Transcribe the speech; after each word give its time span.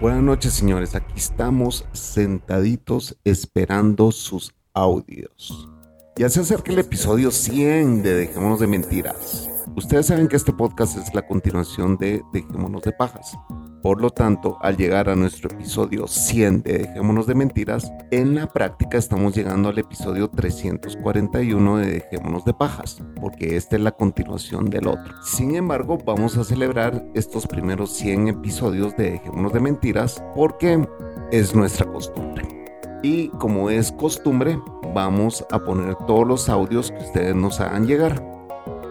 Buenas 0.00 0.22
noches, 0.22 0.52
señores. 0.52 0.94
Aquí 0.94 1.14
estamos 1.16 1.84
sentaditos 1.92 3.18
esperando 3.24 4.12
sus 4.12 4.52
audios. 4.78 5.68
Ya 6.16 6.28
se 6.28 6.40
acerca 6.40 6.72
el 6.72 6.78
episodio 6.78 7.30
100 7.30 8.02
de 8.02 8.14
Dejémonos 8.14 8.60
de 8.60 8.66
Mentiras. 8.66 9.48
Ustedes 9.76 10.06
saben 10.06 10.28
que 10.28 10.36
este 10.36 10.52
podcast 10.52 10.96
es 10.96 11.14
la 11.14 11.26
continuación 11.26 11.96
de 11.96 12.22
Dejémonos 12.32 12.82
de 12.82 12.92
Pajas. 12.92 13.38
Por 13.82 14.00
lo 14.00 14.10
tanto, 14.10 14.58
al 14.60 14.76
llegar 14.76 15.08
a 15.08 15.14
nuestro 15.14 15.50
episodio 15.50 16.08
100 16.08 16.62
de 16.62 16.78
Dejémonos 16.78 17.28
de 17.28 17.34
Mentiras, 17.36 17.92
en 18.10 18.34
la 18.34 18.48
práctica 18.48 18.98
estamos 18.98 19.36
llegando 19.36 19.68
al 19.68 19.78
episodio 19.78 20.28
341 20.28 21.76
de 21.76 21.86
Dejémonos 21.86 22.44
de 22.44 22.54
Pajas, 22.54 23.00
porque 23.20 23.56
esta 23.56 23.76
es 23.76 23.82
la 23.82 23.92
continuación 23.92 24.70
del 24.70 24.88
otro. 24.88 25.14
Sin 25.22 25.54
embargo, 25.54 25.98
vamos 26.04 26.36
a 26.36 26.44
celebrar 26.44 27.04
estos 27.14 27.46
primeros 27.46 27.92
100 27.92 28.28
episodios 28.28 28.96
de 28.96 29.12
Dejémonos 29.12 29.52
de 29.52 29.60
Mentiras 29.60 30.22
porque 30.34 30.84
es 31.30 31.54
nuestra 31.54 31.86
costumbre. 31.86 32.57
Y 33.02 33.28
como 33.28 33.70
es 33.70 33.92
costumbre, 33.92 34.60
vamos 34.94 35.44
a 35.50 35.58
poner 35.60 35.94
todos 36.06 36.26
los 36.26 36.48
audios 36.48 36.90
que 36.90 36.98
ustedes 36.98 37.34
nos 37.34 37.60
hagan 37.60 37.86
llegar. 37.86 38.22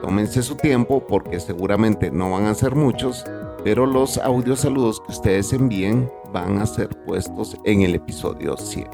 Tómense 0.01 0.41
su 0.41 0.55
tiempo 0.55 1.05
porque 1.05 1.39
seguramente 1.39 2.09
no 2.11 2.31
van 2.31 2.45
a 2.45 2.53
ser 2.53 2.75
muchos, 2.75 3.25
pero 3.63 3.85
los 3.85 4.17
audios 4.17 4.61
saludos 4.61 5.01
que 5.01 5.11
ustedes 5.11 5.51
envíen 5.51 6.09
van 6.31 6.59
a 6.59 6.65
ser 6.65 6.89
puestos 7.05 7.57
en 7.65 7.81
el 7.81 7.95
episodio 7.95 8.55
100. 8.55 8.87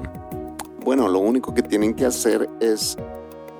Bueno, 0.83 1.07
lo 1.07 1.19
único 1.19 1.53
que 1.53 1.61
tienen 1.61 1.93
que 1.93 2.05
hacer 2.05 2.49
es 2.59 2.97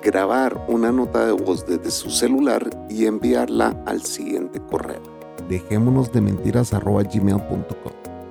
grabar 0.03 0.65
una 0.67 0.91
nota 0.91 1.25
de 1.25 1.33
voz 1.33 1.65
desde 1.65 1.91
su 1.91 2.09
celular 2.09 2.69
y 2.89 3.05
enviarla 3.05 3.75
al 3.85 4.01
siguiente 4.01 4.59
correo. 4.59 5.01
Dejémonos 5.47 6.11
de 6.11 6.21
mentiras 6.21 6.73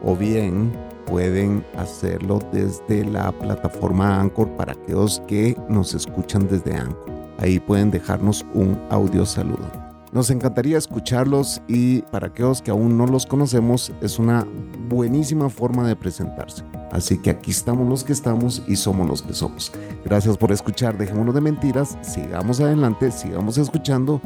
o 0.05 0.17
bien 0.17 0.73
pueden 1.07 1.65
hacerlo 1.77 2.41
desde 2.53 3.05
la 3.05 3.33
plataforma 3.33 4.21
Anchor 4.21 4.49
para 4.57 4.73
aquellos 4.73 5.23
que 5.27 5.57
nos 5.69 5.95
escuchan 5.95 6.49
desde 6.49 6.77
Anchor. 6.77 7.13
Ahí 7.39 7.59
pueden 7.59 7.91
dejarnos 7.91 8.45
un 8.55 8.81
audio 8.91 9.27
saludo. 9.27 9.71
Nos 10.13 10.29
encantaría 10.29 10.77
escucharlos 10.77 11.63
y 11.69 12.03
para 12.03 12.27
aquellos 12.27 12.61
que 12.61 12.71
aún 12.71 12.99
no 12.99 13.07
los 13.07 13.25
conocemos 13.25 13.91
es 14.03 14.19
una 14.19 14.47
buenísima 14.89 15.49
forma 15.49 15.89
de 15.89 15.97
presentarse. 15.97 16.63
Así 16.93 17.17
que 17.17 17.31
aquí 17.31 17.51
estamos 17.51 17.89
los 17.89 18.05
que 18.05 18.13
estamos 18.13 18.63
y 18.69 18.77
somos 18.77 19.09
los 19.09 19.23
que 19.23 19.33
somos. 19.33 19.73
Gracias 20.05 20.37
por 20.37 20.53
escuchar, 20.53 20.99
dejémonos 20.99 21.35
de 21.35 21.41
mentiras, 21.41 21.97
sigamos 22.03 22.61
adelante, 22.61 23.11
sigamos 23.11 23.57
escuchando 23.57 24.21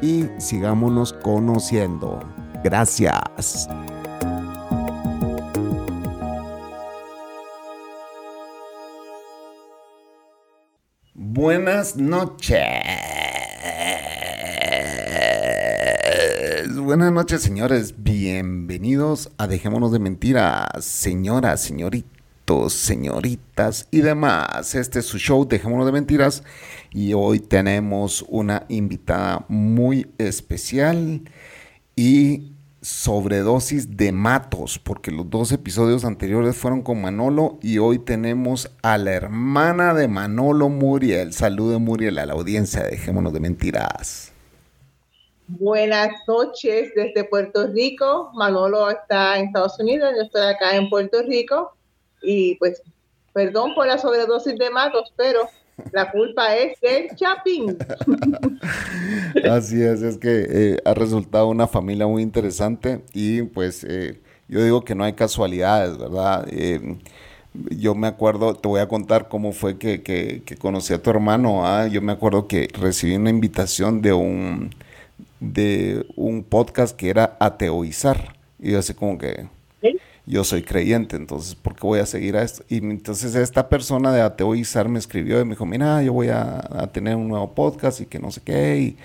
y 0.00 0.26
sigámonos 0.38 1.12
conociendo. 1.12 2.20
Gracias. 2.62 3.68
Buenas 11.36 11.96
noches. 11.96 12.56
Buenas 16.78 17.12
noches, 17.12 17.42
señores. 17.42 17.94
Bienvenidos 17.98 19.30
a 19.36 19.46
Dejémonos 19.46 19.92
de 19.92 19.98
Mentiras, 19.98 20.82
señoras, 20.82 21.60
señoritos, 21.60 22.72
señoritas 22.72 23.86
y 23.90 24.00
demás. 24.00 24.74
Este 24.74 25.00
es 25.00 25.04
su 25.04 25.18
show 25.18 25.46
Dejémonos 25.46 25.84
de 25.84 25.92
Mentiras 25.92 26.42
y 26.90 27.12
hoy 27.12 27.40
tenemos 27.40 28.24
una 28.28 28.64
invitada 28.70 29.44
muy 29.50 30.10
especial 30.16 31.20
y 31.96 32.55
sobredosis 32.86 33.96
de 33.96 34.12
matos, 34.12 34.78
porque 34.78 35.10
los 35.10 35.28
dos 35.28 35.50
episodios 35.50 36.04
anteriores 36.04 36.56
fueron 36.56 36.82
con 36.82 37.02
Manolo 37.02 37.58
y 37.60 37.78
hoy 37.78 37.98
tenemos 37.98 38.70
a 38.80 38.96
la 38.96 39.10
hermana 39.10 39.92
de 39.92 40.06
Manolo, 40.06 40.68
Muriel. 40.68 41.32
Salude 41.32 41.78
Muriel 41.78 42.16
a 42.18 42.26
la 42.26 42.34
audiencia, 42.34 42.84
dejémonos 42.84 43.32
de 43.32 43.40
mentiras. 43.40 44.32
Buenas 45.48 46.10
noches 46.28 46.92
desde 46.94 47.24
Puerto 47.24 47.66
Rico. 47.66 48.30
Manolo 48.34 48.88
está 48.88 49.36
en 49.36 49.46
Estados 49.46 49.80
Unidos, 49.80 50.12
yo 50.16 50.22
estoy 50.22 50.42
acá 50.42 50.76
en 50.76 50.88
Puerto 50.88 51.22
Rico 51.22 51.74
y 52.22 52.54
pues 52.54 52.80
perdón 53.32 53.74
por 53.74 53.88
la 53.88 53.98
sobredosis 53.98 54.56
de 54.56 54.70
matos, 54.70 55.12
pero 55.16 55.40
la 55.92 56.10
culpa 56.10 56.56
es 56.56 56.80
del 56.80 57.14
Chapín. 57.14 57.76
Así 59.50 59.82
es, 59.82 60.02
es 60.02 60.18
que 60.18 60.46
eh, 60.48 60.78
ha 60.84 60.94
resultado 60.94 61.48
una 61.48 61.66
familia 61.66 62.06
muy 62.06 62.22
interesante 62.22 63.02
y 63.12 63.42
pues 63.42 63.84
eh, 63.84 64.20
yo 64.48 64.62
digo 64.62 64.84
que 64.84 64.94
no 64.94 65.04
hay 65.04 65.12
casualidades, 65.12 65.98
¿verdad? 65.98 66.46
Eh, 66.50 66.96
yo 67.70 67.94
me 67.94 68.06
acuerdo, 68.06 68.54
te 68.54 68.68
voy 68.68 68.80
a 68.80 68.88
contar 68.88 69.28
cómo 69.28 69.52
fue 69.52 69.78
que, 69.78 70.42
conocí 70.58 70.92
a 70.92 71.02
tu 71.02 71.10
hermano. 71.10 71.66
¿ah? 71.66 71.86
Yo 71.86 72.02
me 72.02 72.12
acuerdo 72.12 72.46
que 72.48 72.68
recibí 72.78 73.16
una 73.16 73.30
invitación 73.30 74.02
de 74.02 74.12
un, 74.12 74.70
de 75.40 76.06
un 76.16 76.42
podcast 76.42 76.96
que 76.96 77.10
era 77.10 77.36
Ateoizar. 77.40 78.36
Y 78.58 78.72
yo 78.72 78.78
así 78.78 78.94
como 78.94 79.18
que, 79.18 79.46
yo 80.26 80.42
soy 80.42 80.62
creyente, 80.62 81.14
entonces, 81.16 81.54
¿por 81.54 81.76
qué 81.76 81.86
voy 81.86 82.00
a 82.00 82.06
seguir 82.06 82.36
a 82.36 82.42
esto? 82.42 82.64
Y 82.68 82.78
entonces 82.78 83.36
esta 83.36 83.68
persona 83.68 84.12
de 84.12 84.20
Ateoizar 84.20 84.88
me 84.88 84.98
escribió 84.98 85.40
y 85.40 85.44
me 85.44 85.50
dijo, 85.50 85.66
mira, 85.66 86.02
yo 86.02 86.12
voy 86.12 86.28
a, 86.28 86.90
tener 86.92 87.14
un 87.14 87.28
nuevo 87.28 87.54
podcast 87.54 88.00
y 88.00 88.06
que 88.06 88.18
no 88.18 88.32
sé 88.32 88.40
qué, 88.44 88.96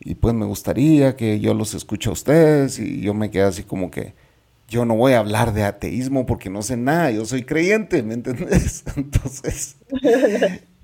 y, 0.00 0.14
pues 0.14 0.34
me 0.34 0.46
gustaría 0.46 1.16
que 1.16 1.40
yo 1.40 1.54
los 1.54 1.74
escuche 1.74 2.08
a 2.10 2.12
ustedes, 2.12 2.78
y 2.78 3.00
yo 3.00 3.12
me 3.12 3.30
quedé 3.30 3.42
así 3.42 3.64
como 3.64 3.90
que, 3.90 4.14
yo 4.68 4.84
no 4.84 4.94
voy 4.94 5.12
a 5.12 5.18
hablar 5.18 5.52
de 5.52 5.64
ateísmo 5.64 6.24
porque 6.26 6.48
no 6.48 6.62
sé 6.62 6.76
nada, 6.76 7.10
yo 7.10 7.24
soy 7.26 7.42
creyente, 7.42 8.02
¿me 8.02 8.14
entendés? 8.14 8.84
Entonces... 8.96 9.76
no 9.90 9.98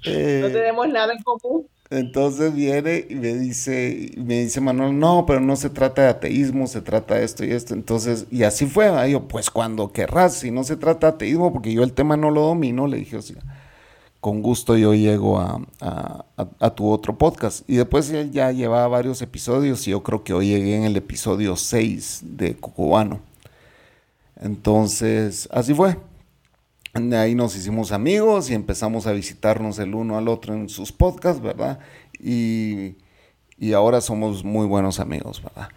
tenemos 0.05 0.89
nada 0.89 1.12
en 1.12 1.22
común. 1.22 1.66
Entonces 1.91 2.54
viene 2.54 3.06
y 3.09 3.15
me 3.15 3.32
dice, 3.34 4.12
me 4.16 4.41
dice 4.41 4.60
Manuel, 4.60 4.98
no, 4.98 5.24
pero 5.27 5.41
no 5.41 5.57
se 5.57 5.71
trata 5.71 6.03
de 6.03 6.09
ateísmo, 6.09 6.66
se 6.66 6.83
trata 6.83 7.15
de 7.15 7.24
esto 7.24 7.45
y 7.45 7.53
esto. 7.53 7.72
Entonces, 7.72 8.27
y 8.30 8.42
así 8.42 8.66
fue, 8.66 8.91
yo, 9.10 9.27
pues 9.27 9.51
cuando 9.51 9.91
querrás, 9.91 10.34
si 10.34 10.51
no 10.51 10.65
se 10.65 10.77
trata 10.77 11.09
de 11.09 11.15
ateísmo, 11.15 11.53
porque 11.53 11.72
yo 11.72 11.83
el 11.83 11.95
tema 11.95 12.16
no 12.18 12.30
lo 12.30 12.42
domino, 12.42 12.86
le 12.86 12.98
dije, 12.98 13.16
o 13.16 13.22
sea, 13.22 13.39
con 14.21 14.42
gusto 14.42 14.77
yo 14.77 14.95
llego 14.95 15.39
a, 15.39 15.60
a, 15.80 16.71
tu 16.74 16.91
otro 16.91 17.16
podcast. 17.16 17.68
Y 17.68 17.77
después 17.77 18.10
él 18.10 18.33
ya 18.33 18.53
llevaba 18.53 18.86
varios 18.89 19.22
episodios 19.22 19.86
y 19.89 19.92
yo 19.92 20.03
creo 20.03 20.24
que 20.24 20.34
hoy 20.34 20.48
llegué 20.48 20.77
en 20.77 20.84
el 20.84 20.97
episodio 20.97 21.57
6 21.57 22.21
de 22.22 22.57
Cocobano. 22.57 23.21
Entonces, 24.41 25.48
así 25.53 25.72
fue. 25.72 25.97
Ahí 26.98 27.36
nos 27.36 27.54
hicimos 27.54 27.92
amigos 27.92 28.50
y 28.50 28.54
empezamos 28.54 29.06
a 29.06 29.12
visitarnos 29.12 29.78
el 29.78 29.95
uno 29.95 30.18
al 30.18 30.27
otro 30.27 30.53
en 30.53 30.68
sus 30.68 30.91
podcasts, 30.91 31.41
¿verdad? 31.41 31.78
Y, 32.18 32.97
ahora 33.72 34.00
somos 34.00 34.42
muy 34.42 34.66
buenos 34.66 34.98
amigos, 34.98 35.41
¿verdad? 35.41 35.68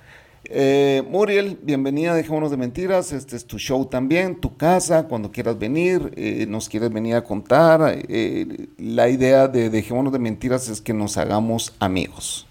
Eh, 0.46 1.04
Muriel, 1.08 1.60
bienvenida, 1.62 2.16
dejémonos 2.16 2.50
de 2.50 2.58
mentiras. 2.58 3.14
Este 3.14 3.36
es 3.36 3.46
tu 3.46 3.60
show 3.60 3.86
también, 3.86 4.42
tu 4.42 4.58
casa, 4.58 5.08
cuando 5.08 5.32
quieras 5.32 5.60
venir, 5.60 6.12
eh, 6.16 6.48
nos 6.50 6.68
quieres 6.68 6.92
venir 6.92 7.14
a 7.14 7.24
contar. 7.24 8.00
Eh, 8.10 8.70
la 8.80 9.08
idea 9.08 9.48
de 9.48 9.70
dejémonos 9.70 10.12
de 10.12 10.20
mentiras 10.20 10.70
es 10.70 10.82
que 10.82 10.94
nos 10.94 11.18
hagamos 11.18 11.76
amigos. 11.78 12.48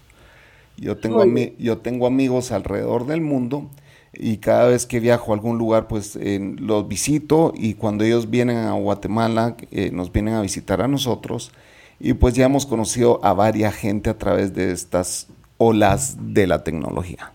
Yo 0.77 0.95
tengo, 0.95 1.25
yo 1.59 1.79
tengo 1.79 2.07
amigos 2.07 2.53
alrededor 2.53 3.05
del 3.05 3.19
mundo 3.19 3.69
y 4.13 4.37
cada 4.37 4.67
vez 4.67 4.85
que 4.85 4.99
viajo 4.99 5.31
a 5.31 5.35
algún 5.35 5.57
lugar 5.57 5.87
pues 5.87 6.17
los 6.59 6.87
visito 6.87 7.53
y 7.55 7.75
cuando 7.75 8.03
ellos 8.03 8.29
vienen 8.29 8.57
a 8.57 8.73
Guatemala 8.73 9.55
eh, 9.71 9.91
nos 9.91 10.11
vienen 10.11 10.33
a 10.33 10.41
visitar 10.41 10.81
a 10.81 10.87
nosotros 10.87 11.51
y 11.99 12.13
pues 12.13 12.33
ya 12.33 12.45
hemos 12.45 12.65
conocido 12.65 13.23
a 13.23 13.33
varias 13.33 13.75
gente 13.75 14.09
a 14.09 14.17
través 14.17 14.53
de 14.53 14.71
estas 14.71 15.27
olas 15.57 16.17
de 16.33 16.47
la 16.47 16.63
tecnología. 16.63 17.31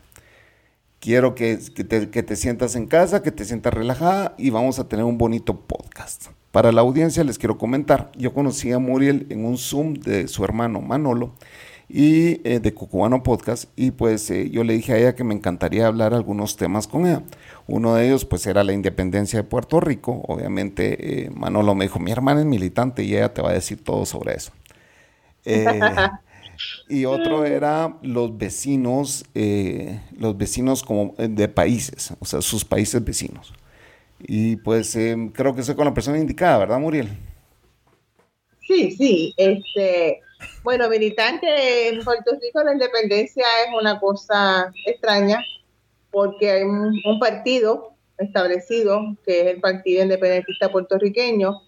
Quiero 0.98 1.36
que, 1.36 1.56
te, 1.56 2.10
que, 2.10 2.22
te, 2.24 2.34
sientas 2.34 2.74
en 2.74 2.86
casa, 2.86 3.22
que 3.22 3.30
te 3.30 3.44
sientas 3.44 3.72
relajada 3.72 4.34
y 4.38 4.50
vamos 4.50 4.80
a 4.80 4.88
tener 4.88 5.04
un 5.04 5.18
bonito 5.18 5.60
podcast. 5.60 6.26
Para 6.50 6.72
la 6.72 6.80
audiencia 6.80 7.22
les 7.22 7.38
quiero 7.38 7.58
comentar, 7.58 8.10
yo 8.16 8.34
conocí 8.34 8.72
a 8.72 8.80
Muriel 8.80 9.26
en 9.30 9.44
un 9.44 9.56
Zoom 9.56 9.94
de 9.94 10.26
su 10.26 10.42
hermano 10.42 10.80
Manolo 10.80 11.32
y 11.88 12.40
eh, 12.48 12.58
de 12.60 12.74
Cucubano 12.74 13.22
Podcast 13.22 13.70
y 13.76 13.92
pues 13.92 14.28
eh, 14.30 14.50
yo 14.50 14.64
le 14.64 14.74
dije 14.74 14.92
a 14.92 14.98
ella 14.98 15.14
que 15.14 15.22
me 15.22 15.34
encantaría 15.34 15.86
hablar 15.86 16.14
algunos 16.14 16.56
temas 16.56 16.88
con 16.88 17.06
ella. 17.06 17.22
Uno 17.68 17.94
de 17.94 18.06
ellos 18.06 18.24
pues 18.24 18.46
era 18.46 18.64
la 18.64 18.72
independencia 18.72 19.40
de 19.40 19.44
Puerto 19.44 19.80
Rico. 19.80 20.22
Obviamente 20.26 21.26
eh, 21.26 21.30
Manolo 21.30 21.74
me 21.74 21.84
dijo, 21.84 22.00
mi 22.00 22.10
hermana 22.10 22.40
es 22.40 22.46
militante 22.46 23.04
y 23.04 23.14
ella 23.14 23.32
te 23.32 23.42
va 23.42 23.50
a 23.50 23.54
decir 23.54 23.82
todo 23.82 24.04
sobre 24.04 24.34
eso. 24.34 24.52
y 26.88 27.04
otro 27.04 27.44
era 27.44 27.96
los 28.02 28.36
vecinos, 28.36 29.24
los 30.18 30.36
vecinos 30.36 30.82
como 30.82 31.14
de 31.16 31.46
países, 31.46 32.12
o 32.18 32.24
sea, 32.24 32.40
sus 32.40 32.64
países 32.64 33.04
vecinos. 33.04 33.54
Y 34.18 34.56
pues 34.56 34.98
creo 35.32 35.54
que 35.54 35.62
soy 35.62 35.76
con 35.76 35.84
la 35.84 35.94
persona 35.94 36.18
indicada, 36.18 36.58
¿verdad, 36.58 36.80
Muriel? 36.80 37.16
Sí, 38.66 38.90
sí, 38.90 39.34
este, 39.36 40.20
bueno, 40.62 40.88
militante 40.88 41.88
en 41.88 42.04
Puerto 42.04 42.32
Rico 42.40 42.62
la 42.62 42.72
independencia 42.72 43.44
es 43.64 43.74
una 43.78 43.98
cosa 44.00 44.72
extraña 44.84 45.40
porque 46.10 46.50
hay 46.50 46.62
un, 46.62 47.18
partido 47.20 47.92
establecido 48.18 49.16
que 49.24 49.42
es 49.42 49.46
el 49.48 49.60
Partido 49.60 50.02
Independentista 50.02 50.72
Puertorriqueño, 50.72 51.60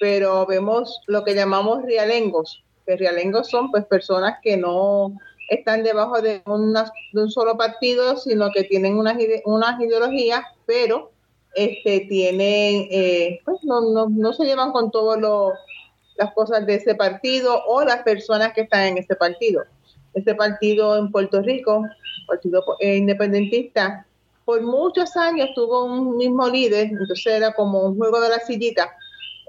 pero 0.00 0.46
vemos 0.46 1.00
lo 1.06 1.22
que 1.24 1.34
llamamos 1.34 1.82
realengos, 1.84 2.64
que 2.86 2.96
realengos 2.96 3.48
son 3.50 3.70
pues 3.70 3.84
personas 3.84 4.38
que 4.42 4.56
no 4.56 5.12
están 5.50 5.82
debajo 5.82 6.22
de, 6.22 6.42
de 6.44 7.20
un 7.22 7.30
solo 7.30 7.58
partido, 7.58 8.16
sino 8.16 8.50
que 8.52 8.64
tienen 8.64 8.96
unas, 8.96 9.16
unas 9.44 9.80
ideologías, 9.80 10.42
pero 10.64 11.10
este, 11.54 12.00
tienen, 12.08 12.86
eh, 12.90 13.40
pues 13.44 13.58
no, 13.64 13.80
no, 13.80 14.08
no 14.08 14.32
se 14.32 14.44
llevan 14.44 14.72
con 14.72 14.90
todos 14.90 15.20
los 15.20 15.52
las 16.20 16.34
cosas 16.34 16.66
de 16.66 16.74
ese 16.74 16.94
partido 16.94 17.64
o 17.66 17.82
las 17.82 18.02
personas 18.02 18.52
que 18.52 18.60
están 18.60 18.82
en 18.88 18.98
ese 18.98 19.16
partido. 19.16 19.64
Este 20.12 20.34
partido 20.34 20.98
en 20.98 21.10
Puerto 21.10 21.40
Rico, 21.40 21.86
Partido 22.26 22.62
Independentista, 22.80 24.06
por 24.44 24.60
muchos 24.60 25.16
años 25.16 25.48
tuvo 25.54 25.84
un 25.84 26.18
mismo 26.18 26.46
líder, 26.46 26.88
entonces 26.88 27.26
era 27.26 27.54
como 27.54 27.84
un 27.84 27.96
juego 27.96 28.20
de 28.20 28.28
la 28.28 28.40
sillita. 28.40 28.94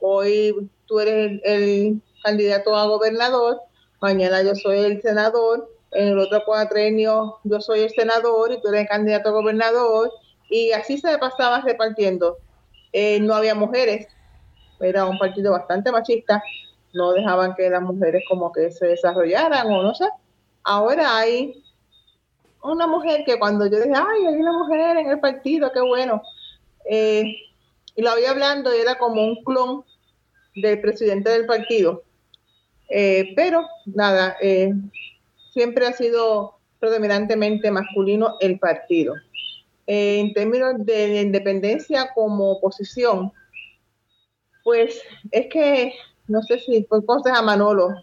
Hoy 0.01 0.69
tú 0.85 1.01
eres 1.01 1.41
el, 1.43 2.01
candidato 2.23 2.75
a 2.75 2.85
gobernador, 2.85 3.59
mañana 3.99 4.43
yo 4.43 4.55
soy 4.55 4.77
el 4.77 5.01
senador, 5.01 5.69
en 5.91 6.09
el 6.09 6.19
otro 6.19 6.43
cuatrenio 6.45 7.39
yo 7.43 7.59
soy 7.59 7.81
el 7.81 7.89
senador 7.89 8.53
y 8.53 8.61
tú 8.61 8.69
eres 8.69 8.81
el 8.81 8.87
candidato 8.87 9.29
a 9.29 9.33
gobernador, 9.33 10.11
y 10.49 10.71
así 10.71 10.99
se 10.99 11.17
pasaba 11.17 11.61
repartiendo. 11.61 12.37
Eh, 12.93 13.19
no 13.19 13.33
había 13.33 13.55
mujeres, 13.55 14.07
era 14.81 15.05
un 15.05 15.17
partido 15.17 15.51
bastante 15.51 15.91
machista, 15.91 16.41
no 16.93 17.13
dejaban 17.13 17.55
que 17.55 17.69
las 17.69 17.81
mujeres 17.81 18.23
como 18.27 18.51
que 18.51 18.71
se 18.71 18.87
desarrollaran 18.87 19.67
o 19.67 19.83
no 19.83 19.93
sé. 19.93 20.05
Ahora 20.63 21.17
hay 21.17 21.63
una 22.63 22.87
mujer 22.87 23.23
que 23.25 23.39
cuando 23.39 23.65
yo 23.65 23.77
dije, 23.77 23.93
ay, 23.95 24.25
hay 24.27 24.35
una 24.35 24.53
mujer 24.53 24.97
en 24.97 25.09
el 25.09 25.19
partido, 25.19 25.71
qué 25.71 25.81
bueno. 25.81 26.21
Eh, 26.89 27.23
y 27.95 28.01
la 28.01 28.13
oía 28.13 28.31
hablando 28.31 28.75
y 28.75 28.79
era 28.79 28.97
como 28.97 29.23
un 29.23 29.43
clon 29.43 29.83
del 30.55 30.81
presidente 30.81 31.29
del 31.29 31.45
partido. 31.45 32.03
Eh, 32.89 33.33
pero 33.35 33.65
nada, 33.85 34.35
eh, 34.41 34.73
siempre 35.53 35.87
ha 35.87 35.93
sido 35.93 36.57
predominantemente 36.79 37.71
masculino 37.71 38.37
el 38.39 38.59
partido. 38.59 39.15
en 39.87 40.33
términos 40.33 40.73
de 40.85 41.21
independencia 41.21 42.11
como 42.13 42.51
oposición, 42.51 43.33
pues 44.63 45.01
es 45.31 45.47
que, 45.47 45.93
no 46.27 46.41
sé 46.43 46.59
si 46.59 46.81
por 46.81 47.05
cosas 47.05 47.37
a 47.37 47.41
Manolo, 47.41 47.95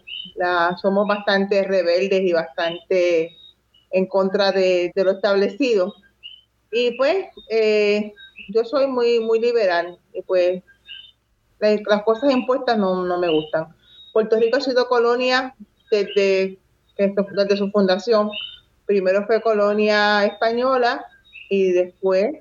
somos 0.81 1.07
bastante 1.07 1.63
rebeldes 1.63 2.21
y 2.21 2.33
bastante 2.33 3.37
en 3.91 4.05
contra 4.05 4.51
de, 4.51 4.91
lo 4.95 5.11
establecido. 5.11 5.93
Y 6.71 6.91
pues 6.97 7.27
eh, 7.49 8.13
yo 8.49 8.63
soy 8.63 8.87
muy, 8.87 9.19
muy 9.19 9.39
liberal 9.39 9.97
y 10.13 10.21
pues 10.21 10.61
las, 11.59 12.03
cosas 12.03 12.31
impuestas 12.31 12.77
no, 12.77 13.03
no, 13.05 13.17
me 13.17 13.29
gustan. 13.29 13.75
Puerto 14.13 14.37
Rico 14.37 14.57
ha 14.57 14.61
sido 14.61 14.87
colonia 14.87 15.55
desde, 15.91 16.59
desde 16.97 17.57
su 17.57 17.71
fundación. 17.71 18.29
Primero 18.85 19.25
fue 19.25 19.41
colonia 19.41 20.25
española 20.25 21.05
y 21.49 21.71
después 21.71 22.33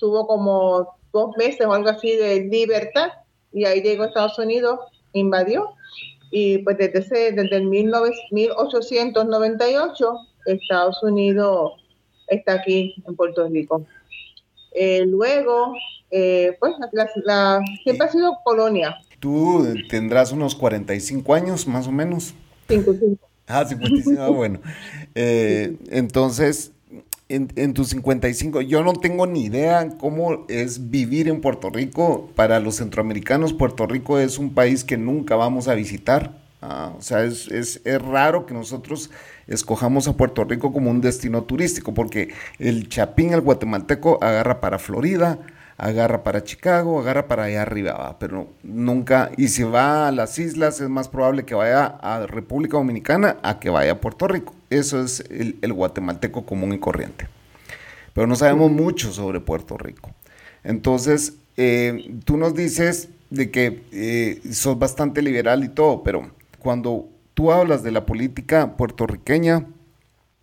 tuvo 0.00 0.26
como 0.26 0.96
dos 1.12 1.36
meses 1.36 1.66
o 1.66 1.72
algo 1.72 1.90
así 1.90 2.16
de 2.16 2.40
libertad 2.44 3.10
y 3.54 3.64
ahí 3.64 3.80
llegó 3.80 4.02
a 4.02 4.08
Estados 4.08 4.38
Unidos, 4.38 4.80
invadió 5.12 5.70
y 6.30 6.58
pues 6.58 6.76
desde, 6.76 6.98
ese, 6.98 7.32
desde 7.32 7.56
el 7.56 7.64
1898 7.66 10.18
Estados 10.46 11.02
Unidos 11.02 11.72
está 12.26 12.52
aquí 12.54 12.96
en 13.06 13.14
Puerto 13.14 13.48
Rico. 13.48 13.86
Eh, 14.72 15.06
luego, 15.06 15.74
eh, 16.10 16.56
pues 16.58 16.74
la, 17.24 17.62
siempre 17.84 18.06
ha 18.06 18.10
sido 18.10 18.36
colonia. 18.44 18.96
Tú 19.20 19.64
tendrás 19.88 20.32
unos 20.32 20.56
45 20.56 21.32
años 21.32 21.68
más 21.68 21.86
o 21.86 21.92
menos. 21.92 22.34
55. 22.68 23.24
Ah, 23.46 23.64
55, 23.64 24.20
ah, 24.20 24.28
bueno. 24.30 24.60
Eh, 25.14 25.76
entonces, 25.90 26.72
en, 27.28 27.74
tus 27.74 27.88
55, 27.88 28.60
yo 28.60 28.82
no 28.84 28.92
tengo 28.92 29.26
ni 29.26 29.44
idea 29.44 29.88
cómo 29.98 30.44
es 30.48 30.90
vivir 30.90 31.28
en 31.28 31.40
Puerto 31.40 31.70
Rico. 31.70 32.30
Para 32.34 32.60
los 32.60 32.76
centroamericanos, 32.76 33.52
Puerto 33.52 33.86
Rico 33.86 34.18
es 34.18 34.38
un 34.38 34.54
país 34.54 34.84
que 34.84 34.96
nunca 34.96 35.36
vamos 35.36 35.68
a 35.68 35.74
visitar. 35.74 36.38
Ah, 36.60 36.92
o 36.96 37.02
sea, 37.02 37.24
es, 37.24 37.48
es, 37.48 37.80
es, 37.84 38.00
raro 38.00 38.46
que 38.46 38.54
nosotros 38.54 39.10
escojamos 39.46 40.08
a 40.08 40.16
Puerto 40.16 40.44
Rico 40.44 40.72
como 40.72 40.90
un 40.90 41.00
destino 41.00 41.42
turístico, 41.42 41.92
porque 41.92 42.32
el 42.58 42.88
chapín, 42.88 43.32
el 43.32 43.42
guatemalteco, 43.42 44.18
agarra 44.22 44.60
para 44.60 44.78
Florida, 44.78 45.40
agarra 45.76 46.22
para 46.22 46.44
Chicago, 46.44 47.00
agarra 47.00 47.26
para 47.26 47.44
allá 47.44 47.62
arriba, 47.62 48.16
pero 48.18 48.48
nunca, 48.62 49.30
y 49.36 49.48
si 49.48 49.62
va 49.62 50.08
a 50.08 50.12
las 50.12 50.38
islas 50.38 50.80
es 50.80 50.88
más 50.88 51.08
probable 51.08 51.44
que 51.44 51.54
vaya 51.54 51.84
a 51.84 52.26
República 52.26 52.76
Dominicana 52.76 53.36
a 53.42 53.58
que 53.58 53.70
vaya 53.70 53.92
a 53.92 54.00
Puerto 54.00 54.28
Rico. 54.28 54.54
Eso 54.74 55.00
es 55.00 55.20
el, 55.30 55.72
guatemalteco 55.72 56.44
común 56.44 56.72
y 56.72 56.78
corriente. 56.78 57.28
Pero 58.12 58.26
no 58.26 58.34
sabemos 58.34 58.72
mucho 58.72 59.12
sobre 59.12 59.38
Puerto 59.38 59.78
Rico. 59.78 60.10
Entonces, 60.64 61.34
eh, 61.56 62.12
tú 62.24 62.36
nos 62.36 62.54
dices 62.54 63.08
de 63.30 63.52
que 63.52 63.84
eh, 63.92 64.40
sos 64.52 64.76
bastante 64.76 65.22
liberal 65.22 65.62
y 65.62 65.68
todo, 65.68 66.02
pero 66.02 66.28
cuando 66.58 67.08
tú 67.34 67.52
hablas 67.52 67.84
de 67.84 67.92
la 67.92 68.04
política 68.04 68.76
puertorriqueña, 68.76 69.66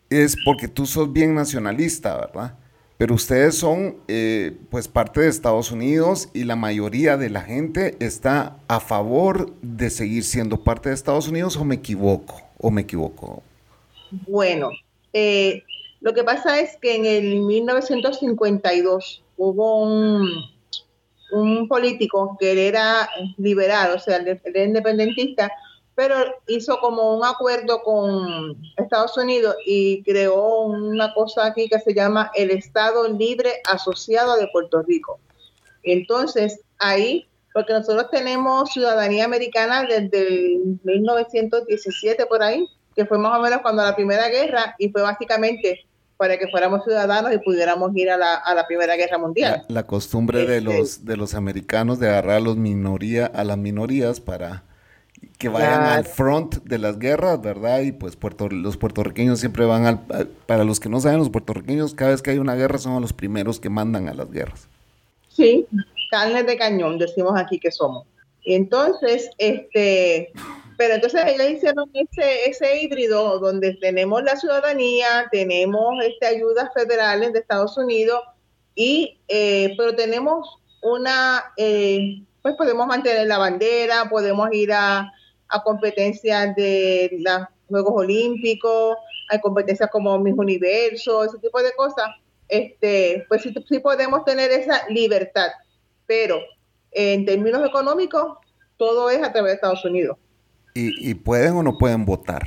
es 0.10 0.38
porque 0.46 0.70
tú 0.70 0.86
sos 0.86 1.12
bien 1.12 1.36
nacionalista, 1.36 2.16
¿verdad? 2.16 2.56
Pero 2.98 3.16
ustedes 3.16 3.56
son 3.56 3.98
eh, 4.08 4.56
pues 4.70 4.88
parte 4.88 5.20
de 5.20 5.28
Estados 5.28 5.72
Unidos 5.72 6.30
y 6.34 6.46
la 6.46 6.56
mayoría 6.56 7.18
de 7.18 7.30
la 7.30 7.42
gente 7.42 7.98
está 8.00 8.58
a 8.70 8.80
favor 8.80 9.54
de 9.62 9.90
seguir 9.90 10.24
siendo 10.24 10.64
parte 10.64 10.88
de 10.88 10.96
Estados 10.96 11.28
Unidos 11.28 11.58
o 11.58 11.66
me 11.66 11.76
equivoco, 11.76 12.42
o 12.58 12.72
me 12.72 12.82
equivoco. 12.82 13.44
Bueno, 14.12 14.72
eh, 15.14 15.64
lo 16.02 16.14
que 16.14 16.24
pasa 16.24 16.60
es 16.60 16.78
que 16.78 16.96
en 16.96 17.06
el 17.06 17.42
1952 17.42 19.24
hubo 19.38 19.84
un, 19.84 20.52
político 21.70 22.36
que 22.40 22.68
era 22.68 23.10
liberal, 23.38 23.94
o 23.96 24.00
sea, 24.00 24.20
independentista, 24.20 25.50
pero 25.96 26.16
hizo 26.48 26.78
como 26.80 27.16
un 27.16 27.24
acuerdo 27.24 27.82
con 27.84 28.58
Estados 28.76 29.16
Unidos 29.18 29.56
y 29.66 30.04
creó 30.04 30.64
una 30.64 31.14
cosa 31.14 31.46
aquí 31.46 31.70
que 31.70 31.80
se 31.80 31.94
llama 31.94 32.32
el 32.36 32.52
Estado 32.52 33.08
Libre 33.08 33.62
Asociado 33.66 34.36
de 34.36 34.48
Puerto 34.48 34.82
Rico. 34.82 35.20
Entonces, 35.84 36.60
ahí, 36.80 37.28
porque 37.54 37.74
nosotros 37.74 38.10
tenemos 38.12 38.72
ciudadanía 38.72 39.24
americana 39.24 39.84
desde 39.84 40.28
el 40.28 40.80
1917 40.84 42.26
por 42.26 42.44
ahí, 42.44 42.68
que 42.96 43.06
fue 43.06 43.18
más 43.18 43.38
o 43.38 43.42
menos 43.42 43.62
cuando 43.62 43.84
la 43.84 43.96
Primera 43.96 44.30
Guerra 44.30 44.76
y 44.78 44.90
fue 44.90 45.02
básicamente 45.02 45.86
para 46.18 46.38
que 46.38 46.48
fuéramos 46.50 46.84
ciudadanos 46.84 47.34
y 47.34 47.40
pudiéramos 47.40 47.96
ir 47.96 48.12
a 48.12 48.18
la, 48.18 48.36
a 48.36 48.54
la 48.54 48.68
Primera 48.68 48.96
Guerra 48.96 49.18
Mundial. 49.18 49.64
La, 49.70 49.88
costumbre 49.88 50.46
de, 50.46 50.58
este 50.58 50.70
los, 50.70 51.06
de 51.06 51.18
los 51.18 51.34
americanos 51.34 52.00
de 52.00 52.10
agarrar 52.10 52.38
a, 52.38 52.40
los 52.40 52.58
minoría, 52.58 53.26
a 53.26 53.44
las 53.44 53.58
minorías 53.58 54.20
para 54.20 54.64
que 55.38 55.50
vayan 55.50 55.82
al 55.82 56.06
front 56.06 56.64
de 56.64 56.78
las 56.78 57.00
guerras, 57.00 57.42
¿verdad? 57.42 57.82
Y 57.82 57.92
pues 57.92 58.16
Puerto, 58.16 58.50
los 58.50 58.78
puertorriqueños 58.78 59.40
siempre 59.40 59.66
van 59.66 59.86
al... 59.86 60.00
Para 60.46 60.64
los 60.64 60.80
que 60.80 60.90
no 60.90 61.00
saben, 61.00 61.18
los 61.18 61.32
puertorriqueños 61.32 61.96
cada 61.96 62.12
vez 62.12 62.22
que 62.22 62.32
hay 62.32 62.38
una 62.38 62.54
guerra 62.54 62.78
son 62.78 63.02
los 63.02 63.14
primeros 63.14 63.60
que 63.60 63.70
mandan 63.70 64.08
a 64.08 64.14
las 64.14 64.30
guerras. 64.30 64.68
Sí, 65.30 65.66
carne 66.12 66.44
de 66.44 66.58
cañón, 66.58 67.00
decimos 67.00 67.34
aquí 67.36 67.60
que 67.60 67.72
somos. 67.72 68.06
Y 68.44 68.56
entonces, 68.56 69.30
este, 69.38 70.32
pero 70.82 70.96
entonces 70.96 71.22
ellos 71.28 71.48
hicieron 71.48 71.92
ese, 71.94 72.50
ese 72.50 72.82
híbrido 72.82 73.38
donde 73.38 73.76
tenemos 73.76 74.24
la 74.24 74.36
ciudadanía, 74.36 75.28
tenemos 75.32 75.94
este, 76.04 76.26
ayudas 76.26 76.74
federales 76.74 77.34
de 77.34 77.38
Estados 77.38 77.78
Unidos, 77.78 78.20
y, 78.74 79.20
eh, 79.28 79.76
pero 79.78 79.96
tenemos 79.96 80.58
una, 80.82 81.54
eh, 81.56 82.24
pues 82.42 82.56
podemos 82.56 82.88
mantener 82.88 83.28
la 83.28 83.38
bandera, 83.38 84.10
podemos 84.10 84.52
ir 84.54 84.74
a, 84.74 85.08
a 85.50 85.62
competencias 85.62 86.56
de 86.56 87.16
los 87.20 87.48
Juegos 87.70 87.94
Olímpicos, 87.98 88.98
hay 89.30 89.40
competencias 89.40 89.92
como 89.92 90.18
Mis 90.18 90.34
Universo, 90.36 91.24
ese 91.24 91.38
tipo 91.38 91.62
de 91.62 91.74
cosas, 91.74 92.08
este, 92.48 93.24
pues 93.28 93.44
sí, 93.44 93.54
sí 93.70 93.78
podemos 93.78 94.26
tener 94.26 94.50
esa 94.50 94.88
libertad, 94.90 95.52
pero 96.08 96.40
en 96.90 97.24
términos 97.24 97.64
económicos, 97.64 98.40
todo 98.78 99.12
es 99.12 99.22
a 99.22 99.32
través 99.32 99.52
de 99.52 99.56
Estados 99.58 99.86
Unidos. 99.86 100.18
¿Y, 100.74 101.14
pueden 101.16 101.54
o 101.54 101.64
no 101.64 101.78
pueden 101.78 102.06
votar? 102.06 102.42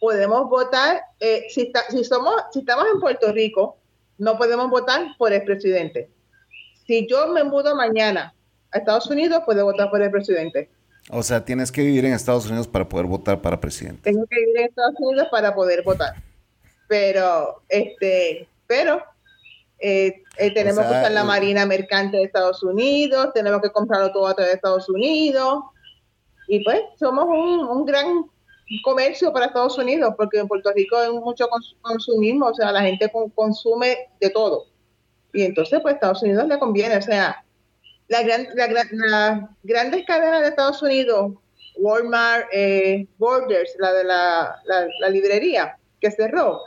Podemos 0.00 0.48
votar, 0.48 1.02
eh, 1.20 1.44
si, 1.50 1.72
si, 1.90 2.04
somos, 2.04 2.34
si 2.52 2.60
estamos 2.60 2.86
en 2.92 3.00
Puerto 3.00 3.32
Rico, 3.32 3.76
no 4.18 4.36
podemos 4.36 4.70
votar 4.70 5.16
por 5.18 5.32
el 5.32 5.44
presidente. 5.44 6.10
Si 6.86 7.06
yo 7.06 7.28
me 7.28 7.44
mudo 7.44 7.74
mañana 7.76 8.34
a 8.72 8.78
Estados 8.78 9.06
Unidos, 9.08 9.42
puedo 9.44 9.64
votar 9.64 9.90
por 9.90 10.02
el 10.02 10.10
presidente. 10.10 10.70
O 11.10 11.22
sea, 11.22 11.44
tienes 11.44 11.72
que 11.72 11.82
vivir 11.82 12.04
en 12.04 12.12
Estados 12.12 12.46
Unidos 12.46 12.68
para 12.68 12.88
poder 12.88 13.06
votar 13.06 13.40
para 13.42 13.60
presidente. 13.60 14.02
Tengo 14.02 14.26
que 14.26 14.38
vivir 14.38 14.58
en 14.58 14.64
Estados 14.66 14.94
Unidos 14.98 15.28
para 15.30 15.54
poder 15.54 15.82
votar. 15.82 16.14
Pero, 16.88 17.62
este, 17.68 18.48
pero 18.66 19.02
eh, 19.78 20.22
eh, 20.36 20.54
tenemos 20.54 20.84
que 20.84 20.90
usar 20.90 21.10
la 21.10 21.22
eh, 21.22 21.24
Marina 21.24 21.66
Mercante 21.66 22.16
de 22.16 22.24
Estados 22.24 22.62
Unidos, 22.62 23.30
tenemos 23.34 23.60
que 23.60 23.70
comprarlo 23.70 24.12
todo 24.12 24.28
a 24.28 24.34
través 24.34 24.52
de 24.52 24.56
Estados 24.56 24.88
Unidos. 24.88 25.64
Y 26.48 26.62
pues 26.64 26.80
somos 26.98 27.26
un, 27.26 27.84
gran 27.84 28.24
comercio 28.84 29.32
para 29.32 29.46
Estados 29.46 29.76
Unidos, 29.78 30.14
porque 30.16 30.38
en 30.38 30.48
Puerto 30.48 30.72
Rico 30.74 30.96
hay 30.96 31.10
mucho 31.10 31.48
consumismo, 31.82 32.46
o 32.46 32.54
sea, 32.54 32.72
la 32.72 32.82
gente 32.82 33.10
consume 33.34 33.96
de 34.20 34.30
todo. 34.30 34.66
Y 35.32 35.42
entonces, 35.42 35.80
pues 35.80 35.94
Estados 35.94 36.22
Unidos 36.22 36.46
le 36.46 36.58
conviene, 36.58 36.96
o 36.96 37.02
sea, 37.02 37.44
la 38.08 38.22
gran, 38.22 38.48
la, 38.54 38.68
las 38.68 39.50
grandes 39.62 40.04
cadenas 40.06 40.42
de 40.42 40.48
Estados 40.48 40.82
Unidos, 40.82 41.32
Walmart, 41.76 42.46
eh, 42.52 43.06
Borders, 43.18 43.74
la 43.78 43.92
de 43.92 44.04
la, 44.04 44.56
la, 44.64 45.08
librería 45.08 45.78
que 46.00 46.10
cerró, 46.10 46.60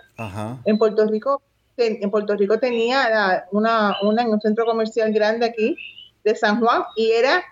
en 0.65 0.77
Puerto 0.77 1.05
Rico 1.07 1.41
en 1.77 2.09
Puerto 2.09 2.35
Rico 2.35 2.59
tenía 2.59 3.45
una, 3.51 3.97
una 4.01 4.21
en 4.21 4.29
un 4.29 4.41
centro 4.41 4.65
comercial 4.65 5.11
grande 5.11 5.45
aquí 5.45 5.77
de 6.23 6.35
San 6.35 6.59
Juan 6.59 6.83
y 6.95 7.11
era 7.11 7.43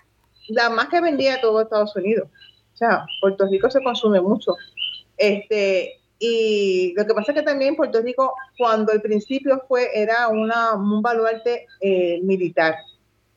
la 0.49 0.69
más 0.69 0.87
que 0.89 1.01
vendía 1.01 1.41
todo 1.41 1.61
Estados 1.61 1.95
Unidos. 1.95 2.27
O 2.73 2.77
sea, 2.77 3.05
Puerto 3.21 3.47
Rico 3.47 3.69
se 3.69 3.83
consume 3.83 4.21
mucho. 4.21 4.55
Este, 5.17 5.99
y 6.19 6.93
lo 6.95 7.05
que 7.05 7.13
pasa 7.13 7.31
es 7.31 7.39
que 7.39 7.43
también 7.43 7.75
Puerto 7.75 8.01
Rico, 8.01 8.33
cuando 8.57 8.91
al 8.91 9.01
principio 9.01 9.63
fue, 9.67 9.89
era 9.93 10.29
una, 10.29 10.73
un 10.73 11.01
baluarte 11.01 11.67
eh, 11.81 12.21
militar. 12.23 12.75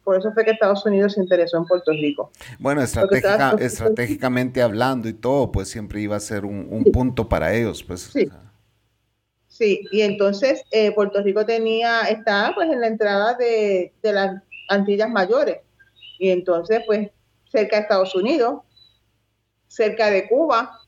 Por 0.07 0.17
eso 0.17 0.33
fue 0.33 0.45
que 0.45 0.53
Estados 0.53 0.87
Unidos 0.87 1.15
se 1.15 1.21
interesó 1.21 1.57
en 1.57 1.65
Puerto 1.65 1.91
Rico. 1.91 2.31
Bueno, 2.61 2.81
estratégicamente 2.81 4.63
hablando 4.63 5.09
y 5.09 5.15
todo, 5.15 5.51
pues 5.51 5.69
siempre 5.69 6.01
iba 6.01 6.15
a 6.15 6.21
ser 6.21 6.45
un, 6.45 6.85
punto 6.93 7.29
para 7.29 7.53
ellos. 7.53 7.83
Pues, 7.83 8.03
sí. 8.03 8.31
sí, 9.49 9.85
y 9.91 10.03
entonces 10.03 10.63
eh, 10.71 10.93
Puerto 10.93 11.21
Rico 11.25 11.45
tenía, 11.45 12.03
estaba 12.03 12.55
pues 12.55 12.71
en 12.71 12.81
la 12.83 12.87
entrada 12.87 13.35
de, 13.35 13.93
las 14.03 14.41
Antillas 14.69 15.11
Mayores. 15.11 15.59
Y 16.19 16.31
entonces, 16.31 16.83
pues, 16.87 17.11
cerca 17.51 17.77
de 17.77 17.83
Estados 17.83 18.15
Unidos, 18.15 18.61
cerca 19.69 20.11
de 20.11 20.29
Cuba. 20.29 20.81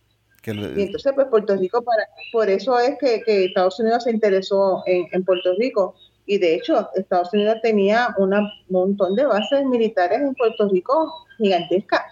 Y 0.44 0.82
entonces, 0.82 1.12
pues, 1.14 1.26
Puerto 1.28 1.56
Rico, 1.56 1.82
para, 1.82 2.04
por 2.32 2.49
eso 2.49 2.78
es 2.78 2.97
que, 2.99 3.23
Estados 3.44 3.78
Unidos 3.80 4.04
se 4.04 4.11
interesó 4.11 4.82
en, 4.87 5.06
en 5.12 5.25
Puerto 5.25 5.52
Rico 5.58 5.94
y 6.28 6.37
de 6.37 6.56
hecho, 6.56 6.90
Estados 6.94 7.32
Unidos 7.32 7.56
tenía 7.62 8.14
un 8.18 8.30
montón 8.68 9.16
de 9.16 9.25
bases 9.25 9.64
militares 9.64 10.20
en 10.20 10.35
Puerto 10.35 10.68
Rico 10.68 11.11
gigantescas, 11.38 12.02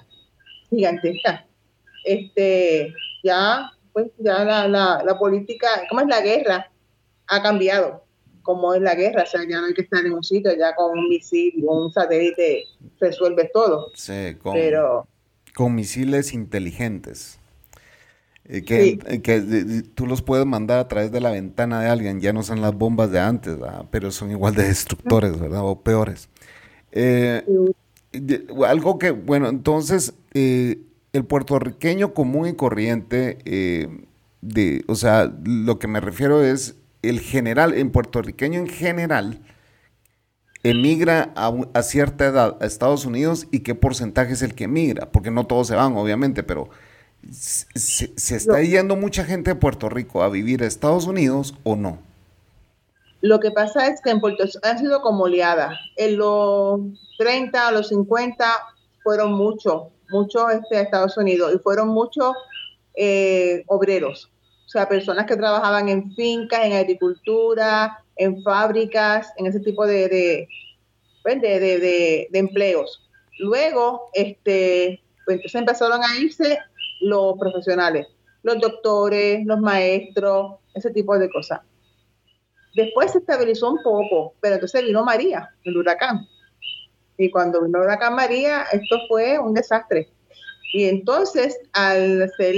gigantescas. 0.71 1.45
Este, 2.03 2.95
ya, 3.23 3.71
pues, 3.93 4.07
ya 4.17 4.43
la, 4.43 5.03
la, 5.05 5.19
política, 5.19 5.69
¿cómo 5.91 6.01
es 6.01 6.07
la 6.07 6.23
guerra? 6.23 6.71
Ha 7.27 7.43
cambiado 7.43 8.06
como 8.47 8.73
es 8.73 8.81
la 8.81 8.95
guerra, 8.95 9.25
o 9.25 9.27
sea, 9.27 9.43
ya 9.47 9.61
no 9.61 9.67
hay 9.67 9.75
que 9.75 9.83
estar 9.83 10.07
en 10.07 10.13
un 10.13 10.23
sitio, 10.23 10.57
ya 10.57 10.75
con 10.77 10.97
un 10.97 11.09
misil 11.09 11.65
o 11.67 11.85
un 11.85 11.93
satélite 11.93 12.65
resuelve 13.01 13.51
todo. 13.53 13.91
Sí, 13.95 14.37
con, 14.41 14.55
Pero, 14.55 15.09
con 15.55 15.75
misiles 15.75 16.33
inteligentes. 16.33 17.41
Eh, 18.49 18.63
que, 18.63 19.01
eh, 19.05 19.23
que 19.23 19.83
tú 19.97 20.07
los 20.07 20.23
puedes 20.23 20.47
mandar 20.47 20.79
a 20.79 20.87
través 20.87 21.11
de 21.11 21.21
la 21.21 21.33
ventana 21.33 21.81
de 21.81 21.89
alguien, 21.89 22.21
ya 22.21 22.33
no 22.33 22.45
son 22.45 22.63
las 22.63 22.73
bombas 22.73 23.11
de 23.11 23.19
antes, 23.19 23.57
pero 23.91 24.13
son 24.13 24.31
igual 24.31 24.55
de 24.55 24.63
destructores, 24.69 25.39
¿verdad? 25.41 25.63
O 25.65 25.81
peores. 25.81 26.29
Eh, 26.93 27.43
algo 28.65 28.99
que, 29.01 29.11
bueno, 29.11 29.49
entonces, 29.49 30.15
el 30.33 31.25
puertorriqueño 31.27 32.15
común 32.15 32.47
y 32.47 32.55
corriente, 32.55 33.39
de, 34.41 34.85
o 34.87 34.95
sea, 34.95 35.35
lo 35.45 35.81
que 35.81 35.89
me 35.89 36.01
refiero 36.01 36.45
es 36.45 36.77
el 37.03 37.21
general, 37.21 37.75
en 37.75 37.91
puertorriqueño 37.91 38.59
en 38.61 38.69
general, 38.69 39.41
emigra 40.63 41.33
a, 41.37 41.53
a, 41.75 41.83
cierta 41.83 42.27
edad 42.27 42.57
a 42.61 42.67
Estados 42.67 43.05
Unidos 43.05 43.47
y 43.51 43.61
qué 43.61 43.75
porcentaje 43.75 44.33
es 44.33 44.43
el 44.43 44.55
que 44.55 44.65
emigra, 44.65 45.11
porque 45.11 45.31
no 45.31 45.47
todos 45.47 45.69
se 45.69 45.75
van, 45.75 45.97
obviamente, 45.97 46.43
pero 46.43 46.71
¿Se, 47.33 48.37
está 48.37 48.63
yendo 48.63 48.97
mucha 48.97 49.25
gente 49.25 49.51
de 49.51 49.57
Puerto 49.57 49.89
Rico 49.89 50.23
a 50.23 50.29
vivir 50.29 50.63
a 50.63 50.67
Estados 50.67 51.07
Unidos 51.07 51.55
o 51.65 51.77
no? 51.77 51.99
Lo 53.21 53.41
que 53.41 53.51
pasa 53.51 53.89
es 53.89 54.01
que 54.01 54.11
en 54.11 54.21
Puerto 54.21 54.45
Rico 54.45 54.59
han 54.63 54.79
sido 54.79 55.01
como 55.01 55.25
oleadas. 55.25 55.77
En 55.97 56.19
los 56.19 56.81
30, 57.19 57.73
los 57.73 57.89
50 57.89 58.47
fueron 59.03 59.33
muchos, 59.33 59.89
muchos 60.11 60.53
este, 60.53 60.77
a 60.77 60.83
Estados 60.83 61.17
Unidos 61.17 61.53
y 61.55 61.59
fueron 61.59 61.89
muchos 61.89 62.35
eh, 62.95 63.65
obreros. 63.67 64.31
O 64.67 64.69
sea, 64.69 64.89
personas 64.89 65.27
que 65.27 65.37
trabajaban 65.37 65.89
en 65.89 66.13
fincas, 66.15 66.65
en 66.65 66.73
agricultura, 66.73 68.03
en 68.17 68.43
fábricas, 68.43 69.33
en 69.37 69.47
ese 69.47 69.61
tipo 69.61 69.87
de, 69.87 70.09
de, 70.09 70.49
pues, 71.23 71.41
de, 71.41 72.29
empleos. 72.33 73.09
Luego, 73.39 74.11
este, 74.13 75.01
pues 75.25 75.37
entonces 75.37 75.61
empezaron 75.61 76.03
a 76.03 76.19
irse 76.19 76.59
los 77.01 77.39
profesionales, 77.39 78.09
los 78.43 78.59
doctores, 78.61 79.45
los 79.47 79.61
maestros, 79.61 80.57
ese 80.75 80.91
tipo 80.91 81.17
de 81.17 81.31
cosas. 81.31 81.61
Después 82.75 83.13
se 83.13 83.19
estabilizó 83.19 83.71
un 83.71 83.83
poco, 83.83 84.35
pero 84.41 84.55
entonces 84.55 84.83
vino 84.83 85.05
María, 85.05 85.51
el 85.65 85.77
huracán. 85.77 86.27
Y 87.19 87.31
cuando 87.31 87.63
vino 87.63 87.79
el 87.79 87.85
huracán 87.85 88.15
María, 88.15 88.65
esto 88.73 88.99
fue 89.09 89.39
un 89.39 89.55
desastre. 89.55 90.11
Y 90.73 90.85
entonces, 90.85 91.59
al 91.73 92.31
ser 92.37 92.55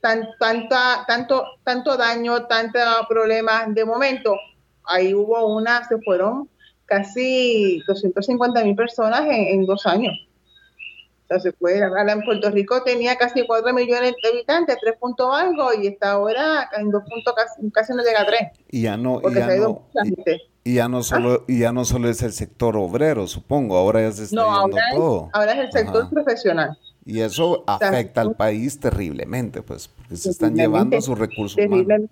tan, 0.00 0.28
tanta, 0.38 1.04
tanto, 1.06 1.44
tanto 1.64 1.96
daño, 1.96 2.46
tantos 2.46 2.82
problemas 3.08 3.74
de 3.74 3.84
momento, 3.84 4.34
ahí 4.84 5.14
hubo 5.14 5.54
una, 5.54 5.86
se 5.86 5.98
fueron 5.98 6.48
casi 6.86 7.82
250 7.86 8.64
mil 8.64 8.74
personas 8.74 9.22
en 9.26 9.64
dos 9.64 9.86
años 9.86 10.14
se 11.38 11.52
puede 11.52 11.78
en 11.78 12.22
Puerto 12.22 12.50
Rico 12.50 12.82
tenía 12.82 13.16
casi 13.16 13.46
4 13.46 13.72
millones 13.72 14.14
de 14.22 14.28
habitantes, 14.28 14.76
3 14.80 14.96
puntos 14.98 15.28
algo, 15.32 15.72
y 15.72 15.86
está 15.86 16.12
ahora 16.12 16.68
en 16.76 16.90
2 16.90 17.02
puntos 17.08 17.34
casi, 17.34 17.70
casi 17.70 17.92
no 17.92 18.02
llega 18.02 18.22
a 18.22 18.26
3. 18.26 18.40
Y 18.70 18.82
ya 18.82 18.96
no, 18.96 19.20
y 19.22 19.34
ya 19.34 19.46
no, 19.56 19.82
y, 20.64 20.74
ya 20.74 20.88
no 20.88 21.02
solo, 21.02 21.44
y 21.46 21.60
ya 21.60 21.72
no 21.72 21.84
solo 21.84 22.08
es 22.08 22.22
el 22.22 22.32
sector 22.32 22.76
obrero, 22.76 23.28
supongo, 23.28 23.76
ahora 23.76 24.00
ya 24.00 24.12
se 24.12 24.24
está 24.24 24.36
no, 24.36 24.50
ahora 24.50 24.82
todo. 24.92 25.26
Es, 25.26 25.30
ahora 25.34 25.52
es 25.52 25.58
el 25.58 25.72
sector 25.72 26.10
profesional. 26.10 26.76
Y 27.04 27.20
eso 27.20 27.64
afecta 27.66 28.20
al 28.20 28.36
país 28.36 28.78
terriblemente, 28.78 29.62
pues, 29.62 29.88
porque 29.88 30.16
se 30.16 30.30
están 30.30 30.54
llevando 30.54 31.00
sus 31.00 31.18
recursos 31.18 31.58
humanos. 31.58 32.10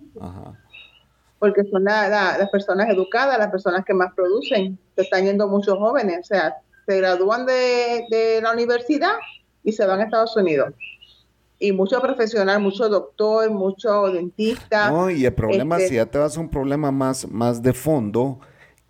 Porque 1.39 1.63
son 1.71 1.85
las 1.85 2.49
personas 2.51 2.89
educadas, 2.91 3.39
las 3.39 3.51
personas 3.51 3.85
que 3.85 3.95
más 3.95 4.13
producen. 4.15 4.79
Se 4.97 5.03
están 5.03 5.25
yendo 5.25 5.47
muchos 5.47 5.79
jóvenes, 5.79 6.19
o 6.21 6.25
sea, 6.25 6.57
se 6.87 6.97
gradúan 6.97 7.47
de, 7.47 8.41
la 8.43 8.53
universidad 8.53 9.15
y 9.63 9.73
se 9.73 9.87
van 9.87 10.01
a 10.01 10.05
Estados 10.05 10.37
Unidos. 10.37 10.75
Y 11.61 11.73
mucho 11.73 12.01
profesional, 12.01 12.61
mucho 12.61 12.89
doctor, 12.89 13.51
mucho 13.51 14.07
dentista. 14.11 14.91
No, 14.91 15.11
y 15.11 15.25
el 15.25 15.35
problema, 15.35 15.77
este 15.77 15.89
si 15.89 15.95
ya 15.97 16.07
te 16.07 16.19
vas 16.19 16.37
a 16.37 16.41
un 16.41 16.49
problema 16.49 16.91
más, 16.91 17.29
más 17.29 17.63
de 17.63 17.73
fondo, 17.73 18.41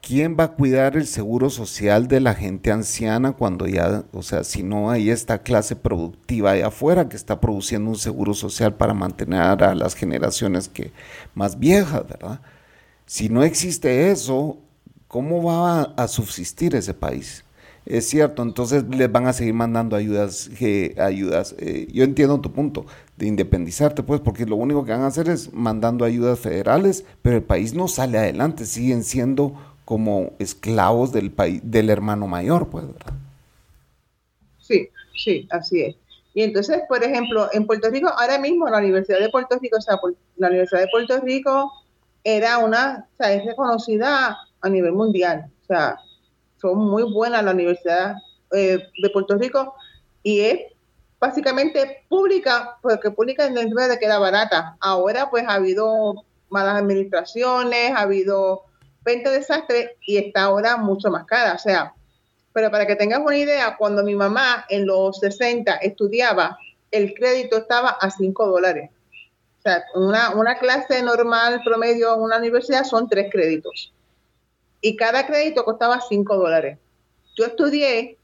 ¿quién 0.00 0.36
va 0.38 0.44
a 0.44 0.52
cuidar 0.52 0.96
el 0.96 1.06
seguro 1.06 1.50
social 1.50 2.08
de 2.08 2.20
la 2.20 2.34
gente 2.34 2.70
anciana 2.70 3.32
cuando 3.32 3.66
ya, 3.66 4.04
o 4.12 4.22
sea, 4.22 4.44
si 4.44 4.62
no 4.62 4.90
hay 4.90 5.10
esta 5.10 5.42
clase 5.42 5.76
productiva 5.76 6.52
ahí 6.52 6.62
afuera 6.62 7.08
que 7.08 7.16
está 7.16 7.40
produciendo 7.40 7.90
un 7.90 7.96
seguro 7.96 8.34
social 8.34 8.74
para 8.74 8.94
mantener 8.94 9.40
a 9.42 9.74
las 9.74 9.94
generaciones 9.94 10.68
que 10.68 10.92
más 11.34 11.58
viejas, 11.58 12.06
¿verdad? 12.08 12.40
Si 13.06 13.28
no 13.28 13.42
existe 13.42 14.10
eso, 14.10 14.58
¿cómo 15.08 15.42
va 15.42 15.82
a, 15.96 16.08
subsistir 16.08 16.74
ese 16.74 16.94
país? 16.94 17.44
Es 17.86 18.06
cierto, 18.06 18.42
entonces 18.42 18.84
les 18.90 19.10
van 19.10 19.26
a 19.26 19.32
seguir 19.32 19.54
mandando 19.54 19.96
ayudas, 19.96 20.50
ayudas. 20.98 21.54
Eh, 21.58 21.88
yo 21.90 22.04
entiendo 22.04 22.38
tu 22.40 22.52
punto 22.52 22.84
de 23.16 23.26
independizarte, 23.26 24.02
pues, 24.02 24.20
porque 24.20 24.44
lo 24.44 24.56
único 24.56 24.84
que 24.84 24.92
van 24.92 25.00
a 25.00 25.06
hacer 25.06 25.30
es 25.30 25.54
mandando 25.54 26.04
ayudas 26.04 26.38
federales, 26.38 27.04
pero 27.22 27.36
el 27.36 27.42
país 27.42 27.72
no 27.72 27.88
sale 27.88 28.18
adelante, 28.18 28.66
siguen 28.66 29.04
siendo 29.04 29.54
como 29.88 30.32
esclavos 30.38 31.12
del 31.12 31.30
país, 31.30 31.62
del 31.64 31.88
hermano 31.88 32.26
mayor, 32.26 32.68
pues, 32.68 32.86
¿verdad? 32.86 33.14
Sí, 34.58 34.90
sí, 35.16 35.48
así 35.50 35.80
es. 35.80 35.96
Y 36.34 36.42
entonces, 36.42 36.82
por 36.90 37.02
ejemplo, 37.02 37.48
en 37.54 37.66
Puerto 37.66 37.88
Rico, 37.88 38.10
ahora 38.14 38.38
mismo 38.38 38.68
la 38.68 38.80
Universidad 38.80 39.18
de 39.18 39.30
Puerto 39.30 39.58
Rico, 39.58 39.78
o 39.78 39.80
sea, 39.80 39.98
la 40.36 40.48
Universidad 40.48 40.82
de 40.82 40.88
Puerto 40.92 41.18
Rico 41.20 41.72
era 42.22 42.58
una, 42.58 43.06
o 43.10 43.16
sea, 43.16 43.32
es 43.32 43.46
reconocida 43.46 44.36
a 44.60 44.68
nivel 44.68 44.92
mundial. 44.92 45.50
O 45.62 45.64
sea, 45.64 45.96
son 46.60 46.76
muy 46.80 47.10
buenas 47.10 47.42
la 47.42 47.52
Universidad 47.52 48.16
eh, 48.52 48.82
de 49.00 49.08
Puerto 49.08 49.38
Rico 49.38 49.74
y 50.22 50.40
es 50.40 50.60
básicamente 51.18 52.04
pública, 52.10 52.76
porque 52.82 53.10
pública 53.10 53.46
en 53.46 53.56
el 53.56 53.70
de 53.70 53.98
que 53.98 54.04
era 54.04 54.18
barata. 54.18 54.76
Ahora 54.80 55.30
pues 55.30 55.44
ha 55.48 55.54
habido 55.54 56.26
malas 56.50 56.76
administraciones, 56.76 57.92
ha 57.92 58.02
habido 58.02 58.67
20 59.04 59.30
desastres 59.30 59.90
y 60.06 60.16
está 60.16 60.42
ahora 60.42 60.76
mucho 60.76 61.10
más 61.10 61.24
cara. 61.24 61.54
O 61.54 61.58
sea, 61.58 61.94
pero 62.52 62.70
para 62.70 62.86
que 62.86 62.96
tengas 62.96 63.20
una 63.20 63.36
idea, 63.36 63.76
cuando 63.76 64.02
mi 64.02 64.14
mamá 64.14 64.64
en 64.68 64.86
los 64.86 65.18
60 65.20 65.76
estudiaba, 65.76 66.58
el 66.90 67.14
crédito 67.14 67.58
estaba 67.58 67.90
a 67.90 68.10
5 68.10 68.46
dólares. 68.46 68.90
O 69.58 69.62
sea, 69.62 69.84
una, 69.94 70.30
una 70.30 70.58
clase 70.58 71.02
normal 71.02 71.60
promedio 71.64 72.14
en 72.14 72.22
una 72.22 72.38
universidad 72.38 72.84
son 72.84 73.08
tres 73.08 73.30
créditos. 73.30 73.92
Y 74.80 74.96
cada 74.96 75.26
crédito 75.26 75.64
costaba 75.64 76.00
5 76.00 76.36
dólares. 76.36 76.78
Yo 77.36 77.46
estudié 77.46 78.18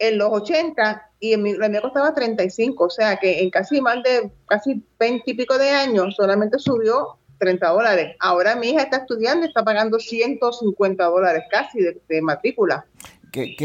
en 0.00 0.18
los 0.18 0.30
80 0.32 1.10
y 1.20 1.34
en 1.34 1.42
mi, 1.42 1.52
la 1.52 1.68
mía 1.68 1.82
costaba 1.82 2.14
35, 2.14 2.84
o 2.84 2.90
sea 2.90 3.16
que 3.18 3.40
en 3.40 3.50
casi 3.50 3.80
más 3.80 4.02
de 4.02 4.32
casi 4.46 4.82
20 4.98 5.30
y 5.30 5.34
pico 5.34 5.58
de 5.58 5.70
años 5.70 6.16
solamente 6.16 6.58
subió 6.58 7.18
30 7.40 7.68
dólares. 7.68 8.16
Ahora 8.20 8.54
mi 8.54 8.68
hija 8.68 8.82
está 8.82 8.98
estudiando 8.98 9.44
y 9.44 9.48
está 9.48 9.64
pagando 9.64 9.98
150 9.98 11.04
dólares 11.04 11.44
casi 11.50 11.80
de, 11.80 12.22
matrícula. 12.22 12.86
¿Qué, 13.32 13.56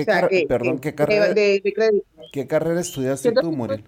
perdón, 0.47 0.79
¿qué 0.79 0.95
carrera, 0.95 1.33
¿qué 2.31 2.47
carrera 2.47 2.81
estudiaste 2.81 3.31
tú, 3.33 3.51
Muriel? 3.51 3.83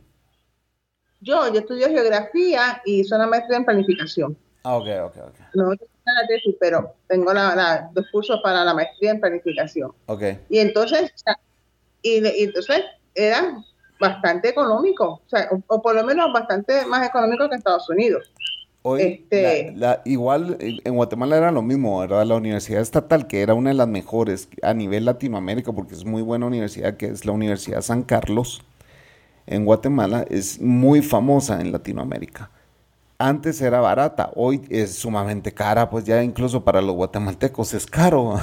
Yo, 1.22 1.51
yo 1.51 1.60
estudio 1.60 1.88
geografía 1.88 2.82
y 2.86 3.03
soy 3.03 3.17
una 3.17 3.27
maestra 3.27 3.58
en 3.58 3.65
planificación. 3.65 4.38
Ah, 4.63 4.75
ok, 4.75 4.88
ok, 5.06 5.17
ok. 5.27 5.39
No 5.56 5.72
la 5.72 6.27
tesis, 6.27 6.56
pero 6.60 6.96
tengo 7.08 7.34
la, 7.34 7.89
los 7.94 8.08
cursos 8.12 8.39
para 8.44 8.63
la 8.63 8.74
maestría 8.74 9.12
en 9.12 9.20
planificación. 9.20 9.91
Ok. 10.06 10.24
Y 10.50 10.60
entonces, 10.60 11.13
y, 12.01 12.25
y 12.25 12.44
entonces 12.44 12.84
era 13.13 13.63
bastante 14.00 14.50
económico, 14.50 15.22
o, 15.25 15.29
sea, 15.29 15.50
o, 15.67 15.82
por 15.82 15.96
lo 15.96 16.03
menos 16.03 16.32
bastante 16.32 16.86
más 16.86 17.08
económico 17.08 17.50
que 17.50 17.56
Estados 17.56 17.89
Unidos. 17.89 18.32
Hoy, 18.89 19.01
este, 19.29 19.75
igual 20.06 20.58
en 20.60 20.96
Guatemala 20.96 21.38
era 21.38 21.51
lo 21.51 21.62
mismo, 21.62 22.00
¿verdad? 22.00 22.25
La 22.25 22.36
Universidad 22.36 22.82
Estatal, 22.82 23.27
que 23.27 23.41
era 23.41 23.53
una 23.53 23.72
de 23.72 23.75
las 23.75 23.88
mejores 23.88 24.48
a 24.62 24.74
nivel 24.74 25.03
Latinoamérica, 25.03 25.74
porque 25.74 25.94
es 25.94 26.06
muy 26.06 26.22
buena 26.22 26.46
universidad, 26.46 26.96
que 26.96 27.08
es 27.08 27.25
la 27.25 27.34
Universidad 27.34 27.82
San 27.82 28.03
Carlos, 28.03 28.63
en 29.46 29.65
Guatemala, 29.65 30.25
es 30.29 30.62
muy 30.62 31.01
famosa 31.01 31.60
en 31.60 31.72
Latinoamérica. 31.72 32.50
Antes 33.17 33.62
era 33.62 33.82
barata, 33.82 34.32
hoy 34.36 34.62
es 34.70 34.96
sumamente 34.96 35.51
cara, 35.51 35.89
pues 35.89 36.06
ya 36.06 36.24
incluso 36.24 36.63
para 36.63 36.82
los 36.82 36.96
guatemaltecos 36.96 37.74
es 37.74 37.86
caro. 37.86 38.39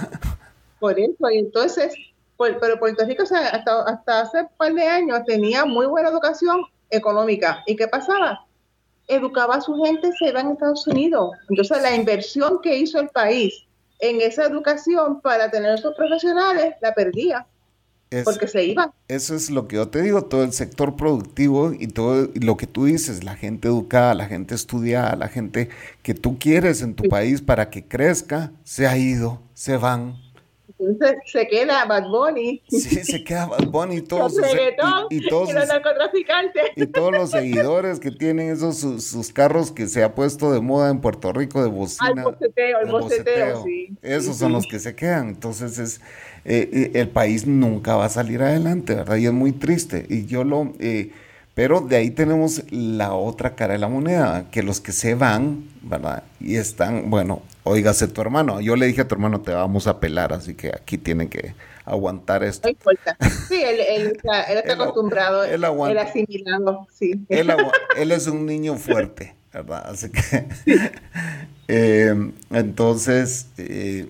Por 0.78 0.98
eso, 1.00 1.30
y 1.30 1.38
entonces 1.38 1.94
pero 2.60 2.78
Puerto 2.78 3.04
Rico 3.04 3.22
hasta, 3.22 3.82
hasta 3.82 4.20
hace 4.20 4.40
un 4.42 4.48
par 4.56 4.74
de 4.74 4.86
años 4.86 5.20
tenía 5.26 5.64
muy 5.64 5.86
buena 5.86 6.08
educación 6.08 6.62
económica. 6.90 7.62
¿Y 7.66 7.76
qué 7.76 7.86
pasaba? 7.86 8.46
Educaba 9.08 9.56
a 9.56 9.60
su 9.60 9.74
gente, 9.82 10.10
se 10.18 10.28
iba 10.28 10.40
a 10.40 10.52
Estados 10.52 10.86
Unidos. 10.86 11.32
Entonces 11.48 11.82
la 11.82 11.94
inversión 11.94 12.60
que 12.62 12.78
hizo 12.78 13.00
el 13.00 13.08
país 13.08 13.66
en 14.00 14.20
esa 14.20 14.44
educación 14.44 15.20
para 15.20 15.50
tener 15.50 15.74
esos 15.74 15.94
profesionales 15.94 16.74
la 16.80 16.92
perdía. 16.92 17.46
porque 18.24 18.46
se 18.46 18.62
iba. 18.64 18.92
Eso 19.08 19.34
es 19.34 19.48
lo 19.48 19.66
que 19.66 19.76
yo 19.76 19.88
te 19.88 20.02
digo, 20.02 20.24
todo 20.26 20.44
el 20.44 20.52
sector 20.52 20.96
productivo 20.96 21.72
y 21.72 21.86
todo 21.86 22.28
lo 22.34 22.58
que 22.58 22.66
tú 22.66 22.84
dices, 22.84 23.24
la 23.24 23.36
gente 23.36 23.68
educada, 23.68 24.12
la 24.12 24.26
gente 24.26 24.54
estudiada, 24.54 25.16
la 25.16 25.28
gente 25.28 25.70
que 26.02 26.12
tú 26.12 26.38
quieres 26.38 26.82
en 26.82 26.94
tu 26.94 27.08
país 27.08 27.40
para 27.40 27.70
que 27.70 27.86
crezca, 27.86 28.52
se 28.64 28.86
ha 28.86 28.98
ido, 28.98 29.40
se 29.54 29.78
van, 29.78 30.16
entonces 30.82 31.18
se 31.26 31.46
queda 31.48 31.84
Bad 31.84 32.08
Bunny. 32.08 32.62
Sí, 32.68 32.80
se 32.80 33.22
queda 33.24 33.46
Bad 33.46 33.66
Bunny 33.66 33.96
y 33.96 34.02
todos, 34.02 34.34
y, 35.10 35.28
todos 35.28 35.52
los 35.52 35.68
narcotraficantes. 35.68 36.64
Y 36.76 36.86
todos 36.86 37.12
los 37.12 37.30
seguidores 37.30 38.00
que 38.00 38.10
tienen 38.10 38.50
esos 38.50 38.78
sus, 38.78 39.32
carros 39.32 39.70
que 39.70 39.88
se 39.88 40.02
ha 40.02 40.14
puesto 40.14 40.52
de 40.52 40.60
moda 40.60 40.90
en 40.90 41.00
Puerto 41.00 41.32
Rico 41.32 41.62
de 41.62 41.68
bocina. 41.68 42.08
Al 42.08 42.22
boceteo, 42.22 42.80
el 42.80 42.90
boceteo, 42.90 43.64
sí. 43.64 43.96
Esos 44.02 44.36
son 44.36 44.52
los 44.52 44.66
que 44.66 44.78
se 44.78 44.94
quedan. 44.94 45.28
Entonces 45.28 45.78
es 45.78 46.00
eh, 46.44 46.68
eh, 46.72 46.90
el 46.94 47.08
país 47.08 47.46
nunca 47.46 47.96
va 47.96 48.06
a 48.06 48.08
salir 48.08 48.42
adelante, 48.42 48.94
¿verdad? 48.94 49.16
Y 49.16 49.26
es 49.26 49.32
muy 49.32 49.52
triste. 49.52 50.06
Y 50.08 50.26
yo 50.26 50.44
lo... 50.44 50.72
Eh, 50.78 51.10
pero 51.54 51.80
de 51.80 51.96
ahí 51.96 52.10
tenemos 52.10 52.62
la 52.70 53.12
otra 53.12 53.54
cara 53.54 53.74
de 53.74 53.78
la 53.78 53.88
moneda, 53.88 54.46
que 54.50 54.62
los 54.62 54.80
que 54.80 54.92
se 54.92 55.14
van, 55.14 55.64
¿verdad? 55.82 56.24
Y 56.40 56.56
están, 56.56 57.10
bueno, 57.10 57.42
oígase 57.64 58.08
tu 58.08 58.20
hermano. 58.20 58.60
Yo 58.60 58.76
le 58.76 58.86
dije 58.86 59.02
a 59.02 59.08
tu 59.08 59.14
hermano, 59.14 59.40
te 59.40 59.52
vamos 59.52 59.86
a 59.86 60.00
pelar, 60.00 60.32
así 60.32 60.54
que 60.54 60.68
aquí 60.68 60.98
tienen 60.98 61.28
que 61.28 61.54
aguantar 61.84 62.42
esto. 62.44 62.68
No 62.68 62.70
importa. 62.70 63.16
Sí, 63.48 63.62
él, 63.62 64.12
está, 64.14 64.72
acostumbrado, 64.74 65.44
él, 65.44 65.64
asimilado, 65.98 66.86
sí. 66.92 67.24
Él, 67.28 68.12
es 68.12 68.26
un 68.26 68.46
niño 68.46 68.76
fuerte, 68.76 69.34
¿verdad? 69.52 69.84
Así 69.86 70.10
que, 70.10 70.46
eh, 71.68 72.32
entonces, 72.50 73.48
eh, 73.58 74.08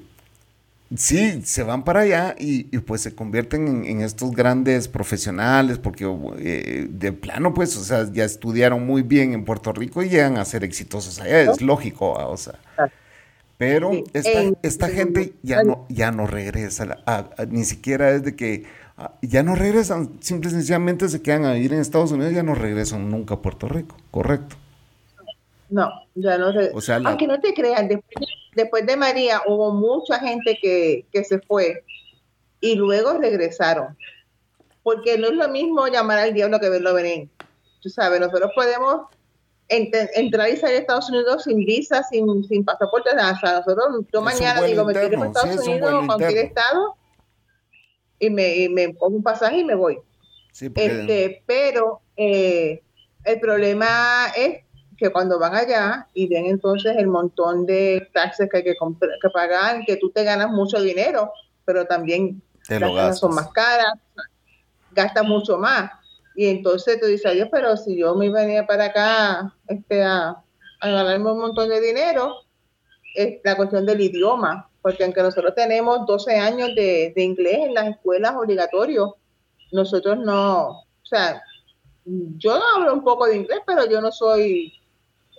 sí, 0.94 1.42
se 1.44 1.62
van 1.62 1.84
para 1.84 2.00
allá 2.00 2.34
y, 2.38 2.64
pues 2.78 3.00
se 3.00 3.14
convierten 3.14 3.84
en, 3.84 4.00
estos 4.02 4.32
grandes 4.32 4.88
profesionales 4.88 5.78
porque 5.78 6.04
eh, 6.38 6.86
de 6.88 7.12
plano 7.12 7.54
pues, 7.54 7.76
o 7.76 7.84
sea, 7.84 8.10
ya 8.12 8.24
estudiaron 8.24 8.86
muy 8.86 9.02
bien 9.02 9.32
en 9.32 9.44
Puerto 9.44 9.72
Rico 9.72 10.02
y 10.02 10.08
llegan 10.08 10.36
a 10.38 10.44
ser 10.44 10.64
exitosos 10.64 11.20
allá, 11.20 11.52
es 11.52 11.60
lógico, 11.60 12.12
o 12.12 12.36
sea. 12.36 12.58
Pero 13.62 13.92
esta, 14.12 14.88
gente 14.88 15.34
ya 15.44 15.62
no, 15.62 15.86
ya 15.88 16.10
no 16.10 16.26
regresa, 16.26 17.00
ni 17.48 17.62
siquiera 17.62 18.10
es 18.10 18.24
de 18.24 18.34
que 18.34 18.64
ya 19.22 19.44
no 19.44 19.54
regresan, 19.54 20.20
simple 20.20 20.50
y 20.50 20.54
sencillamente 20.54 21.08
se 21.08 21.22
quedan 21.22 21.44
a 21.44 21.52
vivir 21.52 21.72
en 21.72 21.78
Estados 21.78 22.10
Unidos, 22.10 22.32
ya 22.34 22.42
no 22.42 22.56
regresan 22.56 23.08
nunca 23.08 23.34
a 23.34 23.40
Puerto 23.40 23.68
Rico, 23.68 23.96
¿correcto? 24.10 24.56
No, 25.70 25.92
ya 26.16 26.38
no 26.38 26.50
regresan. 26.50 27.06
Aunque 27.06 27.28
no 27.28 27.40
te 27.40 27.54
crean, 27.54 27.88
después, 28.56 28.84
de 28.84 28.96
María 28.96 29.42
hubo 29.46 29.72
mucha 29.72 30.18
gente 30.18 30.58
que, 30.60 31.06
que 31.12 31.22
se 31.22 31.38
fue 31.38 31.84
y 32.60 32.74
luego 32.74 33.12
regresaron. 33.12 33.96
Porque 34.82 35.18
no 35.18 35.28
es 35.28 35.34
lo 35.34 35.48
mismo 35.50 35.86
llamar 35.86 36.18
al 36.18 36.34
diablo 36.34 36.58
que 36.58 36.68
verlo 36.68 36.94
venir. 36.94 37.28
Tú 37.80 37.90
sabes, 37.90 38.18
nosotros 38.18 38.50
podemos 38.56 39.02
entrar 39.72 40.50
y 40.50 40.56
salir 40.56 40.76
a 40.76 40.80
Estados 40.80 41.08
Unidos 41.08 41.44
sin 41.44 41.58
visa, 41.58 42.02
sin, 42.02 42.44
sin 42.44 42.64
pasaporte, 42.64 43.14
nada. 43.14 43.38
nosotros, 43.42 44.04
yo 44.12 44.20
mañana 44.20 44.62
digo, 44.62 44.84
me 44.84 44.92
quiero 44.92 45.22
a 45.22 45.26
Estados 45.26 45.66
Unidos, 45.66 46.04
a 46.04 46.06
cualquier 46.06 46.46
estado, 46.46 46.96
y 48.18 48.30
me, 48.30 48.54
y 48.56 48.68
me 48.68 48.90
pongo 48.90 49.16
un 49.16 49.22
pasaje 49.22 49.58
y 49.58 49.64
me 49.64 49.74
voy. 49.74 49.98
este, 50.60 51.42
pero 51.46 52.00
eh, 52.16 52.82
el 53.24 53.40
problema 53.40 54.26
es 54.36 54.64
que 54.96 55.10
cuando 55.10 55.38
van 55.38 55.54
allá 55.54 56.06
y 56.14 56.28
ven 56.28 56.46
entonces 56.46 56.96
el 56.96 57.08
montón 57.08 57.66
de 57.66 58.08
taxes 58.12 58.48
que 58.50 58.58
hay 58.58 58.64
que, 58.64 58.74
que 58.74 59.30
pagar, 59.32 59.84
que 59.86 59.96
tú 59.96 60.10
te 60.10 60.22
ganas 60.22 60.50
mucho 60.50 60.80
dinero, 60.80 61.32
pero 61.64 61.86
también 61.86 62.42
las 62.68 62.90
cosas 62.90 63.18
son 63.18 63.34
más 63.34 63.48
caras, 63.52 63.94
gastas 64.92 65.24
mucho 65.24 65.58
más. 65.58 65.90
Y 66.34 66.46
entonces 66.46 67.00
tú 67.00 67.06
dices, 67.06 67.34
Dios, 67.34 67.48
pero 67.50 67.76
si 67.76 67.96
yo 67.96 68.14
me 68.14 68.30
venía 68.30 68.66
para 68.66 68.86
acá 68.86 69.54
este, 69.68 70.02
a, 70.02 70.42
ganarme 70.80 71.32
un 71.32 71.38
montón 71.38 71.68
de 71.68 71.80
dinero, 71.80 72.34
es 73.14 73.40
la 73.44 73.56
cuestión 73.56 73.86
del 73.86 74.00
idioma, 74.00 74.68
porque 74.80 75.04
aunque 75.04 75.22
nosotros 75.22 75.54
tenemos 75.54 76.06
12 76.06 76.36
años 76.36 76.70
de, 76.74 77.12
inglés 77.16 77.58
en 77.66 77.74
las 77.74 77.88
escuelas 77.88 78.34
obligatorios, 78.34 79.10
nosotros 79.70 80.18
no, 80.18 80.70
o 80.70 80.86
sea, 81.04 81.42
yo 82.04 82.58
hablo 82.74 82.94
un 82.94 83.04
poco 83.04 83.26
de 83.26 83.36
inglés, 83.36 83.60
pero 83.66 83.88
yo 83.88 84.00
no 84.00 84.10
soy 84.10 84.72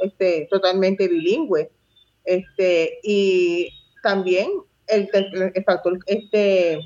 este, 0.01 0.47
totalmente 0.49 1.08
bilingüe. 1.08 1.71
Este, 2.23 2.99
y 3.03 3.69
también 4.01 4.49
el, 4.88 5.10
factor 5.65 5.99
este, 6.06 6.79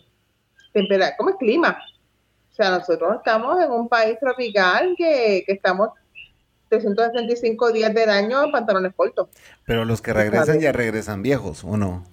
temperatura, 0.73 1.15
¿cómo 1.17 1.29
es 1.29 1.35
clima? 1.37 1.77
O 2.57 2.63
sea, 2.63 2.71
nosotros 2.71 3.17
estamos 3.17 3.63
en 3.63 3.69
un 3.69 3.87
país 3.87 4.17
tropical 4.19 4.95
que, 4.97 5.43
que 5.45 5.53
estamos 5.53 5.89
365 6.69 7.71
días 7.71 7.93
del 7.93 8.09
año 8.09 8.43
en 8.43 8.51
pantalones 8.51 8.93
cortos. 8.95 9.27
Pero 9.63 9.85
los 9.85 10.01
que 10.01 10.11
regresan 10.11 10.59
ya 10.59 10.71
regresan 10.71 11.21
viejos, 11.21 11.63
¿o 11.63 11.77
no? 11.77 12.03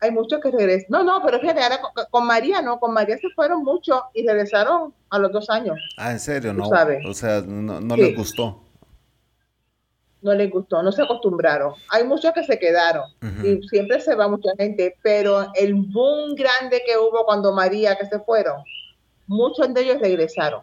Hay 0.00 0.10
muchos 0.10 0.42
que 0.42 0.50
regresan. 0.50 0.88
No, 0.90 1.04
no, 1.04 1.22
pero 1.24 1.40
fíjate, 1.40 1.62
ahora 1.62 1.80
con, 2.10 2.26
María, 2.26 2.60
no, 2.60 2.78
con 2.78 2.92
María 2.92 3.16
se 3.16 3.30
fueron 3.30 3.64
muchos 3.64 3.98
y 4.12 4.26
regresaron 4.26 4.92
a 5.08 5.18
los 5.18 5.32
dos 5.32 5.48
años. 5.48 5.78
Ah, 5.96 6.12
¿en 6.12 6.20
serio? 6.20 6.52
No, 6.52 6.68
o 6.68 7.14
sea, 7.14 7.40
no, 7.46 7.96
les 7.96 8.14
gustó. 8.14 8.60
No 10.20 10.34
les 10.34 10.50
gustó, 10.50 10.82
no 10.82 10.92
se 10.92 11.02
acostumbraron. 11.02 11.72
Hay 11.88 12.04
muchos 12.04 12.34
que 12.34 12.44
se 12.44 12.58
quedaron 12.58 13.04
y 13.42 13.66
siempre 13.68 14.00
se 14.00 14.14
va 14.14 14.28
mucha 14.28 14.50
gente, 14.58 14.96
pero 15.02 15.50
el 15.54 15.72
boom 15.74 16.34
grande 16.34 16.82
que 16.86 16.98
hubo 16.98 17.24
cuando 17.24 17.52
María 17.52 17.96
que 17.96 18.06
se 18.06 18.18
fueron, 18.20 18.62
muchos 19.26 19.72
de 19.72 19.82
ellos 19.82 20.00
regresaron 20.00 20.62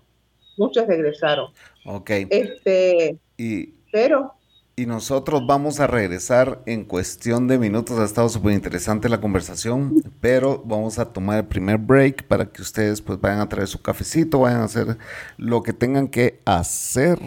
muchos 0.61 0.87
regresaron. 0.87 1.51
Ok. 1.85 2.09
Este, 2.29 3.17
y, 3.37 3.73
pero... 3.91 4.33
Y 4.75 4.85
nosotros 4.85 5.45
vamos 5.45 5.79
a 5.79 5.85
regresar 5.85 6.61
en 6.65 6.85
cuestión 6.85 7.47
de 7.47 7.59
minutos. 7.59 7.99
Ha 7.99 8.05
estado 8.05 8.29
súper 8.29 8.53
interesante 8.53 9.09
la 9.09 9.19
conversación, 9.19 10.01
pero 10.21 10.63
vamos 10.65 10.97
a 10.97 11.11
tomar 11.11 11.39
el 11.39 11.45
primer 11.45 11.77
break 11.77 12.23
para 12.23 12.45
que 12.45 12.61
ustedes 12.61 13.01
pues 13.01 13.19
vayan 13.19 13.41
a 13.41 13.49
traer 13.49 13.67
su 13.67 13.81
cafecito, 13.81 14.39
vayan 14.39 14.61
a 14.61 14.65
hacer 14.65 14.97
lo 15.37 15.61
que 15.61 15.73
tengan 15.73 16.07
que 16.07 16.39
hacer 16.45 17.19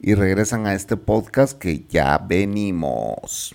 y 0.00 0.14
regresan 0.14 0.66
a 0.66 0.74
este 0.74 0.96
podcast 0.96 1.56
que 1.56 1.84
ya 1.88 2.18
venimos. 2.18 3.54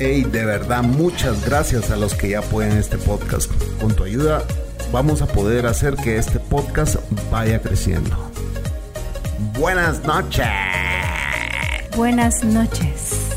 Hey, 0.00 0.22
de 0.22 0.44
verdad, 0.44 0.84
muchas 0.84 1.44
gracias 1.44 1.90
a 1.90 1.96
los 1.96 2.14
que 2.14 2.28
ya 2.28 2.40
pueden 2.40 2.76
este 2.78 2.98
podcast. 2.98 3.50
Con 3.80 3.96
tu 3.96 4.04
ayuda 4.04 4.44
vamos 4.92 5.22
a 5.22 5.26
poder 5.26 5.66
hacer 5.66 5.96
que 5.96 6.18
este 6.18 6.38
podcast 6.38 6.96
vaya 7.32 7.60
creciendo. 7.60 8.16
Buenas 9.58 10.04
noches. 10.04 10.46
Buenas 11.96 12.44
noches. 12.44 13.27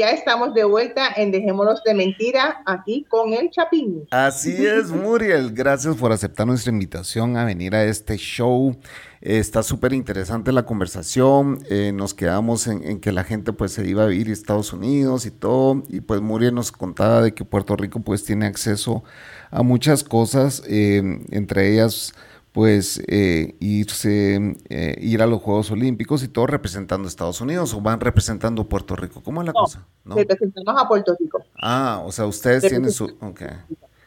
Ya 0.00 0.12
estamos 0.12 0.54
de 0.54 0.64
vuelta 0.64 1.08
en 1.14 1.30
Dejémonos 1.30 1.82
de 1.84 1.92
Mentira 1.92 2.62
aquí 2.64 3.04
con 3.06 3.34
el 3.34 3.50
Chapín. 3.50 4.06
Así 4.10 4.64
es, 4.64 4.88
Muriel. 4.90 5.52
Gracias 5.52 5.94
por 5.94 6.10
aceptar 6.10 6.46
nuestra 6.46 6.72
invitación 6.72 7.36
a 7.36 7.44
venir 7.44 7.74
a 7.74 7.84
este 7.84 8.16
show. 8.16 8.74
está 9.20 9.62
súper 9.62 9.92
interesante 9.92 10.52
la 10.52 10.62
conversación. 10.62 11.58
Eh, 11.68 11.92
nos 11.92 12.14
quedamos 12.14 12.66
en, 12.66 12.98
que 13.00 13.12
la 13.12 13.24
gente 13.24 13.52
pues 13.52 13.72
se 13.72 13.86
iba 13.86 14.04
a 14.04 14.06
vivir 14.06 14.28
a 14.28 14.32
Estados 14.32 14.72
Unidos 14.72 15.26
y 15.26 15.32
todo. 15.32 15.82
Y 15.90 16.00
pues 16.00 16.22
Muriel 16.22 16.54
nos 16.54 16.72
contaba 16.72 17.20
de 17.20 17.34
que 17.34 17.44
Puerto 17.44 17.76
Rico 17.76 18.00
pues 18.00 18.24
tiene 18.24 18.46
acceso 18.46 19.04
a 19.50 19.62
muchas 19.62 20.02
cosas, 20.02 20.62
eh, 20.66 21.02
entre 21.30 21.74
ellas 21.74 22.14
pues 22.52 23.00
eh, 23.06 23.54
irse, 23.60 24.56
eh, 24.68 24.96
ir 25.00 25.22
a 25.22 25.26
los 25.26 25.40
Juegos 25.40 25.70
Olímpicos 25.70 26.22
y 26.24 26.28
todo 26.28 26.46
representando 26.48 27.06
a 27.06 27.08
Estados 27.08 27.40
Unidos 27.40 27.72
o 27.74 27.80
van 27.80 28.00
representando 28.00 28.68
Puerto 28.68 28.96
Rico. 28.96 29.22
¿Cómo 29.22 29.40
es 29.40 29.46
la 29.46 29.52
cosa? 29.52 29.86
¿No? 30.04 30.16
Representamos 30.16 30.82
a 30.82 30.88
Puerto 30.88 31.16
Rico. 31.18 31.44
Ah, 31.56 32.02
o 32.04 32.10
sea, 32.10 32.26
ustedes 32.26 32.68
tienen 32.68 32.90
su... 32.90 33.04
Ok. 33.20 33.42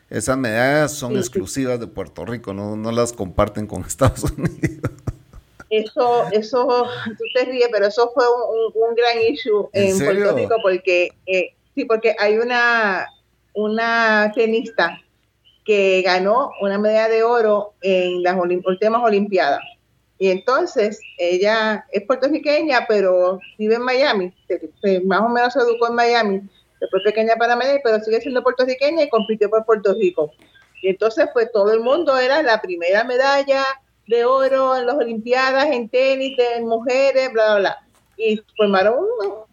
Esas 0.09 0.37
medallas 0.37 0.91
son 0.91 1.17
exclusivas 1.17 1.79
de 1.79 1.87
Puerto 1.87 2.23
Rico, 2.25 2.53
no, 2.53 2.75
no 2.75 2.91
las 2.91 3.13
comparten 3.13 3.65
con 3.65 3.81
Estados 3.87 4.23
Unidos. 4.23 4.91
Eso, 5.69 6.25
eso, 6.31 6.85
tú 7.17 7.23
te 7.33 7.45
ríes, 7.45 7.69
pero 7.71 7.87
eso 7.87 8.11
fue 8.13 8.23
un, 8.27 8.95
gran 8.95 9.19
issue 9.27 9.69
en, 9.73 9.97
Puerto 9.97 10.35
Rico 10.35 10.55
porque, 10.61 11.09
eh, 11.25 11.55
sí, 11.73 11.85
porque 11.85 12.15
hay 12.19 12.37
una, 12.37 13.07
una 13.55 14.31
tenista 14.35 15.02
que 15.65 16.01
ganó 16.01 16.51
una 16.61 16.77
medalla 16.77 17.09
de 17.09 17.23
oro 17.23 17.73
en 17.81 18.23
las 18.23 18.35
últimas 18.37 19.01
Olimpiadas. 19.03 19.61
Y 20.19 20.29
entonces 20.29 20.99
ella 21.17 21.85
es 21.91 22.03
puertorriqueña, 22.03 22.85
pero 22.87 23.39
vive 23.57 23.75
en 23.75 23.81
Miami, 23.81 24.33
más 25.05 25.21
o 25.21 25.29
menos 25.29 25.53
se 25.53 25.59
educó 25.59 25.87
en 25.87 25.95
Miami, 25.95 26.41
después 26.79 27.03
pequeña 27.03 27.35
para 27.35 27.55
Medellín, 27.55 27.81
pero 27.83 27.99
sigue 27.99 28.21
siendo 28.21 28.43
puertorriqueña 28.43 29.03
y 29.03 29.09
compitió 29.09 29.49
por 29.49 29.65
Puerto 29.65 29.93
Rico. 29.93 30.31
Y 30.81 30.89
entonces 30.89 31.27
pues 31.33 31.51
todo 31.51 31.73
el 31.73 31.79
mundo 31.79 32.17
era 32.17 32.41
la 32.43 32.61
primera 32.61 33.03
medalla 33.03 33.63
de 34.07 34.25
oro 34.25 34.75
en 34.75 34.85
las 34.85 34.95
Olimpiadas, 34.95 35.65
en 35.65 35.89
tenis, 35.89 36.37
en 36.37 36.67
mujeres, 36.67 37.31
bla, 37.31 37.45
bla, 37.45 37.59
bla. 37.59 37.87
Y 38.17 38.41
formaron 38.57 39.05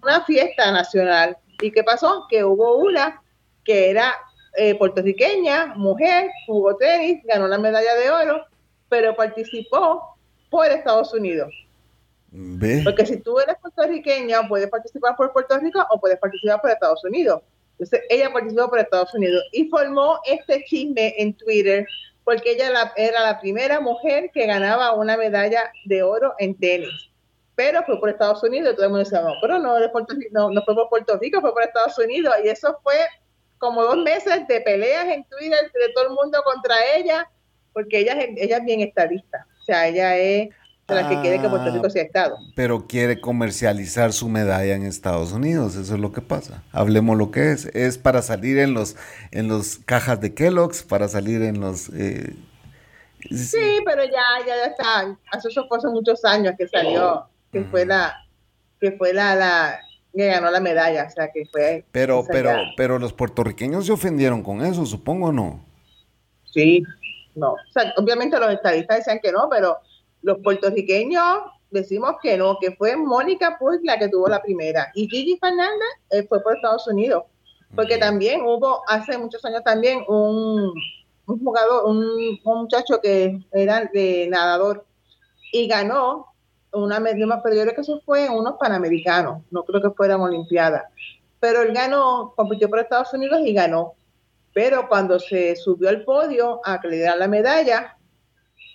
una 0.03 0.25
fiesta 0.25 0.71
nacional. 0.71 1.37
¿Y 1.61 1.71
qué 1.71 1.83
pasó? 1.83 2.27
Que 2.29 2.45
hubo 2.45 2.77
una 2.77 3.23
que 3.65 3.91
era 3.91 4.15
eh, 4.57 4.75
puertorriqueña, 4.77 5.75
mujer, 5.77 6.31
jugó 6.47 6.77
tenis, 6.77 7.23
ganó 7.25 7.47
la 7.49 7.59
medalla 7.59 7.95
de 7.95 8.11
oro, 8.11 8.45
pero 8.89 9.15
participó 9.15 10.17
por 10.51 10.67
Estados 10.67 11.15
Unidos. 11.15 11.55
Porque 12.85 13.07
si 13.07 13.17
tú 13.19 13.41
eres 13.41 13.57
puertorriqueña, 13.61 14.47
puedes 14.49 14.69
participar 14.69 15.17
por 15.17 15.33
Puerto 15.33 15.59
Rico 15.59 15.85
o 15.91 16.01
puedes 16.01 16.19
participar 16.19 16.61
por 16.61 16.71
Estados 16.71 17.03
Unidos. 17.05 17.43
Entonces, 17.73 18.03
ella 18.09 18.33
participó 18.33 18.69
por 18.69 18.79
Estados 18.79 19.13
Unidos 19.15 19.43
y 19.53 19.65
formó 19.69 20.21
este 20.25 20.63
chisme 20.65 21.15
en 21.19 21.35
Twitter 21.35 21.87
porque 22.25 22.53
ella 22.53 22.93
era 22.97 23.23
la 23.23 23.41
primera 23.41 23.81
mujer 23.81 24.31
que 24.33 24.47
ganaba 24.47 24.95
una 24.95 25.17
medalla 25.17 25.73
de 25.87 26.03
oro 26.03 26.35
en 26.39 26.55
tenis. 26.57 27.11
Pero 27.57 27.83
fue 27.85 27.99
por 27.99 28.11
Estados 28.11 28.43
Unidos 28.43 28.75
todo 28.75 28.85
el 28.85 28.91
mundo 28.91 29.05
decía, 29.05 29.23
no, 29.23 29.35
pero 29.41 29.59
no, 29.59 29.77
no, 30.31 30.51
no 30.51 30.63
fue 30.63 30.75
por 30.75 30.89
Puerto 30.89 31.19
Rico, 31.19 31.41
fue 31.41 31.53
por 31.53 31.63
Estados 31.63 31.99
Unidos. 31.99 32.35
Y 32.45 32.49
eso 32.49 32.79
fue 32.83 32.97
como 33.61 33.83
dos 33.83 33.99
meses 33.99 34.49
de 34.49 34.61
peleas 34.63 35.07
en 35.07 35.23
Twitter 35.25 35.71
de 35.73 35.93
todo 35.95 36.09
el 36.09 36.15
mundo 36.15 36.43
contra 36.43 36.75
ella, 36.97 37.31
porque 37.75 38.01
ella, 38.01 38.17
ella 38.37 38.57
es 38.57 38.65
bien 38.65 38.81
estadista. 38.81 39.47
O 39.61 39.65
sea, 39.65 39.87
ella 39.87 40.17
es 40.17 40.49
la 40.89 41.09
que 41.09 41.21
quiere 41.21 41.41
que 41.41 41.49
Puerto 41.49 41.71
Rico 41.71 41.91
sea 41.91 42.03
Estado. 42.03 42.39
Pero 42.57 42.87
quiere 42.87 43.21
comercializar 43.21 44.15
su 44.15 44.31
medalla 44.31 44.75
en 44.75 44.87
Estados 44.87 45.33
Unidos, 45.33 45.77
eso 45.77 45.95
es 45.95 46.01
lo 46.01 46.11
que 46.11 46.23
pasa. 46.23 46.63
Hablemos 46.73 47.19
lo 47.19 47.31
que 47.31 47.53
es. 47.53 47.67
Es 47.67 47.99
para 47.99 48.23
salir 48.23 48.59
en 48.59 48.73
los, 48.73 48.97
en 49.31 49.49
los 49.49 49.77
cajas 49.85 50.21
de 50.23 50.35
Kellogg's, 50.35 50.83
para 50.83 51.07
salir 51.07 51.43
en 51.43 51.61
los... 51.61 51.91
Eh, 51.91 52.35
sí, 53.31 53.81
pero 53.85 54.05
ya, 54.05 54.47
ya, 54.47 54.65
está. 54.65 55.17
Eso 55.37 55.69
fue 55.69 55.77
hace 55.77 55.89
muchos 55.89 56.25
años 56.25 56.55
que 56.57 56.67
salió, 56.67 57.27
que 57.53 57.63
fue 57.65 57.85
la, 57.85 58.27
que 58.81 58.93
fue 58.93 59.13
la, 59.13 59.35
la 59.35 59.81
que 60.15 60.27
ganó 60.27 60.51
la 60.51 60.61
medalla, 60.61 61.07
o 61.09 61.11
sea 61.11 61.31
que 61.33 61.47
fue. 61.47 61.85
Pero, 61.93 62.25
pero, 62.29 62.53
pero 62.77 62.99
los 62.99 63.13
puertorriqueños 63.13 63.87
se 63.87 63.93
ofendieron 63.93 64.43
con 64.43 64.65
eso, 64.65 64.85
supongo, 64.87 65.33
¿no? 65.33 65.65
Sí, 66.53 66.83
no. 67.35 67.53
O 67.53 67.73
sea, 67.73 67.93
obviamente 67.97 68.39
los 68.39 68.53
estadistas 68.53 68.99
decían 68.99 69.21
que 69.23 69.33
no, 69.33 69.49
pero 69.51 69.79
los 70.23 70.39
puertorriqueños 70.39 71.39
decimos 71.71 72.17
que 72.23 72.37
no, 72.37 72.59
que 72.61 72.73
fue 72.73 72.97
Mónica 72.97 73.57
Puig 73.59 73.81
la 73.85 73.99
que 73.99 74.09
tuvo 74.09 74.29
la 74.29 74.43
primera. 74.43 74.91
Y 74.95 75.09
Gigi 75.09 75.39
Fernández 75.39 75.89
eh, 76.11 76.27
fue 76.29 76.43
por 76.43 76.57
Estados 76.57 76.87
Unidos. 76.89 77.25
Porque 77.77 77.99
también 77.99 78.43
hubo, 78.43 78.83
hace 78.89 79.17
muchos 79.17 79.45
años 79.45 79.63
también, 79.63 80.03
un, 80.09 80.73
un 81.27 81.45
jugador, 81.45 81.85
un, 81.87 82.41
un 82.43 82.59
muchacho 82.63 83.01
que 83.01 83.39
era 83.53 83.89
de 83.93 84.27
nadador 84.29 84.85
y 85.53 85.69
ganó 85.69 86.30
una 86.73 87.01
medalla 87.01 87.27
más, 87.27 87.41
pero 87.43 87.57
yo 87.57 87.63
creo 87.63 87.75
que 87.75 87.81
eso 87.81 88.01
fue 88.05 88.29
unos 88.29 88.57
panamericanos, 88.59 89.43
no 89.51 89.65
creo 89.65 89.83
que 89.83 89.91
fueran 89.91 90.21
olimpiadas. 90.21 90.85
Pero 91.41 91.63
él 91.63 91.73
ganó, 91.73 92.33
compitió 92.37 92.69
por 92.69 92.81
Estados 92.81 93.13
Unidos 93.15 93.41
y 93.45 93.53
ganó. 93.53 93.95
Pero 94.53 94.89
cuando 94.89 95.19
se 95.19 95.57
subió 95.57 95.89
al 95.89 96.05
podio 96.05 96.61
a 96.65 96.81
que 96.81 96.89
le 96.89 96.97
dieran 96.97 97.19
la 97.19 97.29
medalla, 97.29 97.97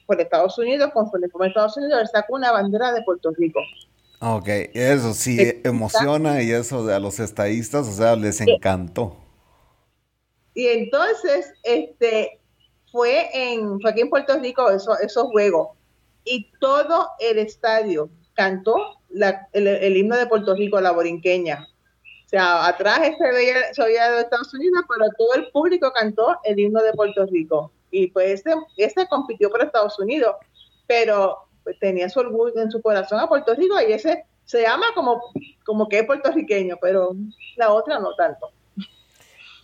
por 0.05 0.19
Estados 0.19 0.57
Unidos, 0.57 0.91
conforme 0.93 1.29
como 1.29 1.45
Estados 1.45 1.77
Unidos, 1.77 2.01
él 2.01 2.07
sacó 2.11 2.35
una 2.35 2.51
bandera 2.51 2.91
de 2.91 3.01
Puerto 3.03 3.31
Rico. 3.37 3.59
Ok, 4.21 4.47
eso 4.73 5.13
sí 5.13 5.61
emociona 5.63 6.41
y 6.41 6.51
eso 6.51 6.87
a 6.89 6.99
los 6.99 7.19
estadistas, 7.19 7.87
o 7.87 7.91
sea, 7.91 8.15
les 8.15 8.39
encantó. 8.41 9.17
Y 10.53 10.67
entonces, 10.67 11.53
este, 11.63 12.39
fue 12.91 13.27
en, 13.33 13.79
fue 13.81 13.91
aquí 13.91 14.01
en 14.01 14.09
Puerto 14.09 14.39
Rico 14.39 14.69
eso, 14.69 14.97
esos 14.99 15.25
juegos 15.25 15.74
y 16.25 16.51
todo 16.59 17.09
el 17.19 17.37
estadio 17.37 18.09
cantó 18.33 18.75
el, 19.53 19.97
himno 19.97 20.17
de 20.17 20.27
Puerto 20.27 20.55
Rico, 20.55 20.81
la 20.81 20.91
borinqueña. 20.91 21.67
O 22.25 22.27
sea, 22.27 22.67
atrás 22.67 22.99
se 23.17 23.31
veía, 23.31 23.73
se 23.73 23.83
de 23.83 24.19
Estados 24.19 24.53
Unidos, 24.53 24.83
pero 24.89 25.09
todo 25.17 25.35
el 25.35 25.51
público 25.51 25.91
cantó 25.93 26.37
el 26.43 26.59
himno 26.59 26.81
de 26.81 26.91
Puerto 26.93 27.25
Rico. 27.27 27.71
Y 27.91 28.07
pues 28.07 28.41
ese, 28.41 28.55
ese 28.77 29.07
compitió 29.07 29.49
por 29.49 29.61
Estados 29.61 29.97
Unidos, 29.99 30.35
pero 30.87 31.47
pues, 31.63 31.79
tenía 31.79 32.09
su 32.09 32.19
orgullo 32.19 32.59
en 32.59 32.71
su 32.71 32.81
corazón 32.81 33.19
a 33.19 33.29
Puerto 33.29 33.53
Rico 33.55 33.75
y 33.87 33.93
ese 33.93 34.25
se 34.43 34.61
llama 34.61 34.85
como, 34.93 35.21
como 35.65 35.87
que 35.87 35.99
es 35.99 36.05
puertorriqueño, 36.05 36.77
pero 36.81 37.15
la 37.55 37.71
otra 37.71 37.99
no 37.99 38.15
tanto. 38.15 38.51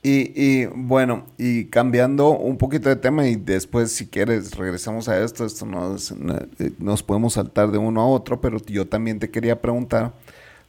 Y, 0.04 0.66
bueno, 0.66 1.26
y 1.38 1.66
cambiando 1.66 2.32
un 2.32 2.58
poquito 2.58 2.90
de 2.90 2.96
tema 2.96 3.28
y 3.28 3.36
después 3.36 3.92
si 3.92 4.08
quieres 4.08 4.56
regresamos 4.56 5.08
a 5.08 5.24
esto, 5.24 5.46
esto 5.46 5.66
nos, 5.68 6.12
nos 6.80 7.04
podemos 7.04 7.34
saltar 7.34 7.70
de 7.70 7.78
uno 7.78 8.02
a 8.02 8.08
otro, 8.08 8.42
pero 8.42 8.58
yo 8.66 8.88
también 8.88 9.20
te 9.20 9.30
quería 9.30 9.62
preguntar 9.62 10.14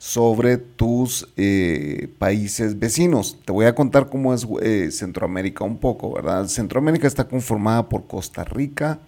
sobre 0.02 0.58
tus 0.58 1.28
eh, 1.36 2.08
países 2.18 2.76
vecinos. 2.76 3.38
Te 3.44 3.52
voy 3.52 3.66
a 3.66 3.74
contar 3.76 4.08
cómo 4.08 4.34
es 4.34 4.44
eh, 4.60 4.90
Centroamérica 4.90 5.62
un 5.62 5.78
poco, 5.78 6.12
¿verdad? 6.12 6.48
Centroamérica 6.48 7.06
está 7.06 7.28
conformada 7.28 7.88
por 7.88 8.08
Costa 8.08 8.42
Rica, 8.42 8.98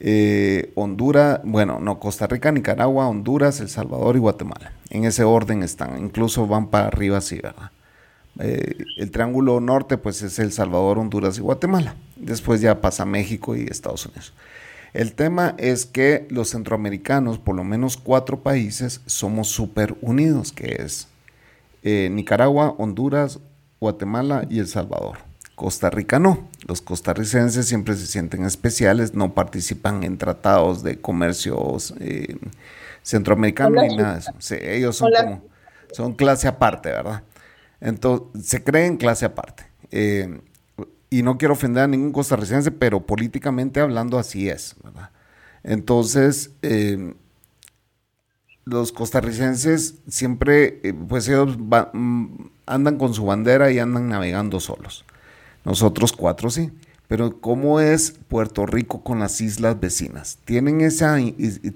eh, 0.00 0.72
Honduras, 0.74 1.40
bueno, 1.44 1.78
no, 1.78 2.00
Costa 2.00 2.26
Rica, 2.26 2.50
Nicaragua, 2.50 3.06
Honduras, 3.06 3.60
El 3.60 3.68
Salvador 3.68 4.16
y 4.16 4.18
Guatemala. 4.18 4.72
En 4.90 5.04
ese 5.04 5.22
orden 5.22 5.62
están, 5.62 6.02
incluso 6.02 6.48
van 6.48 6.66
para 6.66 6.88
arriba 6.88 7.18
así, 7.18 7.36
¿verdad? 7.36 7.70
Eh, 8.38 8.84
el 8.96 9.10
triángulo 9.10 9.60
norte 9.60 9.96
pues 9.96 10.22
es 10.22 10.38
El 10.38 10.52
Salvador, 10.52 10.98
Honduras 10.98 11.38
y 11.38 11.40
Guatemala. 11.40 11.94
Después 12.16 12.60
ya 12.60 12.80
pasa 12.80 13.04
México 13.04 13.56
y 13.56 13.64
Estados 13.64 14.06
Unidos. 14.06 14.32
El 14.92 15.14
tema 15.14 15.54
es 15.58 15.86
que 15.86 16.26
los 16.30 16.50
centroamericanos, 16.50 17.38
por 17.38 17.56
lo 17.56 17.64
menos 17.64 17.96
cuatro 17.96 18.40
países, 18.40 19.00
somos 19.06 19.48
súper 19.48 19.96
unidos, 20.00 20.52
que 20.52 20.76
es 20.80 21.08
eh, 21.82 22.08
Nicaragua, 22.12 22.74
Honduras, 22.78 23.40
Guatemala 23.80 24.46
y 24.48 24.60
El 24.60 24.68
Salvador. 24.68 25.18
Costa 25.56 25.90
Rica 25.90 26.18
no. 26.18 26.48
Los 26.66 26.80
costarricenses 26.80 27.66
siempre 27.66 27.94
se 27.94 28.06
sienten 28.06 28.44
especiales, 28.44 29.14
no 29.14 29.34
participan 29.34 30.02
en 30.04 30.16
tratados 30.16 30.82
de 30.82 31.00
comercios 31.00 31.94
eh, 32.00 32.36
centroamericanos 33.02 33.82
ni 33.82 33.96
nada 33.96 34.14
de 34.14 34.18
eso. 34.20 34.32
ellos 34.54 34.96
son 34.96 35.12
como, 35.12 35.42
son 35.92 36.14
clase 36.14 36.48
aparte, 36.48 36.90
¿verdad? 36.90 37.22
Entonces, 37.84 38.46
se 38.46 38.64
cree 38.64 38.86
en 38.86 38.96
clase 38.96 39.26
aparte. 39.26 39.66
Eh, 39.90 40.40
y 41.10 41.22
no 41.22 41.36
quiero 41.36 41.52
ofender 41.52 41.84
a 41.84 41.86
ningún 41.86 42.12
costarricense, 42.12 42.70
pero 42.70 43.06
políticamente 43.06 43.78
hablando 43.78 44.18
así 44.18 44.48
es, 44.48 44.74
¿verdad? 44.82 45.10
Entonces, 45.62 46.50
eh, 46.62 47.14
los 48.64 48.90
costarricenses 48.90 49.96
siempre, 50.08 50.80
eh, 50.82 50.94
pues 50.94 51.28
ellos 51.28 51.58
mm, 51.58 52.46
andan 52.64 52.96
con 52.96 53.12
su 53.12 53.26
bandera 53.26 53.70
y 53.70 53.78
andan 53.78 54.08
navegando 54.08 54.60
solos. 54.60 55.04
Nosotros 55.64 56.12
cuatro 56.12 56.48
sí. 56.50 56.72
Pero 57.06 57.38
¿cómo 57.38 57.80
es 57.80 58.12
Puerto 58.12 58.64
Rico 58.64 59.04
con 59.04 59.18
las 59.18 59.42
islas 59.42 59.78
vecinas? 59.78 60.38
¿Tienen, 60.46 60.80
esa, 60.80 61.18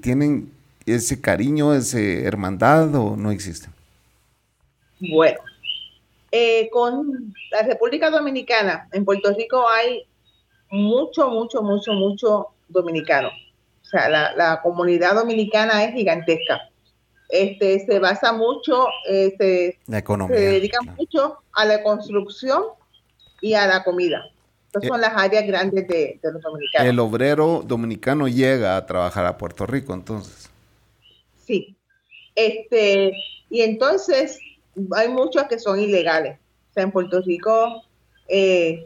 ¿tienen 0.01 0.51
ese 0.87 1.21
cariño, 1.21 1.75
esa 1.75 2.01
hermandad 2.01 2.95
o 2.95 3.15
no 3.15 3.31
existen? 3.31 3.71
Bueno, 5.01 5.39
eh, 6.31 6.69
con 6.71 7.35
la 7.51 7.63
República 7.63 8.11
Dominicana, 8.11 8.89
en 8.93 9.05
Puerto 9.05 9.33
Rico 9.35 9.67
hay 9.69 10.07
mucho, 10.71 11.31
mucho, 11.31 11.63
mucho, 11.63 11.93
mucho 11.93 12.49
dominicano. 12.69 13.29
O 13.29 13.85
sea, 13.85 14.09
la, 14.09 14.61
comunidad 14.63 15.15
dominicana 15.15 15.85
es 15.85 15.95
gigantesca. 15.95 16.61
Este, 17.31 17.85
se 17.87 17.99
basa 17.99 18.33
mucho, 18.33 18.87
eh, 19.09 19.35
se, 19.39 19.79
dedica 20.29 20.79
mucho 20.97 21.39
a 21.53 21.65
la 21.65 21.83
construcción 21.83 22.65
y 23.41 23.55
a 23.55 23.67
la 23.67 23.83
comida. 23.85 24.25
Estas 24.67 24.89
son 24.89 25.01
las 25.01 25.13
áreas 25.17 25.47
grandes 25.47 25.89
de, 25.89 26.21
de, 26.23 26.33
los 26.33 26.43
dominicanos. 26.43 26.89
El 26.89 26.99
obrero 26.99 27.63
dominicano 27.65 28.29
llega 28.29 28.77
a 28.77 28.85
trabajar 28.85 29.25
a 29.25 29.39
Puerto 29.39 29.65
Rico, 29.65 29.95
entonces. 29.95 30.51
Sí. 31.47 31.75
Este, 32.35 33.13
y 33.49 33.63
entonces 33.63 34.39
hay 34.97 35.09
muchos 35.09 35.45
que 35.45 35.59
son 35.59 35.81
ilegales. 35.81 36.39
O 36.71 36.73
sea, 36.75 36.83
en 36.83 36.93
Puerto 36.93 37.21
Rico, 37.23 37.83
eh, 38.29 38.85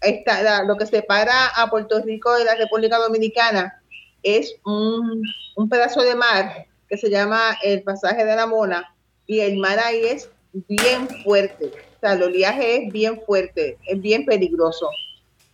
está, 0.00 0.64
lo 0.64 0.76
que 0.76 0.86
separa 0.86 1.48
a 1.48 1.68
Puerto 1.70 2.00
Rico 2.02 2.34
de 2.34 2.44
la 2.44 2.54
República 2.54 2.98
Dominicana 2.98 3.82
es 4.22 4.54
un, 4.64 5.22
pedazo 5.68 6.02
de 6.02 6.14
mar 6.14 6.66
que 6.88 6.96
se 6.96 7.10
llama 7.10 7.56
el 7.62 7.82
pasaje 7.82 8.24
de 8.24 8.36
la 8.36 8.46
Mona 8.46 8.94
y 9.26 9.40
el 9.40 9.58
mar 9.58 9.78
ahí 9.78 10.04
es 10.04 10.30
bien 10.52 11.08
fuerte. 11.24 11.66
O 11.66 12.00
sea, 12.00 12.12
el 12.12 12.22
oleaje 12.22 12.84
es 12.84 12.92
bien 12.92 13.20
fuerte, 13.26 13.76
es 13.86 14.00
bien 14.00 14.24
peligroso. 14.24 14.88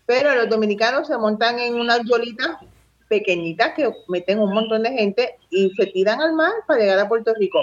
Pero 0.06 0.34
los 0.34 0.48
dominicanos 0.48 1.08
se 1.08 1.16
montan 1.16 1.58
en 1.58 1.74
unas 1.74 2.00
yolitas 2.04 2.58
pequeñitas 3.08 3.74
que 3.74 3.90
meten 4.08 4.38
un 4.38 4.52
montón 4.52 4.82
de 4.82 4.92
gente 4.92 5.36
y 5.50 5.70
se 5.70 5.86
tiran 5.86 6.20
al 6.20 6.34
mar 6.34 6.52
para 6.66 6.80
llegar 6.80 6.98
a 6.98 7.08
Puerto 7.08 7.32
Rico. 7.34 7.60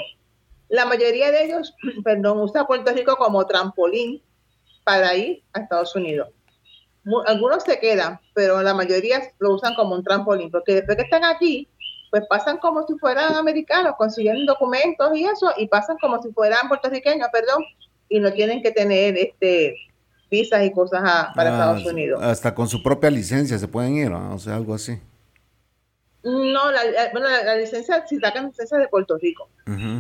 La 0.72 0.86
mayoría 0.86 1.32
de 1.32 1.44
ellos, 1.44 1.76
perdón, 2.04 2.40
usa 2.40 2.66
Puerto 2.66 2.92
Rico 2.94 3.16
como 3.18 3.46
trampolín 3.46 4.22
para 4.84 5.16
ir 5.16 5.44
a 5.54 5.60
Estados 5.60 5.96
Unidos. 5.96 6.30
Algunos 7.26 7.64
se 7.64 7.80
quedan, 7.80 8.20
pero 8.34 8.62
la 8.62 8.74
mayoría 8.74 9.22
lo 9.40 9.56
usan 9.56 9.76
como 9.76 9.96
un 9.96 10.04
trampolín, 10.04 10.50
porque 10.50 10.76
después 10.76 10.98
que 10.98 11.04
están 11.04 11.26
aquí, 11.26 11.68
pues 12.10 12.24
pasan 12.30 12.58
como 12.58 12.86
si 12.88 12.98
fueran 13.00 13.36
americanos, 13.36 13.96
consiguen 13.98 14.46
documentos 14.46 15.16
y 15.16 15.26
eso, 15.26 15.52
y 15.58 15.68
pasan 15.68 15.98
como 16.00 16.22
si 16.22 16.32
fueran 16.32 16.68
puertorriqueños, 16.68 17.28
perdón, 17.34 17.64
y 18.08 18.20
no 18.20 18.32
tienen 18.32 18.62
que 18.62 18.72
tener 18.72 19.18
este 19.18 19.76
visas 20.30 20.64
y 20.64 20.72
cosas 20.72 21.02
para 21.36 21.50
ah, 21.50 21.54
Estados 21.54 21.86
Unidos. 21.86 22.24
Hasta 22.24 22.56
con 22.56 22.70
su 22.70 22.82
propia 22.82 23.10
licencia 23.10 23.58
se 23.58 23.68
pueden 23.68 23.96
ir, 23.96 24.12
o 24.12 24.40
sea, 24.40 24.56
algo 24.56 24.74
así. 24.74 25.00
No, 26.24 26.72
la, 26.72 26.82
bueno, 27.12 27.28
la, 27.30 27.56
licencia, 27.56 28.06
si 28.08 28.20
sacan 28.20 28.48
licencia 28.48 28.78
de 28.78 28.88
Puerto 28.88 29.18
Rico, 29.18 29.50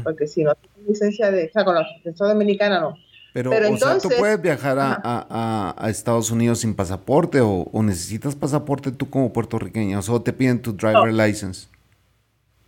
porque 0.03 0.27
si 0.27 0.43
no 0.43 0.53
licencia 0.88 1.31
de, 1.31 1.45
o 1.45 1.51
sea, 1.51 1.65
con 1.65 1.75
la 1.75 1.81
licencia 1.97 2.25
dominicana 2.27 2.79
no. 2.79 2.95
Pero, 3.34 3.49
o 3.49 3.77
sea, 3.77 3.97
tú 3.97 4.10
puedes 4.19 4.41
viajar 4.41 4.77
a, 4.77 5.75
a, 5.77 5.89
Estados 5.89 6.31
Unidos 6.31 6.60
sin 6.60 6.75
pasaporte 6.75 7.39
o, 7.41 7.69
necesitas 7.81 8.36
pasaporte 8.36 8.91
tú 8.91 9.10
como 9.10 9.31
puertorriqueño, 9.31 9.99
o 9.99 10.01
solo 10.01 10.21
te 10.21 10.34
piden 10.34 10.62
tu 10.62 10.73
driver 10.73 11.13
license. 11.13 11.67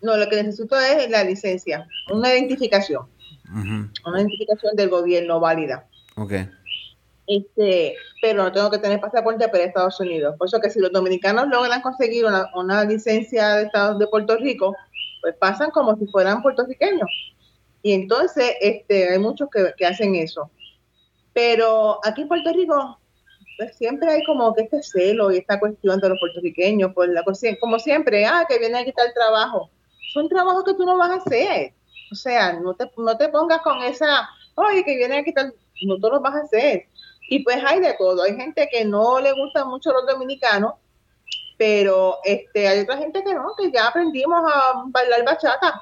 No, 0.02 0.18
lo 0.18 0.28
que 0.30 0.38
necesito 0.42 0.80
es 0.80 1.10
la 1.10 1.24
licencia, 1.24 1.88
una 2.12 2.34
identificación, 2.34 3.06
una 3.54 4.20
identificación 4.20 4.76
del 4.76 4.90
gobierno 4.90 5.40
válida. 5.40 5.86
Ok. 6.16 6.34
Este, 7.26 7.96
pero 8.22 8.44
no 8.44 8.52
tengo 8.52 8.70
que 8.70 8.80
tener 8.80 9.00
pasaporte 9.00 9.48
para 9.48 9.64
Estados 9.64 10.00
Unidos. 10.00 10.36
Por 10.38 10.48
eso 10.48 10.60
que 10.60 10.70
si 10.70 10.80
los 10.80 10.92
dominicanos 10.92 11.48
logran 11.48 11.82
conseguir 11.82 12.26
una, 12.26 12.84
licencia 12.84 13.56
de 13.56 13.64
Estado 13.64 13.98
de 13.98 14.08
Puerto 14.08 14.36
Rico, 14.38 14.76
pues 15.22 15.36
pasan 15.38 15.72
como 15.72 15.96
si 15.98 16.06
fueran 16.08 16.42
puertorriqueños. 16.42 17.10
Y 17.82 17.94
entonces 17.94 18.56
este, 18.62 19.10
hay 19.10 19.20
muchos 19.20 19.50
que, 19.50 19.86
hacen 19.86 20.16
eso. 20.16 20.52
Pero 21.34 22.00
aquí 22.04 22.22
en 22.22 22.28
Puerto 22.28 22.52
Rico 22.52 23.00
pues 23.58 23.78
siempre 23.78 24.12
hay 24.12 24.24
como 24.24 24.54
que 24.54 24.64
este 24.64 24.82
celo 24.82 25.32
y 25.32 25.38
esta 25.38 25.60
cuestión 25.60 26.00
de 26.00 26.10
los 26.10 26.20
puertorriqueños, 26.20 26.92
pues 26.94 27.10
la 27.10 27.24
como 27.60 27.78
siempre, 27.78 28.26
ah, 28.26 28.46
que 28.50 28.58
viene 28.58 28.80
a 28.80 28.86
quitar 28.86 29.08
el 29.08 29.14
trabajo. 29.14 29.70
Son 30.12 30.28
trabajos 30.28 30.64
que 30.64 30.74
tú 30.74 30.86
no 30.86 30.98
vas 30.98 31.12
a 31.12 31.16
hacer. 31.16 31.74
O 32.12 32.16
sea, 32.16 32.54
no 32.54 32.74
te, 32.74 32.90
no 32.98 33.16
te 33.16 33.30
pongas 33.30 33.62
con 33.62 33.82
esa, 33.84 34.28
oye, 34.56 34.84
que 34.84 34.96
viene 34.96 35.18
a 35.18 35.24
quitar, 35.24 35.54
no 35.86 36.00
tú 36.00 36.10
lo 36.10 36.20
vas 36.20 36.36
a 36.36 36.40
hacer. 36.42 36.88
Y 37.34 37.40
pues 37.40 37.58
hay 37.66 37.80
de 37.80 37.96
todo. 37.96 38.22
Hay 38.22 38.36
gente 38.36 38.70
que 38.72 38.86
no 38.86 39.20
le 39.20 39.32
gustan 39.32 39.68
mucho 39.68 39.92
los 39.92 40.06
dominicanos, 40.06 40.76
pero 41.58 42.20
este, 42.24 42.68
hay 42.68 42.82
otra 42.82 42.98
gente 42.98 43.24
que 43.24 43.34
no, 43.34 43.56
que 43.58 43.72
ya 43.72 43.88
aprendimos 43.88 44.44
a 44.54 44.84
bailar 44.86 45.26
bachata, 45.26 45.82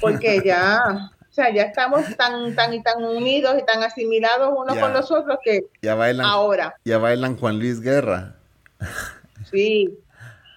porque 0.00 0.40
ya, 0.44 1.10
o 1.20 1.32
sea, 1.34 1.52
ya 1.52 1.64
estamos 1.64 2.02
tan, 2.16 2.54
tan 2.54 2.72
y 2.72 2.82
tan 2.82 3.04
unidos 3.04 3.56
y 3.60 3.66
tan 3.66 3.82
asimilados 3.82 4.54
unos 4.56 4.78
con 4.78 4.94
los 4.94 5.10
otros 5.10 5.38
que 5.44 5.66
ya 5.82 5.94
bailan, 5.94 6.24
ahora. 6.24 6.74
Ya 6.86 6.96
bailan 6.96 7.36
Juan 7.36 7.58
Luis 7.58 7.82
Guerra. 7.82 8.36
Sí, 9.50 9.98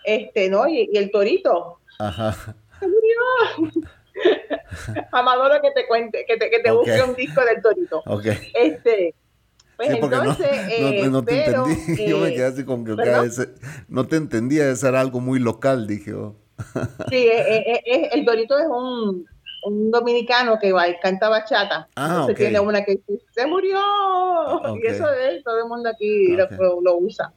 este, 0.06 0.50
¿no? 0.50 0.70
Y, 0.70 0.90
el 0.94 1.12
torito. 1.12 1.80
Ajá. 2.00 2.56
Amadora 5.12 5.60
que 5.60 5.72
te 5.72 5.86
cuente, 5.86 6.24
que 6.26 6.38
te, 6.38 6.50
que 6.50 6.60
te 6.60 6.72
busque 6.72 7.02
un 7.02 7.16
disco 7.16 7.44
del 7.44 7.62
torito. 7.62 8.02
Ok. 8.06 8.28
Este, 8.54 9.14
Pues 9.80 9.92
entonces, 9.92 11.10
no, 11.10 11.24
te 11.24 11.46
entendí. 11.46 12.06
Yo 12.10 12.18
me 12.20 12.34
quedé 12.34 12.46
así 12.48 12.66
como 12.66 12.84
que 12.84 12.96
no 13.88 14.06
te 14.06 14.18
entendía, 14.18 14.70
eso 14.70 14.90
era 14.90 15.00
algo 15.00 15.22
muy 15.22 15.40
local, 15.40 15.88
dije 15.88 16.12
yo. 16.12 16.36
Sí, 17.10 17.30
el 18.12 18.26
Dorito 18.26 18.58
es 18.58 18.66
un, 18.66 19.26
un 19.64 19.90
dominicano 19.90 20.60
que 20.60 20.74
va 20.74 20.90
y 20.90 21.00
canta 21.00 21.30
bachata. 21.30 21.88
Ah, 21.96 22.26
se 22.28 22.34
tiene 22.34 22.60
una 22.60 22.84
que 22.84 23.00
dice, 23.08 23.26
se 23.32 23.48
murió. 23.48 23.80
Ah, 23.80 24.74
y 24.84 24.86
eso 24.86 25.10
es, 25.12 25.44
todo 25.46 25.60
el 25.60 25.70
mundo 25.70 25.90
aquí 25.90 26.36
lo, 26.36 26.98
usa. 26.98 27.34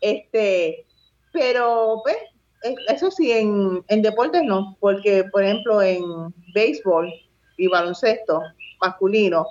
Este, 0.00 0.86
pero 1.32 2.00
pues, 2.02 2.16
eso 2.88 3.10
sí, 3.10 3.30
en, 3.30 3.84
en 3.88 4.00
deportes 4.00 4.42
no, 4.42 4.78
porque 4.80 5.24
por 5.24 5.44
ejemplo 5.44 5.82
en 5.82 6.02
béisbol 6.54 7.12
y 7.58 7.68
baloncesto 7.68 8.40
masculino, 8.80 9.46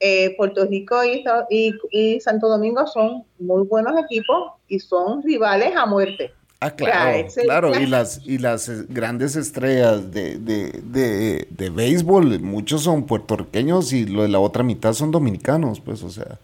eh, 0.00 0.34
Puerto 0.36 0.64
Rico 0.66 1.04
y, 1.04 1.24
y, 1.50 1.74
y 1.90 2.20
Santo 2.20 2.48
Domingo 2.48 2.86
son 2.86 3.24
muy 3.38 3.66
buenos 3.66 3.98
equipos 3.98 4.52
y 4.68 4.78
son 4.78 5.22
rivales 5.22 5.74
a 5.76 5.86
muerte. 5.86 6.32
Ah, 6.60 6.72
claro, 6.72 7.28
claro, 7.44 7.80
y 7.80 7.86
las, 7.86 8.20
y 8.24 8.38
las 8.38 8.88
grandes 8.88 9.36
estrellas 9.36 10.10
de, 10.10 10.38
de, 10.38 10.72
de, 10.82 11.46
de, 11.50 11.70
béisbol, 11.70 12.40
muchos 12.40 12.82
son 12.82 13.06
puertorriqueños 13.06 13.92
y 13.92 14.06
lo 14.06 14.22
de 14.22 14.28
la 14.28 14.40
otra 14.40 14.64
mitad 14.64 14.92
son 14.92 15.12
dominicanos, 15.12 15.80
pues, 15.80 16.02
o 16.02 16.10
sea, 16.10 16.38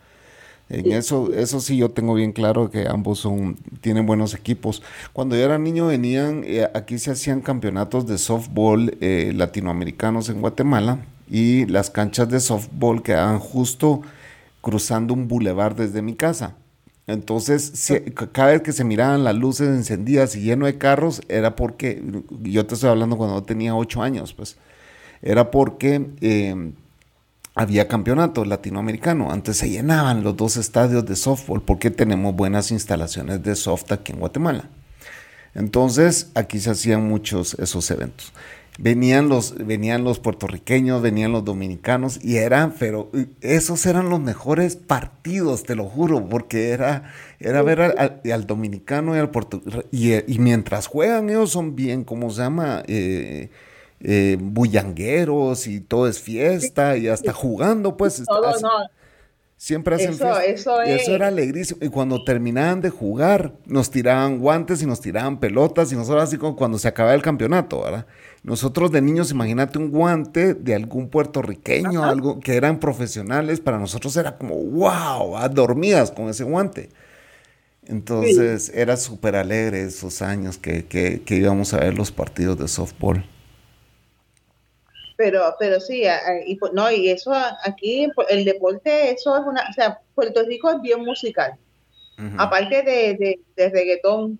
en 0.68 0.92
eso, 0.92 1.32
eso 1.34 1.60
sí 1.60 1.76
yo 1.76 1.90
tengo 1.90 2.14
bien 2.14 2.32
claro 2.32 2.70
que 2.70 2.86
ambos 2.88 3.18
son, 3.18 3.56
tienen 3.80 4.06
buenos 4.06 4.34
equipos. 4.34 4.82
Cuando 5.12 5.36
yo 5.36 5.42
era 5.42 5.58
niño 5.58 5.88
venían, 5.88 6.42
eh, 6.46 6.68
aquí 6.74 6.98
se 6.98 7.10
hacían 7.10 7.40
campeonatos 7.40 8.06
de 8.06 8.16
softball 8.16 8.96
eh, 9.00 9.32
latinoamericanos 9.34 10.28
en 10.28 10.40
Guatemala 10.40 11.00
y 11.28 11.66
las 11.66 11.90
canchas 11.90 12.28
de 12.28 12.40
softball 12.40 13.02
quedaban 13.02 13.38
justo 13.38 14.02
cruzando 14.60 15.14
un 15.14 15.28
bulevar 15.28 15.74
desde 15.74 16.02
mi 16.02 16.14
casa. 16.14 16.56
Entonces, 17.06 17.92
cada 18.32 18.52
vez 18.52 18.62
que 18.62 18.72
se 18.72 18.82
miraban 18.82 19.24
las 19.24 19.34
luces 19.34 19.68
encendidas 19.68 20.36
y 20.36 20.40
lleno 20.40 20.64
de 20.64 20.78
carros, 20.78 21.20
era 21.28 21.54
porque, 21.54 22.02
yo 22.42 22.64
te 22.64 22.74
estoy 22.74 22.88
hablando 22.88 23.18
cuando 23.18 23.42
tenía 23.42 23.74
ocho 23.74 24.02
años, 24.02 24.32
pues, 24.32 24.56
era 25.20 25.50
porque 25.50 26.06
em, 26.22 26.72
había 27.54 27.88
campeonato 27.88 28.44
latinoamericano. 28.46 29.30
Antes 29.30 29.58
se 29.58 29.68
llenaban 29.68 30.24
los 30.24 30.36
dos 30.36 30.56
estadios 30.56 31.04
de 31.04 31.16
softball 31.16 31.62
porque 31.62 31.90
tenemos 31.90 32.34
buenas 32.34 32.70
instalaciones 32.70 33.42
de 33.42 33.54
soft 33.54 33.92
aquí 33.92 34.12
en 34.12 34.20
Guatemala. 34.20 34.70
Entonces, 35.54 36.30
aquí 36.34 36.58
se 36.58 36.70
hacían 36.70 37.06
muchos 37.06 37.54
esos 37.54 37.90
eventos 37.90 38.32
venían 38.78 39.28
los, 39.28 39.54
venían 39.56 40.04
los 40.04 40.18
puertorriqueños, 40.18 41.00
venían 41.00 41.32
los 41.32 41.44
dominicanos 41.44 42.18
y 42.22 42.36
eran, 42.36 42.74
pero 42.78 43.10
esos 43.40 43.86
eran 43.86 44.10
los 44.10 44.20
mejores 44.20 44.76
partidos, 44.76 45.62
te 45.62 45.76
lo 45.76 45.84
juro, 45.84 46.28
porque 46.28 46.70
era, 46.70 47.12
era 47.38 47.62
ver 47.62 47.80
al, 47.80 48.46
dominicano 48.46 49.14
y 49.14 49.18
al 49.18 49.30
puertorriqueño. 49.30 49.84
Y, 49.92 50.38
mientras 50.38 50.86
juegan 50.86 51.30
ellos 51.30 51.50
son 51.50 51.76
bien, 51.76 52.04
¿cómo 52.04 52.30
se 52.30 52.42
llama? 52.42 52.82
Eh, 52.88 53.50
eh, 54.00 54.36
bullangueros 54.40 55.66
y 55.66 55.80
todo 55.80 56.08
es 56.08 56.20
fiesta 56.20 56.96
y 56.96 57.08
hasta 57.08 57.32
jugando, 57.32 57.96
pues. 57.96 58.22
Siempre 59.56 59.94
hacen 59.94 60.10
eso, 60.10 60.40
Eso, 60.40 60.82
eso, 60.82 61.14
era 61.14 61.28
alegrísimo. 61.28 61.78
Y 61.80 61.88
cuando 61.88 62.22
terminaban 62.22 62.82
de 62.82 62.90
jugar, 62.90 63.52
nos 63.64 63.90
tiraban 63.90 64.38
guantes 64.38 64.82
y 64.82 64.86
nos 64.86 65.00
tiraban 65.00 65.40
pelotas 65.40 65.90
y 65.90 65.96
nosotros 65.96 66.24
así 66.24 66.36
como 66.36 66.54
cuando 66.54 66.76
se 66.76 66.88
acababa 66.88 67.14
el 67.14 67.22
campeonato, 67.22 67.80
¿verdad? 67.80 68.04
Nosotros 68.44 68.92
de 68.92 69.00
niños, 69.00 69.30
imagínate 69.30 69.78
un 69.78 69.90
guante 69.90 70.52
de 70.52 70.74
algún 70.74 71.08
puertorriqueño, 71.08 72.04
algo 72.04 72.40
que 72.40 72.56
eran 72.56 72.78
profesionales, 72.78 73.58
para 73.58 73.78
nosotros 73.78 74.14
era 74.18 74.36
como, 74.36 74.54
wow, 74.56 75.48
dormidas 75.48 76.10
con 76.10 76.28
ese 76.28 76.44
guante. 76.44 76.90
Entonces 77.86 78.70
era 78.74 78.98
súper 78.98 79.36
alegre 79.36 79.82
esos 79.82 80.20
años 80.20 80.58
que, 80.58 80.84
que, 80.84 81.22
que 81.22 81.36
íbamos 81.36 81.72
a 81.72 81.80
ver 81.80 81.94
los 81.94 82.12
partidos 82.12 82.58
de 82.58 82.68
softball. 82.68 83.24
Pero, 85.16 85.42
pero 85.58 85.80
sí, 85.80 86.02
y, 86.46 86.58
no, 86.74 86.90
y 86.90 87.08
eso 87.08 87.32
aquí, 87.64 88.08
el 88.28 88.44
deporte, 88.44 89.10
eso 89.12 89.36
es 89.38 89.42
una, 89.46 89.64
o 89.70 89.72
sea, 89.72 90.00
Puerto 90.14 90.42
Rico 90.44 90.70
es 90.70 90.82
bien 90.82 91.02
musical. 91.02 91.56
Aparte 92.38 92.82
de, 92.82 93.38
de, 93.56 93.70
reggaetón. 93.70 94.38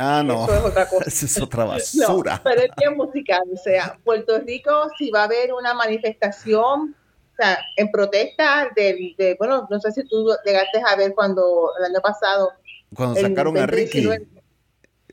Ah, 0.00 0.22
no. 0.24 0.44
Eso 0.44 0.54
es 0.54 0.64
otra 0.64 0.88
cosa. 0.88 1.04
es 1.08 1.40
otra 1.40 1.64
basura. 1.64 2.40
pero 2.42 2.62
es 2.62 2.70
bien 2.76 2.96
musical. 2.96 3.42
O 3.52 3.56
sea, 3.56 3.98
Puerto 4.04 4.38
Rico, 4.40 4.88
si 4.96 5.10
va 5.10 5.22
a 5.22 5.24
haber 5.24 5.52
una 5.52 5.74
manifestación, 5.74 6.96
o 7.32 7.36
sea, 7.36 7.58
en 7.76 7.90
protesta 7.90 8.70
de, 8.74 9.14
de 9.18 9.36
bueno, 9.38 9.66
no 9.70 9.80
sé 9.80 9.92
si 9.92 10.04
tú 10.04 10.26
llegaste 10.44 10.82
a 10.86 10.96
ver 10.96 11.14
cuando 11.14 11.70
el 11.78 11.84
año 11.84 12.00
pasado. 12.00 12.52
Cuando 12.94 13.20
sacaron 13.20 13.58
a 13.58 13.66
Ricky. 13.66 14.08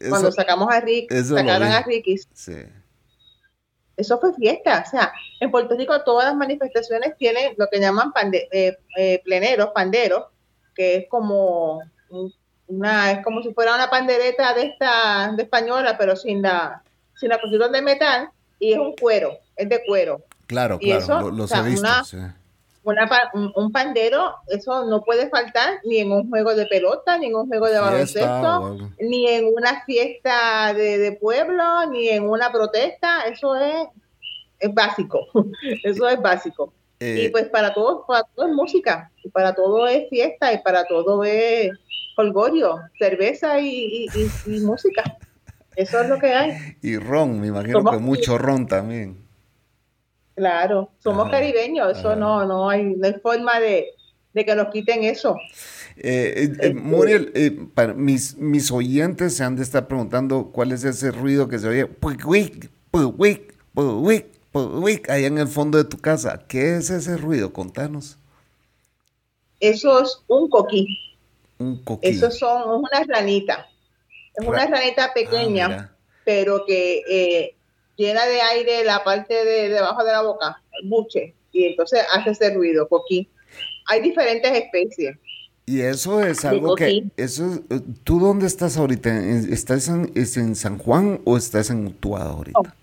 cuando 0.09 0.31
sacamos 0.31 0.73
a 0.73 0.79
Ricky, 0.79 1.23
sacaron 1.23 1.67
a 1.67 1.81
Ricky. 1.83 2.17
Sí 2.33 2.53
eso 3.97 4.19
fue 4.19 4.33
fiesta. 4.35 4.83
O 4.85 4.89
sea, 4.89 5.11
en 5.39 5.51
Puerto 5.51 5.75
Rico 5.75 6.01
todas 6.03 6.25
las 6.25 6.35
manifestaciones 6.35 7.17
tienen 7.17 7.55
lo 7.57 7.67
que 7.67 7.79
llaman 7.79 8.13
eh, 8.31 8.77
eh, 8.95 9.21
pleneros, 9.25 9.71
panderos, 9.73 10.25
que 10.75 10.95
es 10.97 11.09
como 11.09 11.81
una, 12.67 13.11
es 13.11 13.23
como 13.23 13.41
si 13.41 13.53
fuera 13.53 13.75
una 13.75 13.89
pandereta 13.89 14.53
de 14.53 14.63
esta, 14.63 15.31
de 15.35 15.43
española, 15.43 15.97
pero 15.97 16.15
sin 16.15 16.41
la, 16.41 16.83
sin 17.15 17.29
la 17.29 17.39
construcción 17.39 17.71
de 17.71 17.81
metal, 17.81 18.29
y 18.59 18.73
es 18.73 18.79
un 18.79 18.93
cuero, 18.95 19.37
es 19.55 19.69
de 19.69 19.81
cuero. 19.85 20.21
Claro, 20.47 20.79
claro, 20.79 20.99
eso, 20.99 21.31
lo, 21.31 21.45
he 21.45 21.61
visto, 21.63 21.87
un, 23.55 23.71
pandero, 23.71 24.35
eso 24.47 24.85
no 24.85 25.03
puede 25.03 25.29
faltar 25.29 25.79
ni 25.83 25.97
en 25.97 26.11
un 26.11 26.29
juego 26.29 26.55
de 26.55 26.65
pelota, 26.67 27.17
ni 27.17 27.27
en 27.27 27.35
un 27.35 27.47
juego 27.47 27.67
de 27.67 27.79
baloncesto, 27.79 28.77
ni 28.99 29.27
en 29.27 29.45
una 29.53 29.83
fiesta 29.83 30.73
de, 30.73 31.17
pueblo, 31.19 31.85
ni 31.91 32.07
en 32.07 32.23
una 32.23 32.49
protesta. 32.51 33.23
Eso 33.27 33.55
es, 33.57 33.87
es 34.59 34.73
básico. 34.73 35.27
eso 35.83 36.07
es 36.07 36.21
básico. 36.21 36.73
Y 36.99 37.25
eh, 37.25 37.29
pues 37.31 37.47
para 37.49 37.73
todos, 37.73 38.05
para 38.07 38.23
todo 38.23 38.47
es 38.47 38.53
música, 38.53 39.11
y 39.23 39.29
para 39.29 39.53
todo 39.53 39.87
es 39.87 40.09
fiesta, 40.09 40.51
y 40.51 40.59
para 40.59 40.85
todo 40.85 41.23
es 41.23 41.71
holgorio, 42.15 42.79
cerveza 42.97 43.59
y, 43.59 44.07
música. 44.63 45.03
Eso 45.75 46.01
es 46.01 46.09
lo 46.09 46.17
que 46.17 46.33
hay. 46.33 46.75
Y 46.81 46.97
ron, 46.97 47.39
me 47.39 47.47
imagino 47.47 47.83
que 47.85 47.97
mucho 47.97 48.39
ron 48.39 48.65
también. 48.65 49.17
Claro, 50.35 50.89
somos 50.97 51.29
caribeños, 51.29 51.97
eso 51.97 52.15
no, 52.15 52.45
no 52.45 52.69
hay, 52.69 52.83
no 52.83 53.07
hay 53.07 53.13
forma 53.21 53.59
de, 53.59 53.93
que 54.33 54.55
nos 54.55 54.69
quiten 54.69 55.03
eso. 55.03 55.35
Eh, 55.97 56.33
eh, 56.35 56.57
eh 56.61 56.73
Muriel, 56.73 57.69
para 57.75 57.93
mis, 57.93 58.37
mis 58.37 58.71
oyentes 58.71 59.35
se 59.35 59.43
han 59.43 59.55
de 59.55 59.63
estar 59.63 59.87
preguntando 59.87 60.51
cuál 60.51 60.71
es 60.71 60.83
ese 60.83 61.11
ruido 61.11 61.47
que 61.47 61.59
se 61.59 61.67
oye 61.67 61.85
allá 64.53 65.27
en 65.27 65.37
el 65.37 65.47
fondo 65.47 65.77
de 65.77 65.85
tu 65.85 65.97
casa. 65.97 66.43
¿Qué 66.47 66.77
es 66.77 66.89
ese 66.89 67.17
ruido? 67.17 67.53
Contanos. 67.53 68.17
Eso 69.59 70.01
es 70.01 70.21
un 70.27 70.49
coquí. 70.49 70.85
Un 71.57 71.83
coquí. 71.83 72.07
Eso 72.07 72.31
son 72.31 72.69
una 72.69 73.03
ranita. 73.07 73.67
Es 74.35 74.47
una 74.47 74.67
ranita 74.67 75.13
pequeña, 75.13 75.65
ah, 75.65 75.95
pero 76.23 76.63
que 76.65 77.55
llena 77.97 78.25
de 78.25 78.41
aire 78.41 78.85
la 78.85 79.03
parte 79.03 79.33
de 79.33 79.69
debajo 79.69 80.03
de 80.03 80.11
la 80.11 80.21
boca, 80.21 80.61
el 80.79 80.87
buche, 80.87 81.33
y 81.51 81.65
entonces 81.65 82.01
hace 82.13 82.31
ese 82.31 82.53
ruido, 82.53 82.87
coquí. 82.87 83.27
Hay 83.87 84.01
diferentes 84.01 84.51
especies. 84.51 85.17
Y 85.65 85.81
eso 85.81 86.23
es 86.23 86.45
algo 86.45 86.75
que, 86.75 87.03
eso, 87.17 87.59
¿tú 88.05 88.19
dónde 88.19 88.47
estás 88.47 88.77
ahorita? 88.77 89.09
¿Estás 89.49 89.89
en, 89.89 90.11
en 90.15 90.55
San 90.55 90.77
Juan 90.77 91.19
o 91.25 91.35
estás 91.35 91.69
en 91.69 91.87
Utuado 91.87 92.29
ahorita? 92.29 92.75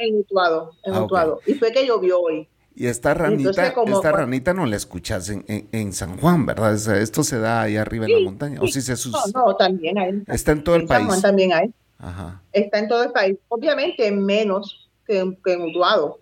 En 0.00 0.16
Utuado, 0.16 0.72
en 0.84 0.94
ah, 0.94 1.04
Utuado. 1.04 1.40
Y 1.46 1.54
fue 1.54 1.72
que 1.72 1.86
llovió 1.86 2.20
hoy. 2.20 2.48
Y 2.74 2.86
esta 2.86 3.14
ranita, 3.14 3.74
esta 3.86 4.12
ranita 4.12 4.54
no 4.54 4.64
la 4.64 4.76
escuchas 4.76 5.28
en, 5.28 5.44
en, 5.46 5.92
San 5.92 6.16
Juan, 6.18 6.46
¿verdad? 6.46 6.74
esto 6.74 7.24
se 7.24 7.38
da 7.38 7.62
ahí 7.62 7.76
arriba 7.76 8.06
en 8.06 8.12
la 8.12 8.20
montaña. 8.20 8.60
¿O 8.62 8.68
si 8.68 8.80
se 8.80 8.94
no, 9.10 9.18
no, 9.34 9.56
también 9.56 9.98
hay. 9.98 10.22
Está 10.28 10.52
en 10.52 10.64
todo 10.64 10.76
el 10.76 10.86
país. 10.86 11.00
San 11.00 11.08
Juan 11.08 11.22
también 11.22 11.52
hay. 11.52 11.74
Está 12.52 12.78
en 12.78 12.88
todo 12.88 13.02
el 13.02 13.12
país. 13.12 13.36
Obviamente 13.48 14.10
menos 14.10 14.88
que, 15.06 15.18
en 15.18 15.62
Utuado. 15.62 16.20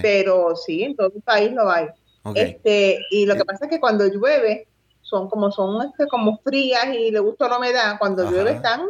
Pero 0.00 0.56
sí, 0.56 0.84
en 0.84 0.96
todo 0.96 1.12
el 1.14 1.22
país 1.22 1.52
lo 1.52 1.70
hay. 1.70 1.88
Este, 2.34 3.00
y 3.10 3.26
lo 3.26 3.34
que 3.34 3.44
pasa 3.44 3.64
es 3.64 3.70
que 3.70 3.80
cuando 3.80 4.06
llueve, 4.06 4.68
son 5.02 5.28
como 5.28 5.50
son 5.50 5.86
este, 5.86 6.06
como 6.06 6.38
frías 6.38 6.94
y 6.94 7.10
le 7.10 7.18
gusta 7.18 7.48
la 7.48 7.58
humedad, 7.58 7.96
cuando 7.98 8.30
llueve 8.30 8.52
están 8.52 8.82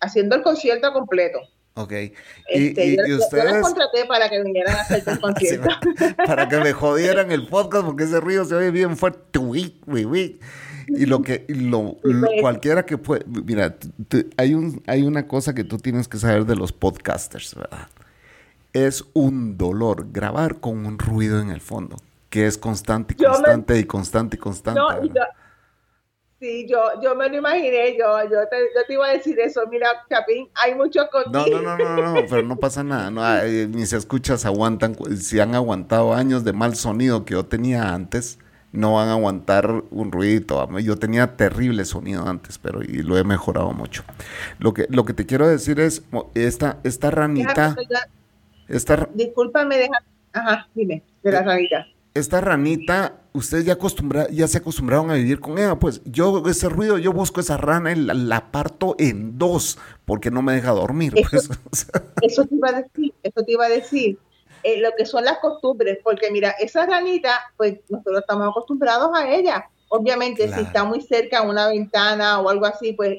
haciendo 0.00 0.36
el 0.36 0.42
concierto 0.42 0.92
completo. 0.92 1.40
Ok. 1.74 1.92
Este, 2.48 2.86
y, 2.86 2.96
yo, 2.96 3.18
ustedes... 3.18 3.62
contraté 3.62 4.04
para 4.06 4.28
que 4.28 4.42
vinieran 4.42 4.76
a 4.76 4.80
hacer 4.80 5.02
el 5.06 5.20
concierto. 5.20 5.68
para 6.26 6.48
que 6.48 6.58
me 6.58 6.72
jodieran 6.72 7.30
el 7.30 7.46
podcast 7.46 7.84
porque 7.86 8.04
ese 8.04 8.20
ruido 8.20 8.44
se 8.44 8.54
oye 8.54 8.70
bien 8.70 8.96
fuerte. 8.96 9.20
Y 10.88 11.06
lo 11.06 11.22
que, 11.22 11.44
lo, 11.48 11.96
cualquiera 12.40 12.84
que 12.84 12.98
puede, 12.98 13.24
mira, 13.26 13.76
hay, 14.36 14.54
un, 14.54 14.82
hay 14.86 15.02
una 15.02 15.28
cosa 15.28 15.54
que 15.54 15.64
tú 15.64 15.78
tienes 15.78 16.08
que 16.08 16.18
saber 16.18 16.44
de 16.46 16.56
los 16.56 16.72
podcasters, 16.72 17.54
¿verdad? 17.54 17.88
Es 18.72 19.04
un 19.14 19.56
dolor 19.56 20.08
grabar 20.12 20.58
con 20.60 20.86
un 20.86 20.98
ruido 20.98 21.40
en 21.40 21.50
el 21.50 21.60
fondo. 21.60 21.96
que 22.28 22.46
es 22.46 22.58
constante 22.58 23.14
y 23.18 23.24
constante 23.24 23.78
y 23.78 23.84
constante 23.84 24.36
y 24.36 24.38
constante. 24.38 24.80
No, 24.80 24.88
Sí, 26.40 26.66
yo, 26.66 26.78
yo 27.02 27.14
me 27.14 27.28
lo 27.28 27.36
imaginé, 27.36 27.98
yo, 27.98 28.18
yo, 28.24 28.48
te, 28.48 28.56
yo 28.74 28.86
te 28.86 28.94
iba 28.94 29.06
a 29.06 29.12
decir 29.12 29.38
eso, 29.38 29.60
mira, 29.70 29.88
Chapín, 30.08 30.48
hay 30.54 30.74
mucho 30.74 31.06
coquín. 31.12 31.32
No, 31.32 31.46
no, 31.46 31.76
no, 31.76 31.96
no, 31.96 32.14
no, 32.14 32.26
pero 32.26 32.42
no 32.42 32.56
pasa 32.56 32.82
nada, 32.82 33.10
no, 33.10 33.22
ni 33.68 33.84
se 33.84 33.98
escuchas 33.98 34.46
aguantan, 34.46 34.96
si 35.18 35.38
han 35.38 35.54
aguantado 35.54 36.14
años 36.14 36.42
de 36.42 36.54
mal 36.54 36.76
sonido 36.76 37.26
que 37.26 37.34
yo 37.34 37.44
tenía 37.44 37.92
antes, 37.92 38.38
no 38.72 38.94
van 38.94 39.08
a 39.08 39.12
aguantar 39.12 39.82
un 39.90 40.12
ruido. 40.12 40.66
Yo 40.78 40.96
tenía 40.96 41.36
terrible 41.36 41.84
sonido 41.84 42.26
antes, 42.26 42.56
pero 42.56 42.82
y 42.82 43.02
lo 43.02 43.18
he 43.18 43.24
mejorado 43.24 43.72
mucho. 43.72 44.02
Lo 44.58 44.72
que, 44.72 44.86
lo 44.88 45.04
que 45.04 45.12
te 45.12 45.26
quiero 45.26 45.46
decir 45.46 45.78
es, 45.78 46.04
esta, 46.34 46.78
esta 46.84 47.10
ranita... 47.10 47.76
esta, 48.66 49.08
Discúlpame, 49.12 49.76
deja, 49.76 50.02
ajá, 50.32 50.68
dime, 50.74 51.02
de 51.22 51.32
la 51.32 51.42
ranita 51.42 51.86
esta 52.14 52.40
ranita, 52.40 53.20
ustedes 53.32 53.64
ya, 53.64 53.74
acostumbra, 53.74 54.28
ya 54.30 54.48
se 54.48 54.58
acostumbraron 54.58 55.10
a 55.10 55.14
vivir 55.14 55.40
con 55.40 55.58
ella, 55.58 55.78
pues 55.78 56.02
yo 56.04 56.42
ese 56.48 56.68
ruido, 56.68 56.98
yo 56.98 57.12
busco 57.12 57.40
esa 57.40 57.56
rana 57.56 57.92
y 57.92 57.96
la, 57.96 58.50
parto 58.50 58.96
en 58.98 59.38
dos, 59.38 59.78
porque 60.04 60.30
no 60.30 60.42
me 60.42 60.54
deja 60.54 60.72
dormir. 60.72 61.14
Eso, 61.16 61.54
pues, 61.68 61.88
eso 62.22 62.44
te 62.44 62.54
iba 62.54 62.68
a 62.68 62.82
decir, 62.82 63.14
eso 63.22 63.42
te 63.44 63.52
iba 63.52 63.66
a 63.66 63.68
decir. 63.68 64.18
Eh, 64.62 64.78
lo 64.80 64.90
que 64.94 65.06
son 65.06 65.24
las 65.24 65.38
costumbres, 65.38 65.98
porque 66.04 66.30
mira, 66.30 66.50
esa 66.50 66.84
ranita, 66.84 67.40
pues 67.56 67.78
nosotros 67.88 68.20
estamos 68.20 68.48
acostumbrados 68.48 69.10
a 69.14 69.30
ella. 69.32 69.70
Obviamente, 69.88 70.52
si 70.52 70.60
está 70.60 70.84
muy 70.84 71.00
cerca 71.00 71.38
a 71.38 71.42
una 71.42 71.68
ventana 71.68 72.40
o 72.40 72.48
algo 72.48 72.66
así, 72.66 72.92
pues 72.92 73.18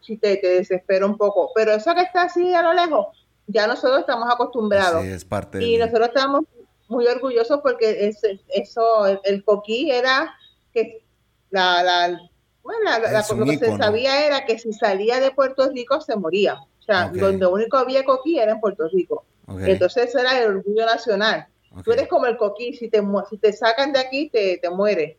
si 0.00 0.16
te, 0.16 0.36
te 0.38 0.48
desespera 0.48 1.06
un 1.06 1.16
poco. 1.16 1.50
Pero 1.54 1.72
eso 1.72 1.94
que 1.94 2.02
está 2.02 2.22
así 2.22 2.52
a 2.52 2.62
lo 2.62 2.72
lejos, 2.72 3.06
ya 3.46 3.68
nosotros 3.68 4.00
estamos 4.00 4.28
acostumbrados. 4.32 5.02
Sí, 5.02 5.08
es 5.08 5.24
parte 5.24 5.64
y 5.64 5.76
nosotros 5.76 6.08
estamos 6.08 6.44
muy 6.92 7.06
orgulloso 7.06 7.62
porque 7.62 8.06
es, 8.06 8.20
eso, 8.48 9.06
el, 9.24 9.44
coquí 9.44 9.90
era 9.90 10.34
que 10.72 11.02
la, 11.50 11.82
la, 11.82 12.20
bueno, 12.62 12.80
la, 12.84 12.98
lo 12.98 13.44
que 13.44 13.58
se 13.58 13.76
sabía 13.76 14.26
era 14.26 14.44
que 14.44 14.58
si 14.58 14.72
salía 14.72 15.18
de 15.18 15.32
Puerto 15.32 15.68
Rico 15.70 16.00
se 16.00 16.16
moría. 16.16 16.54
O 16.54 16.84
sea, 16.84 17.08
donde 17.08 17.46
único 17.46 17.76
había 17.76 18.04
coquí 18.04 18.38
era 18.38 18.52
en 18.52 18.60
Puerto 18.60 18.88
Rico. 18.92 19.24
Entonces 19.48 20.08
eso 20.08 20.18
era 20.18 20.38
el 20.38 20.56
orgullo 20.56 20.86
nacional. 20.86 21.46
Tú 21.84 21.92
eres 21.92 22.06
como 22.08 22.26
el 22.26 22.36
coquí, 22.36 22.74
si 22.74 22.88
te, 22.88 23.02
si 23.30 23.38
te 23.38 23.52
sacan 23.52 23.92
de 23.92 24.00
aquí 24.00 24.28
te, 24.28 24.58
te 24.58 24.70
mueres. 24.70 25.16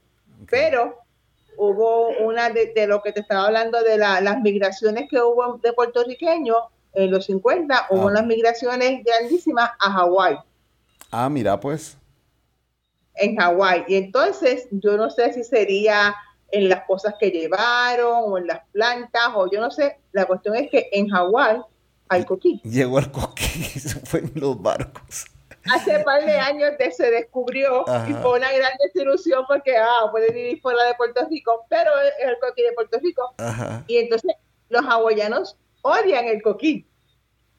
Pero 0.49 0.99
hubo 1.57 2.09
una 2.19 2.49
de, 2.49 2.73
lo 2.87 3.01
que 3.01 3.11
te 3.11 3.21
estaba 3.21 3.45
hablando 3.45 3.81
de 3.81 3.97
las 3.97 4.41
migraciones 4.41 5.09
que 5.09 5.21
hubo 5.21 5.57
de 5.57 5.73
puertorriqueños 5.73 6.57
en 6.93 7.11
los 7.11 7.25
50, 7.25 7.87
hubo 7.89 8.01
ah. 8.03 8.05
unas 8.05 8.25
migraciones 8.25 9.03
grandísimas 9.03 9.71
a 9.79 9.91
Hawái. 9.91 10.37
Ah, 11.15 11.29
mira, 11.29 11.59
pues. 11.59 11.95
En 13.13 13.35
Hawái. 13.35 13.85
Y 13.87 13.95
entonces, 13.97 14.67
yo 14.71 14.97
no 14.97 15.11
sé 15.11 15.31
si 15.31 15.43
sería 15.43 16.15
en 16.51 16.69
las 16.69 16.85
cosas 16.85 17.13
que 17.19 17.29
llevaron 17.29 18.23
o 18.31 18.37
en 18.39 18.47
las 18.47 18.61
plantas 18.71 19.29
o 19.35 19.47
yo 19.51 19.61
no 19.61 19.69
sé. 19.69 19.99
La 20.11 20.25
cuestión 20.25 20.55
es 20.55 20.71
que 20.71 20.89
en 20.91 21.09
Hawái 21.09 21.61
hay 22.09 22.25
coquí. 22.25 22.59
Llegó 22.63 22.97
el 22.97 23.11
coquí, 23.11 23.63
se 23.79 23.99
fue 23.99 24.21
en 24.21 24.31
los 24.35 24.59
barcos. 24.59 25.25
Hace 25.71 25.97
un 25.97 26.03
par 26.03 26.25
de 26.25 26.33
años 26.39 26.71
se 26.91 27.11
descubrió 27.11 27.85
y 28.07 28.13
fue 28.13 28.39
una 28.39 28.51
gran 28.51 28.71
desilusión 28.83 29.45
porque 29.47 29.77
ah, 29.77 30.07
puede 30.09 30.31
vivir 30.31 30.61
fuera 30.61 30.83
de 30.85 30.95
Puerto 30.95 31.27
Rico, 31.29 31.65
pero 31.69 31.91
es 32.01 32.27
el 32.27 32.39
coquí 32.39 32.63
de 32.63 32.71
Puerto 32.73 32.99
Rico. 32.99 33.35
Y 33.85 33.97
entonces 33.97 34.33
los 34.69 34.83
hawaianos 34.83 35.57
odian 35.83 36.25
el 36.25 36.41
coquí. 36.41 36.87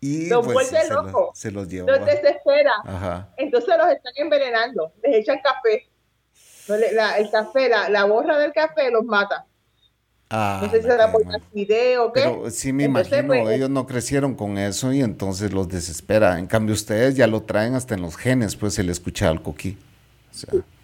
Y 0.05 0.27
los 0.29 0.45
pues, 0.45 0.71
vuelve. 0.71 1.33
Se 1.33 1.51
los 1.51 1.67
lleva. 1.67 1.91
Los 1.91 2.05
desespera. 2.05 2.73
Entonces 3.39 3.75
los 3.79 3.89
están 3.89 4.13
envenenando. 4.17 4.93
Les 5.03 5.17
echan 5.17 5.39
café. 5.43 5.89
el 6.69 7.31
café, 7.31 7.71
la, 7.71 7.89
la, 7.89 8.05
borra 8.05 8.37
del 8.37 8.53
café 8.53 8.91
los 8.91 9.05
mata. 9.05 9.47
Ah, 10.29 10.61
no 10.63 10.71
sé 10.71 10.83
si 10.83 10.89
será 10.89 11.11
por 11.11 11.23
video 11.55 12.07
o 12.07 12.13
qué. 12.13 12.21
Pero 12.21 12.51
sí 12.51 12.73
me 12.75 12.85
imagino, 12.85 13.29
pues, 13.29 13.49
ellos 13.49 13.71
no 13.71 13.87
crecieron 13.87 14.35
con 14.35 14.59
eso 14.59 14.93
y 14.93 15.01
entonces 15.01 15.55
los 15.55 15.69
desespera. 15.69 16.39
En 16.39 16.49
cambio, 16.49 16.75
ustedes 16.75 17.17
ya 17.17 17.27
lo 17.27 17.43
traen 17.43 17.75
hasta 17.75 17.95
en 17.95 18.03
los 18.03 18.17
genes, 18.17 18.57
pues 18.57 18.75
se 18.75 18.83
le 18.83 18.93
escucha 18.93 19.31
al 19.31 19.41
coquí. 19.41 19.79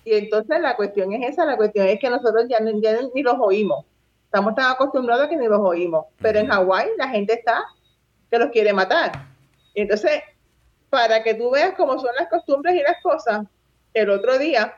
Y 0.04 0.14
entonces 0.14 0.60
la 0.62 0.76
cuestión 0.76 1.12
es 1.12 1.32
esa, 1.32 1.44
la 1.44 1.58
cuestión 1.58 1.86
es 1.88 2.00
que 2.00 2.08
nosotros 2.08 2.46
ya, 2.48 2.58
ya 2.80 2.98
ni 3.14 3.22
los 3.22 3.36
oímos. 3.38 3.84
Estamos 4.24 4.54
tan 4.54 4.72
acostumbrados 4.72 5.28
que 5.28 5.36
ni 5.36 5.46
los 5.46 5.60
oímos. 5.60 6.06
Pero 6.22 6.38
en 6.38 6.46
Hawái 6.46 6.88
la 6.96 7.08
gente 7.08 7.34
está 7.34 7.64
que 8.30 8.38
los 8.38 8.50
quiere 8.50 8.72
matar. 8.72 9.26
Entonces, 9.74 10.22
para 10.88 11.22
que 11.22 11.34
tú 11.34 11.50
veas 11.50 11.74
cómo 11.76 11.98
son 11.98 12.14
las 12.18 12.28
costumbres 12.28 12.74
y 12.74 12.82
las 12.82 13.00
cosas, 13.02 13.46
el 13.94 14.10
otro 14.10 14.38
día, 14.38 14.76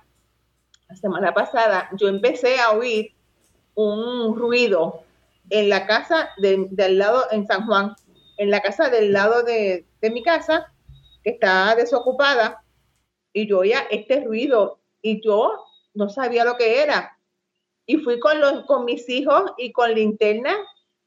la 0.88 0.96
semana 0.96 1.34
pasada, 1.34 1.88
yo 1.98 2.08
empecé 2.08 2.58
a 2.60 2.72
oír 2.72 3.12
un 3.74 4.36
ruido 4.36 5.02
en 5.50 5.68
la 5.68 5.86
casa 5.86 6.30
de, 6.38 6.66
del 6.70 6.98
lado, 6.98 7.24
en 7.30 7.46
San 7.46 7.66
Juan, 7.66 7.94
en 8.36 8.50
la 8.50 8.60
casa 8.60 8.90
del 8.90 9.12
lado 9.12 9.42
de, 9.42 9.86
de 10.00 10.10
mi 10.10 10.22
casa, 10.22 10.72
que 11.22 11.30
está 11.30 11.74
desocupada, 11.74 12.62
y 13.32 13.46
yo 13.46 13.60
oía 13.60 13.80
este 13.90 14.20
ruido 14.20 14.80
y 15.00 15.22
yo 15.24 15.64
no 15.94 16.08
sabía 16.08 16.44
lo 16.44 16.56
que 16.56 16.82
era. 16.82 17.18
Y 17.86 17.96
fui 17.98 18.20
con, 18.20 18.40
los, 18.40 18.64
con 18.66 18.84
mis 18.84 19.08
hijos 19.08 19.52
y 19.56 19.72
con 19.72 19.92
linterna 19.94 20.54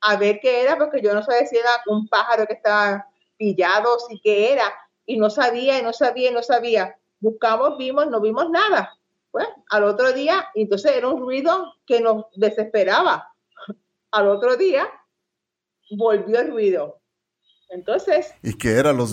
a 0.06 0.18
ver 0.18 0.40
qué 0.40 0.62
era, 0.62 0.78
porque 0.78 1.02
yo 1.02 1.14
no 1.14 1.24
sabía 1.24 1.48
si 1.48 1.58
era 1.58 1.70
un 1.88 2.08
pájaro 2.08 2.46
que 2.46 2.54
estaba 2.54 3.08
pillado, 3.38 3.98
si 4.08 4.20
qué 4.20 4.54
era, 4.54 4.72
y 5.06 5.18
no 5.18 5.30
sabía, 5.30 5.80
y 5.80 5.84
no 5.84 5.94
sabía, 5.94 6.30
y 6.30 6.34
no 6.34 6.44
sabía. 6.44 6.96
Buscamos, 7.20 7.78
vimos, 7.78 8.08
no 8.08 8.22
vimos 8.22 8.50
nada. 8.50 8.98
Pues 9.32 9.48
al 9.70 9.84
otro 9.84 10.14
día, 10.14 10.48
entonces 10.54 10.92
era 10.96 11.08
un 11.08 11.20
ruido 11.20 11.74
que 11.88 12.02
nos 12.02 12.26
desesperaba. 12.36 13.34
Al 14.12 14.28
otro 14.30 14.56
día 14.56 14.88
volvió 15.90 16.40
el 16.40 16.52
ruido. 16.52 17.02
Entonces. 17.70 18.34
¿Y 18.44 18.58
qué 18.58 18.78
era 18.78 18.94
los 18.94 19.12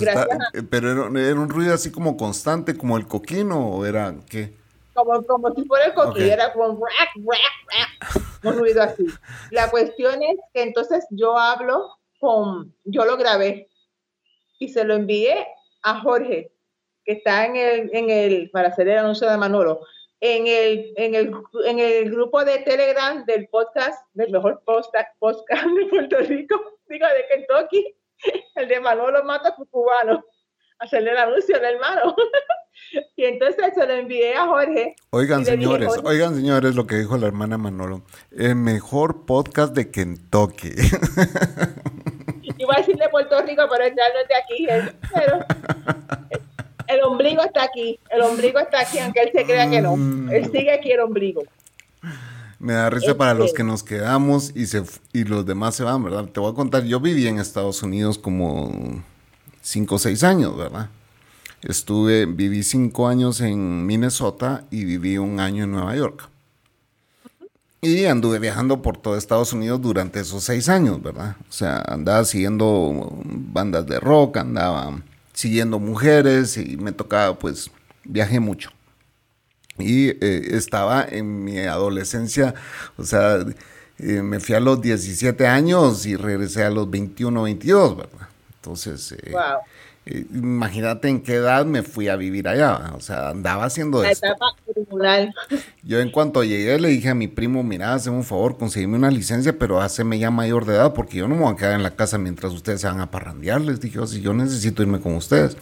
Pero 0.71 1.17
era, 1.17 1.41
un 1.41 1.49
ruido 1.49 1.75
así 1.75 1.91
como 1.91 2.19
constante, 2.19 2.77
como 2.77 2.99
el 2.99 3.07
coquino, 3.07 3.71
o 3.71 3.87
era 3.87 4.15
qué? 4.29 4.62
Como, 4.95 5.23
como 5.25 5.55
si 5.55 5.65
fuera 5.65 5.87
el 5.87 5.95
coquino, 5.95 6.27
era 6.27 6.53
como 6.53 6.85
un 8.43 8.59
ruido 8.59 8.83
así. 8.83 9.07
La 9.51 9.71
cuestión 9.71 10.23
es 10.23 10.39
que 10.53 10.63
entonces 10.63 11.07
yo 11.11 11.39
hablo 11.39 11.99
con, 12.19 12.75
yo 12.85 13.05
lo 13.05 13.17
grabé 13.17 13.69
y 14.59 14.69
se 14.69 14.85
lo 14.85 14.95
envié 14.95 15.47
a 15.83 16.01
Jorge, 16.01 16.53
que 17.05 17.13
está 17.13 17.47
en 17.47 17.57
el, 17.57 17.91
en 17.93 18.11
el, 18.11 18.51
para 18.51 18.69
hacer 18.69 18.89
el 18.89 18.99
anuncio 18.99 19.29
de 19.29 19.37
Manolo, 19.37 19.81
en 20.21 20.47
el, 20.47 20.93
en 20.97 21.15
el, 21.17 21.33
en 21.65 21.79
el 21.81 22.11
grupo 22.11 22.45
de 22.45 22.59
Telegram 22.59 23.25
del 23.25 23.49
podcast, 23.49 24.07
del 24.15 24.31
mejor 24.31 24.63
podcast, 24.65 25.09
podcast 25.19 25.67
de 25.67 25.87
Puerto 25.87 26.19
Rico, 26.19 26.79
digo, 26.87 27.07
de 27.07 27.27
Kentucky, 27.29 27.97
el 28.55 28.69
de 28.69 28.81
Manolo 28.81 29.25
Mata 29.25 29.57
Cubano, 29.57 30.25
hacerle 30.79 31.11
el 31.11 31.19
anuncio 31.19 31.57
al 31.57 31.65
hermano. 31.65 32.15
Y 33.17 33.25
entonces 33.25 33.73
se 33.75 33.87
lo 33.87 33.93
envié 33.93 34.35
a 34.35 34.47
Jorge. 34.47 34.97
Oigan, 35.11 35.45
señores, 35.45 35.93
oigan, 36.05 36.35
señores, 36.35 36.75
lo 36.75 36.87
que 36.87 36.97
dijo 36.97 37.17
la 37.17 37.27
hermana 37.27 37.59
Manolo. 37.59 38.03
El 38.31 38.57
mejor 38.57 39.25
podcast 39.25 39.75
de 39.75 39.91
Kentucky. 39.91 40.73
Iba 42.59 42.75
a 42.75 42.79
decir 42.79 42.97
de 42.97 43.09
Puerto 43.09 43.41
Rico, 43.43 43.63
pero 43.71 43.87
ya 43.89 43.95
no 43.95 44.21
es 44.21 44.29
de 44.29 44.35
aquí. 44.37 44.67
Pero 45.15 45.45
el 46.89 47.03
ombligo 47.03 47.43
está 47.43 47.65
aquí. 47.65 47.99
El 48.11 48.23
ombligo 48.23 48.59
está 48.59 48.81
aquí, 48.81 48.99
aunque 48.99 49.21
él 49.21 49.31
se 49.33 49.45
crea 49.45 49.69
que 49.69 49.81
no. 49.81 49.97
Mm. 49.97 50.31
Él 50.31 50.51
sigue 50.51 50.73
aquí 50.73 50.93
el 50.93 51.01
ombligo. 51.01 51.43
Me 52.59 52.75
da 52.75 52.91
risa 52.91 53.17
para 53.17 53.35
los 53.35 53.47
este. 53.47 53.57
que 53.57 53.65
nos 53.65 53.83
quedamos 53.83 54.53
y, 54.55 54.67
se, 54.67 54.85
y 55.13 55.25
los 55.25 55.45
demás 55.45 55.75
se 55.75 55.83
van, 55.83 56.05
¿verdad? 56.05 56.27
Te 56.27 56.39
voy 56.39 56.53
a 56.53 56.55
contar, 56.55 56.85
yo 56.85 57.01
viví 57.01 57.27
en 57.27 57.41
Estados 57.41 57.83
Unidos 57.83 58.19
como 58.19 59.03
5 59.63 59.95
o 59.95 59.99
6 59.99 60.23
años, 60.23 60.57
¿verdad? 60.57 60.89
Estuve, 61.63 62.27
viví 62.27 62.63
cinco 62.63 63.09
años 63.09 63.41
en 63.41 63.87
Minnesota 63.87 64.65
y 64.71 64.85
viví 64.85 65.19
un 65.19 65.39
año 65.39 65.65
en 65.65 65.73
Nueva 65.73 65.95
York. 65.95 66.29
Y 67.81 68.05
anduve 68.05 68.39
viajando 68.39 68.81
por 68.81 68.97
todo 68.97 69.17
Estados 69.17 69.53
Unidos 69.53 69.81
durante 69.81 70.21
esos 70.21 70.45
seis 70.45 70.69
años, 70.69 71.03
¿verdad? 71.03 71.37
O 71.49 71.53
sea, 71.53 71.83
andaba 71.87 72.25
siguiendo 72.25 73.13
bandas 73.25 73.87
de 73.87 73.99
rock, 73.99 74.37
andaba 74.37 75.03
siguiendo 75.33 75.81
mujeres 75.81 76.57
y 76.57 76.77
me 76.77 76.93
tocaba, 76.93 77.39
pues, 77.39 77.71
viajé 78.05 78.39
mucho. 78.39 78.71
Y 79.79 80.11
eh, 80.11 80.57
estaba 80.57 81.05
en 81.05 81.43
mi 81.43 81.59
adolescencia, 81.59 82.55
o 82.97 83.05
sea, 83.05 83.45
eh, 83.99 84.23
me 84.23 84.39
fui 84.39 84.55
a 84.55 84.61
los 84.61 84.81
17 84.81 85.47
años 85.47 86.07
y 86.07 86.17
regresé 86.17 86.65
a 86.65 86.71
los 86.71 86.91
21, 86.91 87.43
22, 87.43 87.97
¿verdad? 87.97 88.29
Entonces, 88.57 89.13
eh, 89.13 89.33
imagínate 90.05 91.09
en 91.09 91.23
qué 91.23 91.35
edad 91.35 91.65
me 91.65 91.83
fui 91.83 92.09
a 92.09 92.17
vivir 92.17 92.49
allá, 92.49 92.93
o 92.97 93.01
sea, 93.01 93.31
andaba 93.31 93.65
haciendo 93.65 94.03
eso. 94.03 94.27
Yo 95.83 96.01
en 96.01 96.11
cuanto 96.11 96.43
llegué 96.43 96.79
le 96.81 96.89
dije 96.89 97.11
a 97.11 97.15
mi 97.15 97.29
primo, 97.29 97.63
mira, 97.63 97.95
hazme 97.95 98.13
un 98.13 98.25
favor, 98.25 98.59
conseguime 98.59 98.97
una 98.97 99.11
licencia, 99.11 99.57
pero 99.57 99.81
haceme 99.81 100.19
ya 100.19 100.31
mayor 100.31 100.65
de 100.65 100.75
edad, 100.75 100.93
porque 100.93 101.19
yo 101.19 101.29
no 101.29 101.37
me 101.37 101.43
voy 101.43 101.53
a 101.53 101.57
quedar 101.57 101.75
en 101.75 101.85
la 101.85 101.95
casa 101.95 102.19
mientras 102.19 102.53
ustedes 102.53 102.81
se 102.81 102.89
van 102.89 103.01
a 103.01 103.11
parrandear, 103.11 103.61
les 103.61 103.81
dije, 103.81 104.01
oh, 104.01 104.07
si 104.07 104.21
yo 104.21 104.35
necesito 104.35 104.83
irme 104.83 105.01
con 105.01 105.15
ustedes. 105.15 105.57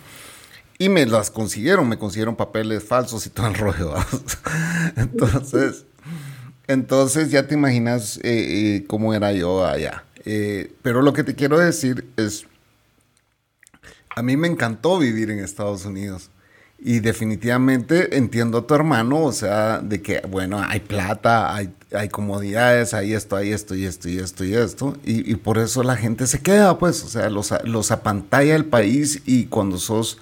Y 0.78 0.88
me 0.88 1.04
las 1.04 1.30
consiguieron, 1.30 1.86
me 1.86 1.98
consiguieron 1.98 2.36
papeles 2.36 2.82
falsos 2.82 3.26
y 3.26 3.30
todo 3.30 3.48
el 3.48 3.54
rollo. 3.54 3.94
entonces, 4.96 5.84
entonces 6.66 7.30
ya 7.30 7.46
te 7.46 7.52
imaginas 7.52 8.16
eh, 8.22 8.76
eh, 8.76 8.84
cómo 8.86 9.12
era 9.12 9.32
yo 9.32 9.66
allá. 9.66 10.04
Eh, 10.24 10.72
pero 10.80 11.02
lo 11.02 11.12
que 11.12 11.24
te 11.24 11.34
quiero 11.34 11.58
decir 11.58 12.06
es, 12.16 12.46
a 14.14 14.22
mí 14.22 14.36
me 14.36 14.48
encantó 14.48 14.98
vivir 14.98 15.30
en 15.30 15.38
Estados 15.38 15.84
Unidos. 15.84 16.30
Y 16.82 17.00
definitivamente 17.00 18.16
entiendo 18.16 18.58
a 18.58 18.66
tu 18.66 18.74
hermano, 18.74 19.24
o 19.24 19.32
sea, 19.32 19.80
de 19.80 20.00
que, 20.00 20.22
bueno, 20.26 20.62
hay 20.66 20.80
plata, 20.80 21.54
hay, 21.54 21.74
hay 21.92 22.08
comodidades, 22.08 22.94
hay 22.94 23.12
esto, 23.12 23.36
hay 23.36 23.52
esto 23.52 23.74
y 23.74 23.84
esto 23.84 24.08
y 24.08 24.18
esto 24.18 24.44
y 24.44 24.54
esto. 24.54 24.96
Y, 25.04 25.34
por 25.34 25.58
eso 25.58 25.82
la 25.82 25.96
gente 25.96 26.26
se 26.26 26.40
queda, 26.40 26.78
pues, 26.78 27.04
o 27.04 27.08
sea, 27.08 27.28
los, 27.28 27.52
los 27.64 27.90
apantalla 27.90 28.56
el 28.56 28.64
país 28.64 29.22
y 29.26 29.46
cuando 29.46 29.78
sos... 29.78 30.18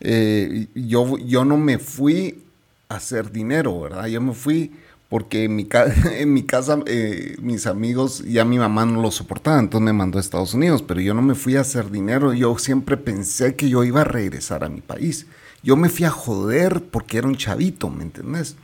Eh, 0.00 0.66
yo, 0.74 1.18
yo 1.18 1.44
no 1.44 1.56
me 1.56 1.78
fui 1.78 2.42
a 2.88 2.96
hacer 2.96 3.30
dinero, 3.30 3.80
¿verdad? 3.80 4.06
Yo 4.06 4.20
me 4.20 4.34
fui 4.34 4.72
porque 5.16 5.44
en 5.44 5.56
mi, 5.56 5.66
en 6.12 6.34
mi 6.34 6.42
casa 6.42 6.78
eh, 6.84 7.36
mis 7.40 7.66
amigos, 7.66 8.22
ya 8.26 8.44
mi 8.44 8.58
mamá 8.58 8.84
no 8.84 9.00
lo 9.00 9.10
soportaba, 9.10 9.58
entonces 9.58 9.82
me 9.86 9.94
mandó 9.94 10.18
a 10.18 10.20
Estados 10.20 10.52
Unidos, 10.52 10.82
pero 10.82 11.00
yo 11.00 11.14
no 11.14 11.22
me 11.22 11.34
fui 11.34 11.56
a 11.56 11.62
hacer 11.62 11.90
dinero, 11.90 12.34
yo 12.34 12.58
siempre 12.58 12.98
pensé 12.98 13.56
que 13.56 13.70
yo 13.70 13.82
iba 13.82 14.02
a 14.02 14.04
regresar 14.04 14.62
a 14.62 14.68
mi 14.68 14.82
país. 14.82 15.26
Yo 15.62 15.74
me 15.74 15.88
fui 15.88 16.04
a 16.04 16.10
joder 16.10 16.82
porque 16.90 17.16
era 17.16 17.28
un 17.28 17.36
chavito, 17.38 17.88
¿me 17.88 18.02
entendés? 18.02 18.56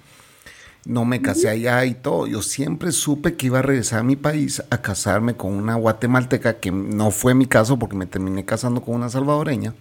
No 0.84 1.07
me 1.07 1.22
casé 1.22 1.48
allá 1.48 1.86
y 1.86 1.94
todo. 1.94 2.26
Yo 2.26 2.42
siempre 2.42 2.92
supe 2.92 3.34
que 3.34 3.46
iba 3.46 3.61
a 3.61 3.62
regresar 3.62 4.00
a 4.00 4.03
mi 4.03 4.16
país 4.16 4.62
a 4.68 4.82
casarme 4.82 5.34
con 5.34 5.55
una 5.55 5.76
guatemalteca, 5.76 6.61
que 6.61 6.70
no 6.70 7.11
fue 7.12 7.32
mi 7.32 7.46
caso 7.46 7.78
porque 7.78 7.96
me 7.96 8.05
terminé 8.05 8.44
casando 8.44 8.82
con 8.82 8.94
una 8.96 9.09
salvadoreña, 9.09 9.72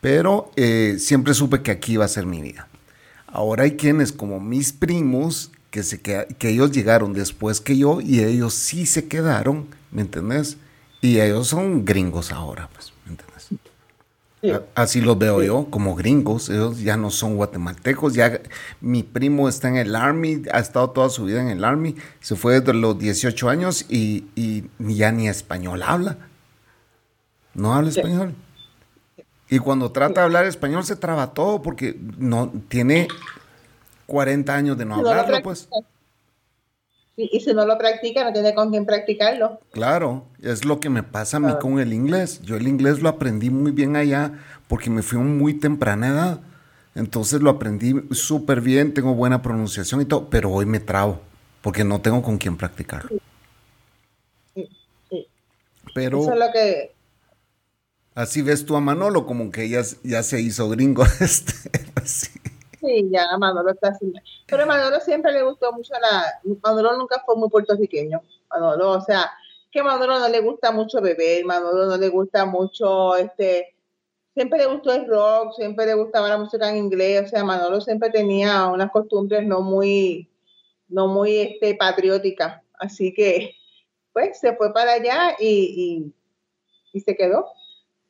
pero 0.00 0.52
eh, 0.54 0.94
siempre 1.00 1.34
supe 1.34 1.62
que 1.62 1.72
aquí 1.72 1.94
iba 1.94 2.04
a 2.04 2.08
ser 2.08 2.24
mi 2.24 2.40
vida. 2.40 2.68
Ahora 3.26 3.64
hay 3.64 3.72
quienes 3.72 4.12
como 4.12 4.38
mis 4.38 4.72
primos 4.72 5.50
que, 5.70 5.82
se 5.82 6.00
que 6.00 6.48
ellos 6.48 6.72
llegaron 6.72 7.12
después 7.12 7.60
que 7.60 7.76
yo 7.76 8.00
y 8.00 8.20
ellos 8.20 8.54
sí 8.54 8.86
se 8.86 9.08
quedaron, 9.08 9.66
¿me 9.90 10.02
entendés? 10.02 10.56
Y 11.00 11.20
ellos 11.20 11.48
son 11.48 11.84
gringos 11.84 12.32
ahora, 12.32 12.68
pues, 12.72 12.92
¿me 13.04 13.12
entendés? 13.12 13.48
Así 14.74 15.00
los 15.00 15.18
veo 15.18 15.42
yo, 15.42 15.66
como 15.68 15.96
gringos, 15.96 16.48
ellos 16.48 16.80
ya 16.80 16.96
no 16.96 17.10
son 17.10 17.36
guatemaltecos, 17.36 18.14
ya 18.14 18.40
mi 18.80 19.02
primo 19.02 19.48
está 19.48 19.68
en 19.68 19.76
el 19.76 19.96
Army, 19.96 20.42
ha 20.52 20.60
estado 20.60 20.90
toda 20.90 21.10
su 21.10 21.24
vida 21.24 21.40
en 21.40 21.48
el 21.48 21.64
Army, 21.64 21.96
se 22.20 22.36
fue 22.36 22.60
desde 22.60 22.72
los 22.72 22.98
18 22.98 23.48
años 23.48 23.84
y, 23.88 24.26
y 24.36 24.64
ya 24.78 25.10
ni 25.10 25.28
español 25.28 25.82
habla. 25.82 26.18
No 27.54 27.74
habla 27.74 27.90
español. 27.90 28.34
Y 29.50 29.58
cuando 29.58 29.90
trata 29.90 30.20
de 30.20 30.26
hablar 30.26 30.44
español 30.44 30.84
se 30.84 30.94
traba 30.94 31.32
todo 31.32 31.62
porque 31.62 31.98
no 32.18 32.52
tiene 32.68 33.08
40 34.08 34.54
años 34.54 34.78
de 34.78 34.86
no 34.86 34.96
hablarlo, 34.96 35.42
pues. 35.42 35.68
Y, 37.14 37.40
si 37.40 37.52
no 37.52 37.66
lo 37.66 37.76
practica, 37.76 38.24
no 38.24 38.32
tiene 38.32 38.54
con 38.54 38.70
quién 38.70 38.86
practicarlo. 38.86 39.60
Claro, 39.72 40.24
es 40.40 40.64
lo 40.64 40.80
que 40.80 40.88
me 40.88 41.02
pasa 41.02 41.36
a 41.36 41.40
mí 41.40 41.52
con 41.60 41.78
el 41.78 41.92
inglés. 41.92 42.40
Yo 42.42 42.56
el 42.56 42.66
inglés 42.66 43.00
lo 43.00 43.08
aprendí 43.08 43.50
muy 43.50 43.72
bien 43.72 43.96
allá 43.96 44.32
porque 44.66 44.88
me 44.88 45.02
fui 45.02 45.18
a 45.18 45.22
muy 45.22 45.54
temprana 45.54 46.08
edad. 46.08 46.40
Entonces 46.94 47.42
lo 47.42 47.50
aprendí 47.50 47.94
súper 48.12 48.60
bien, 48.60 48.94
tengo 48.94 49.14
buena 49.14 49.42
pronunciación 49.42 50.00
y 50.00 50.04
todo, 50.04 50.30
pero 50.30 50.50
hoy 50.50 50.64
me 50.64 50.80
trabo 50.80 51.20
porque 51.60 51.84
no 51.84 52.00
tengo 52.00 52.22
con 52.22 52.38
quién 52.38 52.56
practicarlo. 52.56 53.10
Sí, 54.54 54.68
Pero... 55.94 56.22
Eso 56.22 56.32
es 56.32 56.38
lo 56.38 56.52
que... 56.52 56.92
Así 58.14 58.42
ves 58.42 58.64
tú 58.64 58.74
a 58.74 58.80
Manolo, 58.80 59.26
como 59.26 59.50
que 59.50 59.68
ya, 59.68 59.82
ya 60.02 60.22
se 60.22 60.40
hizo 60.40 60.68
gringo. 60.70 61.04
Este, 61.20 61.52
así. 61.94 62.37
Sí, 62.80 63.08
ya 63.10 63.36
Manolo 63.38 63.70
está 63.70 63.88
haciendo. 63.88 64.20
Pero 64.46 64.62
a 64.62 64.66
Manolo 64.66 65.00
siempre 65.00 65.32
le 65.32 65.42
gustó 65.42 65.72
mucho 65.72 65.94
la. 66.00 66.24
Manolo 66.62 66.96
nunca 66.96 67.22
fue 67.24 67.36
muy 67.36 67.48
puertorriqueño. 67.48 68.22
Manolo, 68.50 68.92
o 68.92 69.00
sea, 69.00 69.30
que 69.70 69.80
a 69.80 69.84
Manolo 69.84 70.18
no 70.18 70.28
le 70.28 70.40
gusta 70.40 70.70
mucho 70.72 71.00
beber, 71.00 71.44
Manolo 71.44 71.86
no 71.86 71.96
le 71.96 72.08
gusta 72.08 72.46
mucho 72.46 73.16
este. 73.16 73.74
Siempre 74.34 74.58
le 74.60 74.66
gustó 74.66 74.92
el 74.92 75.06
rock, 75.08 75.54
siempre 75.56 75.86
le 75.86 75.94
gustaba 75.94 76.28
la 76.28 76.38
música 76.38 76.68
en 76.70 76.76
inglés, 76.76 77.24
o 77.26 77.28
sea, 77.28 77.42
Manolo 77.42 77.80
siempre 77.80 78.10
tenía 78.10 78.66
unas 78.68 78.90
costumbres 78.92 79.44
no 79.44 79.62
muy, 79.62 80.30
no 80.88 81.08
muy 81.08 81.38
este, 81.38 81.74
patrióticas. 81.74 82.62
Así 82.78 83.12
que, 83.12 83.56
pues, 84.12 84.38
se 84.38 84.54
fue 84.56 84.72
para 84.72 84.92
allá 84.92 85.36
y, 85.40 86.12
y, 86.92 87.00
se 87.00 87.16
quedó. 87.16 87.46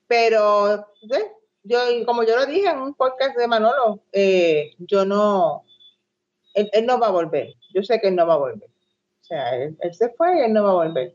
Pero, 0.07 0.87
¿ves? 1.09 1.25
Yo, 1.69 1.79
como 2.07 2.25
yo 2.25 2.37
lo 2.37 2.47
dije 2.47 2.69
en 2.69 2.79
un 2.79 2.95
podcast 2.95 3.37
de 3.37 3.47
Manolo, 3.47 4.01
eh, 4.13 4.75
yo 4.79 5.05
no, 5.05 5.65
él, 6.55 6.71
no 6.87 6.99
va 6.99 7.09
a 7.09 7.13
volver. 7.13 7.55
Yo 7.75 7.83
sé 7.83 8.01
que 8.01 8.09
él 8.09 8.17
no 8.17 8.27
va 8.27 8.35
a 8.35 8.39
volver. 8.39 8.69
O 9.23 9.25
sea, 9.25 9.55
él, 9.55 9.77
se 9.93 10.09
fue 10.11 10.39
y 10.39 10.41
él 10.45 10.53
no 10.53 10.65
va 10.65 10.71
a 10.71 10.87
volver. 10.87 11.15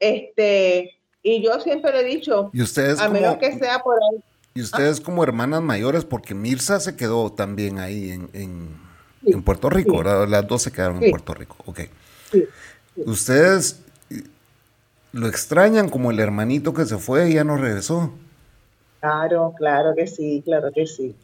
Este, 0.00 0.98
y 1.22 1.42
yo 1.42 1.60
siempre 1.60 1.92
le 1.92 2.00
he 2.00 2.04
dicho, 2.04 2.50
¿Y 2.52 2.62
ustedes 2.62 3.00
a 3.00 3.08
menos 3.08 3.36
que 3.36 3.56
sea 3.56 3.78
por 3.78 3.94
ahí. 3.94 4.22
Y 4.54 4.62
ustedes 4.62 5.00
como 5.00 5.22
hermanas 5.22 5.62
mayores, 5.62 6.04
porque 6.04 6.34
Mirza 6.34 6.80
se 6.80 6.96
quedó 6.96 7.32
también 7.32 7.78
ahí 7.78 8.10
en, 8.10 8.28
en, 8.34 9.42
Puerto 9.44 9.70
Rico, 9.70 10.02
las 10.02 10.46
dos 10.46 10.62
se 10.62 10.72
quedaron 10.72 11.02
en 11.02 11.10
Puerto 11.10 11.32
Rico, 11.32 11.56
ok. 11.64 11.80
¿Ustedes 12.96 13.80
lo 15.12 15.28
extrañan 15.28 15.88
como 15.88 16.10
el 16.10 16.18
hermanito 16.18 16.74
que 16.74 16.84
se 16.84 16.98
fue 16.98 17.30
y 17.30 17.34
ya 17.34 17.44
no 17.44 17.56
regresó? 17.56 18.12
Claro, 19.02 19.52
claro 19.58 19.96
que 19.96 20.06
sí, 20.06 20.42
claro 20.44 20.70
que 20.72 20.86
sí. 20.86 21.16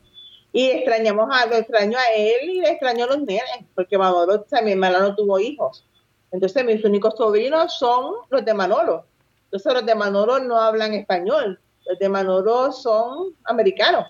Y 0.53 0.67
extrañamos 0.67 1.29
a, 1.31 1.47
lo 1.47 1.55
extraño 1.55 1.97
a 1.97 2.13
él 2.13 2.51
y 2.51 2.61
le 2.61 2.71
extraño 2.71 3.05
a 3.05 3.07
los 3.07 3.19
nenes, 3.19 3.45
porque 3.77 3.97
Manolo, 3.97 4.41
también 4.41 4.81
no 4.81 5.15
tuvo 5.15 5.39
hijos. 5.39 5.85
Entonces 6.33 6.65
mis 6.65 6.85
únicos 6.85 7.15
sobrinos 7.17 7.79
son 7.79 8.15
los 8.31 8.45
de 8.45 8.53
Manolo. 8.53 9.05
Entonces 9.45 9.73
los 9.73 9.87
de 9.87 9.95
Manolo 9.95 10.41
no 10.41 10.61
hablan 10.61 10.93
español, 10.93 11.61
los 11.87 11.99
de 12.01 12.09
Manolo 12.09 12.73
son 12.73 13.33
americanos. 13.45 14.07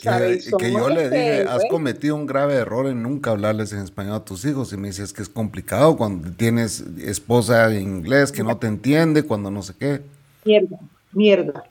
Sabes, 0.00 0.48
que, 0.56 0.70
yo 0.70 0.88
le 0.88 1.10
dije, 1.10 1.42
has 1.42 1.64
cometido 1.68 2.14
un 2.14 2.24
grave 2.24 2.54
error 2.54 2.86
en 2.86 3.02
nunca 3.02 3.32
hablarles 3.32 3.72
en 3.72 3.80
español 3.80 4.14
a 4.14 4.24
tus 4.24 4.44
hijos. 4.44 4.72
Y 4.72 4.76
me 4.76 4.88
dices 4.88 5.12
que 5.12 5.22
es 5.22 5.28
complicado 5.28 5.96
cuando 5.96 6.30
tienes 6.30 6.84
esposa 6.98 7.74
en 7.74 7.82
inglés 7.82 8.30
que 8.30 8.44
no 8.44 8.58
te 8.58 8.68
entiende, 8.68 9.24
cuando 9.24 9.50
no 9.50 9.60
sé 9.60 9.74
qué. 9.76 10.02
Mierda 10.44 10.78
mierda, 11.12 11.64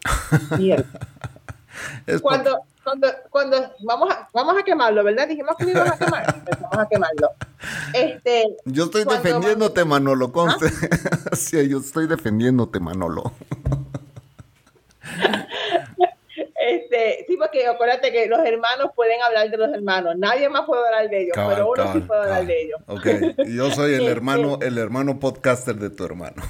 mierda. 0.57 0.85
cuando, 2.21 2.63
cuando, 2.83 3.07
cuando 3.29 3.71
vamos 3.81 4.13
a, 4.13 4.29
vamos 4.33 4.57
a 4.59 4.63
quemarlo, 4.63 5.03
¿verdad? 5.03 5.27
Dijimos 5.27 5.55
que 5.57 5.69
íbamos 5.69 5.93
a 5.93 5.97
quemar, 5.97 6.43
vamos 6.61 6.77
a 6.77 6.87
quemarlo. 6.87 7.31
Este, 7.93 8.57
yo 8.65 8.85
estoy 8.85 9.05
defendiéndote, 9.05 9.85
Manolo, 9.85 10.31
conste. 10.31 10.67
¿Ah? 10.67 11.17
sí, 11.35 11.67
yo 11.69 11.79
estoy 11.79 12.07
defendiéndote, 12.07 12.79
Manolo. 12.79 13.33
Este, 16.63 17.25
sí, 17.27 17.37
porque 17.37 17.67
acuérdate 17.67 18.11
que 18.11 18.27
los 18.27 18.39
hermanos 18.45 18.91
pueden 18.95 19.21
hablar 19.23 19.49
de 19.49 19.57
los 19.57 19.73
hermanos. 19.73 20.15
Nadie 20.17 20.47
más 20.47 20.65
puede 20.65 20.85
hablar 20.85 21.09
de 21.09 21.23
ellos, 21.23 21.33
pero 21.35 21.71
uno 21.71 21.93
sí 21.93 21.99
puede 21.99 22.21
hablar 22.21 22.45
de 22.45 22.61
ellos. 22.61 22.79
Ok, 22.87 23.07
yo 23.47 23.71
soy 23.71 23.93
el 23.93 24.01
este, 24.01 24.11
hermano, 24.11 24.59
el 24.61 24.77
hermano 24.77 25.19
podcaster 25.19 25.75
de 25.75 25.89
tu 25.89 26.05
hermano. 26.05 26.41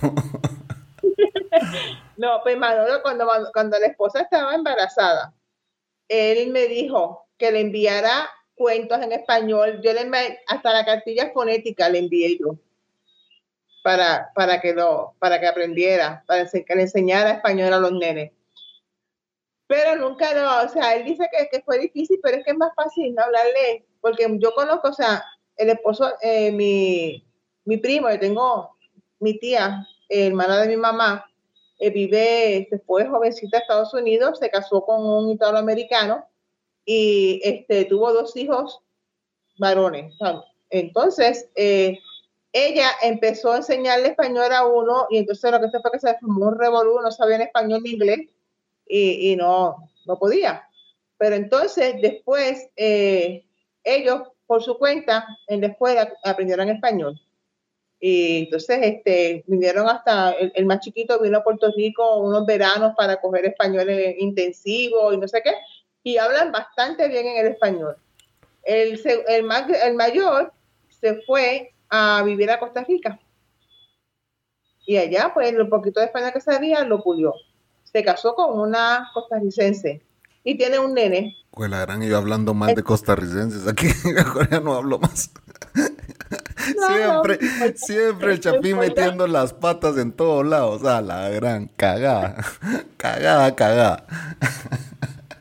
No, 2.18 2.42
pues 2.44 2.58
Manolo, 2.58 3.02
cuando, 3.02 3.28
cuando 3.54 3.80
la 3.80 3.88
esposa 3.88 4.22
estaba 4.22 4.56
embarazada, 4.56 5.34
él 6.08 6.52
me 6.52 6.68
dijo 6.68 7.28
que 7.38 7.52
le 7.52 7.62
enviara 7.62 8.30
cuentos 8.56 9.02
en 9.02 9.12
español. 9.12 9.82
Yo 9.84 9.94
le 9.94 10.02
envié, 10.02 10.40
hasta 10.48 10.74
la 10.74 10.86
cartilla 10.86 11.32
fonética 11.32 11.90
le 11.90 12.00
envié 12.00 12.38
yo 12.38 12.56
para, 13.84 14.32
para, 14.36 14.62
que, 14.62 14.76
para 15.20 15.40
que 15.40 15.48
aprendiera, 15.48 16.24
para 16.28 16.48
que 16.48 16.76
le 16.76 16.82
enseñara 16.84 17.32
español 17.32 17.74
a 17.74 17.80
los 17.80 17.92
nenes. 17.94 18.32
Pero 19.68 19.96
nunca 19.96 20.34
lo, 20.34 20.66
o 20.66 20.70
sea, 20.70 20.96
él 20.96 21.06
dice 21.06 21.30
que, 21.32 21.48
que 21.50 21.64
fue 21.64 21.80
difícil, 21.80 22.20
pero 22.22 22.38
es 22.38 22.46
que 22.46 22.52
es 22.52 22.58
más 22.58 22.74
fácil 22.76 23.18
hablarle, 23.18 23.86
porque 24.02 24.28
yo 24.38 24.54
conozco, 24.54 24.90
o 24.90 24.94
sea, 24.94 25.24
el 25.56 25.70
esposo, 25.70 26.14
eh, 26.22 26.52
mi, 26.52 27.26
mi 27.64 27.78
primo, 27.78 28.10
yo 28.10 28.20
tengo 28.20 28.78
mi 29.20 29.40
tía, 29.40 29.88
hermana 30.10 30.60
de 30.62 30.68
mi 30.68 30.78
mamá, 30.78 31.31
eh, 31.82 31.90
vive, 31.90 32.68
se 32.70 32.78
fue 32.78 33.08
jovencita 33.08 33.58
a 33.58 33.62
Estados 33.62 33.94
Unidos, 33.96 34.38
se 34.38 34.52
casó 34.52 34.86
con 34.86 35.04
un 35.04 35.32
italoamericano 35.32 36.24
y 36.86 37.42
este, 37.44 37.86
tuvo 37.86 38.14
dos 38.14 38.38
hijos 38.38 38.82
varones. 39.58 40.14
Entonces, 40.70 41.50
eh, 41.56 41.98
ella 42.54 42.88
empezó 43.02 43.54
a 43.54 43.58
enseñarle 43.58 44.10
español 44.10 44.54
a 44.54 44.68
uno 44.68 45.08
y 45.10 45.18
entonces 45.18 45.52
lo 45.52 45.60
que 45.60 45.70
fue 45.70 45.92
que 45.92 46.00
se 46.00 46.14
formó 46.20 46.50
un 46.50 46.60
revolú, 46.60 47.02
no 47.02 47.12
sabía 47.12 47.38
español 47.38 47.82
ni 47.84 47.94
inglés 47.94 48.30
y, 48.88 49.36
no, 49.36 49.90
no 50.06 50.20
podía. 50.20 50.70
Pero 51.18 51.36
entonces 51.36 51.96
después 52.00 52.70
eh, 52.76 53.44
ellos 53.84 54.22
por 54.46 54.62
su 54.62 54.78
cuenta 54.78 55.26
en 55.48 55.62
la 55.62 55.68
escuela 55.68 56.14
aprendieron 56.24 56.70
español. 56.70 57.20
Y 58.04 58.46
entonces 58.46 58.80
este, 58.82 59.44
vinieron 59.46 59.88
hasta, 59.88 60.32
el, 60.32 60.66
más 60.66 60.80
chiquito 60.80 61.20
vino 61.20 61.38
a 61.38 61.44
Puerto 61.44 61.72
Rico 61.78 62.18
unos 62.18 62.48
veranos 62.48 62.94
para 62.98 63.22
coger 63.22 63.46
español 63.46 63.88
intensivo 64.18 65.14
y 65.14 65.18
no 65.18 65.28
sé 65.28 65.42
qué. 65.44 65.54
y 66.04 66.18
hablan 66.18 66.52
bastante 66.52 67.08
bien 67.08 67.28
en 67.28 67.46
el 67.46 67.52
español. 67.54 67.96
El, 68.64 69.00
el, 69.28 69.46
el 69.84 69.94
mayor 69.94 70.52
se 70.90 71.22
fue 71.22 71.74
a 71.90 72.24
vivir 72.24 72.50
a 72.50 72.60
Costa 72.60 72.84
Rica. 72.84 73.20
Y 74.86 74.98
allá, 74.98 75.32
pues, 75.34 75.54
lo 75.54 75.70
poquito 75.70 76.00
de 76.00 76.08
español 76.08 76.32
que 76.34 76.42
sabía, 76.42 76.84
lo 76.84 77.04
pulió. 77.04 77.34
Se 77.84 78.04
casó 78.04 78.34
con 78.34 78.60
una 78.60 79.10
costarricense 79.14 80.02
y 80.44 80.58
tiene 80.58 80.80
un 80.80 80.94
nene. 80.94 81.38
Pues 81.52 81.70
la 81.70 81.82
gran 81.82 82.02
yo 82.02 82.18
hablando 82.18 82.54
mal 82.54 82.74
de 82.74 82.84
costarricenses. 82.84 83.68
Aquí 83.68 83.88
ya 84.52 84.60
no 84.60 84.74
hablo 84.74 84.98
más. 85.00 85.32
Siempre, 86.88 87.40
siempre 87.76 88.34
el 88.34 88.40
chapín 88.40 88.78
metiendo 88.78 89.28
las 89.28 89.54
patas 89.54 89.98
en 89.98 90.12
todos 90.12 90.46
lados. 90.46 90.84
A 90.86 91.02
la 91.02 91.30
gran 91.30 91.68
cagada. 91.68 92.36
Cagada, 92.98 93.56
cagada. 93.56 94.06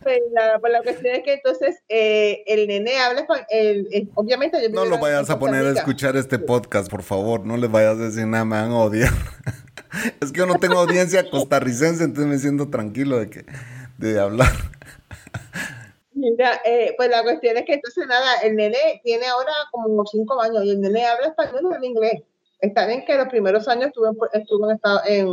Pues 0.02 0.18
la, 0.32 0.58
pues 0.58 0.72
la 0.72 0.82
cuestión 0.82 1.14
es 1.14 1.22
que 1.22 1.34
entonces 1.34 1.76
eh, 1.88 2.42
el 2.46 2.66
nene 2.66 2.98
habla 2.98 3.26
el, 3.50 4.10
obviamente 4.14 4.68
no 4.70 4.86
lo 4.86 4.98
vayas 4.98 5.28
a 5.28 5.38
poner 5.38 5.66
a 5.66 5.72
escuchar 5.72 6.16
este 6.16 6.38
podcast 6.38 6.90
por 6.90 7.02
favor. 7.02 7.44
No 7.44 7.58
le 7.58 7.68
vayas 7.68 7.98
a 7.98 8.04
decir 8.06 8.26
nada 8.26 8.46
me 8.46 8.56
van 8.56 8.70
a 8.70 8.78
odiar 8.78 9.12
es 10.20 10.32
que 10.32 10.38
yo 10.38 10.46
no 10.46 10.54
tengo 10.54 10.78
audiencia 10.78 11.28
costarricense 11.30 12.04
entonces 12.04 12.32
me 12.32 12.38
siento 12.38 12.70
tranquilo 12.70 13.18
de 13.18 13.28
que 13.28 13.44
de 13.98 14.18
hablar 14.18 14.50
Mira, 16.12 16.60
eh, 16.64 16.94
pues 16.96 17.08
la 17.08 17.22
cuestión 17.22 17.56
es 17.56 17.64
que 17.64 17.74
entonces 17.74 18.06
nada, 18.06 18.40
el 18.42 18.56
nene 18.56 19.00
tiene 19.04 19.26
ahora 19.26 19.52
como 19.70 20.04
cinco 20.06 20.40
años 20.40 20.64
y 20.64 20.70
el 20.70 20.80
nene 20.80 21.06
habla 21.06 21.28
español 21.28 21.60
y 21.62 21.74
habla 21.74 21.86
inglés. 21.86 22.22
Está 22.60 22.86
bien 22.86 23.04
que 23.04 23.16
los 23.16 23.28
primeros 23.28 23.68
años 23.68 23.86
estuvo 23.86 24.08
en, 24.08 24.16
estuvo 24.32 24.70
en, 24.70 25.28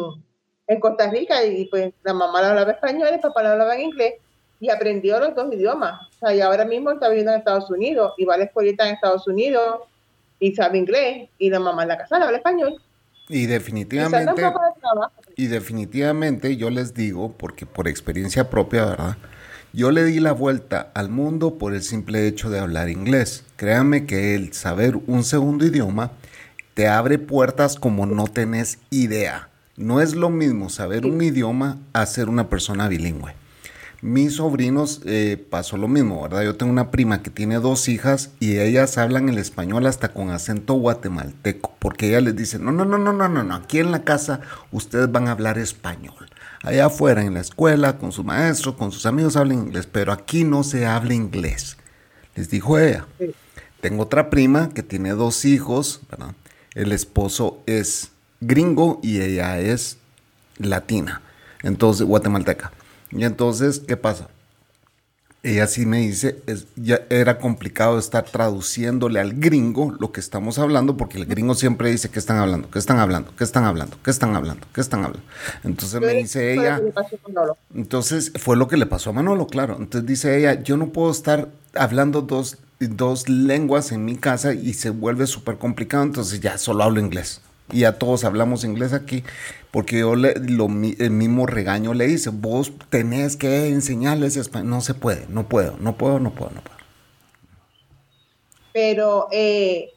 en, 0.67 0.79
Costa 0.79 1.09
Rica 1.09 1.43
y 1.43 1.65
pues 1.65 1.93
la 2.03 2.13
mamá 2.13 2.41
le 2.41 2.47
hablaba 2.47 2.71
español 2.71 3.09
y 3.11 3.15
el 3.15 3.19
papá 3.19 3.43
le 3.43 3.49
hablaba 3.49 3.75
en 3.75 3.81
inglés 3.81 4.13
y 4.59 4.69
aprendió 4.69 5.19
los 5.19 5.35
dos 5.35 5.51
idiomas. 5.53 5.99
O 6.09 6.19
sea, 6.19 6.35
y 6.35 6.41
ahora 6.41 6.63
mismo 6.63 6.91
está 6.91 7.09
viviendo 7.09 7.33
en 7.33 7.39
Estados 7.39 7.69
Unidos 7.69 8.13
y 8.17 8.25
va 8.25 8.35
a 8.35 8.37
la 8.37 8.45
escuelita 8.45 8.87
en 8.87 8.95
Estados 8.95 9.27
Unidos 9.27 9.81
y 10.39 10.55
sabe 10.55 10.77
inglés 10.77 11.29
y 11.37 11.49
la 11.49 11.59
mamá 11.59 11.83
en 11.83 11.89
la 11.89 11.97
casa 11.97 12.19
le 12.19 12.25
habla 12.25 12.37
español. 12.37 12.81
Y 13.29 13.45
definitivamente, 13.45 14.41
y 15.35 15.47
definitivamente 15.47 16.55
yo 16.55 16.69
les 16.69 16.93
digo, 16.93 17.33
porque 17.37 17.65
por 17.65 17.89
experiencia 17.89 18.49
propia, 18.49 18.85
¿verdad? 18.85 19.17
Yo 19.73 19.91
le 19.91 20.05
di 20.05 20.19
la 20.19 20.31
vuelta 20.31 20.91
al 20.93 21.09
mundo 21.09 21.57
por 21.57 21.75
el 21.75 21.83
simple 21.83 22.25
hecho 22.25 22.49
de 22.49 22.59
hablar 22.59 22.89
inglés. 22.89 23.43
Créanme 23.57 24.05
que 24.05 24.33
el 24.33 24.53
saber 24.53 24.97
un 25.07 25.23
segundo 25.23 25.65
idioma 25.65 26.11
te 26.73 26.87
abre 26.87 27.19
puertas 27.19 27.75
como 27.75 28.05
no 28.05 28.27
tenés 28.27 28.79
idea. 28.89 29.49
No 29.75 29.99
es 29.99 30.15
lo 30.15 30.29
mismo 30.29 30.69
saber 30.69 31.05
un 31.05 31.21
idioma 31.21 31.77
a 31.93 32.05
ser 32.05 32.29
una 32.29 32.49
persona 32.49 32.87
bilingüe. 32.87 33.33
Mis 34.01 34.35
sobrinos 34.35 35.01
eh, 35.05 35.43
pasó 35.49 35.75
lo 35.75 35.87
mismo, 35.87 36.21
¿verdad? 36.21 36.43
Yo 36.43 36.55
tengo 36.55 36.71
una 36.71 36.91
prima 36.91 37.21
que 37.21 37.31
tiene 37.31 37.55
dos 37.55 37.89
hijas 37.89 38.29
y 38.39 38.59
ellas 38.59 38.97
hablan 38.97 39.27
el 39.27 39.39
español 39.39 39.87
hasta 39.87 40.13
con 40.13 40.29
acento 40.29 40.75
guatemalteco, 40.75 41.75
porque 41.79 42.09
ella 42.09 42.21
les 42.21 42.35
dice, 42.35 42.59
no, 42.59 42.71
no, 42.71 42.85
no, 42.85 42.99
no, 42.99 43.11
no, 43.11 43.27
no, 43.27 43.43
no, 43.43 43.55
aquí 43.55 43.79
en 43.79 43.91
la 43.91 44.03
casa 44.03 44.41
ustedes 44.71 45.11
van 45.11 45.27
a 45.27 45.31
hablar 45.31 45.57
español. 45.57 46.29
Allá 46.67 46.87
afuera, 46.87 47.23
en 47.23 47.33
la 47.33 47.39
escuela, 47.39 47.97
con 47.97 48.11
sus 48.11 48.25
maestros, 48.25 48.75
con 48.75 48.91
sus 48.91 49.05
amigos 49.05 49.37
hablan 49.37 49.59
inglés, 49.59 49.87
pero 49.89 50.11
aquí 50.11 50.43
no 50.43 50.65
se 50.65 50.85
habla 50.85 51.13
inglés. 51.13 51.77
Les 52.35 52.49
dijo 52.49 52.77
ella. 52.77 53.05
Tengo 53.79 54.03
otra 54.03 54.29
prima 54.29 54.67
que 54.73 54.83
tiene 54.83 55.11
dos 55.11 55.45
hijos, 55.45 56.01
¿verdad? 56.11 56.35
El 56.73 56.91
esposo 56.91 57.63
es 57.67 58.11
gringo 58.41 58.99
y 59.01 59.21
ella 59.21 59.57
es 59.61 59.97
latina, 60.57 61.21
entonces 61.63 62.05
guatemalteca. 62.05 62.73
Y 63.11 63.23
entonces, 63.23 63.79
¿qué 63.87 63.95
pasa? 63.95 64.27
Ella 65.43 65.67
sí 65.67 65.85
me 65.85 65.99
dice, 65.99 66.41
es, 66.47 66.67
ya 66.75 67.01
era 67.09 67.37
complicado 67.37 67.99
estar 67.99 68.25
traduciéndole 68.25 69.19
al 69.19 69.33
gringo 69.33 69.95
lo 69.99 70.11
que 70.11 70.19
estamos 70.19 70.57
hablando, 70.57 70.97
porque 70.97 71.19
el 71.19 71.25
gringo 71.25 71.53
siempre 71.53 71.91
dice 71.91 72.09
que 72.09 72.19
están 72.19 72.37
hablando, 72.37 72.69
que 72.69 72.79
están 72.79 72.99
hablando, 72.99 73.35
que 73.35 73.43
están 73.43 73.63
hablando, 73.63 73.97
que 74.03 74.11
están 74.11 74.35
hablando, 74.35 74.67
que 74.73 74.81
están 74.81 75.05
hablando. 75.05 75.25
Entonces 75.63 76.01
me 76.01 76.13
dice 76.13 76.53
ella, 76.53 76.81
entonces 77.73 78.33
fue 78.35 78.57
lo 78.57 78.67
que 78.67 78.77
le 78.77 78.87
pasó 78.87 79.11
a 79.11 79.13
Manolo, 79.13 79.47
claro. 79.47 79.77
Entonces 79.79 80.07
dice 80.07 80.37
ella, 80.37 80.61
yo 80.61 80.75
no 80.75 80.89
puedo 80.89 81.11
estar 81.11 81.49
hablando 81.75 82.23
dos, 82.23 82.57
dos 82.79 83.29
lenguas 83.29 83.91
en 83.91 84.05
mi 84.05 84.17
casa 84.17 84.53
y 84.53 84.73
se 84.73 84.89
vuelve 84.89 85.27
súper 85.27 85.57
complicado, 85.57 86.03
entonces 86.03 86.39
ya 86.41 86.57
solo 86.57 86.83
hablo 86.83 86.99
inglés 86.99 87.41
y 87.71 87.83
a 87.83 87.97
todos 87.97 88.23
hablamos 88.23 88.63
inglés 88.63 88.93
aquí, 88.93 89.23
porque 89.71 89.99
yo 89.99 90.15
le, 90.15 90.35
lo, 90.35 90.65
el 90.65 91.11
mismo 91.11 91.45
regaño 91.45 91.93
le 91.93 92.07
hice, 92.07 92.29
vos 92.31 92.71
tenés 92.89 93.35
que 93.35 93.67
enseñarles 93.67 94.37
español, 94.37 94.69
no 94.69 94.81
se 94.81 94.93
puede, 94.93 95.25
no 95.27 95.47
puedo, 95.47 95.75
no 95.79 95.97
puedo, 95.97 96.19
no 96.19 96.33
puedo, 96.33 96.51
no 96.51 96.61
puedo. 96.61 96.77
Pero 98.73 99.27
eh, 99.31 99.91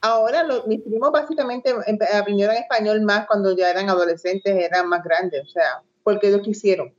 ahora 0.00 0.44
mis 0.66 0.80
primos 0.80 1.12
básicamente 1.12 1.72
aprendieron 2.14 2.56
español 2.56 3.02
más 3.02 3.26
cuando 3.26 3.56
ya 3.56 3.70
eran 3.70 3.88
adolescentes, 3.88 4.56
eran 4.56 4.88
más 4.88 5.04
grandes, 5.04 5.42
o 5.42 5.48
sea, 5.48 5.82
porque 6.02 6.30
lo 6.30 6.42
quisieron, 6.42 6.94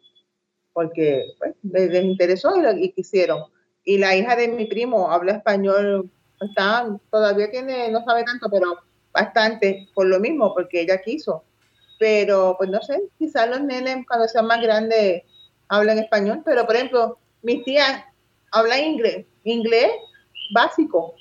porque 0.71 1.25
pues, 1.39 1.55
les, 1.63 2.03
interesó 2.03 2.53
y, 2.55 2.85
y 2.85 2.91
quisieron. 2.93 3.43
Y 3.83 3.97
la 3.97 4.15
hija 4.15 4.35
de 4.35 4.49
mi 4.49 4.65
primo 4.65 5.11
habla 5.11 5.33
español, 5.33 6.09
está, 6.39 6.87
todavía 7.09 7.49
tiene, 7.49 7.89
no 7.89 8.03
sabe 8.05 8.23
tanto, 8.23 8.49
pero 8.49 8.77
bastante 9.13 9.87
por 9.93 10.07
lo 10.07 10.19
mismo, 10.19 10.53
porque 10.53 10.81
ella 10.81 11.01
quiso. 11.01 11.43
Pero, 11.99 12.55
pues 12.57 12.69
no 12.69 12.81
sé, 12.81 13.01
quizás 13.17 13.49
los 13.49 13.61
nenes 13.61 14.05
cuando 14.07 14.27
sean 14.27 14.47
más 14.47 14.61
grandes 14.61 15.23
hablan 15.67 15.99
español, 15.99 16.41
pero 16.45 16.65
por 16.65 16.75
ejemplo, 16.75 17.17
mis 17.41 17.63
tías 17.63 18.03
hablan 18.51 18.83
inglés, 18.83 19.25
inglés 19.43 19.91
básico. 20.53 21.15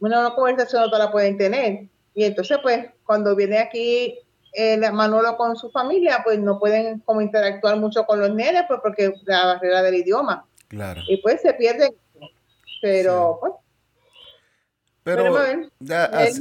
Una 0.00 0.34
conversación 0.34 0.82
no 0.82 0.90
toda 0.90 1.06
la 1.06 1.12
pueden 1.12 1.38
tener. 1.38 1.84
Y 2.14 2.24
entonces, 2.24 2.58
pues, 2.62 2.86
cuando 3.04 3.34
viene 3.34 3.58
aquí 3.58 4.18
el 4.52 4.80
Manolo 4.92 5.36
con 5.36 5.56
su 5.56 5.70
familia, 5.70 6.20
pues 6.24 6.38
no 6.38 6.58
pueden 6.58 7.00
como 7.00 7.20
interactuar 7.20 7.76
mucho 7.76 8.04
con 8.06 8.20
los 8.20 8.34
nenes, 8.34 8.64
pues 8.68 8.80
porque 8.82 9.12
la 9.24 9.46
barrera 9.46 9.82
del 9.82 9.96
idioma. 9.96 10.44
Claro. 10.68 11.00
Y 11.08 11.18
pues 11.18 11.40
se 11.42 11.54
pierden. 11.54 11.94
Pero, 12.82 13.38
pues, 13.40 13.52
pero 15.08 15.34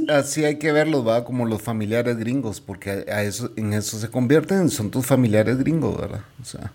así, 0.09 0.43
hay 0.43 0.57
que 0.57 0.73
verlos, 0.73 1.07
va, 1.07 1.23
como 1.23 1.45
los 1.45 1.61
familiares 1.61 2.17
gringos, 2.17 2.59
porque 2.59 3.05
a 3.09 3.23
eso, 3.23 3.51
en 3.55 3.73
eso 3.73 3.97
se 3.97 4.09
convierten, 4.09 4.69
son 4.69 4.91
tus 4.91 5.05
familiares 5.05 5.57
gringos, 5.59 5.97
¿verdad? 5.97 6.21
O 6.41 6.45
sea. 6.45 6.73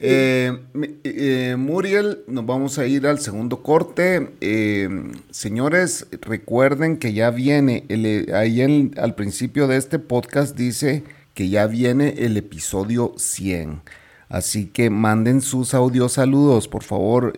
Eh, 0.00 0.56
eh, 1.04 1.56
Muriel, 1.56 2.20
nos 2.26 2.46
vamos 2.46 2.78
a 2.78 2.86
ir 2.86 3.06
al 3.06 3.20
segundo 3.20 3.62
corte. 3.62 4.30
Eh, 4.40 4.88
señores, 5.30 6.06
recuerden 6.20 6.98
que 6.98 7.12
ya 7.12 7.30
viene, 7.30 7.84
el, 7.88 8.32
ahí 8.34 8.92
al 8.96 9.14
principio 9.14 9.68
de 9.68 9.76
este 9.76 10.00
podcast 10.00 10.56
dice 10.56 11.04
que 11.34 11.48
ya 11.48 11.66
viene 11.66 12.14
el 12.18 12.36
episodio 12.36 13.12
100. 13.16 13.82
Así 14.28 14.66
que 14.66 14.90
manden 14.90 15.42
sus 15.42 15.74
audios 15.74 16.12
saludos, 16.12 16.66
por 16.66 16.82
favor. 16.82 17.34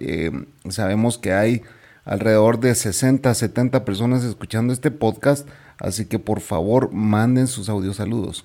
sabemos 0.69 1.19
que 1.19 1.33
hay 1.33 1.63
alrededor 2.11 2.59
de 2.59 2.75
60, 2.75 3.33
70 3.33 3.85
personas 3.85 4.25
escuchando 4.25 4.73
este 4.73 4.91
podcast, 4.91 5.49
así 5.79 6.07
que 6.07 6.19
por 6.19 6.41
favor 6.41 6.93
manden 6.93 7.47
sus 7.47 7.69
audios 7.69 7.97
saludos. 7.97 8.45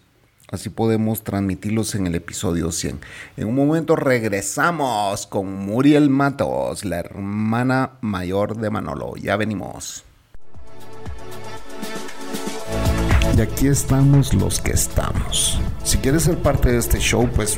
Así 0.51 0.69
podemos 0.69 1.23
transmitirlos 1.23 1.95
en 1.95 2.05
el 2.05 2.13
episodio 2.13 2.71
100. 2.71 2.99
En 3.37 3.47
un 3.47 3.55
momento 3.55 3.95
regresamos 3.95 5.25
con 5.25 5.51
Muriel 5.65 6.11
Matos, 6.11 6.85
la 6.85 6.99
hermana 6.99 7.93
mayor 8.01 8.55
de 8.55 8.69
Manolo. 8.69 9.15
Ya 9.15 9.35
venimos. 9.35 10.03
Y 13.35 13.41
aquí 13.41 13.67
estamos 13.67 14.35
los 14.35 14.61
que 14.61 14.73
estamos. 14.73 15.59
Si 15.83 15.97
quieres 15.97 16.21
ser 16.21 16.37
parte 16.37 16.71
de 16.71 16.77
este 16.77 16.99
show, 16.99 17.27
pues 17.35 17.57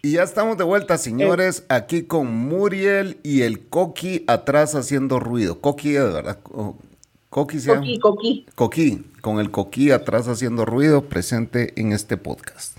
Y 0.00 0.12
ya 0.12 0.22
estamos 0.22 0.56
de 0.56 0.62
vuelta, 0.62 0.96
señores, 0.96 1.64
aquí 1.68 2.04
con 2.04 2.32
Muriel 2.32 3.18
y 3.24 3.42
el 3.42 3.66
Coqui 3.68 4.22
atrás 4.28 4.76
haciendo 4.76 5.18
ruido. 5.18 5.60
Coqui, 5.60 5.90
de 5.90 6.04
verdad. 6.04 6.38
Coqui 7.28 7.58
se 7.58 7.74
Coqui, 7.74 7.98
Coqui. 7.98 8.46
Coqui, 8.54 9.04
con 9.20 9.40
el 9.40 9.50
Coqui 9.50 9.90
atrás 9.90 10.28
haciendo 10.28 10.64
ruido, 10.64 11.02
presente 11.02 11.72
en 11.80 11.92
este 11.92 12.16
podcast. 12.16 12.78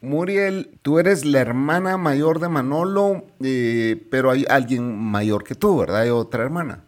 Muriel, 0.00 0.70
tú 0.82 0.98
eres 0.98 1.24
la 1.24 1.38
hermana 1.38 1.98
mayor 1.98 2.40
de 2.40 2.48
Manolo, 2.48 3.24
eh, 3.40 4.04
pero 4.10 4.32
hay 4.32 4.44
alguien 4.48 4.98
mayor 4.98 5.44
que 5.44 5.54
tú, 5.54 5.78
¿verdad? 5.78 6.00
Hay 6.00 6.10
otra 6.10 6.42
hermana. 6.42 6.82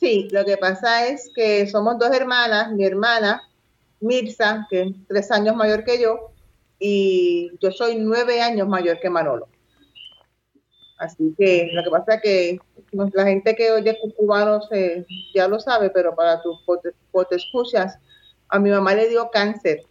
Sí, 0.00 0.28
lo 0.30 0.46
que 0.46 0.56
pasa 0.56 1.06
es 1.06 1.30
que 1.34 1.66
somos 1.66 1.98
dos 1.98 2.12
hermanas, 2.12 2.72
mi 2.72 2.86
hermana 2.86 3.42
Mirza, 4.00 4.66
que 4.70 4.82
es 4.82 4.92
tres 5.06 5.30
años 5.30 5.54
mayor 5.54 5.84
que 5.84 6.00
yo, 6.00 6.30
y 6.78 7.50
yo 7.60 7.70
soy 7.70 7.96
nueve 7.96 8.40
años 8.40 8.68
mayor 8.68 9.00
que 9.00 9.10
Manolo. 9.10 9.48
Así 10.98 11.34
que 11.38 11.70
lo 11.72 11.84
que 11.84 11.90
pasa 11.90 12.14
es 12.14 12.22
que 12.22 12.58
la 12.92 13.24
gente 13.24 13.54
que 13.54 13.70
oye 13.70 13.98
cubanos 14.16 14.68
ya 15.34 15.46
lo 15.46 15.60
sabe, 15.60 15.90
pero 15.90 16.14
para 16.14 16.42
tus 16.42 16.58
escuchas, 17.30 17.98
a 18.48 18.58
mi 18.58 18.70
mamá 18.70 18.94
le 18.94 19.08
dio 19.08 19.30
cáncer. 19.30 19.82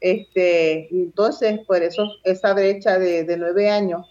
Este, 0.00 0.88
entonces, 0.92 1.60
por 1.60 1.80
eso 1.80 2.08
esa 2.24 2.54
brecha 2.54 2.98
de, 2.98 3.22
de 3.22 3.36
nueve 3.36 3.70
años, 3.70 4.04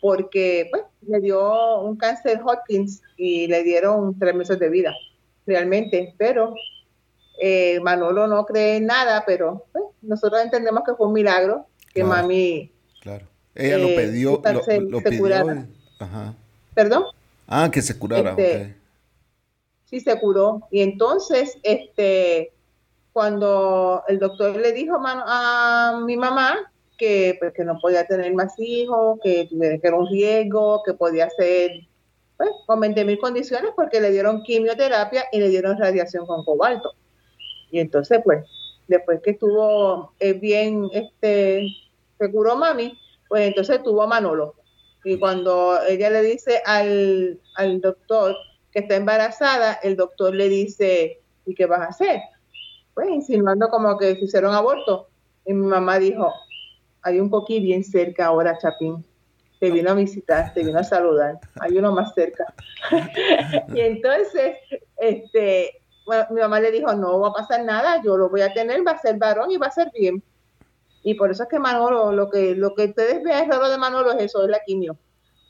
porque 0.00 0.68
pues, 0.70 0.84
le 1.08 1.20
dio 1.20 1.80
un 1.80 1.96
cáncer 1.96 2.40
Hodgkins 2.44 3.02
y 3.16 3.48
le 3.48 3.64
dieron 3.64 4.16
tres 4.18 4.34
meses 4.34 4.58
de 4.60 4.68
vida, 4.68 4.94
realmente, 5.44 6.14
pero 6.16 6.54
eh, 7.38 7.80
Manolo 7.80 8.26
no 8.26 8.44
cree 8.46 8.76
en 8.76 8.86
nada, 8.86 9.24
pero 9.26 9.66
pues, 9.72 9.84
nosotros 10.02 10.42
entendemos 10.42 10.82
que 10.84 10.94
fue 10.94 11.06
un 11.06 11.12
milagro 11.12 11.66
que 11.92 12.04
mami. 12.04 12.72
Claro. 13.00 13.26
Ella 13.54 13.78
lo 13.78 13.88
eh, 13.88 13.96
pidió. 13.96 14.42
lo, 14.80 15.00
pidió 15.00 15.26
Ajá. 15.98 16.34
¿Perdón? 16.74 17.04
Ah, 17.46 17.70
que 17.72 17.80
se 17.80 17.98
curara. 17.98 18.30
Este, 18.30 18.76
sí, 19.86 20.00
se 20.00 20.18
curó. 20.20 20.68
Y 20.70 20.82
entonces, 20.82 21.56
este, 21.62 22.52
cuando 23.12 24.02
el 24.08 24.18
doctor 24.18 24.56
le 24.56 24.72
dijo 24.72 24.98
a 25.02 26.02
mi 26.04 26.16
mamá 26.16 26.70
que, 26.98 27.36
pues, 27.38 27.52
que 27.54 27.64
no 27.64 27.78
podía 27.80 28.06
tener 28.06 28.32
más 28.34 28.54
hijos, 28.58 29.18
que, 29.22 29.48
que 29.48 29.80
era 29.82 29.96
un 29.96 30.08
riesgo, 30.08 30.82
que 30.84 30.94
podía 30.94 31.30
ser 31.30 31.86
pues, 32.36 32.50
con 32.66 32.80
20 32.80 33.04
mil 33.04 33.18
condiciones 33.18 33.70
porque 33.74 34.00
le 34.00 34.10
dieron 34.10 34.42
quimioterapia 34.42 35.24
y 35.32 35.38
le 35.38 35.48
dieron 35.48 35.78
radiación 35.78 36.26
con 36.26 36.44
cobalto. 36.44 36.92
Y 37.76 37.80
entonces, 37.80 38.22
pues, 38.24 38.42
después 38.88 39.20
que 39.22 39.32
estuvo 39.32 40.12
eh, 40.18 40.32
bien, 40.32 40.88
este, 40.94 41.68
se 42.18 42.28
mami, 42.28 42.98
pues 43.28 43.48
entonces 43.48 43.82
tuvo 43.82 44.06
Manolo. 44.06 44.54
Y 45.04 45.18
cuando 45.18 45.78
ella 45.86 46.08
le 46.08 46.22
dice 46.22 46.62
al, 46.64 47.38
al 47.54 47.82
doctor 47.82 48.34
que 48.72 48.78
está 48.78 48.96
embarazada, 48.96 49.74
el 49.82 49.94
doctor 49.94 50.34
le 50.34 50.48
dice, 50.48 51.20
¿y 51.44 51.54
qué 51.54 51.66
vas 51.66 51.80
a 51.80 51.88
hacer? 51.88 52.22
Pues 52.94 53.10
insinuando 53.10 53.68
como 53.68 53.98
que 53.98 54.14
se 54.14 54.24
hicieron 54.24 54.54
aborto. 54.54 55.08
Y 55.44 55.52
mi 55.52 55.66
mamá 55.66 55.98
dijo, 55.98 56.32
hay 57.02 57.20
un 57.20 57.28
coquí 57.28 57.60
bien 57.60 57.84
cerca 57.84 58.24
ahora, 58.24 58.56
Chapín. 58.56 59.04
Te 59.60 59.70
vino 59.70 59.90
a 59.90 59.94
visitar, 59.94 60.54
te 60.54 60.64
vino 60.64 60.78
a 60.78 60.84
saludar. 60.84 61.38
Hay 61.60 61.76
uno 61.76 61.92
más 61.92 62.14
cerca. 62.14 62.54
y 63.74 63.80
entonces, 63.80 64.56
este, 64.96 65.82
mi 66.30 66.40
mamá 66.40 66.60
le 66.60 66.70
dijo, 66.70 66.92
no 66.94 67.20
va 67.20 67.28
a 67.28 67.32
pasar 67.32 67.64
nada, 67.64 68.00
yo 68.02 68.16
lo 68.16 68.28
voy 68.28 68.42
a 68.42 68.52
tener, 68.52 68.86
va 68.86 68.92
a 68.92 68.98
ser 68.98 69.16
varón 69.16 69.50
y 69.50 69.56
va 69.56 69.66
a 69.66 69.72
ser 69.72 69.90
bien. 69.92 70.22
Y 71.02 71.14
por 71.14 71.30
eso 71.30 71.44
es 71.44 71.48
que 71.48 71.58
Manolo, 71.58 72.12
lo 72.12 72.30
que, 72.30 72.54
lo 72.54 72.74
que 72.74 72.86
ustedes 72.86 73.22
vean 73.22 73.50
raro 73.50 73.68
de 73.68 73.78
Manolo 73.78 74.12
es 74.12 74.24
eso, 74.24 74.44
es 74.44 74.50
la 74.50 74.60
quimio. 74.64 74.96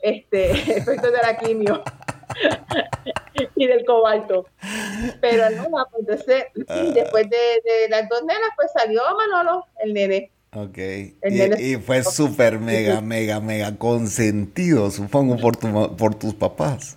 Este, 0.02 0.50
efecto 0.76 1.10
de 1.10 1.18
la 1.18 1.36
quimio. 1.36 1.82
y 3.56 3.66
del 3.66 3.84
cobalto. 3.84 4.46
Pero 5.20 5.50
no, 5.50 5.86
entonces, 5.98 6.44
ah. 6.68 6.82
después 6.94 7.28
de, 7.30 7.88
las 7.88 8.08
dos 8.08 8.22
nenas, 8.22 8.50
pues 8.56 8.70
salió 8.72 9.00
Manolo, 9.16 9.66
el 9.82 9.94
nene. 9.94 10.30
Ok. 10.54 10.78
Y, 11.58 11.76
fue 11.76 12.02
súper, 12.02 12.58
mega, 12.58 13.00
mega, 13.00 13.40
mega 13.40 13.76
consentido, 13.76 14.90
supongo, 14.90 15.36
por, 15.36 15.56
tu, 15.56 15.96
por 15.96 16.14
tus 16.14 16.34
papás. 16.34 16.96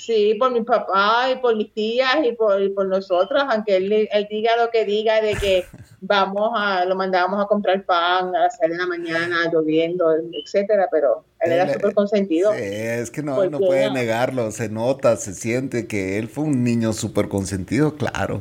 Sí, 0.00 0.34
por 0.38 0.50
mi 0.50 0.62
papá 0.62 1.30
y 1.30 1.36
por 1.40 1.54
mis 1.54 1.74
tías 1.74 2.16
y 2.24 2.32
por, 2.32 2.72
por 2.72 2.86
nosotros, 2.86 3.42
aunque 3.50 3.76
él, 3.76 4.08
diga 4.30 4.56
lo 4.56 4.70
que 4.70 4.86
diga 4.86 5.20
de 5.20 5.34
que 5.34 5.66
vamos 6.00 6.52
a, 6.56 6.86
lo 6.86 6.96
mandábamos 6.96 7.44
a 7.44 7.46
comprar 7.46 7.84
pan 7.84 8.34
a 8.34 8.44
las 8.44 8.56
6 8.56 8.70
de 8.72 8.78
la 8.78 8.86
mañana, 8.86 9.50
lloviendo, 9.52 10.10
etcétera, 10.32 10.88
pero 10.90 11.26
él 11.40 11.52
era 11.52 11.70
súper 11.70 11.92
consentido. 11.92 12.50
Sí, 12.54 12.60
es 12.62 13.10
que 13.10 13.22
no, 13.22 13.44
no 13.50 13.58
puede 13.58 13.90
negarlo, 13.90 14.50
se 14.52 14.70
nota, 14.70 15.16
se 15.16 15.34
siente 15.34 15.86
que 15.86 16.16
él 16.16 16.28
fue 16.28 16.44
un 16.44 16.64
niño 16.64 16.94
súper 16.94 17.28
consentido, 17.28 17.94
claro. 17.96 18.40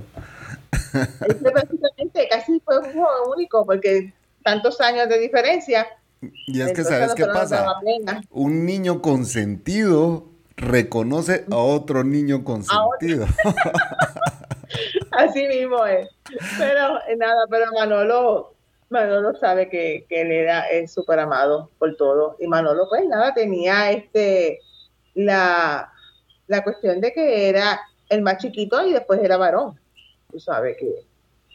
Prácticamente 1.41 2.29
casi 2.29 2.61
fue 2.61 2.79
un 2.79 2.85
juego 2.85 3.33
único, 3.35 3.65
porque 3.65 4.13
tantos 4.45 4.79
años 4.79 5.09
de 5.09 5.19
diferencia. 5.19 5.85
Y 6.21 6.61
es 6.61 6.71
que, 6.71 6.85
¿sabes 6.85 7.13
qué 7.15 7.25
pasa? 7.25 7.65
Un 8.29 8.65
niño 8.65 9.01
consentido 9.01 10.28
reconoce 10.59 11.45
a 11.51 11.57
otro 11.57 12.03
niño 12.03 12.43
consentido. 12.43 13.25
Así 15.11 15.47
mismo 15.47 15.85
es. 15.85 16.09
Pero 16.57 16.97
eh, 17.07 17.15
nada, 17.17 17.45
pero 17.49 17.71
Manolo, 17.73 18.53
Manolo 18.89 19.35
sabe 19.39 19.69
que, 19.69 20.05
que 20.07 20.21
él 20.21 20.31
era 20.31 20.65
súper 20.87 21.19
amado 21.19 21.71
por 21.79 21.95
todo. 21.95 22.35
Y 22.39 22.47
Manolo, 22.47 22.87
pues 22.89 23.05
nada, 23.07 23.33
tenía 23.33 23.91
este 23.91 24.59
la, 25.15 25.91
la 26.47 26.63
cuestión 26.63 27.01
de 27.01 27.11
que 27.13 27.49
era 27.49 27.79
el 28.09 28.21
más 28.21 28.37
chiquito 28.37 28.85
y 28.85 28.93
después 28.93 29.21
era 29.23 29.37
varón. 29.37 29.79
Tú 30.31 30.39
sabes 30.39 30.77
que. 30.77 31.05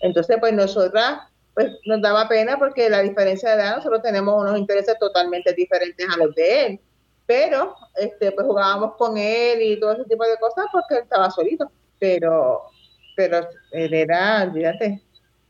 Entonces, 0.01 0.37
pues 0.41 0.53
nosotras, 0.53 1.21
pues 1.55 1.73
nos 1.87 2.03
daba 2.03 2.29
pena 2.29 2.59
porque 2.59 2.91
la 2.91 3.01
diferencia 3.01 3.51
de 3.51 3.63
edad, 3.63 3.77
nosotros 3.77 4.03
tenemos 4.03 4.43
unos 4.43 4.59
intereses 4.59 4.99
totalmente 4.99 5.53
diferentes 5.55 6.07
a 6.09 6.17
los 6.17 6.35
de 6.35 6.67
él 6.67 6.81
pero 7.27 7.75
este 7.97 8.33
pues 8.33 8.47
jugábamos 8.47 8.97
con 8.97 9.17
él 9.17 9.63
y 9.63 9.81
todo 9.81 9.93
ese 9.93 10.05
tipo 10.05 10.25
de 10.25 10.37
cosas 10.39 10.67
porque 10.73 10.97
él 10.97 11.03
estaba 11.03 11.31
solito, 11.31 11.71
pero 11.99 12.63
pero 13.17 13.47
él 13.71 13.95
era, 13.95 14.51
fíjate, 14.53 15.01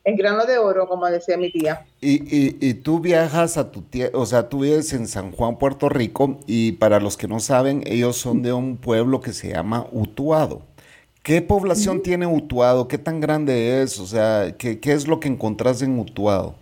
el 0.05 0.17
grano 0.17 0.45
de 0.45 0.59
oro, 0.59 0.87
como 0.87 1.07
decía 1.07 1.37
mi 1.39 1.51
tía. 1.51 1.87
Y, 2.01 2.23
y, 2.25 2.59
y 2.61 2.75
tú 2.75 3.01
viajas 3.01 3.57
a 3.57 3.71
tu 3.71 3.83
tía, 3.83 4.11
o 4.13 4.27
sea, 4.27 4.49
tú 4.49 4.61
vives 4.61 4.93
en 4.93 5.09
San 5.09 5.33
Juan, 5.33 5.57
Puerto 5.57 5.89
Rico, 5.89 6.39
y 6.47 6.73
para 6.73 7.01
los 7.01 7.17
que 7.17 7.27
no 7.27 7.41
saben, 7.41 7.83
ellos 7.87 8.17
son 8.17 8.43
de 8.43 8.53
un 8.53 8.77
pueblo 8.77 9.21
que 9.23 9.33
se 9.33 9.53
llama 9.53 9.87
Utuado. 9.93 10.63
¿Qué 11.23 11.41
población 11.41 12.03
tiene 12.03 12.27
Utuado? 12.27 12.87
¿Qué 12.87 12.99
tan 12.99 13.19
grande 13.21 13.81
es? 13.81 13.99
O 13.99 14.07
sea, 14.07 14.55
¿qué, 14.59 14.79
qué 14.79 14.93
es 14.93 15.09
lo 15.09 15.21
que 15.21 15.29
encontrás 15.29 15.81
en 15.81 15.99
Utuado? 15.99 16.55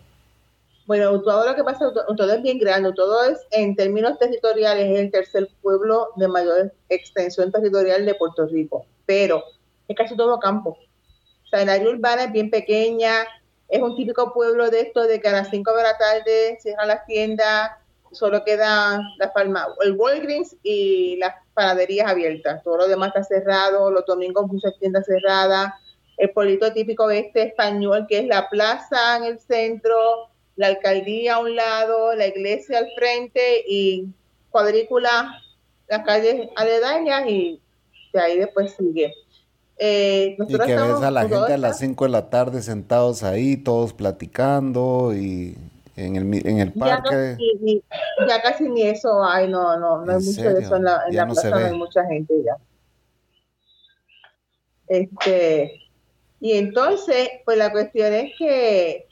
Bueno, 0.93 1.23
todo 1.23 1.47
lo 1.47 1.55
que 1.55 1.65
pasa, 1.65 1.91
todo 1.91 2.33
es 2.35 2.43
bien 2.43 2.59
grande, 2.59 2.93
todo 2.93 3.25
es 3.25 3.39
en 3.51 3.75
términos 3.75 4.19
territoriales, 4.19 4.91
es 4.91 5.01
el 5.01 5.11
tercer 5.11 5.49
pueblo 5.63 6.11
de 6.17 6.29
mayor 6.29 6.71
extensión 6.91 7.51
territorial 7.51 8.05
de 8.05 8.15
Puerto 8.15 8.45
Rico, 8.45 8.85
pero 9.07 9.43
es 9.89 9.97
casi 9.97 10.15
todo 10.19 10.39
campo. 10.39 10.77
O 11.45 11.49
sea, 11.49 11.63
el 11.63 11.71
área 11.71 11.89
urbana 11.89 12.25
es 12.25 12.33
bien 12.33 12.51
pequeña, 12.51 13.27
es 13.71 13.81
un 13.81 13.97
típico 13.97 14.35
pueblo 14.35 14.69
de 14.69 14.83
esto 14.83 15.05
de 15.05 15.19
que 15.19 15.29
a 15.29 15.33
las 15.33 15.49
5 15.49 15.75
de 15.75 15.83
la 15.83 15.97
tarde 15.97 16.59
cierran 16.61 16.89
las 16.89 17.07
tiendas, 17.07 17.71
solo 18.11 18.45
queda 18.45 19.01
la 19.17 19.31
farma, 19.31 19.69
el 19.83 19.93
Walgreens 19.93 20.57
y 20.63 21.17
las 21.17 21.37
panaderías 21.55 22.11
abiertas. 22.11 22.63
Todo 22.63 22.77
lo 22.77 22.87
demás 22.87 23.13
está 23.17 23.25
cerrado, 23.25 23.91
los 23.91 24.05
domingos 24.05 24.47
muchas 24.47 24.79
tiendas 24.79 25.07
cerradas. 25.07 25.73
El 26.19 26.33
pueblito 26.33 26.71
típico 26.75 27.11
este 27.11 27.45
español, 27.45 28.05
que 28.07 28.19
es 28.19 28.27
la 28.27 28.51
plaza 28.51 29.17
en 29.17 29.25
el 29.25 29.41
centro, 29.41 30.29
la 30.63 30.69
alcaldía 30.69 31.35
a 31.35 31.39
un 31.41 31.57
lado, 31.57 32.15
la 32.15 32.29
iglesia 32.29 32.79
al 32.79 32.89
frente 32.97 33.65
y 33.67 34.07
cuadrícula 34.49 35.43
las 35.89 36.05
calles 36.07 36.49
aledañas 36.55 37.25
y 37.27 37.61
de 38.13 38.21
ahí 38.21 38.39
después 38.39 38.73
sigue. 38.79 39.13
Eh, 39.77 40.37
y 40.39 40.47
que 40.47 40.77
ves 40.77 41.03
a 41.03 41.11
la 41.11 41.23
gente 41.23 41.53
a 41.53 41.57
las 41.57 41.81
5 41.81 42.05
de 42.05 42.11
la 42.11 42.31
tarde 42.31 42.63
sentados 42.63 43.25
ahí, 43.25 43.57
todos 43.57 43.93
platicando 43.93 45.13
y 45.13 45.57
en 45.97 46.15
el, 46.15 46.47
en 46.47 46.61
el 46.61 46.73
parque. 46.73 47.37
Ya, 48.29 48.41
casi 48.41 48.69
ni 48.69 48.83
eso 48.83 49.25
hay, 49.25 49.49
no, 49.49 49.77
no, 49.77 50.05
no 50.05 50.13
hay 50.13 50.23
mucho 50.23 50.43
de 50.43 50.63
eso 50.63 50.77
en 50.77 50.85
la, 50.85 51.03
en 51.09 51.17
la 51.17 51.27
plaza, 51.27 51.51
no 51.51 51.57
hay 51.57 51.75
mucha 51.77 52.05
gente 52.07 52.35
ya. 52.45 52.57
Este, 54.87 55.81
y 56.39 56.53
entonces, 56.53 57.31
pues 57.45 57.59
la 57.59 57.73
cuestión 57.73 58.13
es 58.13 58.33
que 58.39 59.09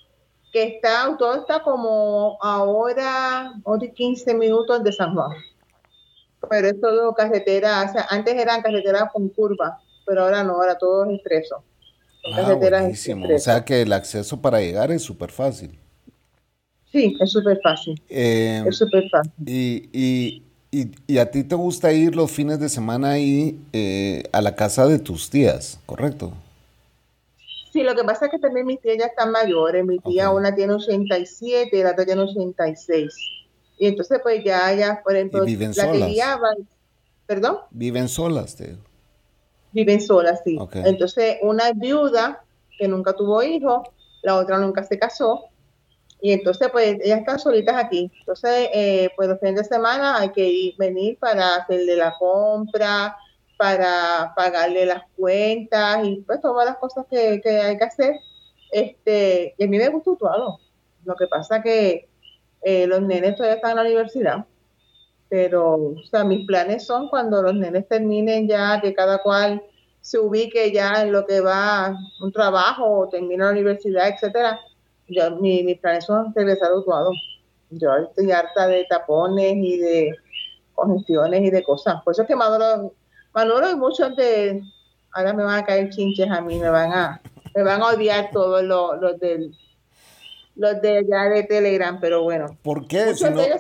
que 0.53 0.63
está, 0.65 1.17
todo 1.19 1.35
está 1.37 1.63
como 1.63 2.39
ahora, 2.41 3.53
hora 3.65 3.87
15 3.87 4.35
minutos 4.35 4.83
de 4.83 4.93
San 4.93 5.15
Juan. 5.15 5.31
Pero 6.49 6.69
es 6.69 6.81
todo 6.81 7.15
carretera, 7.15 7.85
o 7.89 7.93
sea, 7.93 8.07
antes 8.11 8.35
eran 8.35 8.63
carreteras 8.63 9.05
con 9.13 9.29
curva, 9.29 9.79
pero 10.07 10.23
ahora 10.23 10.43
no, 10.43 10.55
ahora 10.55 10.77
todo 10.77 11.05
es 11.05 11.19
estrecho. 11.19 11.63
Ah, 12.35 12.53
buenísimo. 12.55 13.27
O 13.35 13.39
sea 13.39 13.65
que 13.65 13.83
el 13.83 13.93
acceso 13.93 14.41
para 14.41 14.61
llegar 14.61 14.91
es 14.91 15.03
súper 15.03 15.31
fácil. 15.31 15.79
Sí, 16.93 17.17
es 17.21 17.31
súper 17.31 17.61
fácil. 17.63 18.01
Eh, 18.09 18.65
es 18.67 18.77
súper 18.77 19.09
fácil. 19.09 19.33
Y, 19.47 19.89
y, 19.93 20.43
y, 20.71 20.91
y, 21.07 21.19
a 21.19 21.31
ti 21.31 21.45
te 21.45 21.55
gusta 21.55 21.93
ir 21.93 22.17
los 22.17 22.31
fines 22.31 22.59
de 22.59 22.69
semana 22.69 23.13
ahí 23.13 23.59
eh, 23.73 24.25
a 24.33 24.43
la 24.43 24.55
casa 24.55 24.87
de 24.87 24.99
tus 24.99 25.31
tías, 25.31 25.79
¿correcto? 25.87 26.33
Sí, 27.73 27.83
lo 27.83 27.95
que 27.95 28.05
pasa 28.05 28.27
es 28.27 28.33
que 28.33 28.39
también 28.39 28.67
mis 28.67 28.81
tías 28.81 28.99
ya 28.99 29.07
están 29.07 29.31
mayores. 29.31 29.85
Mi 29.85 29.99
tía 30.01 30.31
una 30.31 30.55
tiene 30.55 30.75
87 30.75 31.71
y 31.77 31.83
la 31.83 31.93
otra 31.93 32.05
tiene 32.05 32.23
86. 32.23 33.15
Y 33.79 33.87
entonces, 33.87 34.21
pues 34.23 34.45
ya, 34.45 34.73
ya, 34.75 35.01
por 35.03 35.15
ejemplo, 35.15 35.45
viven 35.45 35.73
la 35.77 35.85
solas? 35.85 36.57
¿Perdón? 37.27 37.59
Viven 37.71 38.09
solas, 38.09 38.57
tío. 38.57 38.77
Viven 39.73 40.01
solas, 40.01 40.41
sí. 40.45 40.59
Entonces, 40.75 41.39
una 41.43 41.69
es 41.69 41.79
viuda 41.79 42.45
que 42.77 42.89
nunca 42.89 43.13
tuvo 43.13 43.43
hijos, 43.43 43.89
la 44.23 44.37
otra 44.37 44.59
nunca 44.59 44.83
se 44.83 44.99
casó. 44.99 45.45
Y 46.21 46.33
entonces, 46.33 46.69
pues, 46.73 46.99
ellas 47.03 47.21
están 47.21 47.39
solitas 47.39 47.77
aquí. 47.77 48.11
Entonces, 48.19 48.69
eh, 48.75 49.11
pues, 49.17 49.29
los 49.29 49.39
fines 49.39 49.57
de 49.57 49.65
semana 49.65 50.19
hay 50.19 50.31
que 50.31 50.47
ir, 50.47 50.75
venir 50.77 51.19
para 51.19 51.57
hacerle 51.57 51.97
la 51.97 52.15
compra, 52.19 53.17
para 53.61 54.33
pagarle 54.35 54.87
las 54.87 55.03
cuentas 55.17 56.01
y 56.05 56.23
pues 56.23 56.41
todas 56.41 56.67
las 56.67 56.79
cosas 56.79 57.05
que, 57.11 57.43
hay 57.45 57.77
que 57.79 57.85
hacer. 57.85 58.17
Este, 58.73 59.55
y 59.59 59.65
a 59.65 59.69
mí 59.69 59.77
me 59.77 59.89
gusta 59.89 60.13
todo. 60.19 60.59
Lo 61.05 61.15
que 61.15 61.27
pasa 61.27 61.63
que 61.63 62.09
eh, 62.63 62.87
los 62.87 63.03
nenes 63.03 63.37
todavía 63.37 63.57
están 63.57 63.73
en 63.73 63.77
la 63.77 63.83
universidad 63.83 64.47
pero, 65.31 65.75
o 65.75 66.03
sea, 66.11 66.25
mis 66.25 66.45
planes 66.45 66.85
son 66.85 67.09
cuando 67.09 67.41
los 67.41 67.55
nenes 67.55 67.87
terminen 67.87 68.49
ya, 68.49 68.81
que 68.83 68.93
cada 68.93 69.19
cual 69.19 69.63
se 70.01 70.19
ubique 70.19 70.73
ya 70.73 71.03
en 71.03 71.13
lo 71.13 71.25
que 71.25 71.41
va 71.41 71.97
un 72.21 72.33
trabajo 72.33 73.09
termina 73.11 73.47
la 73.47 73.53
universidad, 73.53 74.09
etcétera. 74.09 74.59
Yo, 75.07 75.37
mi, 75.37 75.63
mis 75.63 75.79
planes 75.79 76.05
son 76.05 76.35
regresar 76.35 76.73
a 76.73 76.79
Utuado. 76.79 77.13
Yo 77.71 77.95
estoy 77.97 78.33
harta 78.33 78.67
de 78.67 78.85
tapones 78.91 79.55
y 79.55 79.79
de 79.79 80.17
congestiones 80.75 81.43
y 81.43 81.51
de 81.51 81.63
cosas. 81.63 82.03
Por 82.03 82.13
eso 82.13 82.23
es 82.23 82.29
que 82.29 82.35
Manolo, 82.35 82.93
Manolo 83.35 83.71
y 83.71 83.77
muchos 83.77 84.17
de, 84.17 84.63
ahora 85.13 85.33
me 85.33 85.45
van 85.45 85.59
a 85.61 85.65
caer 85.65 85.91
chinches 85.91 86.31
a 86.31 86.41
mí, 86.41 86.59
me 86.59 86.69
van 86.69 86.93
a, 86.93 87.21
me 87.55 87.63
van 87.63 87.83
a 87.83 87.89
odiar 87.89 88.31
todos 88.31 88.63
los, 88.63 89.01
los 89.01 89.19
del 89.21 89.55
los 90.61 90.83
de 90.83 90.99
allá 90.99 91.31
de 91.31 91.45
Telegram, 91.45 91.99
pero 92.01 92.23
bueno. 92.23 92.59
¿Por 92.63 92.87
qué? 92.87 93.11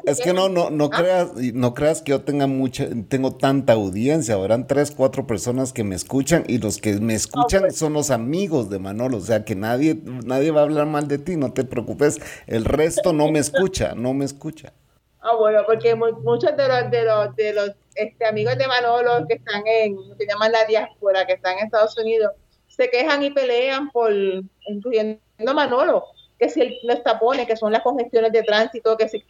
es 0.05 0.21
que 0.21 0.35
no, 0.35 0.51
no, 0.51 0.69
no, 0.69 0.91
¿Ah? 0.93 0.99
creas, 0.99 1.35
no 1.55 1.73
creas 1.73 2.03
que 2.03 2.11
yo 2.11 2.21
tenga 2.23 2.47
mucha, 2.47 2.87
tengo 3.09 3.35
tanta 3.35 3.73
audiencia. 3.73 4.35
Habrán 4.35 4.67
tres, 4.67 4.91
cuatro 4.91 5.27
personas 5.27 5.73
que 5.73 5.83
me 5.83 5.95
escuchan 5.95 6.45
y 6.47 6.59
los 6.59 6.79
que 6.79 7.01
me 7.01 7.15
escuchan 7.15 7.63
pues. 7.63 7.77
son 7.77 7.95
los 7.95 8.11
amigos 8.11 8.69
de 8.69 8.79
Manolo. 8.79 9.17
O 9.17 9.21
sea 9.21 9.47
que 9.47 9.55
nadie, 9.55 9.99
nadie 10.05 10.51
va 10.51 10.61
a 10.61 10.65
hablar 10.65 10.87
mal 10.87 11.09
de 11.09 11.17
ti, 11.17 11.37
no 11.37 11.53
te 11.55 11.65
preocupes. 11.65 12.21
El 12.47 12.67
resto 12.67 13.15
no 13.15 13.31
me 13.31 13.39
escucha, 13.39 13.95
no 13.95 14.13
me 14.13 14.27
escucha. 14.27 14.75
Ah, 15.23 15.37
bueno, 15.39 15.61
porque 15.67 15.95
muchos 15.95 16.55
de 16.55 16.69
los, 16.69 16.91
de 16.91 17.05
los, 17.05 17.37
de 17.37 17.53
los 17.55 17.71
este, 17.95 18.25
amigos 18.27 18.57
de 18.57 18.67
Manolo 18.67 19.27
que 19.27 19.35
están 19.35 19.63
en, 19.67 19.97
que 20.17 20.27
llaman 20.27 20.53
la 20.53 20.65
diáspora, 20.65 21.27
que 21.27 21.35
están 21.35 21.59
en 21.59 21.67
Estados 21.67 21.97
Unidos, 21.99 22.33
se 22.69 22.89
quejan 22.89 23.23
y 23.23 23.31
pelean 23.31 23.91
por, 23.91 24.13
incluyendo 24.13 25.21
a 25.47 25.53
Manolo 25.53 26.05
que 26.41 26.49
si 26.49 26.63
el, 26.63 26.77
los 26.85 27.03
tapones, 27.05 27.47
que 27.47 27.55
son 27.55 27.71
las 27.71 27.83
congestiones 27.83 28.33
de 28.33 28.43
tránsito, 28.43 28.97
que 28.97 29.09
si... 29.09 29.23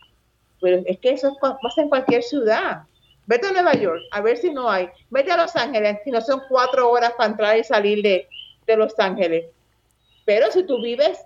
Pero 0.61 0.82
es 0.86 0.98
que 1.00 1.11
eso 1.11 1.36
pasa 1.40 1.82
en 1.82 1.88
cualquier 1.88 2.22
ciudad. 2.22 2.82
Vete 3.26 3.48
a 3.48 3.52
Nueva 3.52 3.74
York, 3.74 4.00
a 4.12 4.20
ver 4.20 4.36
si 4.36 4.52
no 4.52 4.70
hay. 4.70 4.88
Vete 5.11 5.32
a 5.32 5.36
Los 5.36 5.56
Ángeles, 5.56 5.98
si 6.04 6.11
no 6.11 6.20
son 6.20 6.42
cuatro 6.48 6.90
horas 6.90 7.12
para 7.16 7.30
entrar 7.30 7.58
y 7.58 7.64
salir 7.64 8.02
de, 8.02 8.28
de 8.66 8.76
Los 8.76 8.96
Ángeles. 8.98 9.46
Pero 10.24 10.52
si 10.52 10.62
tú 10.64 10.80
vives 10.82 11.18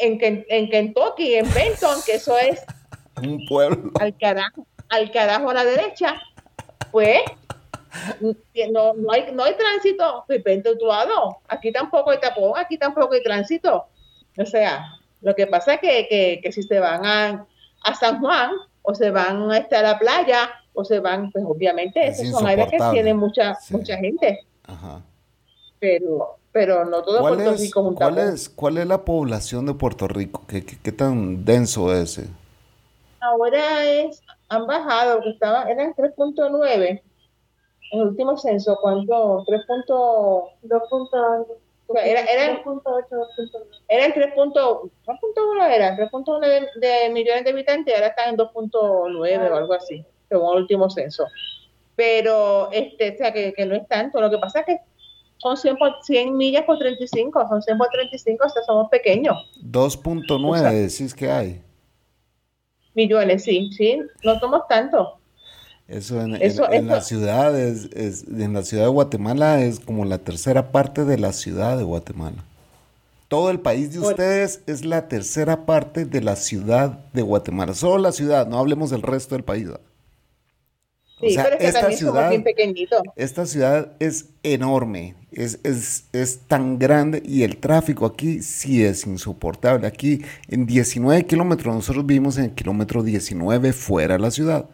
en, 0.00 0.18
en 0.48 0.70
Kentucky, 0.70 1.34
en 1.34 1.52
Benton, 1.54 2.00
que 2.04 2.14
eso 2.14 2.36
es 2.38 2.64
un 3.22 3.46
pueblo 3.46 3.92
al 4.00 4.16
carajo, 4.16 4.66
al 4.88 5.10
carajo 5.12 5.50
a 5.50 5.54
la 5.54 5.64
derecha, 5.64 6.20
pues 6.90 7.22
no, 8.20 8.94
no, 8.94 9.12
hay, 9.12 9.32
no 9.32 9.44
hay 9.44 9.54
tránsito, 9.56 10.24
pues 10.26 10.42
vente 10.42 10.70
Aquí 11.48 11.72
tampoco 11.72 12.10
hay 12.10 12.18
tapón, 12.18 12.52
aquí 12.56 12.76
tampoco 12.76 13.14
hay 13.14 13.22
tránsito. 13.22 13.86
O 14.36 14.46
sea, 14.46 14.84
lo 15.20 15.34
que 15.34 15.46
pasa 15.46 15.74
es 15.74 15.80
que, 15.80 16.40
que, 16.42 16.52
si 16.52 16.62
se 16.62 16.78
van 16.80 17.04
a, 17.06 17.46
a, 17.84 17.94
San 17.94 18.20
Juan 18.20 18.50
o 18.82 18.94
se 18.94 19.10
van 19.10 19.50
a, 19.50 19.58
estar 19.58 19.84
a 19.84 19.92
la 19.92 19.98
playa 19.98 20.50
o 20.72 20.84
se 20.84 20.98
van, 20.98 21.30
pues 21.30 21.44
obviamente 21.46 22.06
esas 22.06 22.30
son 22.30 22.46
áreas 22.46 22.70
que 22.70 22.78
tienen 22.92 23.16
mucha, 23.16 23.56
mucha 23.70 23.96
gente. 23.96 24.40
Ajá. 24.64 25.02
Pero, 25.78 26.38
pero 26.50 26.84
no 26.84 27.02
todo 27.02 27.20
Puerto 27.20 27.54
Rico 27.54 27.94
¿cuál 27.94 28.18
es, 28.18 28.48
¿Cuál 28.48 28.78
es 28.78 28.86
la 28.86 29.04
población 29.04 29.66
de 29.66 29.74
Puerto 29.74 30.08
Rico? 30.08 30.42
¿Qué, 30.48 30.64
qué, 30.64 30.92
tan 30.92 31.44
denso 31.44 31.94
es? 31.94 32.20
Ahora 33.20 33.84
es, 33.84 34.22
han 34.48 34.66
bajado, 34.66 35.22
estaban, 35.24 35.68
eran 35.68 35.94
3.9 35.94 37.02
en 37.92 38.00
el 38.00 38.08
último 38.08 38.36
censo, 38.36 38.76
¿cuánto? 38.80 39.44
3.2 39.46 41.46
era, 42.02 42.22
era, 42.22 42.64
3.8, 42.64 43.04
era 43.88 44.06
el 44.06 44.14
3.1 44.14 45.70
era, 45.70 45.96
3.1 45.96 46.40
de, 46.40 46.66
de, 46.80 47.10
millones 47.10 47.44
de 47.44 47.50
habitantes, 47.50 47.94
ahora 47.94 48.08
están 48.08 48.30
en 48.30 48.36
2.9 48.36 49.50
o 49.50 49.54
algo 49.54 49.74
así, 49.74 50.04
según 50.28 50.56
el 50.56 50.62
último 50.62 50.88
censo. 50.88 51.26
Pero, 51.94 52.70
este, 52.72 53.14
o 53.14 53.18
sea, 53.18 53.32
que, 53.32 53.52
que 53.52 53.66
no 53.66 53.76
es 53.76 53.86
tanto. 53.86 54.20
Lo 54.20 54.30
que 54.30 54.38
pasa 54.38 54.60
es 54.60 54.66
que 54.66 54.78
son 55.36 55.56
100, 55.56 55.76
100 56.02 56.36
millas 56.36 56.64
por 56.64 56.78
35, 56.78 57.48
son 57.48 57.62
100 57.62 57.78
por 57.78 57.88
35, 57.88 58.44
o 58.44 58.48
sea, 58.48 58.62
somos 58.64 58.88
pequeños. 58.88 59.36
2.9 59.62 60.72
decís 60.72 61.14
que 61.14 61.30
hay. 61.30 61.62
Millones, 62.94 63.44
sí, 63.44 63.70
sí, 63.76 64.00
no 64.22 64.38
somos 64.38 64.62
tanto. 64.68 65.18
Eso 65.86 66.20
en, 66.22 66.32
la 66.88 67.02
ciudad 67.02 67.58
es, 67.58 67.90
en 68.26 68.54
la 68.54 68.62
ciudad 68.62 68.84
de 68.84 68.88
Guatemala 68.88 69.62
es 69.62 69.80
como 69.80 70.06
la 70.06 70.16
tercera 70.16 70.72
parte 70.72 71.04
de 71.04 71.18
la 71.18 71.34
ciudad 71.34 71.76
de 71.76 71.84
Guatemala. 71.84 72.42
Todo 73.28 73.50
el 73.50 73.60
país 73.60 73.92
de 73.92 73.98
ustedes 73.98 74.62
es 74.66 74.84
la 74.84 75.08
tercera 75.08 75.66
parte 75.66 76.06
de 76.06 76.22
la 76.22 76.36
ciudad 76.36 77.00
de 77.12 77.20
Guatemala. 77.20 77.74
Solo 77.74 77.98
la 77.98 78.12
ciudad, 78.12 78.46
no 78.46 78.58
hablemos 78.58 78.90
del 78.90 79.02
resto 79.02 79.34
del 79.34 79.44
país. 79.44 79.68
Sí, 81.28 81.36
pero 81.36 81.56
esta 81.58 81.90
ciudad, 81.92 82.32
esta 83.16 83.46
ciudad 83.46 83.92
es 83.98 84.26
enorme, 84.42 85.14
es, 85.32 85.58
es, 85.62 86.04
es, 86.12 86.40
tan 86.46 86.78
grande 86.78 87.22
y 87.24 87.42
el 87.42 87.56
tráfico 87.56 88.06
aquí 88.06 88.42
sí 88.42 88.84
es 88.84 89.06
insoportable. 89.06 89.86
Aquí 89.86 90.22
en 90.48 90.66
19 90.66 91.26
kilómetros, 91.26 91.74
nosotros 91.74 92.04
vivimos 92.06 92.38
en 92.38 92.44
el 92.44 92.52
kilómetro 92.52 93.02
19 93.02 93.72
fuera 93.72 94.14
de 94.14 94.20
la 94.20 94.30
ciudad 94.30 94.66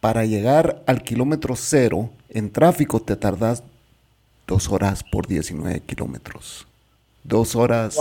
para 0.00 0.24
llegar 0.24 0.82
al 0.86 1.02
kilómetro 1.02 1.56
cero 1.56 2.10
en 2.28 2.50
tráfico 2.50 3.00
te 3.00 3.16
tardas 3.16 3.62
dos 4.46 4.68
horas 4.68 5.02
por 5.02 5.26
19 5.26 5.80
kilómetros. 5.80 6.66
Dos 7.24 7.56
horas 7.56 7.96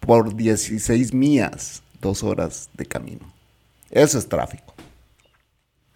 por 0.00 0.34
16 0.34 1.14
millas, 1.14 1.82
dos 2.00 2.22
horas 2.22 2.68
de 2.74 2.86
camino. 2.86 3.32
Eso 3.90 4.18
es 4.18 4.28
tráfico. 4.28 4.74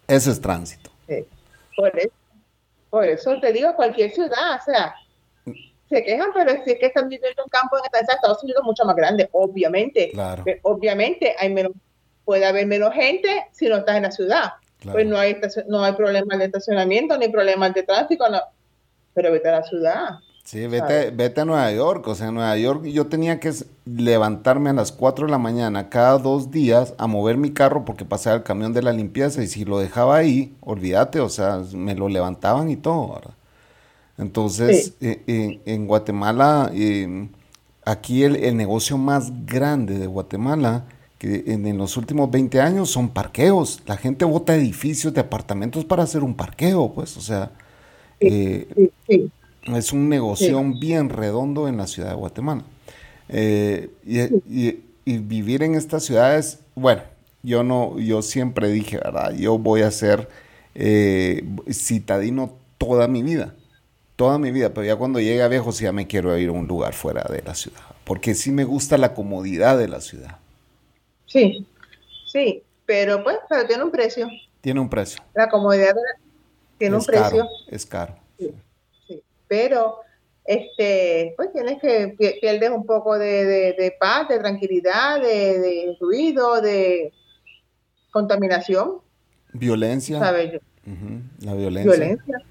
Eso 0.07 0.31
es 0.31 0.41
tránsito. 0.41 0.84
Por, 1.77 3.05
eso, 3.05 3.41
te 3.41 3.53
digo, 3.53 3.75
cualquier 3.75 4.11
ciudad, 4.13 4.59
o 4.61 4.65
sea, 4.65 4.95
se 5.89 6.05
quejan, 6.05 6.31
pero 6.33 6.53
es 6.53 6.61
que 6.63 6.79
están 6.81 7.09
viviendo 7.09 7.41
en 7.41 7.45
un 7.45 7.51
campo 7.51 7.77
en 7.77 8.09
Estados 8.09 8.43
Unidos 8.43 8.63
mucho 8.65 8.85
más 8.85 8.97
grande, 8.97 9.29
obviamente. 9.33 10.11
Claro. 10.13 10.45
Obviamente 10.63 11.35
hay 11.39 11.53
menos, 11.53 11.73
puede 12.25 12.47
haber 12.47 12.67
menos 12.67 12.95
gente 12.95 13.47
si 13.53 13.69
no 13.69 13.79
estás 13.79 13.97
en 13.97 14.05
la 14.05 14.11
ciudad 14.11 14.53
pues 14.93 15.07
no 15.07 15.19
hay, 15.19 15.41
no 15.69 15.83
hay 15.83 15.93
problemas 15.93 16.39
de 16.39 16.47
estacionamiento 16.47 17.17
ni 17.17 17.29
problemas 17.29 17.75
de 17.75 17.83
tráfico, 17.83 18.29
no. 18.29 18.41
pero 19.15 19.33
vete 19.33 19.49
a 19.49 19.61
la 19.61 19.63
ciudad. 19.63 20.09
Sí, 20.45 20.67
vete, 20.67 21.11
vete 21.11 21.41
a 21.41 21.45
Nueva 21.45 21.73
York. 21.73 22.07
O 22.07 22.15
sea, 22.15 22.29
en 22.29 22.35
Nueva 22.35 22.57
York 22.57 22.85
yo 22.85 23.07
tenía 23.07 23.41
que 23.41 23.53
levantarme 23.87 24.71
a 24.71 24.75
las 24.75 24.93
4 24.93 25.27
de 25.27 25.33
la 25.33 25.39
mañana 25.39 25.89
cada 25.89 26.19
dos 26.19 26.51
días 26.51 26.95
a 26.99 27.07
mover 27.07 27.37
mi 27.37 27.53
carro 27.53 27.85
porque 27.85 28.05
pasaba 28.05 28.37
el 28.37 28.43
camión 28.43 28.73
de 28.73 28.83
la 28.83 28.93
limpieza 28.93 29.43
y 29.43 29.47
si 29.47 29.65
lo 29.65 29.79
dejaba 29.79 30.17
ahí, 30.17 30.55
olvídate, 30.61 31.21
o 31.21 31.29
sea, 31.29 31.63
me 31.73 31.95
lo 31.95 32.09
levantaban 32.09 32.71
y 32.71 32.77
todo, 32.77 33.15
¿verdad? 33.15 33.35
Entonces, 34.19 34.95
eh, 35.01 35.61
en 35.65 35.87
Guatemala, 35.87 36.71
eh, 36.73 37.29
aquí 37.85 38.23
el, 38.23 38.37
el, 38.37 38.57
negocio 38.57 38.97
más 38.97 39.33
grande 39.47 39.99
de 39.99 40.07
Guatemala 40.07 40.85
en, 41.25 41.79
los 41.79 41.97
últimos 41.97 42.31
20 42.31 42.61
años 42.61 42.91
son 42.91 43.09
parqueos. 43.09 43.83
La 43.87 43.97
gente 43.97 44.25
vota 44.25 44.55
edificios 44.55 45.13
de 45.15 45.21
apartamentos 45.21 45.85
para 45.85 46.03
hacer 46.03 46.23
un 46.23 46.35
parqueo, 46.35 46.93
pues, 46.93 47.17
o 47.17 47.21
sea, 47.21 47.51
eh, 48.21 48.91
es 49.67 49.93
un 49.93 50.09
negocio 50.09 50.63
bien 50.79 51.09
redondo 51.09 51.69
en 51.69 51.77
la 51.77 51.87
ciudad 51.87 52.11
de 52.11 52.17
Guatemala. 52.17 52.65
Eh, 53.29 53.91
y, 54.07 54.83
vivir 55.07 55.63
en 55.63 55.75
estas 55.75 56.05
ciudades, 56.05 56.61
bueno, 56.75 57.03
yo 57.43 57.63
no, 57.63 57.99
yo 57.99 58.23
siempre 58.23 58.69
dije, 58.69 58.97
¿verdad? 58.97 59.35
Yo 59.35 59.59
voy 59.59 59.83
a 59.83 59.91
ser 59.91 60.29
eh, 60.75 61.45
citadino 61.71 62.55
toda 62.79 63.07
mi 63.07 63.23
vida, 63.23 63.55
toda 64.17 64.39
mi 64.39 64.51
vida, 64.51 64.73
pero 64.73 64.87
ya 64.87 64.97
cuando 64.97 65.21
llegue 65.21 65.43
a 65.43 65.49
viejo 65.49 65.73
sí 65.73 65.85
ya 65.85 65.93
me 65.93 66.07
quiero 66.07 66.37
ir 66.39 66.49
a 66.49 66.53
un 66.53 66.67
lugar 66.67 66.95
fuera 66.95 67.23
de 67.25 67.43
la 67.43 67.55
ciudad, 67.55 67.83
porque 68.05 68.35
sí 68.35 68.51
me 68.51 68.65
gusta 68.65 68.97
la 68.97 69.13
comodidad 69.13 69.77
de 69.77 69.89
la 69.89 70.01
ciudad. 70.01 70.39
Sí, 71.27 71.67
sí, 72.27 72.63
pero 72.87 73.23
pues, 73.23 73.37
pero 73.49 73.67
tiene 73.67 73.85
un 73.85 73.91
precio. 73.91 74.29
Tiene 74.63 74.81
un 74.81 74.89
precio. 74.89 75.23
La 75.35 75.51
comodidad 75.51 75.95
tiene 76.79 76.97
un 76.97 77.05
precio. 77.05 77.47
es 77.69 77.85
caro. 77.85 78.24
Pero, 79.49 79.97
este, 80.45 81.35
pues 81.37 81.53
tienes 81.53 81.81
que, 81.81 82.17
pierdes 82.41 82.71
un 82.71 82.87
poco 82.87 83.19
de, 83.19 83.95
paz, 83.99 84.29
de 84.29 84.39
tranquilidad, 84.39 85.21
de, 85.21 85.97
ruido, 86.01 86.61
de 86.61 87.13
contaminación. 88.11 88.99
Violencia. 89.53 90.19
¿Sabes? 90.19 90.61
La 91.41 91.55
violencia. 91.55 91.93
Violencia. 91.93 92.45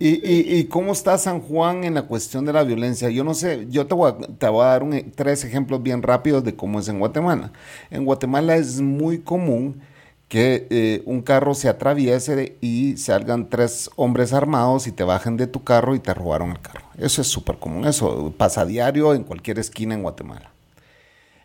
¿Y, 0.00 0.64
cómo 0.64 0.92
está 0.92 1.18
San 1.18 1.40
Juan 1.40 1.84
en 1.84 1.94
la 1.94 2.02
cuestión 2.02 2.44
de 2.44 2.52
la 2.52 2.64
violencia? 2.64 3.10
Yo 3.10 3.22
no 3.22 3.34
sé, 3.34 3.66
yo 3.68 3.86
te 3.86 3.94
voy 3.94 4.10
a, 4.10 4.16
te 4.16 4.48
voy 4.48 4.62
a 4.64 4.66
dar 4.66 4.84
tres 5.14 5.44
ejemplos 5.44 5.82
bien 5.82 6.02
rápidos 6.02 6.42
de 6.44 6.54
cómo 6.56 6.80
es 6.80 6.88
en 6.88 6.98
Guatemala. 6.98 7.52
En 7.90 8.04
Guatemala 8.04 8.56
es 8.56 8.80
muy 8.80 9.18
común 9.18 9.80
que 10.28 10.66
eh, 10.70 11.02
un 11.06 11.22
carro 11.22 11.54
se 11.54 11.68
atraviese 11.68 12.56
y 12.60 12.96
salgan 12.98 13.48
tres 13.48 13.90
hombres 13.96 14.32
armados 14.32 14.86
y 14.86 14.92
te 14.92 15.02
bajen 15.02 15.36
de 15.36 15.46
tu 15.46 15.64
carro 15.64 15.94
y 15.94 16.00
te 16.00 16.12
robaron 16.12 16.50
el 16.50 16.60
carro. 16.60 16.84
Eso 16.98 17.22
es 17.22 17.28
súper 17.28 17.58
común, 17.58 17.86
eso 17.86 18.32
pasa 18.36 18.62
a 18.62 18.66
diario 18.66 19.14
en 19.14 19.24
cualquier 19.24 19.58
esquina 19.58 19.94
en 19.94 20.02
Guatemala. 20.02 20.50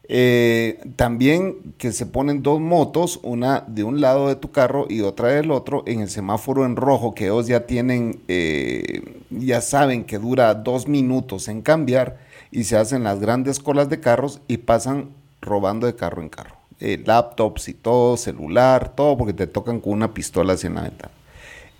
Eh, 0.09 0.81
también 0.97 1.75
que 1.77 1.93
se 1.93 2.05
ponen 2.05 2.43
dos 2.43 2.59
motos, 2.59 3.21
una 3.23 3.63
de 3.67 3.85
un 3.85 4.01
lado 4.01 4.27
de 4.27 4.35
tu 4.35 4.51
carro 4.51 4.85
y 4.89 4.99
otra 4.99 5.29
del 5.29 5.49
otro, 5.49 5.83
en 5.87 6.01
el 6.01 6.09
semáforo 6.09 6.65
en 6.65 6.75
rojo, 6.75 7.15
que 7.15 7.25
ellos 7.25 7.47
ya 7.47 7.65
tienen, 7.65 8.21
eh, 8.27 9.21
ya 9.29 9.61
saben 9.61 10.03
que 10.03 10.19
dura 10.19 10.53
dos 10.55 10.89
minutos 10.89 11.47
en 11.47 11.61
cambiar 11.61 12.17
y 12.51 12.65
se 12.65 12.75
hacen 12.75 13.03
las 13.05 13.21
grandes 13.21 13.59
colas 13.59 13.87
de 13.89 14.01
carros 14.01 14.41
y 14.49 14.57
pasan 14.57 15.11
robando 15.41 15.87
de 15.87 15.95
carro 15.95 16.21
en 16.21 16.29
carro. 16.29 16.52
Eh, 16.79 17.01
laptops 17.05 17.69
y 17.69 17.73
todo, 17.73 18.17
celular, 18.17 18.95
todo, 18.95 19.17
porque 19.17 19.33
te 19.33 19.47
tocan 19.47 19.79
con 19.79 19.93
una 19.93 20.13
pistola 20.13 20.53
hacia 20.53 20.69
la 20.69 20.81
ventana. 20.81 21.13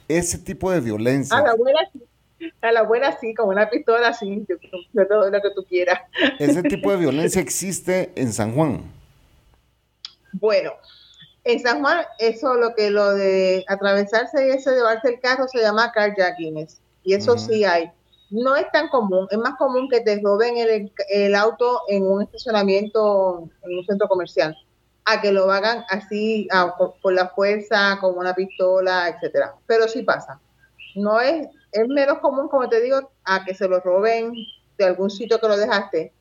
Ese 0.08 0.38
tipo 0.38 0.72
de 0.72 0.82
violencia. 0.82 1.38
A 1.38 1.42
la 1.42 1.56
buena, 1.56 1.80
a 2.62 2.72
la 2.72 2.84
buena 2.84 3.18
sí, 3.20 3.34
con 3.34 3.50
una 3.50 3.70
pistola 3.70 4.14
sí, 4.14 4.46
todo 5.10 5.30
lo 5.30 5.42
que 5.42 5.50
tú 5.56 5.66
quieras. 5.68 6.02
Ese 6.40 6.62
tipo 6.64 6.92
de 6.92 6.98
violencia 7.00 7.42
existe 7.42 8.12
en 8.16 8.32
San 8.34 8.54
Juan. 8.54 8.84
Bueno, 10.34 10.74
en 11.44 11.60
San 11.60 11.82
Juan, 11.82 12.06
eso 12.20 12.56
lo 12.56 12.76
que 12.76 12.90
lo 12.90 13.14
de 13.14 13.66
atravesarse 13.68 14.48
y 14.48 14.52
ese 14.52 14.72
de 14.72 14.78
llevarse 14.78 15.10
el 15.10 15.20
carro 15.20 15.48
se 15.48 15.62
llama 15.62 15.92
carjacking. 15.92 16.68
Y 17.04 17.14
eso 17.14 17.38
sí 17.38 17.66
hay. 17.66 17.92
No 18.30 18.56
es 18.56 18.70
tan 18.72 18.88
común, 18.90 19.28
es 19.30 19.38
más 19.38 19.56
común 19.58 19.90
que 19.90 20.02
te 20.02 20.20
roben 20.22 20.58
el, 20.58 20.92
el 21.10 21.36
auto 21.36 21.82
en 21.88 22.04
un 22.04 22.24
estacionamiento, 22.24 23.50
en 23.64 23.78
un 23.78 23.86
centro 23.86 24.08
comercial 24.08 24.58
a 25.06 25.22
que 25.22 25.32
lo 25.32 25.52
hagan 25.52 25.84
así 25.90 26.48
por 27.02 27.14
la 27.14 27.30
fuerza, 27.30 27.98
con 28.00 28.18
una 28.18 28.34
pistola, 28.34 29.10
etcétera. 29.10 29.56
Pero 29.68 29.88
sí 29.88 30.04
pasa. 30.04 30.40
No 30.96 31.20
es, 31.20 31.48
es 31.72 31.88
menos 31.88 32.20
común, 32.20 32.48
como 32.48 32.70
te 32.70 32.82
digo, 32.82 33.12
a 33.26 33.44
que 33.44 33.54
se 33.54 33.68
lo 33.68 33.80
roben 33.80 34.34
de 34.78 34.86
algún 34.86 35.10
sitio 35.10 35.40
que 35.40 35.48
lo 35.48 35.58
dejaste, 35.58 36.14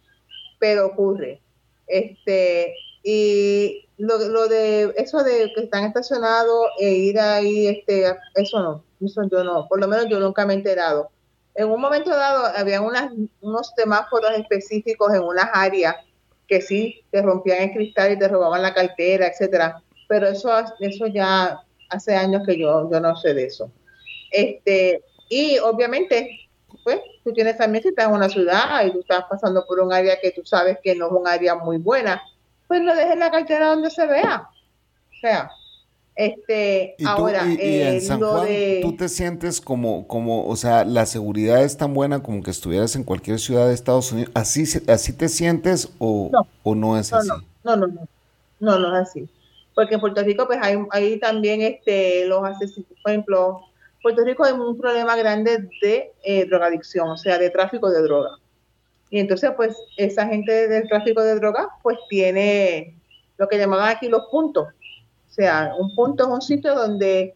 pero 0.59 0.87
ocurre. 0.87 1.41
Este, 1.87 2.75
y 3.03 3.89
lo, 3.99 4.19
lo 4.19 4.49
de 4.49 4.95
eso 4.97 5.23
de 5.23 5.53
que 5.55 5.63
están 5.63 5.85
estacionados 5.85 6.67
e 6.79 6.91
ir 6.91 7.21
ahí, 7.21 7.67
este, 7.67 8.17
eso 8.35 8.61
no, 8.61 8.85
eso 9.05 9.23
yo 9.31 9.45
no, 9.45 9.69
por 9.69 9.81
lo 9.81 9.89
menos 9.89 10.07
yo 10.09 10.19
nunca 10.21 10.47
me 10.47 10.55
he 10.55 10.57
enterado. 10.57 11.11
En 11.55 11.71
un 11.71 11.81
momento 11.81 12.11
dado 12.11 12.47
había 12.57 12.81
unas, 12.81 13.13
unos 13.41 13.73
semáforos 13.77 14.31
específicos 14.33 15.13
en 15.13 15.23
unas 15.23 15.49
áreas 15.53 15.97
que 16.53 16.61
sí 16.61 17.03
te 17.11 17.23
rompían 17.23 17.63
el 17.63 17.73
cristal 17.73 18.13
y 18.13 18.19
te 18.19 18.29
robaban 18.29 18.61
la 18.61 18.75
cartera, 18.75 19.27
etcétera. 19.27 19.83
Pero 20.07 20.29
eso, 20.29 20.53
eso 20.81 21.07
ya 21.07 21.63
hace 21.89 22.15
años 22.15 22.43
que 22.47 22.59
yo, 22.59 22.91
yo 22.91 23.01
no 23.01 23.17
sé 23.17 23.33
de 23.33 23.47
eso. 23.47 23.73
Este, 24.31 25.03
y 25.31 25.59
obviamente, 25.61 26.51
pues, 26.85 27.01
tú 27.25 27.33
tienes 27.33 27.57
también, 27.57 27.83
si 27.83 27.89
estás 27.89 28.09
en 28.09 28.13
una 28.13 28.29
ciudad 28.29 28.85
y 28.85 28.91
tú 28.91 29.01
estás 29.01 29.25
pasando 29.31 29.65
por 29.65 29.81
un 29.81 29.95
área 29.95 30.21
que 30.21 30.33
tú 30.33 30.45
sabes 30.45 30.77
que 30.83 30.95
no 30.95 31.07
es 31.07 31.13
un 31.13 31.27
área 31.27 31.55
muy 31.55 31.79
buena, 31.79 32.23
pues 32.69 32.83
no 32.83 32.95
dejes 32.95 33.17
la 33.17 33.31
cartera 33.31 33.69
donde 33.69 33.91
se 33.91 34.07
vea. 34.07 34.47
O 34.47 35.21
sea, 35.23 35.51
este, 36.15 36.95
ahora, 37.07 37.47
y, 37.47 37.81
en 37.81 38.01
San 38.03 38.21
Juan, 38.21 38.47
tú 38.83 38.97
te 38.97 39.09
sientes 39.09 39.61
como, 39.61 40.07
como, 40.07 40.47
o 40.47 40.57
sea, 40.57 40.85
la 40.85 41.07
seguridad 41.07 41.65
es 41.65 41.79
tan 41.79 41.95
buena 41.95 42.23
como 42.23 42.43
que 42.43 42.51
estuvieras 42.51 42.95
en 42.97 43.05
cualquier 43.05 43.39
ciudad 43.39 43.69
de 43.69 43.75
Estados 43.75 44.13
Unidos. 44.13 44.31
¿Así, 44.35 44.65
así 44.89 45.13
te 45.15 45.29
sientes 45.29 45.91
o 45.99 46.29
no, 46.31 46.47
o 46.63 46.75
no 46.75 46.99
es 46.99 47.13
así? 47.13 47.29
No, 47.65 47.77
no, 47.77 47.87
no, 47.87 48.07
no, 48.61 48.79
no, 48.79 48.97
es 49.01 49.09
así. 49.09 49.29
Porque 49.75 49.95
en 49.95 50.01
Puerto 50.01 50.23
Rico, 50.23 50.47
pues 50.47 50.59
hay, 50.61 50.77
hay 50.91 51.19
también 51.19 51.63
este, 51.63 52.27
los 52.27 52.45
asesinos, 52.45 52.91
por 53.03 53.11
ejemplo, 53.11 53.61
Puerto 54.03 54.23
Rico 54.23 54.45
hay 54.45 54.53
un 54.53 54.77
problema 54.77 55.17
grande 55.17 55.67
de 55.81 56.13
eh, 56.25 56.45
drogadicción, 56.45 57.09
o 57.09 57.17
sea, 57.17 57.39
de 57.39 57.49
tráfico 57.49 57.89
de 57.89 58.03
droga. 58.03 58.37
Y 59.09 59.19
entonces, 59.19 59.51
pues, 59.57 59.77
esa 59.97 60.27
gente 60.27 60.69
del 60.69 60.89
tráfico 60.89 61.23
de 61.23 61.37
droga, 61.37 61.69
pues 61.83 61.99
tiene 62.11 62.97
lo 63.39 63.49
que 63.49 63.57
llamaban 63.57 63.89
aquí 63.89 64.09
los 64.09 64.27
puntos 64.31 64.69
o 65.33 65.35
sea, 65.35 65.73
un 65.79 65.95
punto 65.95 66.25
es 66.25 66.29
un 66.29 66.43
sitio 66.43 66.75
donde 66.75 67.35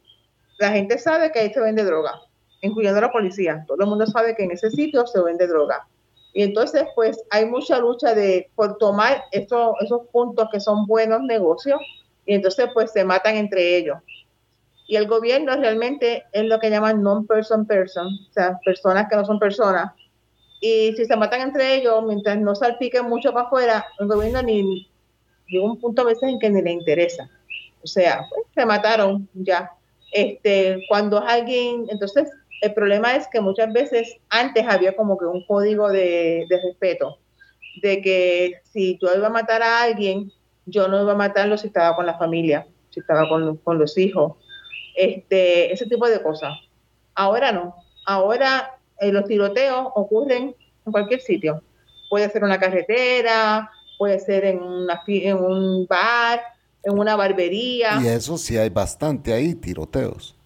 la 0.58 0.70
gente 0.70 0.98
sabe 0.98 1.32
que 1.32 1.38
ahí 1.38 1.50
se 1.50 1.60
vende 1.60 1.82
droga, 1.82 2.20
incluyendo 2.60 3.00
la 3.00 3.10
policía. 3.10 3.64
Todo 3.66 3.78
el 3.80 3.88
mundo 3.88 4.06
sabe 4.06 4.36
que 4.36 4.44
en 4.44 4.50
ese 4.50 4.70
sitio 4.70 5.06
se 5.06 5.22
vende 5.22 5.46
droga. 5.46 5.88
Y 6.34 6.42
entonces, 6.42 6.84
pues, 6.94 7.24
hay 7.30 7.46
mucha 7.46 7.78
lucha 7.78 8.14
de 8.14 8.50
por 8.54 8.76
tomar 8.76 9.22
estos, 9.32 9.76
esos 9.80 10.02
puntos 10.12 10.46
que 10.52 10.60
son 10.60 10.86
buenos 10.86 11.22
negocios, 11.22 11.80
y 12.26 12.34
entonces, 12.34 12.68
pues, 12.74 12.92
se 12.92 13.02
matan 13.02 13.36
entre 13.36 13.78
ellos. 13.78 13.96
Y 14.86 14.96
el 14.96 15.08
gobierno 15.08 15.56
realmente 15.56 16.24
es 16.32 16.44
lo 16.44 16.60
que 16.60 16.68
llaman 16.68 17.02
non-person 17.02 17.64
person, 17.66 18.08
o 18.08 18.32
sea, 18.34 18.58
personas 18.62 19.08
que 19.08 19.16
no 19.16 19.24
son 19.24 19.38
personas. 19.38 19.94
Y 20.60 20.92
si 20.98 21.06
se 21.06 21.16
matan 21.16 21.40
entre 21.40 21.76
ellos, 21.76 22.04
mientras 22.04 22.36
no 22.38 22.54
salpiquen 22.54 23.06
mucho 23.06 23.32
para 23.32 23.46
afuera, 23.46 23.86
el 23.98 24.06
gobierno 24.06 24.42
ni 24.42 24.86
llega 25.48 25.64
un 25.64 25.80
punto 25.80 26.02
a 26.02 26.04
veces 26.04 26.24
en 26.24 26.38
que 26.38 26.50
ni 26.50 26.60
le 26.60 26.72
interesa. 26.72 27.30
O 27.86 27.88
sea, 27.88 28.26
pues, 28.28 28.42
se 28.52 28.66
mataron 28.66 29.28
ya. 29.32 29.70
Este, 30.10 30.80
cuando 30.88 31.20
alguien, 31.20 31.86
entonces 31.88 32.28
el 32.62 32.74
problema 32.74 33.14
es 33.14 33.28
que 33.28 33.40
muchas 33.40 33.72
veces 33.72 34.16
antes 34.28 34.66
había 34.66 34.96
como 34.96 35.16
que 35.16 35.24
un 35.24 35.46
código 35.46 35.88
de, 35.88 36.46
respeto, 36.64 37.18
de 37.80 38.02
que 38.02 38.54
si 38.64 38.98
yo 39.00 39.14
iba 39.14 39.28
a 39.28 39.30
matar 39.30 39.62
a 39.62 39.82
alguien, 39.82 40.32
yo 40.64 40.88
no 40.88 41.00
iba 41.00 41.12
a 41.12 41.16
matarlo 41.16 41.56
si 41.56 41.68
estaba 41.68 41.94
con 41.94 42.06
la 42.06 42.18
familia, 42.18 42.66
si 42.90 42.98
estaba 42.98 43.28
con, 43.28 43.78
los 43.78 43.96
hijos, 43.98 44.32
este, 44.96 45.72
ese 45.72 45.86
tipo 45.86 46.08
de 46.08 46.20
cosas. 46.20 46.54
Ahora 47.14 47.52
no, 47.52 47.76
ahora 48.04 48.80
eh, 48.98 49.12
los 49.12 49.26
tiroteos 49.26 49.90
ocurren 49.94 50.56
en 50.86 50.92
cualquier 50.92 51.20
sitio. 51.20 51.62
Puede 52.10 52.28
ser 52.30 52.42
una 52.42 52.58
carretera, 52.58 53.70
puede 53.96 54.18
ser 54.18 54.44
en, 54.44 54.60
una, 54.60 55.02
en 55.06 55.36
un 55.36 55.86
bar, 55.86 56.42
en 56.86 56.98
una 56.98 57.16
barbería. 57.16 57.98
Y 58.00 58.06
eso 58.06 58.38
sí 58.38 58.56
hay 58.56 58.70
bastante 58.70 59.32
ahí, 59.32 59.54
tiroteos. 59.54 60.36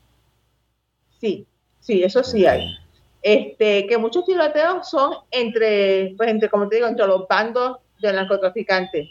Sí, 1.21 1.47
sí, 1.81 2.03
eso 2.03 2.25
sí 2.25 2.47
hay. 2.47 2.77
Este, 3.23 3.87
que 3.87 3.99
muchos 3.99 4.25
tiroteos 4.25 4.89
son 4.89 5.13
entre, 5.31 6.15
pues 6.17 6.31
entre, 6.31 6.49
como 6.49 6.67
te 6.69 6.77
digo, 6.77 6.89
entre 6.89 7.07
los 7.07 7.29
bandos 7.29 7.77
de 8.01 8.13
narcotraficantes. 8.13 9.11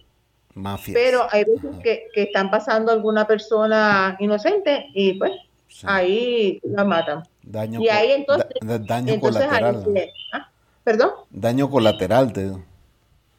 Mafias. 0.55 0.95
Pero 0.95 1.27
hay 1.29 1.43
veces 1.43 1.75
que, 1.83 2.07
están 2.15 2.49
pasando 2.49 2.91
alguna 2.91 3.27
persona 3.27 4.17
inocente 4.19 4.87
y 4.95 5.13
pues 5.13 5.31
ahí 5.83 6.59
la 6.63 6.83
matan. 6.83 7.23
Daño, 7.43 7.79
y 7.79 7.89
ahí 7.89 8.11
entonces, 8.11 8.47
daño 8.87 9.19
colateral. 9.19 9.85
¿ah? 10.33 10.49
¿Perdón? 10.83 11.11
Daño 11.29 11.69
colateral, 11.69 12.33
te 12.33 12.49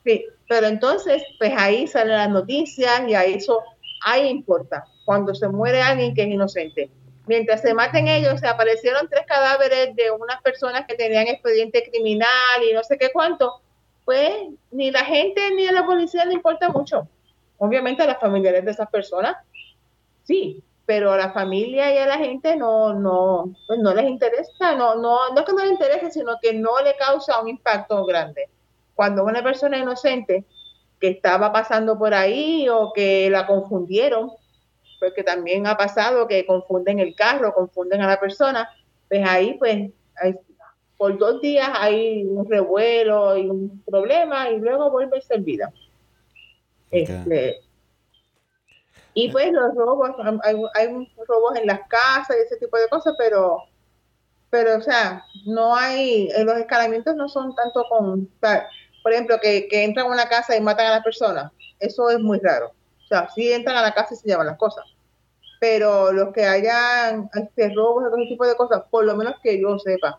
Sí, 0.05 0.25
pero 0.49 0.69
entonces, 0.69 1.23
pues 1.39 1.53
ahí 1.57 1.87
salen 1.87 2.17
las 2.17 2.31
noticias 2.31 3.03
y 3.09 3.15
ahí 3.15 3.35
eso 3.35 3.63
ahí 4.01 4.29
importa, 4.29 4.87
cuando 5.05 5.35
se 5.35 5.49
muere 5.49 5.83
alguien 5.83 6.15
que 6.15 6.23
es 6.23 6.29
inocente. 6.29 6.91
Mientras 7.27 7.61
se 7.61 7.75
maten 7.75 8.09
ellos, 8.09 8.41
se 8.41 8.49
aparecieron 8.49 9.09
tres 9.09 9.25
cadáveres 9.27 9.95
de 9.95 10.11
unas 10.11 10.41
personas 10.43 10.87
que 10.87 10.95
tenían 10.95 11.29
expediente 11.29 11.89
criminal 11.91 12.29
y 12.69 12.73
no 12.73 12.83
sé 12.83 12.99
qué 12.99 13.11
cuánto, 13.13 13.61
pues 14.05 14.33
ni 14.71 14.91
la 14.91 15.05
gente 15.05 15.55
ni 15.55 15.67
la 15.67 15.87
policía 15.87 16.25
le 16.25 16.35
importa 16.35 16.69
mucho. 16.71 17.07
Obviamente 17.59 18.03
a 18.03 18.07
las 18.07 18.19
familiares 18.19 18.65
de 18.65 18.71
esas 18.71 18.91
personas, 18.91 19.37
sí, 20.25 20.63
pero 20.87 21.13
a 21.13 21.17
la 21.17 21.31
familia 21.31 21.95
y 21.95 21.99
a 21.99 22.07
la 22.07 22.19
gente 22.19 22.57
no, 22.57 22.95
no, 22.95 23.55
pues 23.67 23.79
no 23.79 23.95
les 23.95 24.07
interesa, 24.07 24.75
no, 24.75 24.97
no, 24.97 25.33
no 25.33 25.39
es 25.39 25.47
que 25.47 25.53
no 25.53 25.63
les 25.63 25.73
interese, 25.73 26.11
sino 26.11 26.33
que 26.43 26.53
no 26.53 26.81
le 26.83 26.97
causa 26.97 27.41
un 27.41 27.49
impacto 27.49 28.05
grande. 28.05 28.49
Cuando 28.97 29.25
una 29.25 29.43
persona 29.43 29.79
inocente 29.79 30.45
que 31.01 31.09
estaba 31.09 31.53
pasando 31.53 31.99
por 31.99 32.15
ahí 32.15 32.69
o 32.69 32.93
que 32.93 33.31
la 33.31 33.47
confundieron, 33.47 34.31
porque 35.01 35.23
también 35.23 35.67
ha 35.67 35.77
pasado 35.77 36.29
que 36.29 36.45
confunden 36.45 37.01
el 37.01 37.15
carro, 37.15 37.55
confunden 37.55 38.03
a 38.03 38.07
la 38.07 38.21
persona, 38.21 38.69
pues 39.09 39.27
ahí 39.27 39.55
pues 39.59 39.91
por 40.99 41.17
dos 41.17 41.41
días 41.41 41.71
hay 41.73 42.25
un 42.25 42.49
revuelo 42.49 43.35
y 43.35 43.49
un 43.49 43.83
problema 43.87 44.51
y 44.51 44.59
luego 44.59 44.91
vuelve 44.91 45.17
a 45.17 45.23
ser 45.23 45.41
vida. 45.41 45.73
Este, 46.91 47.61
y 49.15 49.31
pues 49.31 49.51
los 49.51 49.75
robos, 49.75 50.11
hay, 50.43 50.57
hay, 50.75 51.13
robos 51.27 51.57
en 51.57 51.67
las 51.67 51.89
casas 51.89 52.37
y 52.37 52.45
ese 52.45 52.59
tipo 52.59 52.77
de 52.77 52.89
cosas, 52.89 53.15
pero, 53.17 53.63
pero 54.51 54.77
o 54.77 54.81
sea, 54.83 55.25
no 55.47 55.75
hay, 55.75 56.29
los 56.45 56.59
escalamientos 56.59 57.17
no 57.17 57.29
son 57.29 57.55
tanto 57.55 57.87
con, 57.89 58.29
por 59.03 59.13
ejemplo, 59.13 59.39
que, 59.41 59.69
entran 59.71 60.07
a 60.07 60.11
una 60.11 60.29
casa 60.29 60.57
y 60.57 60.61
matan 60.61 60.87
a 60.87 60.91
las 60.91 61.05
personas, 61.05 61.53
eso 61.79 62.11
es 62.11 62.21
muy 62.21 62.39
raro. 62.39 62.73
O 63.05 63.09
sea, 63.09 63.29
sí 63.35 63.53
entran 63.53 63.77
a 63.77 63.83
la 63.83 63.95
casa 63.95 64.15
y 64.15 64.17
se 64.17 64.29
llevan 64.29 64.47
las 64.47 64.59
cosas, 64.59 64.85
pero 65.59 66.13
los 66.13 66.33
que 66.33 66.45
hayan 66.45 67.31
este, 67.35 67.73
robos, 67.75 68.05
otro 68.07 68.23
tipo 68.29 68.47
de 68.47 68.55
cosas, 68.57 68.83
por 68.91 69.05
lo 69.05 69.17
menos 69.17 69.35
que 69.43 69.61
yo 69.61 69.79
sepa, 69.79 70.19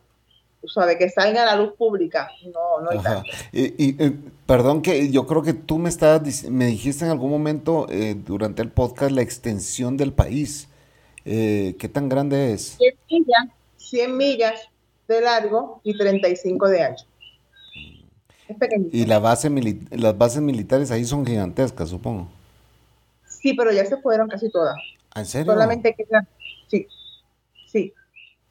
tú 0.62 0.68
sabes, 0.68 0.98
que 0.98 1.10
salga 1.10 1.44
a 1.44 1.46
la 1.46 1.56
luz 1.56 1.74
pública, 1.78 2.30
no, 2.54 2.82
no 2.82 2.92
hay 2.92 3.00
tanto. 3.00 3.30
Y, 3.52 3.86
y, 3.86 4.10
perdón 4.46 4.82
que 4.82 5.10
yo 5.10 5.26
creo 5.26 5.42
que 5.42 5.54
tú 5.54 5.78
me 5.78 5.90
estabas, 5.90 6.44
me 6.44 6.66
dijiste 6.66 7.06
en 7.06 7.12
algún 7.12 7.32
momento 7.32 7.88
eh, 7.90 8.16
durante 8.16 8.62
el 8.62 8.70
podcast 8.70 9.12
la 9.12 9.22
extensión 9.22 9.98
del 9.98 10.14
país. 10.14 10.68
Eh, 11.24 11.76
¿Qué 11.80 11.88
tan 11.88 12.10
grande 12.10 12.54
es? 12.54 12.78
100 12.78 12.96
millas, 13.10 13.48
100 13.78 14.18
millas 14.18 14.62
de 15.08 15.22
largo 15.22 15.82
y 15.84 15.98
35 15.98 16.68
de 16.68 16.84
ancho. 16.84 17.06
Es 18.52 18.58
pequeñito. 18.58 18.96
Y 18.96 19.06
la 19.06 19.20
base 19.20 19.50
las 19.92 20.18
bases 20.18 20.42
militares 20.42 20.92
ahí 20.92 21.06
son 21.06 21.26
gigantescas, 21.26 21.90
supongo. 21.90 22.28
Sí, 23.26 23.54
pero 23.54 23.72
ya 23.72 23.86
se 23.86 23.98
fueron 23.98 24.28
casi 24.28 24.50
todas. 24.50 24.76
¿En 25.16 25.26
serio? 25.26 25.54
Solamente 25.54 25.94
quedan, 25.94 26.28
sí, 26.68 26.88
sí. 27.68 27.94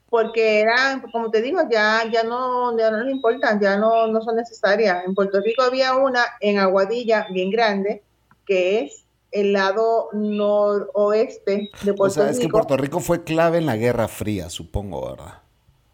Porque 0.09 0.61
eran, 0.61 1.03
como 1.13 1.31
te 1.31 1.43
digo, 1.43 1.61
ya, 1.71 2.03
ya 2.11 2.25
no, 2.25 2.77
ya 2.77 2.91
no 2.91 3.05
les 3.05 3.15
importan, 3.15 3.61
ya 3.61 3.77
no, 3.77 4.09
no 4.09 4.23
son 4.23 4.37
necesarias. 4.37 5.05
En 5.07 5.15
Puerto 5.15 5.41
Rico 5.41 5.63
había 5.63 5.95
una 5.97 6.25
en 6.41 6.59
Aguadilla 6.59 7.27
bien 7.31 7.51
grande, 7.51 8.03
que 8.47 8.81
es 8.81 9.05
el 9.31 9.53
lado 9.53 10.09
noroeste 10.13 11.71
de 11.83 11.93
Puerto 11.93 11.93
Rico. 11.93 12.03
O 12.05 12.11
sea, 12.11 12.31
es 12.31 12.41
que 12.41 12.49
Puerto 12.49 12.77
Rico 12.77 13.01
fue 13.01 13.23
clave 13.23 13.59
en 13.59 13.67
la 13.67 13.77
Guerra 13.77 14.09
Fría, 14.09 14.49
supongo, 14.49 15.11
¿verdad? 15.11 15.35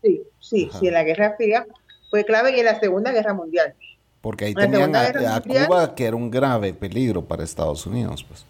Sí, 0.03 0.23
sí, 0.41 0.71
sí, 0.79 0.87
en 0.87 0.95
la 0.95 1.03
Guerra 1.03 1.35
Fría 1.37 1.67
fue 2.09 2.25
clave 2.25 2.57
y 2.57 2.61
en 2.61 2.67
la 2.67 2.81
Segunda 2.81 3.13
Guerra 3.13 3.35
Mundial. 3.35 3.75
Porque 4.27 4.47
ahí 4.47 4.55
tenían 4.55 4.93
a, 4.97 5.41
Cuba, 5.41 5.95
que 5.95 6.05
era 6.05 6.17
un 6.17 6.29
grave 6.29 6.75
peligro 6.75 7.25
para 7.25 7.45
Estados 7.45 7.87
Unidos, 7.87 8.25
pues. 8.25 8.45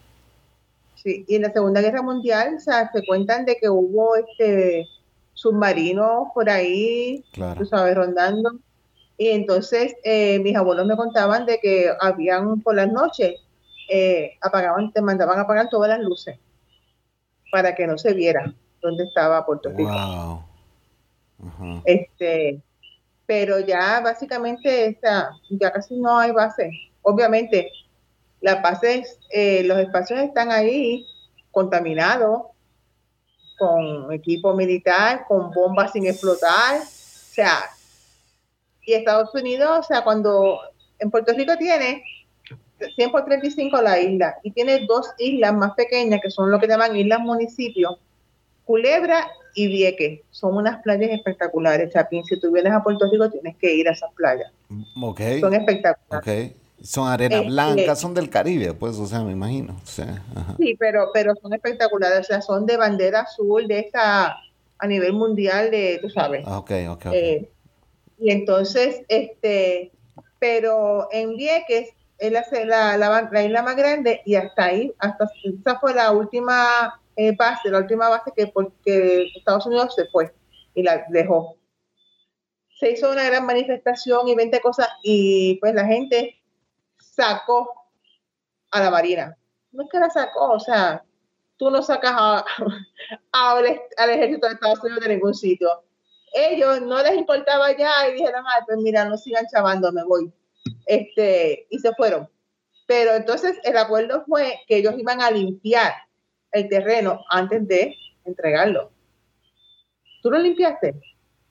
Sí, 0.94 1.26
y 1.28 1.34
en 1.34 1.42
la 1.42 1.52
Segunda 1.52 1.82
Guerra 1.82 2.00
Mundial, 2.00 2.54
o 2.56 2.60
sea, 2.60 2.90
se 2.90 3.04
cuentan 3.06 3.44
de 3.44 3.56
que 3.56 3.68
hubo 3.68 4.16
este 4.16 4.88
submarinos 5.34 6.28
por 6.32 6.48
ahí, 6.48 7.22
tú 7.58 7.66
sabes, 7.66 7.94
rondando. 7.94 8.52
Y 9.18 9.28
entonces 9.28 9.94
eh, 10.02 10.38
mis 10.38 10.56
abuelos 10.56 10.86
me 10.86 10.96
contaban 10.96 11.44
de 11.44 11.58
que 11.58 11.90
habían 12.00 12.62
por 12.62 12.74
las 12.74 12.90
noches, 12.90 13.34
eh, 13.90 14.30
apagaban, 14.40 14.90
te 14.92 15.02
mandaban 15.02 15.38
a 15.38 15.42
apagar 15.42 15.68
todas 15.68 15.90
las 15.90 16.00
luces 16.00 16.38
para 17.52 17.74
que 17.74 17.86
no 17.86 17.98
se 17.98 18.14
viera 18.14 18.50
dónde 18.80 19.04
estaba 19.04 19.44
Puerto 19.44 19.68
Rico. 19.68 20.42
Este, 21.84 22.62
pero 23.26 23.60
ya 23.60 24.00
básicamente 24.00 24.86
esta, 24.86 25.30
ya 25.50 25.72
casi 25.72 25.96
no 25.96 26.18
hay 26.18 26.30
base. 26.30 26.70
Obviamente, 27.02 27.70
las 28.40 28.62
bases, 28.62 29.18
eh, 29.30 29.62
los 29.64 29.78
espacios 29.78 30.20
están 30.20 30.50
ahí 30.52 31.04
contaminados, 31.50 32.42
con 33.58 34.12
equipo 34.12 34.54
militar, 34.54 35.24
con 35.26 35.50
bombas 35.50 35.92
sin 35.92 36.06
explotar, 36.06 36.80
o 36.80 36.84
sea, 36.84 37.70
y 38.82 38.92
Estados 38.92 39.34
Unidos, 39.34 39.80
o 39.80 39.82
sea, 39.82 40.04
cuando 40.04 40.60
en 40.98 41.10
Puerto 41.10 41.32
Rico 41.32 41.56
tiene 41.56 42.04
100 42.94 43.10
por 43.10 43.24
35 43.24 43.80
la 43.80 43.98
isla 43.98 44.36
y 44.42 44.50
tiene 44.50 44.86
dos 44.86 45.08
islas 45.18 45.54
más 45.54 45.72
pequeñas 45.74 46.20
que 46.22 46.30
son 46.30 46.50
lo 46.50 46.60
que 46.60 46.68
llaman 46.68 46.96
islas 46.96 47.20
municipios, 47.20 47.98
Culebra 48.64 49.28
y 49.56 49.66
Vieques. 49.68 50.20
Son 50.30 50.54
unas 50.54 50.82
playas 50.82 51.10
espectaculares, 51.10 51.92
Chapín. 51.92 52.22
Si 52.24 52.38
tú 52.38 52.52
vienes 52.52 52.72
a 52.72 52.82
Puerto 52.82 53.10
Rico 53.10 53.28
tienes 53.30 53.56
que 53.56 53.74
ir 53.74 53.88
a 53.88 53.92
esas 53.92 54.12
playas. 54.12 54.52
Okay. 55.02 55.40
Son 55.40 55.54
espectaculares. 55.54 56.20
Okay. 56.20 56.56
Son 56.82 57.08
arena 57.08 57.36
este, 57.36 57.48
blanca, 57.48 57.96
son 57.96 58.12
del 58.12 58.28
Caribe, 58.28 58.74
pues, 58.74 58.98
o 58.98 59.06
sea, 59.06 59.24
me 59.24 59.32
imagino. 59.32 59.80
Sí, 59.84 60.76
pero, 60.78 61.08
pero 61.12 61.34
son 61.40 61.54
espectaculares, 61.54 62.20
o 62.20 62.24
sea, 62.24 62.42
son 62.42 62.66
de 62.66 62.76
bandera 62.76 63.20
azul 63.20 63.66
de 63.66 63.78
esta, 63.78 64.36
a 64.78 64.86
nivel 64.86 65.14
mundial 65.14 65.70
de, 65.70 65.98
tú 66.02 66.10
sabes. 66.10 66.44
Ah, 66.46 66.58
ok, 66.58 66.70
ok. 66.90 67.06
Eh, 67.12 67.48
y 68.18 68.30
entonces, 68.30 69.00
este, 69.08 69.90
pero 70.38 71.08
en 71.12 71.34
Vieques 71.36 71.88
es 72.18 72.30
la, 72.30 72.96
la, 72.98 73.28
la, 73.32 73.42
isla 73.42 73.62
más 73.62 73.76
grande 73.76 74.20
y 74.26 74.34
hasta 74.34 74.66
ahí, 74.66 74.92
hasta 74.98 75.30
esa 75.44 75.78
fue 75.80 75.94
la 75.94 76.12
última 76.12 77.00
eh, 77.16 77.34
base, 77.34 77.70
la 77.70 77.78
última 77.78 78.08
base 78.08 78.30
que 78.36 78.46
porque 78.48 79.30
Estados 79.34 79.66
Unidos 79.66 79.94
se 79.94 80.06
fue 80.06 80.34
y 80.74 80.82
la 80.82 81.06
dejó. 81.08 81.56
Se 82.78 82.92
hizo 82.92 83.10
una 83.10 83.24
gran 83.24 83.46
manifestación 83.46 84.28
y 84.28 84.34
20 84.34 84.60
cosas 84.60 84.88
y 85.02 85.58
pues 85.60 85.74
la 85.74 85.86
gente 85.86 86.38
sacó 86.98 87.88
a 88.70 88.80
la 88.80 88.90
Marina. 88.90 89.36
No 89.72 89.84
es 89.84 89.88
que 89.90 89.98
la 89.98 90.10
sacó, 90.10 90.52
o 90.52 90.60
sea, 90.60 91.02
tú 91.56 91.70
no 91.70 91.82
sacas 91.82 92.12
a, 92.14 92.44
al 93.32 94.10
ejército 94.10 94.46
de 94.46 94.54
Estados 94.54 94.82
Unidos 94.82 95.00
de 95.00 95.14
ningún 95.14 95.34
sitio. 95.34 95.68
Ellos 96.34 96.82
no 96.82 97.02
les 97.02 97.14
importaba 97.14 97.74
ya 97.74 98.08
y 98.10 98.14
dijeron, 98.14 98.44
ay, 98.46 98.62
pues 98.66 98.78
mira, 98.78 99.06
no 99.06 99.16
sigan 99.16 99.46
chavando, 99.46 99.90
me 99.90 100.04
voy. 100.04 100.30
Este, 100.84 101.66
y 101.70 101.78
se 101.78 101.94
fueron. 101.94 102.28
Pero 102.86 103.14
entonces 103.14 103.58
el 103.64 103.78
acuerdo 103.78 104.22
fue 104.26 104.60
que 104.68 104.76
ellos 104.76 104.94
iban 104.98 105.22
a 105.22 105.30
limpiar 105.30 105.92
el 106.56 106.68
terreno 106.68 107.24
antes 107.30 107.66
de 107.66 107.94
entregarlo. 108.24 108.90
¿Tú 110.22 110.30
lo 110.30 110.38
limpiaste? 110.38 110.94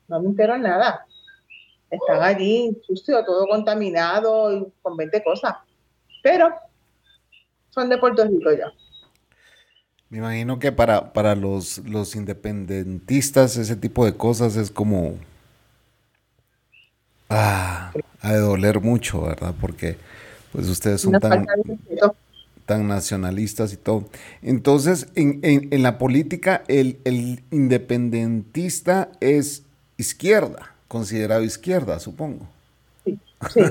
No 0.07 0.21
me 0.21 0.29
entero 0.29 0.57
nada 0.57 1.05
están 1.95 2.23
allí 2.23 2.81
sucio, 2.85 3.23
todo 3.25 3.47
contaminado 3.47 4.51
y 4.51 4.67
con 4.81 4.97
20 4.97 5.23
cosas. 5.23 5.55
Pero 6.23 6.53
son 7.69 7.89
de 7.89 7.97
Puerto 7.97 8.23
Rico 8.25 8.51
ya. 8.51 8.71
Me 10.09 10.19
imagino 10.19 10.59
que 10.59 10.71
para, 10.71 11.13
para 11.13 11.35
los, 11.35 11.79
los 11.79 12.15
independentistas 12.15 13.57
ese 13.57 13.75
tipo 13.75 14.05
de 14.05 14.15
cosas 14.15 14.55
es 14.55 14.71
como... 14.71 15.15
Ah, 17.27 17.91
ha 18.21 18.33
de 18.33 18.39
doler 18.39 18.81
mucho, 18.81 19.23
¿verdad? 19.23 19.53
Porque 19.59 19.97
pues 20.51 20.69
ustedes 20.69 21.01
son 21.01 21.13
tan, 21.13 21.45
tan 22.65 22.87
nacionalistas 22.87 23.73
y 23.73 23.77
todo. 23.77 24.05
Entonces, 24.41 25.07
en, 25.15 25.39
en, 25.43 25.83
la 25.83 25.97
política, 25.97 26.63
el, 26.67 26.99
el 27.03 27.43
independentista 27.51 29.09
es 29.19 29.63
izquierda 29.97 30.75
considerado 30.87 31.43
izquierda, 31.43 31.99
supongo. 31.99 32.47
Sí, 33.03 33.19
sí, 33.53 33.61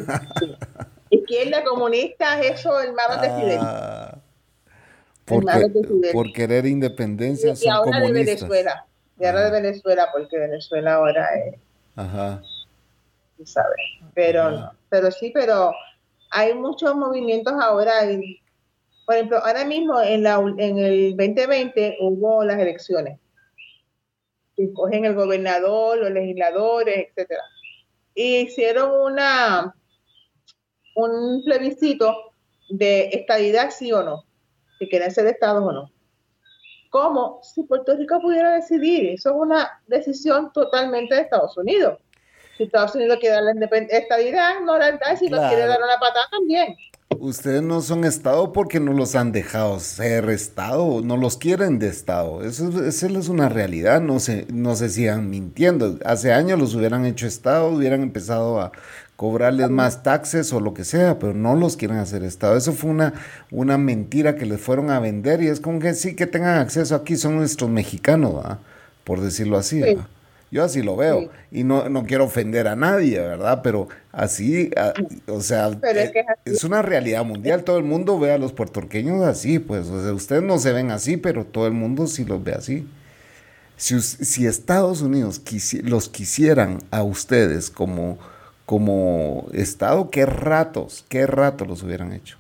Izquierda 1.11 1.65
comunista, 1.65 2.41
eso, 2.43 2.79
hermanos 2.81 3.21
de 3.23 3.29
Fidel. 3.29 3.59
Ah, 3.61 4.19
por, 5.25 6.33
querer 6.33 6.67
independencia 6.67 7.53
y, 7.53 7.57
son 7.57 7.73
ahora 7.73 8.01
de 8.01 8.13
Venezuela. 8.13 8.85
Y 9.19 9.25
ahora 9.25 9.45
de 9.45 9.63
Venezuela, 9.63 10.09
porque 10.13 10.39
Venezuela 10.39 10.95
ahora 10.95 11.29
es. 11.47 11.55
Ajá. 11.97 12.43
Sabes. 13.45 13.81
Pero, 14.15 14.73
pero 14.89 15.11
sí, 15.11 15.31
pero 15.33 15.73
hay 16.31 16.53
muchos 16.55 16.95
movimientos 16.97 17.55
ahora. 17.59 17.93
Por 19.07 19.15
ejemplo, 19.15 19.39
ahora 19.45 19.65
mismo 19.65 20.01
en, 20.01 20.23
la, 20.23 20.37
en 20.59 20.79
el 20.79 21.17
2020 21.17 21.99
hubo 22.01 22.45
las 22.45 22.59
elecciones 22.59 23.19
que 24.57 24.65
escogen 24.65 25.05
el 25.05 25.15
gobernador, 25.15 25.99
los 25.99 26.11
legisladores, 26.11 27.09
etcétera. 27.09 27.43
hicieron 28.15 29.13
una 29.13 29.75
un 30.95 31.43
plebiscito 31.45 32.33
de 32.71 33.09
estadidad 33.13 33.71
sí 33.71 33.93
o 33.93 34.03
no, 34.03 34.25
si 34.79 34.89
quieren 34.89 35.11
ser 35.11 35.27
estados 35.27 35.63
o 35.65 35.73
no. 35.73 35.91
Como 36.91 37.41
si 37.43 37.65
Puerto 37.65 37.97
Rico 37.97 38.21
pudiera 38.21 38.53
decidir, 38.53 39.11
eso 39.11 39.31
es 39.31 39.37
una 39.37 39.83
decisión 39.89 40.53
totalmente 40.53 41.15
de 41.15 41.23
Estados 41.23 41.57
Unidos. 41.57 41.99
Si 42.57 42.65
Estados 42.65 42.95
Unidos 42.95 43.19
quiere 43.19 43.35
dar 43.35 43.43
la 43.43 43.67
estadidad, 43.89 44.61
no 44.61 44.79
la 44.79 44.93
da, 44.93 45.17
si 45.17 45.29
no 45.29 45.39
quiere 45.49 45.67
dar 45.67 45.83
una 45.83 45.99
patada 45.99 46.29
también. 46.31 46.77
Ustedes 47.11 47.63
no 47.63 47.81
son 47.81 48.05
Estado 48.05 48.53
porque 48.53 48.81
no 48.81 48.93
los 48.93 49.15
han 49.15 49.33
dejado 49.33 49.79
ser 49.81 50.29
Estado, 50.31 51.01
no 51.03 51.17
los 51.17 51.37
quieren 51.37 51.79
de 51.79 51.89
Estado. 51.89 52.43
Eso, 52.43 52.85
eso 52.85 53.07
es 53.07 53.29
una 53.29 53.49
realidad, 53.49 54.01
no 54.01 54.19
se, 54.21 54.47
no 54.53 54.75
se 54.75 54.89
sigan 54.89 55.31
mintiendo. 55.31 55.99
Hace 56.05 56.33
años 56.33 56.59
los 56.59 56.75
hubieran 56.75 57.07
hecho 57.07 57.27
Estado, 57.27 57.69
hubieran 57.69 58.03
empezado 58.03 58.61
a 58.61 58.73
cobrarles 59.17 59.71
más 59.71 60.03
taxes 60.03 60.53
o 60.53 60.61
lo 60.61 60.75
que 60.75 60.85
sea, 60.85 61.19
pero 61.19 61.35
no 61.35 61.55
los 61.55 61.77
quieren 61.77 61.99
hacer 61.99 62.25
Estado. 62.25 62.57
Eso 62.57 62.73
fue 62.73 62.91
una, 62.91 63.15
una 63.51 63.79
mentira 63.79 64.35
que 64.35 64.47
les 64.47 64.61
fueron 64.61 64.91
a 64.91 64.99
vender 64.99 65.43
y 65.43 65.49
es 65.49 65.61
como 65.61 65.79
que 65.79 65.95
sí 65.95 66.17
que 66.17 66.27
tengan 66.27 66.59
acceso 66.59 66.95
aquí, 66.95 67.17
son 67.17 67.37
nuestros 67.37 67.71
mexicanos, 67.71 68.35
por 69.05 69.21
decirlo 69.21 69.57
así. 69.57 69.83
Yo 70.55 70.63
así 70.63 70.85
lo 70.85 70.95
veo. 70.95 71.31
Y 71.51 71.65
no, 71.65 71.89
no 71.89 72.05
quiero 72.05 72.27
ofender 72.27 72.69
a 72.69 72.77
nadie, 72.77 73.19
¿verdad? 73.19 73.61
Pero 73.61 73.89
así, 74.13 74.71
o 75.27 75.41
sea, 75.41 75.71
eh, 75.83 76.25
es, 76.45 76.63
una 76.63 76.81
realidad 76.81 77.25
mundial. 77.25 77.65
Todo 77.65 77.77
el 77.77 77.83
mundo 77.83 78.21
ve 78.21 78.31
a 78.31 78.39
los 78.39 78.53
puertorriqueños 78.53 79.21
así, 79.25 79.59
pues. 79.59 79.89
O 79.89 80.01
sea, 80.01 80.13
ustedes 80.13 80.45
no 80.45 80.59
se 80.59 80.73
ven 80.73 80.93
así, 80.93 81.17
pero 81.17 81.45
todo 81.45 81.67
el 81.67 81.73
mundo 81.73 82.07
sí 82.07 82.25
los 82.25 82.45
ve 82.45 82.53
así. 82.53 82.89
Si, 83.77 84.01
si 84.01 84.47
Estados 84.47 85.03
Unidos 85.03 85.43
los 85.83 86.09
quisieran 86.09 86.79
a 86.93 87.03
ustedes 87.03 87.69
como, 87.69 88.19
como 88.65 89.49
Estado, 89.53 90.09
qué 90.09 90.25
ratos, 90.25 91.05
qué 91.09 91.27
ratos 91.27 91.67
los 91.67 91.83
hubieran 91.83 92.13
hecho. 92.13 92.39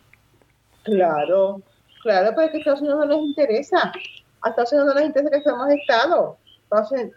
Claro, 0.84 1.62
claro, 2.00 2.32
pero 2.36 2.52
que 2.52 2.58
Estados 2.58 2.80
Unidos 2.80 3.08
no 3.08 3.16
les 3.16 3.26
interesa. 3.26 3.92
a 4.40 4.50
Estados 4.50 4.72
Unidos 4.72 4.94
no 4.94 5.00
les 5.00 5.08
interesa 5.08 5.30
que 5.36 5.42
seamos 5.42 5.68
Estado. 5.70 6.38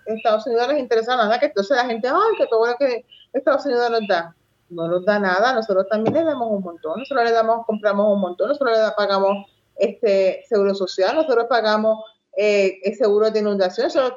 Estados 0.05 0.45
Unidos 0.47 0.67
les 0.67 0.79
interesa 0.79 1.15
nada, 1.15 1.39
que 1.39 1.47
entonces 1.47 1.75
la 1.75 1.85
gente, 1.85 2.07
ay, 2.07 2.37
que 2.37 2.47
todo 2.47 2.67
lo 2.67 2.75
que 2.75 3.05
Estados 3.33 3.65
Unidos 3.65 3.89
nos 3.89 4.07
da. 4.07 4.35
No 4.69 4.87
nos 4.87 5.05
da 5.05 5.17
nada, 5.17 5.53
nosotros 5.53 5.87
también 5.89 6.13
le 6.13 6.23
damos 6.25 6.51
un 6.51 6.61
montón, 6.61 6.99
nosotros 6.99 7.23
le 7.23 7.31
damos, 7.31 7.65
compramos 7.65 8.13
un 8.13 8.19
montón, 8.19 8.49
nosotros 8.49 8.77
le 8.77 8.91
pagamos 8.97 9.47
este 9.75 10.43
seguro 10.49 10.75
social, 10.75 11.15
nosotros 11.15 11.45
pagamos 11.49 12.03
eh, 12.35 12.79
el 12.83 12.95
seguro 12.95 13.31
de 13.31 13.39
inundación, 13.39 13.87
o 13.87 14.11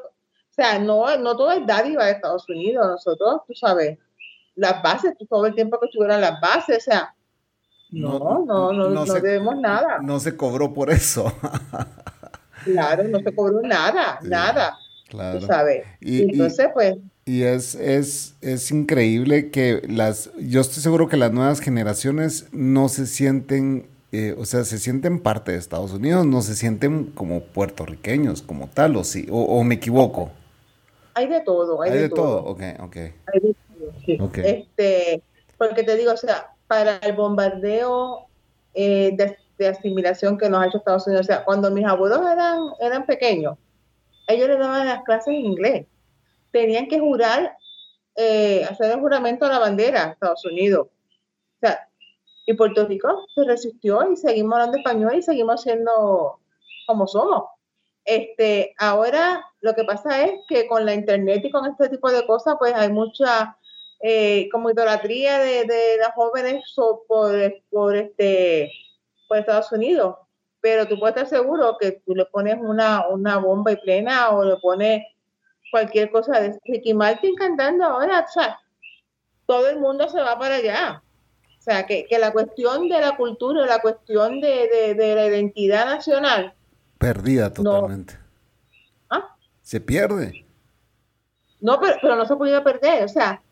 sea, 0.51 0.78
no, 0.78 1.16
no 1.19 1.36
todo 1.36 1.52
es 1.52 1.65
dádiva 1.65 2.05
de 2.05 2.12
Estados 2.12 2.48
Unidos, 2.48 2.85
nosotros, 2.85 3.43
tú 3.47 3.55
sabes, 3.55 3.97
las 4.57 4.82
bases, 4.82 5.15
todo 5.28 5.47
el 5.47 5.55
tiempo 5.55 5.78
que 5.78 5.86
estuvieron 5.86 6.20
las 6.20 6.40
bases, 6.40 6.78
o 6.78 6.90
sea, 6.90 7.15
no, 7.93 8.44
no, 8.44 8.73
no, 8.73 8.89
no, 8.89 9.05
debemos 9.05 9.57
nada. 9.57 9.98
No 10.01 10.20
se 10.20 10.36
cobró 10.36 10.73
por 10.73 10.90
eso. 10.90 11.32
claro, 12.65 13.05
no 13.05 13.19
se 13.20 13.35
cobró 13.35 13.61
nada, 13.62 14.19
nada. 14.23 14.78
Claro. 15.11 15.41
Tú 15.41 15.47
sabes. 15.47 15.85
Y, 16.01 16.23
entonces, 16.23 16.69
pues. 16.73 16.97
Y 17.24 17.43
es, 17.43 17.74
es, 17.74 18.37
es 18.41 18.70
increíble 18.70 19.51
que 19.51 19.82
las. 19.89 20.31
Yo 20.39 20.61
estoy 20.61 20.82
seguro 20.82 21.09
que 21.09 21.16
las 21.16 21.32
nuevas 21.32 21.61
generaciones 21.61 22.47
no 22.53 22.89
se 22.89 23.07
sienten. 23.07 23.87
Eh, 24.12 24.35
o 24.39 24.45
sea, 24.45 24.65
se 24.65 24.78
sienten 24.78 25.20
parte 25.20 25.53
de 25.53 25.59
Estados 25.59 25.93
Unidos, 25.93 26.27
no 26.27 26.43
se 26.43 26.57
sienten 26.57 27.07
como 27.07 27.43
puertorriqueños, 27.43 28.43
como 28.43 28.66
tal, 28.66 28.97
o 28.97 29.05
sí, 29.05 29.28
o, 29.31 29.62
me 29.62 29.77
equivoco. 29.77 30.32
Hay 31.15 31.28
de 31.28 31.41
todo, 31.41 31.81
hay, 31.82 31.93
de, 31.93 32.09
todo. 32.09 32.45
ok, 32.45 32.62
ok. 32.81 32.97
Hay 32.97 33.41
de 33.41 33.55
todo, 33.55 33.93
sí. 34.05 34.19
Este, 34.43 35.23
porque 35.57 35.85
te 35.85 35.97
digo, 35.97 36.12
o 36.12 36.16
sea, 36.16 36.55
para 36.66 36.97
el 36.97 37.12
bombardeo 37.12 38.27
eh, 38.74 39.16
de, 39.59 39.69
asimilación 39.69 40.39
que 40.39 40.49
nos 40.49 40.62
ha 40.62 40.66
hecho 40.66 40.78
Estados 40.78 41.07
Unidos. 41.07 41.27
O 41.27 41.32
sea, 41.32 41.45
cuando 41.45 41.70
mis 41.70 41.85
abuelos 41.85 42.20
eran, 42.20 42.61
eran 42.81 43.07
pequeños, 43.07 43.59
ellos 44.32 44.48
les 44.48 44.59
daban 44.59 44.86
las 44.86 45.02
clases 45.05 45.28
en 45.28 45.47
inglés. 45.47 45.86
Tenían 46.51 46.89
que 46.89 46.98
jurar, 46.98 47.57
eh, 48.16 48.65
hacer 48.69 48.93
el 48.93 49.01
juramento 49.01 49.47
a 49.47 49.51
la 49.51 49.59
bandera 49.59 50.07
de 50.07 50.12
Estados 50.12 50.44
Unidos. 50.44 50.89
O 50.89 51.66
sea, 51.66 51.89
y 52.47 52.55
Puerto 52.55 52.86
Rico 52.86 53.27
se 53.35 53.44
resistió 53.44 54.11
y 54.11 54.16
seguimos 54.16 54.55
hablando 54.55 54.78
español 54.78 55.15
y 55.15 55.23
seguimos 55.23 55.62
siendo 55.62 56.40
como 56.86 57.07
somos. 57.07 57.44
Este, 58.05 58.74
ahora 58.78 59.44
lo 59.61 59.74
que 59.74 59.85
pasa 59.85 60.24
es 60.24 60.32
que 60.48 60.66
con 60.66 60.85
la 60.85 60.94
internet 60.94 61.43
y 61.44 61.51
con 61.51 61.66
este 61.66 61.89
tipo 61.89 62.11
de 62.11 62.27
cosas, 62.27 62.57
pues 62.59 62.74
hay 62.74 62.90
mucha 62.90 63.57
eh, 64.02 64.48
como 64.51 64.70
idolatría 64.70 65.39
de, 65.39 65.65
de 65.65 65.98
las 65.98 66.12
jóvenes 66.15 66.65
por, 66.74 67.55
por, 67.70 67.97
este, 67.97 68.73
por 69.28 69.39
Estados 69.39 69.70
Unidos. 69.73 70.16
Pero 70.61 70.87
tú 70.87 70.99
puedes 70.99 71.16
estar 71.16 71.39
seguro 71.39 71.77
que 71.81 72.03
tú 72.05 72.15
le 72.15 72.27
pones 72.27 72.57
una, 72.61 73.09
una 73.09 73.39
bomba 73.39 73.73
y 73.73 73.77
plena 73.77 74.31
o 74.31 74.45
le 74.45 74.57
pones 74.57 75.03
cualquier 75.70 76.11
cosa 76.11 76.41
de 76.41 76.59
Ricky 76.65 76.95
Martin 76.95 77.35
cantando 77.35 77.85
ahora, 77.85 78.27
o 78.28 78.32
sea, 78.32 78.59
todo 79.47 79.69
el 79.69 79.78
mundo 79.78 80.09
se 80.09 80.20
va 80.20 80.39
para 80.39 80.57
allá. 80.57 81.03
O 81.59 81.62
sea, 81.62 81.87
que, 81.87 82.07
que 82.07 82.19
la 82.19 82.32
cuestión 82.32 82.89
de 82.89 83.01
la 83.01 83.16
cultura, 83.16 83.66
la 83.66 83.81
cuestión 83.81 84.41
de, 84.41 84.95
de, 84.97 85.15
la 85.15 85.27
identidad 85.27 85.85
nacional. 85.85 86.55
Perdida 86.99 87.53
totalmente. 87.53 88.19
¿Ah? 89.11 89.37
Se 89.61 89.81
pierde. 89.81 90.47
No, 91.61 91.78
pero, 91.78 91.97
pero 92.01 92.16
no 92.16 92.24
se 92.24 92.37
podía 92.37 92.65
perder. 92.65 93.05
O 93.05 93.09
sea, 93.09 93.43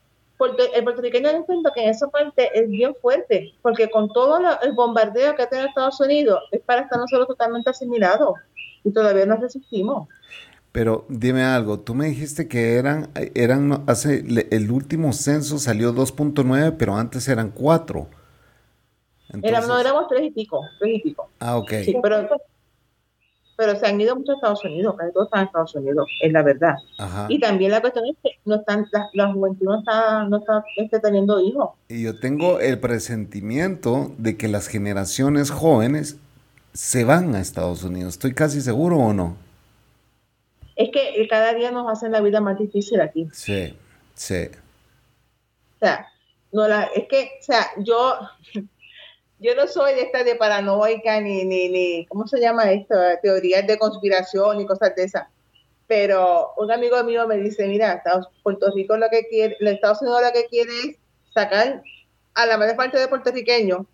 el 0.75 0.85
puertorriqueño 0.85 1.29
entiendo 1.31 1.73
que 1.75 1.83
en 1.83 1.91
esa 1.91 2.09
parte 2.09 2.51
es 2.55 2.69
bien 2.69 2.95
fuerte, 3.01 3.55
porque 3.63 3.91
con 3.91 4.13
todo 4.13 4.39
el 4.63 4.73
bombardeo 4.73 5.35
que 5.35 5.43
ha 5.43 5.49
tenido 5.49 5.69
Estados 5.69 6.01
Unidos, 6.01 6.41
es 6.53 6.61
para 6.61 6.83
estar 6.83 6.99
nosotros 6.99 7.29
totalmente 7.29 7.71
asimilados 7.71 8.35
y 8.85 8.91
todavía 8.93 9.27
nos 9.27 9.41
resistimos. 9.41 10.09
Pero 10.71 11.07
dime 11.09 11.43
algo, 11.43 11.81
tú 11.81 11.95
me 11.95 12.07
dijiste 12.07 12.47
que 12.47 12.77
eran, 12.77 13.11
eran 13.35 13.85
hace, 13.87 14.25
el 14.51 14.71
último 14.71 15.13
censo 15.13 15.59
salió 15.59 15.93
2.9, 15.93 16.77
pero 16.79 16.95
antes 16.95 17.27
eran 17.27 17.51
4. 17.51 18.07
no, 19.33 19.79
éramos 19.79 20.09
3 20.09 20.23
y 20.23 20.31
pico, 20.31 20.61
3 20.79 20.95
y 20.95 21.01
pico. 21.01 21.31
Ah, 21.41 21.57
ok. 21.57 21.73
Sí, 21.85 21.97
pero 22.03 22.29
pero 23.59 23.75
se 23.75 23.89
han 23.89 24.01
ido 24.01 24.15
mucho 24.15 24.31
a 24.31 24.35
Estados 24.37 24.65
Unidos, 24.65 24.95
casi 24.97 25.13
todos 25.13 25.27
están 25.27 25.41
en 25.41 25.47
Estados 25.47 25.75
Unidos, 25.75 26.09
es 26.23 26.33
la 26.33 26.43
verdad. 26.45 26.77
Y 27.29 27.41
también 27.41 27.73
la 27.73 27.81
cuestión 27.81 28.07
es 28.07 28.17
que 28.23 28.39
no 28.45 28.55
están, 28.55 28.87
la, 29.15 29.33
juventud 29.33 29.65
no 29.67 29.81
está, 29.81 30.23
no 30.29 30.37
está 30.37 30.65
este, 30.77 31.01
teniendo 31.01 31.41
hijos. 31.41 31.71
Y 31.89 32.05
yo 32.05 32.21
tengo 32.21 32.61
el 32.61 32.79
presentimiento 32.79 34.13
de 34.17 34.37
que 34.37 34.47
las 34.47 34.69
generaciones 34.69 35.51
jóvenes 35.51 36.19
se 36.73 37.03
van 37.03 37.35
a 37.35 37.41
Estados 37.41 37.83
Unidos. 37.83 38.15
¿Estoy 38.15 38.33
casi 38.33 38.61
seguro 38.61 38.97
o 38.99 39.13
no? 39.13 39.37
Es 40.77 40.91
que 40.93 41.27
cada 41.29 41.53
día 41.53 41.73
nos 41.73 41.91
hacen 41.91 42.13
la 42.13 42.21
vida 42.21 42.41
más 42.41 42.61
difícil 42.61 43.01
aquí. 43.01 43.29
Sí, 43.33 43.75
sí. 44.15 44.51
O 45.75 45.79
sea, 45.81 46.07
no 46.53 46.69
la, 46.69 46.85
es 46.95 47.09
que, 47.09 47.33
o 47.41 47.43
sea, 47.43 47.67
yo, 47.79 48.15
yo 49.41 49.55
no 49.55 49.67
soy 49.67 49.95
de 49.95 50.03
esta 50.03 50.25
de 50.25 50.35
paranoica 50.35 51.21
ni, 51.21 51.45
ni, 51.45 51.69
ni, 51.69 52.07
¿cómo 52.07 52.27
se 52.27 52.41
llama 52.41 52.71
esto? 52.73 52.95
Teorías 53.23 53.67
de 53.67 53.79
conspiración 53.79 54.61
y 54.61 54.67
cosas 54.67 54.95
de 54.97 55.05
esas. 55.05 55.29
Pero 55.87 56.53
un 56.59 56.71
amigo 56.71 57.03
mío 57.05 57.27
me 57.27 57.39
dice, 57.39 57.67
mira, 57.67 58.03
Puerto 58.43 58.71
Rico 58.75 58.97
lo 58.97 59.09
que 59.09 59.27
quiere, 59.29 59.57
los 59.61 59.75
Estados 59.75 60.03
Unidos 60.03 60.23
lo 60.23 60.33
que 60.33 60.47
quiere 60.47 60.73
es 60.81 60.97
sacar 61.33 61.83
a 62.35 62.47
la 62.47 62.59
mayor 62.59 62.77
parte 62.77 62.99
de 62.99 63.09
puertorriqueños, 63.09 63.87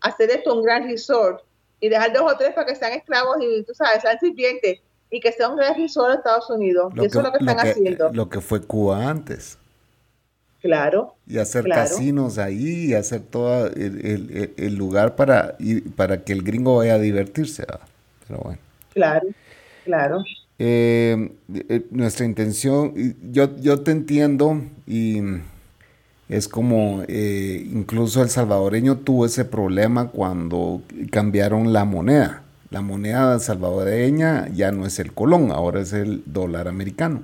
hacer 0.00 0.30
esto 0.30 0.54
un 0.54 0.62
gran 0.62 0.88
resort 0.88 1.42
y 1.80 1.88
dejar 1.88 2.12
dos 2.12 2.30
o 2.32 2.36
tres 2.36 2.52
para 2.52 2.66
que 2.66 2.76
sean 2.76 2.92
esclavos 2.92 3.36
y 3.40 3.62
tú 3.64 3.72
sabes, 3.74 4.02
sean 4.02 4.18
sirvientes 4.18 4.80
y 5.10 5.20
que 5.20 5.32
sea 5.32 5.48
un 5.48 5.56
gran 5.56 5.74
resort 5.76 6.10
en 6.10 6.18
Estados 6.18 6.50
Unidos. 6.50 6.92
y 6.96 7.06
eso 7.06 7.18
es 7.20 7.24
lo 7.24 7.32
que 7.32 7.38
están 7.38 7.58
haciendo. 7.58 8.10
Lo 8.12 8.28
que 8.28 8.40
fue 8.40 8.60
Cuba 8.60 9.08
antes. 9.08 9.58
Claro. 10.60 11.14
Y 11.26 11.38
hacer 11.38 11.66
casinos 11.68 12.38
ahí 12.38 12.86
y 12.86 12.94
hacer 12.94 13.22
todo 13.22 13.68
el, 13.68 14.74
lugar 14.76 15.16
para, 15.16 15.56
para 15.96 16.22
que 16.22 16.32
el 16.32 16.42
gringo 16.42 16.76
vaya 16.76 16.94
a 16.94 16.98
divertirse. 16.98 17.64
Pero 18.28 18.40
bueno. 18.40 18.58
Claro, 18.92 19.28
claro. 19.84 20.24
Eh, 20.58 21.32
eh, 21.54 21.86
nuestra 21.90 22.26
intención, 22.26 22.92
yo, 23.30 23.56
yo 23.56 23.80
te 23.80 23.92
entiendo 23.92 24.62
y 24.86 25.22
es 26.28 26.48
como 26.48 27.02
eh, 27.08 27.66
incluso 27.72 28.22
el 28.22 28.28
salvadoreño 28.28 28.98
tuvo 28.98 29.24
ese 29.26 29.44
problema 29.44 30.08
cuando 30.10 30.82
cambiaron 31.10 31.72
la 31.72 31.84
moneda. 31.84 32.42
La 32.70 32.82
moneda 32.82 33.38
salvadoreña 33.40 34.48
ya 34.48 34.70
no 34.70 34.86
es 34.86 34.98
el 34.98 35.12
colón, 35.12 35.50
ahora 35.50 35.80
es 35.80 35.92
el 35.92 36.22
dólar 36.26 36.68
americano. 36.68 37.22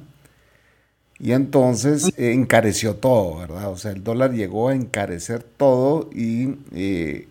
Y 1.18 1.32
entonces 1.32 2.12
eh, 2.16 2.32
encareció 2.32 2.97
todo, 2.97 3.38
¿verdad? 3.38 3.70
O 3.70 3.78
sea, 3.78 3.93
el 3.93 4.05
dólar 4.05 4.32
llegó 4.32 4.68
a 4.68 4.74
encarecer 4.74 5.43
todo 5.43 6.10
y 6.12 6.56
eh, 6.74 7.26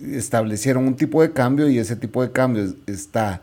establecieron 0.00 0.86
un 0.86 0.96
tipo 0.96 1.22
de 1.22 1.32
cambio 1.32 1.68
y 1.68 1.78
ese 1.78 1.96
tipo 1.96 2.22
de 2.22 2.30
cambio 2.30 2.74
está 2.86 3.40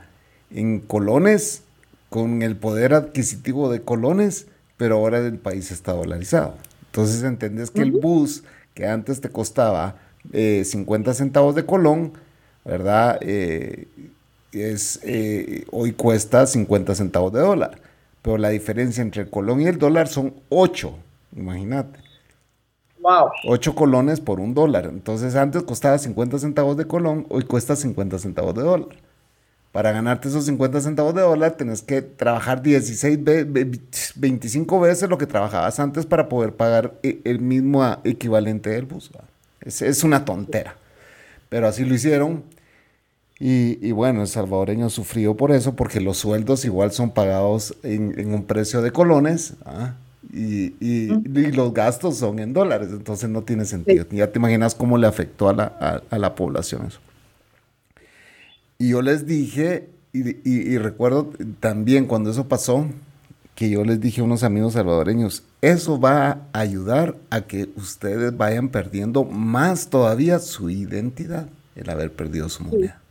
en 0.51 0.79
colones, 0.79 1.63
con 2.09 2.41
el 2.41 2.55
poder 2.55 2.93
adquisitivo 2.93 3.71
de 3.71 3.81
colones, 3.81 4.47
pero 4.77 4.97
ahora 4.97 5.19
el 5.19 5.37
país 5.37 5.71
está 5.71 5.93
dolarizado. 5.93 6.55
Entonces 6.87 7.23
entendés 7.23 7.69
que 7.69 7.81
el 7.81 7.91
bus 7.91 8.43
que 8.73 8.87
antes 8.87 9.21
te 9.21 9.29
costaba 9.29 9.95
50 10.31 11.11
eh, 11.11 11.13
centavos 11.13 11.55
de 11.55 11.65
colón, 11.65 12.13
¿verdad? 12.65 13.19
es, 13.21 14.99
hoy 15.71 15.91
cuesta 15.93 16.45
50 16.45 16.95
centavos 16.95 17.33
de 17.33 17.39
dólar 17.39 17.88
pero 18.21 18.37
la 18.37 18.49
diferencia 18.49 19.01
entre 19.01 19.23
el 19.23 19.29
colón 19.29 19.61
y 19.61 19.67
el 19.67 19.77
dólar 19.77 20.07
son 20.07 20.33
8, 20.49 20.93
imagínate. 21.35 21.99
Wow. 22.99 23.29
8 23.47 23.75
colones 23.75 24.19
por 24.19 24.39
un 24.39 24.53
dólar. 24.53 24.85
Entonces 24.85 25.35
antes 25.35 25.63
costaba 25.63 25.97
50 25.97 26.39
centavos 26.39 26.75
de 26.77 26.85
colón, 26.85 27.25
hoy 27.29 27.43
cuesta 27.43 27.75
50 27.75 28.19
centavos 28.19 28.53
de 28.55 28.63
dólar. 28.63 28.89
Para 29.71 29.91
ganarte 29.91 30.29
esos 30.29 30.45
50 30.45 30.81
centavos 30.81 31.13
de 31.13 31.21
dólar 31.21 31.51
tenés 31.51 31.83
que 31.83 32.01
trabajar 32.01 32.63
16, 32.63 33.19
25 34.15 34.79
veces 34.79 35.09
lo 35.09 35.17
que 35.17 35.27
trabajabas 35.27 35.79
antes 35.79 36.07
para 36.07 36.27
poder 36.27 36.53
pagar 36.53 36.95
e, 37.03 37.21
el 37.23 37.39
mismo 37.39 37.85
equivalente 38.03 38.71
del 38.71 38.85
bus. 38.85 39.11
Es, 39.61 39.81
es 39.81 40.03
una 40.03 40.25
tontera. 40.25 40.75
Pero 41.49 41.67
así 41.67 41.85
lo 41.85 41.93
hicieron 41.93 42.43
y, 43.41 43.91
bueno, 43.93 44.21
el 44.21 44.27
salvadoreño 44.27 44.89
sufrió 44.89 45.37
por 45.37 45.51
eso, 45.51 45.73
porque 45.73 46.01
los 46.01 46.17
sueldos 46.17 46.65
igual 46.65 46.91
son 46.91 47.11
pagados 47.11 47.73
en, 47.83 48.33
un 48.33 48.43
precio 48.43 48.81
de 48.81 48.91
colones 48.91 49.53
¿ah? 49.65 49.93
y, 50.33 51.07
los 51.53 51.73
gastos 51.73 52.17
son 52.17 52.39
en 52.39 52.51
dólares, 52.51 52.89
entonces 52.91 53.29
no 53.29 53.43
tiene 53.43 53.63
sentido. 53.63 54.05
Ya 54.11 54.29
te 54.29 54.39
imaginas 54.39 54.75
cómo 54.75 54.97
le 54.97 55.07
afectó 55.07 55.47
a 55.47 55.53
la, 55.53 56.01
a, 56.09 56.17
la 56.17 56.35
población 56.35 56.87
eso. 56.87 56.99
Y 58.77 58.89
yo 58.89 59.01
les 59.01 59.25
dije, 59.25 59.87
y, 60.11 60.77
recuerdo 60.77 61.31
también 61.61 62.07
cuando 62.07 62.31
eso 62.31 62.49
pasó, 62.49 62.87
que 63.55 63.69
yo 63.69 63.85
les 63.85 64.01
dije 64.01 64.19
a 64.19 64.25
unos 64.25 64.43
amigos 64.43 64.73
salvadoreños, 64.73 65.43
eso 65.61 65.97
va 65.97 66.29
a 66.51 66.59
ayudar 66.59 67.15
a 67.29 67.41
que 67.41 67.69
ustedes 67.77 68.35
vayan 68.35 68.67
perdiendo 68.67 69.23
más 69.23 69.89
todavía 69.89 70.39
su 70.39 70.69
identidad, 70.69 71.47
el 71.75 71.89
haber 71.89 72.11
perdido 72.11 72.49
su 72.49 72.65
moneda. 72.65 72.99
Sí. 73.01 73.08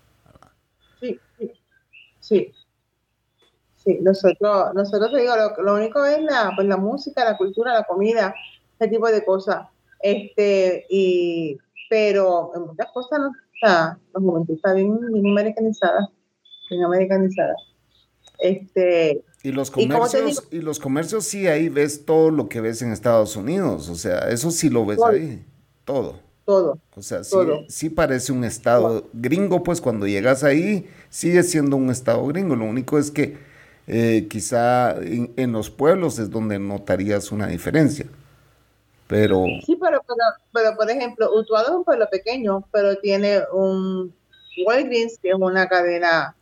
Sí, 2.29 3.99
nosotros, 4.03 4.75
nosotros 4.75 5.11
te 5.13 5.21
digo, 5.21 5.33
lo, 5.63 5.75
único 5.75 6.05
es 6.05 6.23
la, 6.23 6.53
pues 6.55 6.67
la 6.67 6.77
música, 6.77 7.25
la 7.25 7.37
cultura, 7.37 7.73
la 7.73 7.85
comida, 7.85 8.35
ese 8.79 8.91
tipo 8.91 9.07
de 9.09 9.25
cosas. 9.25 9.67
Este, 10.01 10.87
y, 10.91 11.57
pero 11.89 12.53
en 12.55 12.63
muchas 12.63 12.89
cosas 12.93 13.19
no 13.21 13.33
está, 13.55 13.99
los 14.15 14.23
momentos 14.23 14.57
está 14.57 14.75
bien, 14.75 14.99
bien 15.13 15.27
americanizada, 15.27 16.11
bien 16.71 16.85
americanizada. 16.85 17.55
Este, 18.39 19.25
y 19.43 19.53
los 19.53 19.71
comercios, 19.71 20.49
y, 20.51 20.61
los 20.61 20.79
comercios 20.79 21.25
sí 21.25 21.47
ahí 21.47 21.69
ves 21.69 22.05
todo 22.05 22.31
lo 22.31 22.49
que 22.49 22.61
ves 22.61 22.83
en 22.83 22.93
Estados 22.93 23.37
Unidos, 23.37 23.89
o 23.89 23.95
sea, 23.95 24.29
eso 24.29 24.51
sí 24.51 24.69
lo 24.69 24.85
ves 24.85 25.01
ahí, 25.03 25.45
todo. 25.85 26.29
Todo. 26.45 26.79
O 26.95 27.03
sea, 27.03 27.21
sí, 27.69 27.91
parece 27.91 28.33
un 28.33 28.43
estado 28.43 29.07
gringo, 29.13 29.63
pues 29.63 29.83
cuando 29.83 30.07
llegas 30.07 30.45
ahí 30.45 30.89
sigue 31.11 31.43
siendo 31.43 31.77
un 31.77 31.91
estado 31.91 32.27
gringo. 32.27 32.57
Lo 32.57 32.65
único 32.65 32.99
es 32.99 33.11
que 33.11 33.37
eh, 33.87 34.27
quizá 34.29 34.97
en, 35.01 35.53
los 35.53 35.71
pueblos 35.71 36.19
es 36.19 36.31
donde 36.31 36.59
notarías 36.59 37.33
una 37.33 37.47
diferencia. 37.47 38.07
Pero... 39.07 39.45
Sí, 39.65 39.77
pero, 39.81 40.03
pero, 40.53 40.77
por 40.77 40.91
ejemplo, 40.91 41.31
Utuado 41.35 41.69
es 41.69 41.75
un 41.75 41.85
pueblo 41.85 42.07
pequeño, 42.11 42.65
pero 42.71 42.97
tiene 42.99 43.41
un 43.53 44.15
Walgreens, 44.67 45.19
que 45.19 45.31
es 45.31 45.35
una 45.35 45.67
cadena 45.67 46.37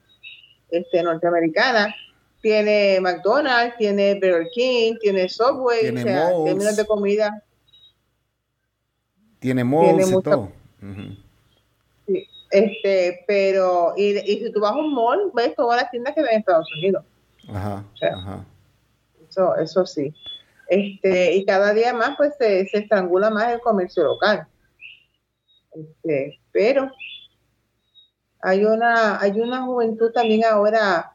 este, 0.70 1.02
norteamericana, 1.02 1.94
tiene 2.43 2.98
McDonald's, 3.01 3.76
tiene 3.76 4.14
Burger 4.14 4.48
King, 4.52 4.94
tiene 5.01 5.28
Subway, 5.28 5.80
tiene 5.80 6.01
o 6.01 6.60
sea, 6.60 6.72
de 6.72 6.86
comida 6.86 7.43
tiene 9.47 9.64
malls 9.64 10.10
y 10.10 10.22
todo. 10.22 10.51
Sí, 10.80 11.25
este, 12.51 13.24
pero, 13.27 13.94
y, 13.97 14.18
y, 14.18 14.44
si 14.44 14.52
tú 14.52 14.60
vas 14.60 14.73
a 14.73 14.77
un 14.77 14.94
mall, 14.94 15.31
ves 15.35 15.55
todas 15.55 15.81
las 15.81 15.90
tiendas 15.90 16.14
que 16.14 16.23
ven 16.23 16.32
en 16.32 16.39
Estados 16.40 16.68
Unidos. 16.77 17.05
Ajá, 17.48 17.85
ajá. 18.01 18.44
Eso, 19.28 19.56
eso 19.56 19.86
sí. 19.86 20.14
Este, 20.68 21.35
y 21.35 21.44
cada 21.44 21.73
día 21.73 21.93
más, 21.93 22.16
pues, 22.16 22.35
se, 22.39 22.66
se 22.66 22.78
estrangula 22.78 23.31
más 23.31 23.52
el 23.52 23.60
comercio 23.60 24.05
local. 24.05 24.47
Este, 25.73 26.39
pero 26.52 26.90
hay 28.40 28.64
una, 28.64 29.20
hay 29.20 29.40
una 29.40 29.62
juventud 29.62 30.12
también 30.12 30.44
ahora 30.44 31.12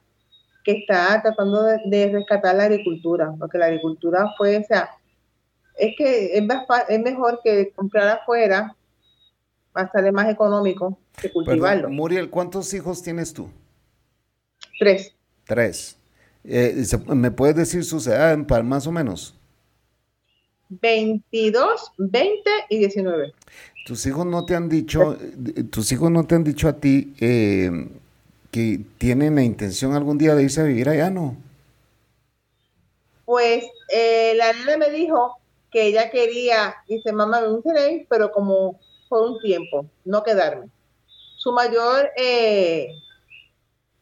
que 0.63 0.73
está 0.73 1.21
tratando 1.21 1.63
de, 1.63 1.79
de 1.85 2.11
rescatar 2.11 2.55
la 2.55 2.65
agricultura, 2.65 3.33
porque 3.39 3.57
la 3.57 3.65
agricultura 3.65 4.31
fue, 4.37 4.57
o 4.57 4.63
sea, 4.63 4.89
es 5.77 5.95
que 5.97 6.37
es, 6.37 6.99
mejor 7.01 7.41
que 7.43 7.71
comprar 7.71 8.07
afuera, 8.07 8.75
va 9.75 9.81
a 9.83 9.91
salir 9.91 10.11
más 10.11 10.29
económico 10.29 10.97
que 11.19 11.31
cultivarlo. 11.31 11.89
Muriel, 11.89 12.29
¿cuántos 12.29 12.73
hijos 12.73 13.01
tienes 13.01 13.33
tú? 13.33 13.49
Tres. 14.79 15.15
Tres. 15.45 15.97
Eh, 16.43 16.83
¿Me 17.07 17.31
puedes 17.31 17.55
decir 17.55 17.83
su 17.83 17.97
edad 18.09 18.37
más 18.63 18.87
o 18.87 18.91
menos? 18.91 19.35
22, 20.69 21.91
20 21.97 22.49
y 22.69 22.79
19. 22.79 23.33
Tus 23.85 24.05
hijos 24.05 24.25
no 24.25 24.45
te 24.45 24.55
han 24.55 24.69
dicho, 24.69 25.17
eh, 25.19 25.63
tus 25.63 25.91
hijos 25.91 26.09
no 26.11 26.25
te 26.25 26.35
han 26.35 26.43
dicho 26.43 26.67
a 26.67 26.73
ti 26.73 27.13
eh, 27.19 27.69
que 28.49 28.79
tienen 28.97 29.35
la 29.35 29.43
intención 29.43 29.93
algún 29.93 30.17
día 30.17 30.35
de 30.35 30.43
irse 30.43 30.61
a 30.61 30.65
vivir 30.65 30.89
allá, 30.89 31.09
¿no? 31.09 31.35
Pues 33.25 33.65
la 34.35 34.53
nena 34.53 34.77
me 34.77 34.89
dijo 34.89 35.37
que 35.71 35.87
ella 35.87 36.09
quería, 36.09 36.75
dice, 36.87 37.13
mamá, 37.13 37.41
me 37.41 37.47
gustaría 37.47 38.05
pero 38.09 38.31
como 38.31 38.79
por 39.11 39.29
un 39.29 39.39
tiempo, 39.39 39.85
no 40.05 40.23
quedarme. 40.23 40.69
Su 41.35 41.51
mayor 41.51 42.09
eh, 42.15 42.93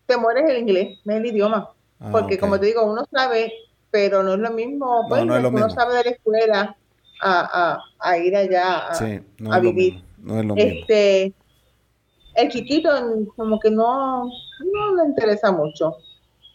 temor 0.05 0.37
es 0.37 0.47
el 0.47 0.59
inglés, 0.59 0.99
no 1.03 1.13
es 1.13 1.19
el 1.19 1.25
idioma. 1.25 1.71
Ah, 1.99 2.09
porque 2.11 2.37
como 2.37 2.59
te 2.59 2.67
digo, 2.67 2.85
uno 2.85 3.03
sabe, 3.11 3.51
pero 3.89 4.21
no 4.21 4.35
es 4.35 4.39
lo 4.39 4.51
mismo, 4.51 5.07
pues, 5.09 5.23
uno 5.23 5.69
sabe 5.71 5.95
de 5.95 6.03
la 6.03 6.09
escuela 6.11 6.77
a, 7.21 8.17
ir 8.17 8.35
allá 8.35 8.89
a, 8.91 9.59
vivir. 9.59 10.03
No 10.19 10.39
es 10.39 10.45
lo 10.45 10.53
mismo. 10.53 10.71
Este, 10.71 11.33
el 12.35 12.49
chiquito 12.49 12.91
como 13.35 13.59
que 13.59 13.71
no, 13.71 14.25
no 14.25 14.95
le 14.95 15.09
interesa 15.09 15.51
mucho. 15.51 15.97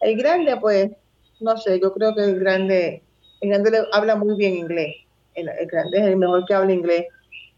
El 0.01 0.16
grande, 0.16 0.56
pues, 0.59 0.93
no 1.40 1.56
sé, 1.56 1.81
yo 1.81 1.93
creo 1.93 2.14
que 2.14 2.22
el 2.22 2.39
grande, 2.39 3.02
el 3.40 3.48
grande 3.48 3.85
habla 3.93 4.14
muy 4.14 4.36
bien 4.36 4.55
inglés 4.55 4.94
el, 5.35 5.66
grande 5.66 5.98
es 5.98 6.05
el 6.05 6.16
mejor 6.16 6.44
que 6.47 6.55
habla 6.55 6.72
inglés. 6.72 7.06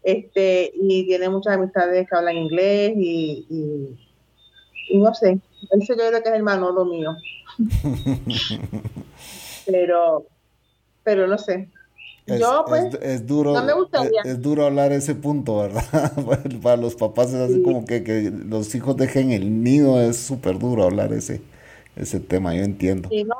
Este, 0.03 0.71
y 0.73 1.05
tiene 1.05 1.29
muchas 1.29 1.55
amistades 1.55 2.07
que 2.07 2.15
hablan 2.15 2.37
inglés 2.37 2.93
y, 2.95 3.45
y, 4.89 4.97
no 4.97 5.13
sé, 5.13 5.39
ese 5.71 5.95
yo 5.95 6.07
creo 6.07 6.23
que 6.23 6.29
es 6.29 6.35
el 6.35 6.43
Manolo 6.43 6.85
mío. 6.85 7.15
pero, 9.65 10.25
pero 11.03 11.27
no 11.27 11.37
sé. 11.37 11.69
Es, 12.25 12.41
yo, 12.41 12.65
pues, 12.67 12.93
es, 13.01 13.25
duro, 13.25 13.55
Es, 14.25 14.41
duro 14.41 14.65
hablar 14.65 14.91
ese 14.91 15.15
punto, 15.15 15.59
¿verdad? 15.59 16.11
Para 16.61 16.75
los 16.75 16.95
papás 16.95 17.33
es 17.33 17.35
así 17.35 17.61
como 17.61 17.85
que, 17.85 18.03
que, 18.03 18.31
los 18.31 18.73
hijos 18.75 18.97
dejen 18.97 19.31
el 19.31 19.63
nido, 19.63 20.01
es 20.01 20.17
súper 20.17 20.59
duro 20.59 20.83
hablar 20.83 21.13
ese, 21.13 21.41
ese 21.95 22.19
tema, 22.19 22.53
yo 22.53 22.63
entiendo. 22.63 23.07
Sí, 23.09 23.23
no, 23.23 23.35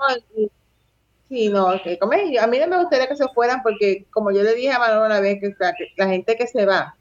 Sí, 1.29 1.49
no, 1.49 1.73
que 1.83 1.99
a 2.39 2.47
mí 2.47 2.59
no 2.59 2.67
me 2.67 2.77
gustaría 2.77 3.07
que 3.07 3.17
se 3.17 3.27
fueran 3.33 3.61
porque, 3.61 4.05
como 4.11 4.31
yo 4.31 4.43
le 4.43 4.55
dije 4.55 4.71
a 4.71 4.79
Manolo 4.79 5.05
una 5.05 5.19
vez, 5.19 5.39
que, 5.41 5.53
la 5.97 6.07
gente 6.07 6.37
que 6.37 6.47
se 6.47 6.65
va 6.65 6.95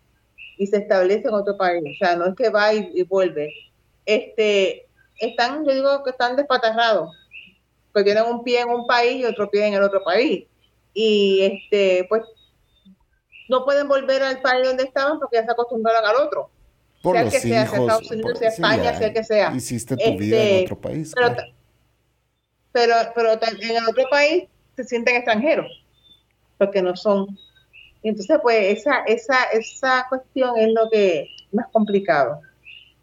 y 0.59 0.67
se 0.67 0.79
establece 0.79 1.29
en 1.29 1.35
otro 1.35 1.57
país, 1.57 1.85
o 1.85 2.05
sea, 2.05 2.17
no 2.17 2.27
es 2.27 2.35
que 2.35 2.51
va 2.51 2.75
y, 2.75 3.03
vuelve, 3.05 3.53
este, 4.05 4.89
están, 5.21 5.65
yo 5.65 5.73
digo 5.73 6.03
que 6.03 6.11
están 6.11 6.35
despatarrados, 6.35 7.15
porque 7.93 8.13
tienen 8.13 8.31
un 8.31 8.43
pie 8.43 8.63
en 8.63 8.71
un 8.71 8.87
país 8.87 9.21
y 9.21 9.25
otro 9.25 9.49
pie 9.49 9.69
en 9.69 9.75
el 9.75 9.83
otro 9.83 10.03
país. 10.03 10.47
Y, 10.93 11.43
este, 11.43 12.07
pues, 12.09 12.23
no 13.49 13.65
pueden 13.65 13.87
volver 13.87 14.23
al 14.23 14.41
país 14.41 14.67
donde 14.67 14.85
estaban 14.85 15.21
porque 15.21 15.37
ya 15.37 15.45
se 15.45 15.53
acostumbraron 15.53 16.05
al 16.05 16.17
otro. 16.17 16.51
sea 17.03 17.21
el 17.21 17.31
que 17.31 17.41
sea, 17.41 17.67
sea 17.67 17.81
Estados 17.81 18.11
Unidos, 18.11 18.39
sea 18.39 18.49
España, 18.49 18.99
sea 18.99 19.07
el 19.07 19.13
que 19.15 19.25
sea. 19.25 19.53
Hiciste 19.55 19.97
tu 19.97 20.19
vida 20.19 20.37
en 20.37 20.43
este, 20.43 20.65
otro 20.65 20.81
país 20.81 21.13
pero, 21.15 21.37
pero 23.15 23.33
en 23.33 23.77
el 23.77 23.89
otro 23.89 24.05
país 24.11 24.45
se 24.77 24.85
sienten 24.85 25.17
extranjeros, 25.17 25.67
porque 26.59 26.83
no 26.83 26.95
son. 26.95 27.27
entonces, 28.03 28.39
pues, 28.43 28.79
esa, 28.79 29.01
esa, 29.05 29.45
esa 29.45 30.07
cuestión 30.09 30.59
es 30.59 30.73
lo 30.75 30.91
que 30.91 31.23
es 31.23 31.55
más 31.55 31.67
complicado. 31.73 32.41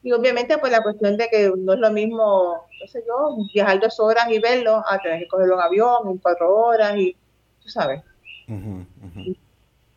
Y 0.04 0.12
obviamente, 0.12 0.58
pues, 0.60 0.72
la 0.72 0.84
cuestión 0.84 1.18
de 1.18 1.28
que 1.28 1.52
no 1.58 1.74
es 1.74 1.80
lo 1.80 1.90
mismo, 1.92 2.68
no 2.82 2.88
sé 2.88 3.04
yo, 3.08 3.38
viajar 3.54 3.80
dos 3.80 4.00
horas 4.00 4.26
y 4.30 4.40
verlo, 4.40 4.84
a 4.88 5.00
tener 5.00 5.22
que 5.22 5.28
cogerlo 5.28 5.56
en 5.56 5.62
avión 5.62 6.08
en 6.08 6.18
cuatro 6.18 6.56
horas 6.56 6.96
y, 6.98 7.16
tú 7.64 7.70
sabes. 7.70 8.04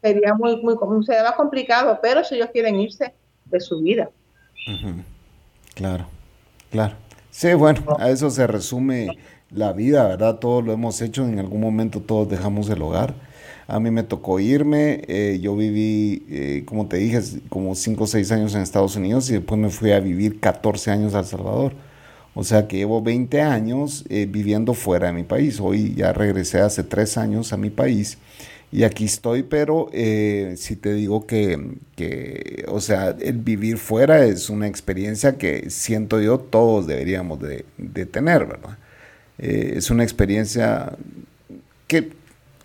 Sería 0.00 0.34
muy, 0.34 0.56
muy, 0.62 0.76
sería 1.04 1.24
más 1.24 1.34
complicado, 1.34 1.98
pero 2.00 2.24
si 2.24 2.36
ellos 2.36 2.50
quieren 2.52 2.80
irse 2.80 3.12
de 3.44 3.60
su 3.60 3.80
vida. 3.80 4.08
Claro, 5.74 6.06
claro. 6.70 6.94
Sí, 7.30 7.52
bueno, 7.52 7.84
a 7.98 8.08
eso 8.08 8.30
se 8.30 8.46
resume 8.46 9.18
la 9.50 9.72
vida, 9.72 10.06
¿verdad? 10.06 10.38
Todos 10.38 10.64
lo 10.64 10.72
hemos 10.72 11.00
hecho, 11.02 11.24
en 11.26 11.38
algún 11.38 11.60
momento 11.60 12.00
todos 12.00 12.28
dejamos 12.28 12.68
el 12.70 12.82
hogar. 12.82 13.14
A 13.68 13.80
mí 13.80 13.90
me 13.90 14.04
tocó 14.04 14.38
irme, 14.38 15.02
eh, 15.08 15.38
yo 15.42 15.56
viví, 15.56 16.24
eh, 16.30 16.62
como 16.66 16.86
te 16.86 16.98
dije, 16.98 17.20
como 17.48 17.74
5 17.74 18.04
o 18.04 18.06
6 18.06 18.30
años 18.32 18.54
en 18.54 18.62
Estados 18.62 18.94
Unidos 18.96 19.28
y 19.30 19.34
después 19.34 19.60
me 19.60 19.70
fui 19.70 19.90
a 19.92 19.98
vivir 20.00 20.38
14 20.40 20.90
años 20.92 21.14
a 21.14 21.20
El 21.20 21.24
Salvador. 21.26 21.72
O 22.34 22.44
sea 22.44 22.68
que 22.68 22.76
llevo 22.76 23.02
20 23.02 23.40
años 23.40 24.04
eh, 24.08 24.26
viviendo 24.30 24.74
fuera 24.74 25.08
de 25.08 25.14
mi 25.14 25.24
país. 25.24 25.58
Hoy 25.60 25.94
ya 25.96 26.12
regresé 26.12 26.60
hace 26.60 26.84
3 26.84 27.16
años 27.18 27.52
a 27.52 27.56
mi 27.56 27.70
país 27.70 28.18
y 28.70 28.84
aquí 28.84 29.04
estoy, 29.04 29.42
pero 29.42 29.90
si 30.56 30.76
te 30.76 30.92
digo 30.94 31.26
que, 31.26 31.78
que, 31.94 32.66
o 32.68 32.80
sea, 32.80 33.16
el 33.20 33.38
vivir 33.38 33.78
fuera 33.78 34.24
es 34.26 34.50
una 34.50 34.66
experiencia 34.66 35.38
que 35.38 35.70
siento 35.70 36.20
yo 36.20 36.38
todos 36.38 36.86
deberíamos 36.86 37.40
de, 37.40 37.64
de 37.78 38.06
tener, 38.06 38.44
¿verdad? 38.46 38.76
Eh, 39.38 39.74
es 39.76 39.90
una 39.90 40.02
experiencia 40.02 40.92
que 41.86 42.12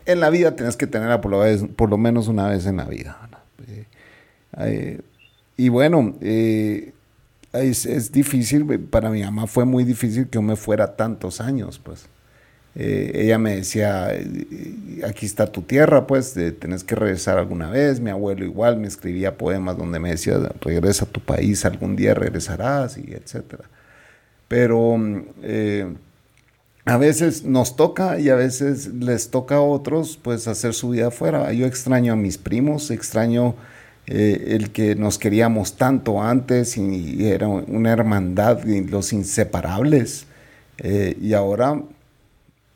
en 0.06 0.20
la 0.20 0.30
vida 0.30 0.56
tienes 0.56 0.78
que 0.78 0.88
tenerla 0.88 1.22
por 1.22 1.32
lo, 1.32 1.68
por 1.76 1.90
lo 1.90 1.98
menos 1.98 2.28
una 2.28 2.48
vez 2.48 2.66
en 2.66 2.78
la 2.78 2.86
vida. 2.86 3.18
Eh, 3.68 3.86
eh, 4.58 5.02
y 5.58 5.70
bueno, 5.70 6.16
es, 6.22 7.86
es, 7.86 8.12
difícil, 8.12 8.80
para 8.80 9.10
mi 9.10 9.22
mamá 9.22 9.48
fue 9.48 9.66
muy 9.66 9.84
difícil 9.84 10.26
que 10.26 10.36
yo 10.36 10.42
me 10.42 10.56
fuera 10.56 10.96
tantos 10.96 11.40
años, 11.40 11.78
pues. 11.78 12.08
ella 12.74 13.38
me 13.38 13.58
decía, 13.58 14.12
aquí 15.06 15.26
está 15.26 15.52
tu 15.52 15.62
tierra, 15.62 16.08
pues, 16.08 16.34
tenés 16.60 16.84
que 16.84 16.96
regresar 16.96 17.38
alguna 17.38 17.70
vez. 17.70 18.00
Mi 18.00 18.10
abuelo 18.10 18.46
igual 18.46 18.78
me 18.78 18.88
escribía 18.88 19.38
poemas 19.38 19.78
donde 19.78 20.00
me 20.00 20.12
decía, 20.12 20.40
regresa 20.62 21.06
a 21.06 21.10
tu 21.10 21.20
país, 21.20 21.64
algún 21.66 21.96
día 21.96 22.14
regresarás, 22.16 22.98
y 22.98 23.14
etcétera. 23.14 23.66
Pero 24.48 24.98
a 26.86 26.98
veces 26.98 27.44
nos 27.44 27.76
toca 27.76 28.20
y 28.20 28.30
a 28.30 28.36
veces 28.36 28.88
les 28.88 29.30
toca 29.30 29.56
a 29.56 29.62
otros 29.62 30.18
pues 30.22 30.48
hacer 30.48 30.74
su 30.74 30.90
vida 30.90 31.08
afuera. 31.08 31.52
Yo 31.54 31.68
extraño 31.68 32.14
a 32.14 32.16
mis 32.16 32.38
primos, 32.38 32.90
extraño 32.90 33.56
eh, 34.08 34.56
el 34.56 34.72
que 34.72 34.96
nos 34.96 35.20
queríamos 35.20 35.78
tanto 35.78 36.22
antes 36.22 36.78
y, 36.78 37.28
era 37.28 37.48
una 37.48 37.92
hermandad 37.92 38.66
y 38.66 38.84
los 38.84 39.14
inseparables. 39.14 40.26
Eh, 40.80 41.16
y 41.22 41.34
ahora 41.34 41.80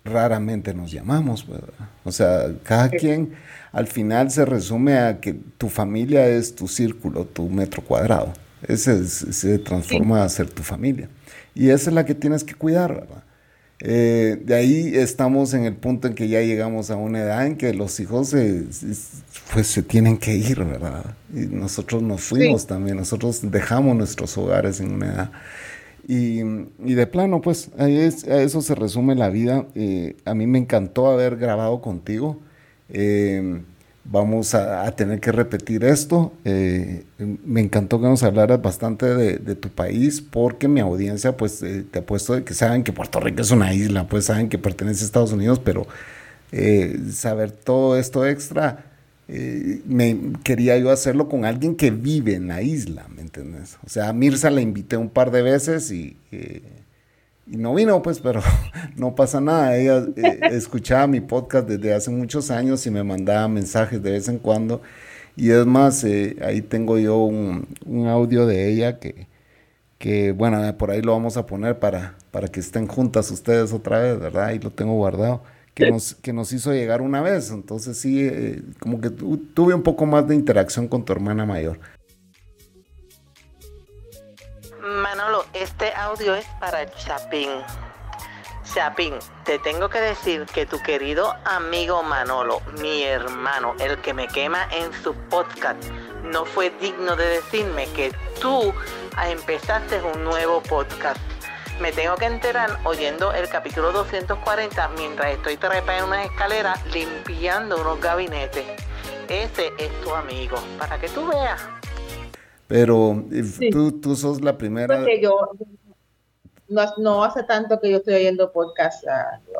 raramente 0.03 0.75
nos 0.75 0.91
llamamos, 0.91 1.47
¿verdad? 1.47 1.89
O 2.03 2.11
sea, 2.11 2.53
cada 2.63 2.89
quien 2.89 3.33
al 3.71 3.87
final 3.87 4.29
se 4.29 4.45
resume 4.45 4.99
a 4.99 5.19
que 5.19 5.33
tu 5.33 5.67
familia 5.67 6.27
es 6.27 6.53
tu 6.53 6.67
círculo, 6.67 7.25
tu 7.25 7.49
metro 7.49 7.83
cuadrado. 7.83 8.31
Ese 8.67 9.05
se 9.07 9.57
transforma 9.57 10.23
a 10.23 10.29
ser 10.29 10.49
tu 10.49 10.61
familia. 10.61 11.09
Y 11.55 11.69
esa 11.69 11.89
es 11.89 11.95
la 11.95 12.05
que 12.05 12.13
tienes 12.13 12.43
que 12.43 12.53
cuidar, 12.53 12.93
¿verdad? 12.93 13.24
Eh, 13.87 14.41
de 14.43 14.55
ahí 14.55 14.95
estamos 14.95 15.53
en 15.53 15.65
el 15.65 15.75
punto 15.75 16.07
en 16.07 16.15
que 16.15 16.27
ya 16.27 16.41
llegamos 16.41 16.89
a 16.89 16.95
una 16.95 17.21
edad 17.21 17.45
en 17.45 17.55
que 17.55 17.71
los 17.71 17.99
hijos 17.99 18.29
se, 18.29 18.63
pues 19.53 19.67
se 19.67 19.83
tienen 19.83 20.17
que 20.17 20.33
ir, 20.35 20.63
¿verdad? 20.63 21.15
Y 21.31 21.41
nosotros 21.41 22.01
nos 22.01 22.21
fuimos 22.21 22.65
también, 22.65 22.97
nosotros 22.97 23.41
dejamos 23.43 23.95
nuestros 23.95 24.35
hogares 24.39 24.79
en 24.79 24.91
una 24.91 25.05
edad. 25.13 25.31
Y, 26.07 26.39
y 26.83 26.93
de 26.95 27.05
plano, 27.05 27.41
pues 27.41 27.69
ahí 27.77 27.95
es, 27.95 28.23
a 28.23 28.41
eso 28.41 28.63
se 28.63 28.73
resume 28.73 29.13
la 29.13 29.29
vida. 29.29 29.67
Eh, 29.75 30.15
a 30.25 30.33
mí 30.33 30.47
me 30.47 30.57
encantó 30.57 31.05
haber 31.11 31.37
grabado 31.37 31.79
contigo. 31.81 32.39
Eh, 32.89 33.61
vamos 34.05 34.53
a, 34.53 34.89
tener 34.95 35.19
que 35.19 35.31
repetir 35.31 35.83
esto. 35.83 36.33
Eh, 36.45 37.03
me 37.17 37.61
encantó 37.61 37.99
que 37.99 38.07
nos 38.07 38.23
hablaras 38.23 38.61
bastante 38.61 39.05
de, 39.05 39.55
tu 39.55 39.69
país 39.69 40.21
porque 40.21 40.67
mi 40.67 40.79
audiencia, 40.79 41.35
pues 41.35 41.61
eh, 41.63 41.83
te 41.89 42.01
puesto 42.01 42.33
de 42.33 42.43
que 42.43 42.53
saben 42.53 42.83
que 42.83 42.93
Puerto 42.93 43.19
Rico 43.19 43.41
es 43.41 43.51
una 43.51 43.73
isla, 43.73 44.07
pues 44.07 44.25
saben 44.25 44.49
que 44.49 44.57
pertenece 44.57 45.03
a 45.03 45.05
Estados 45.05 45.31
Unidos, 45.31 45.59
pero 45.63 45.87
eh, 46.51 46.99
saber 47.11 47.51
todo 47.51 47.97
esto 47.97 48.25
extra, 48.25 48.85
me 49.27 50.33
quería 50.43 50.77
yo 50.77 50.91
hacerlo 50.91 51.27
con 51.27 51.45
alguien 51.45 51.75
que 51.75 51.89
vive 51.89 52.35
en 52.35 52.47
la 52.47 52.61
isla, 52.61 53.07
¿me 53.15 53.23
entiendes? 53.23 53.77
O 53.83 53.89
sea, 53.89 54.09
a 54.09 54.13
Mirza 54.13 54.51
la 54.51 54.61
invité 54.61 54.97
un 54.97 55.09
par 55.09 55.31
de 55.31 55.41
veces 55.41 55.91
y 55.91 56.15
y 57.47 57.57
no 57.57 57.75
vino, 57.75 58.01
pues, 58.01 58.19
pero 58.19 58.41
no 58.95 59.15
pasa 59.15 59.39
nada. 59.39 59.77
Ella 59.77 60.05
eh, 60.15 60.39
escuchaba 60.51 61.07
mi 61.07 61.21
podcast 61.21 61.67
desde 61.67 61.93
hace 61.93 62.09
muchos 62.11 62.51
años 62.51 62.85
y 62.87 62.91
me 62.91 63.03
mandaba 63.03 63.47
mensajes 63.47 64.01
de 64.01 64.11
vez 64.11 64.27
en 64.27 64.39
cuando. 64.39 64.81
Y 65.35 65.51
es 65.51 65.65
más, 65.65 66.03
eh, 66.03 66.37
ahí 66.41 66.61
tengo 66.61 66.97
yo 66.97 67.17
un, 67.17 67.67
audio 68.07 68.47
de 68.47 68.71
ella 68.71 68.99
que, 68.99 69.27
que, 69.97 70.31
bueno, 70.31 70.75
por 70.77 70.91
ahí 70.91 71.01
lo 71.01 71.11
vamos 71.11 71.37
a 71.37 71.45
poner 71.45 71.77
para, 71.79 72.15
para 72.31 72.47
que 72.47 72.61
estén 72.61 72.87
juntas 72.87 73.29
ustedes 73.31 73.73
otra 73.73 73.99
vez, 73.99 74.19
¿verdad? 74.19 74.45
Ahí 74.45 74.59
lo 74.59 74.71
tengo 74.71 74.93
guardado. 74.95 75.43
Que 75.73 75.91
nos, 75.91 76.15
que 76.15 76.31
nos 76.31 76.53
hizo 76.53 76.71
llegar 76.73 77.01
una 77.01 77.21
vez. 77.21 77.51
Entonces 77.51 77.97
sí, 77.97 78.21
eh, 78.21 78.61
como 78.79 79.01
que 79.01 79.09
tuve 79.09 79.73
un 79.73 79.83
poco 79.83 80.05
más 80.05 80.25
de 80.25 80.33
interacción 80.33 80.87
con 80.87 81.03
tu 81.03 81.11
hermana 81.11 81.45
mayor. 81.45 81.79
Manolo, 84.85 85.45
este 85.53 85.91
audio 85.95 86.35
es 86.35 86.45
para 86.59 86.87
Chapín. 86.91 87.49
Chapín, 88.71 89.15
te 89.43 89.57
tengo 89.57 89.89
que 89.89 89.99
decir 89.99 90.45
que 90.45 90.67
tu 90.67 90.79
querido 90.83 91.33
amigo 91.43 92.03
Manolo, 92.03 92.61
mi 92.79 93.03
hermano, 93.03 93.73
el 93.79 93.99
que 94.01 94.13
me 94.13 94.27
quema 94.27 94.67
en 94.71 94.93
su 95.01 95.15
podcast, 95.15 95.83
no 96.21 96.45
fue 96.45 96.69
digno 96.69 97.15
de 97.15 97.25
decirme 97.25 97.87
que 97.93 98.13
tú 98.39 98.71
empezaste 99.27 100.03
un 100.03 100.23
nuevo 100.23 100.61
podcast. 100.61 101.19
Me 101.79 101.91
tengo 101.91 102.15
que 102.15 102.25
enterar 102.25 102.77
oyendo 102.83 103.33
el 103.33 103.49
capítulo 103.49 103.91
240 103.91 104.87
mientras 104.89 105.31
estoy 105.31 105.57
trepa 105.57 105.97
en 105.97 106.03
una 106.03 106.25
escalera 106.25 106.75
limpiando 106.93 107.81
unos 107.81 107.99
gabinetes. 107.99 108.65
Ese 109.29 109.73
es 109.79 110.01
tu 110.01 110.13
amigo, 110.13 110.57
para 110.77 110.99
que 110.99 111.09
tú 111.09 111.27
veas. 111.27 111.74
Pero 112.67 113.23
eh, 113.31 113.69
tú, 113.71 113.99
tú 113.99 114.15
sos 114.15 114.41
la 114.41 114.57
primera. 114.57 114.97
Porque 114.97 115.21
yo 115.21 115.51
no, 116.97 117.23
hace 117.23 117.43
tanto 117.43 117.79
que 117.79 117.91
yo 117.91 117.97
estoy 117.97 118.15
oyendo 118.15 118.51
podcast. 118.51 119.05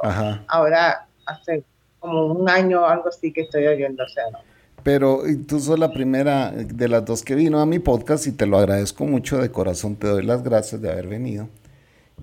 Ah, 0.03 0.41
ahora 0.47 1.07
hace 1.25 1.63
como 1.99 2.27
un 2.27 2.49
año 2.49 2.81
o 2.81 2.85
algo 2.85 3.09
así 3.09 3.31
que 3.31 3.41
estoy 3.41 3.67
oyendo. 3.67 4.03
O 4.03 4.07
sea, 4.07 4.23
Pero 4.83 5.21
tú 5.47 5.59
sos 5.59 5.77
la 5.77 5.91
primera 5.91 6.51
de 6.51 6.87
las 6.87 7.05
dos 7.05 7.23
que 7.23 7.35
vino 7.35 7.59
a 7.59 7.65
mi 7.65 7.79
podcast 7.79 8.27
y 8.27 8.31
te 8.31 8.45
lo 8.45 8.57
agradezco 8.57 9.05
mucho 9.05 9.37
de 9.37 9.51
corazón. 9.51 9.95
Te 9.95 10.07
doy 10.07 10.23
las 10.23 10.43
gracias 10.43 10.81
de 10.81 10.91
haber 10.91 11.07
venido. 11.07 11.47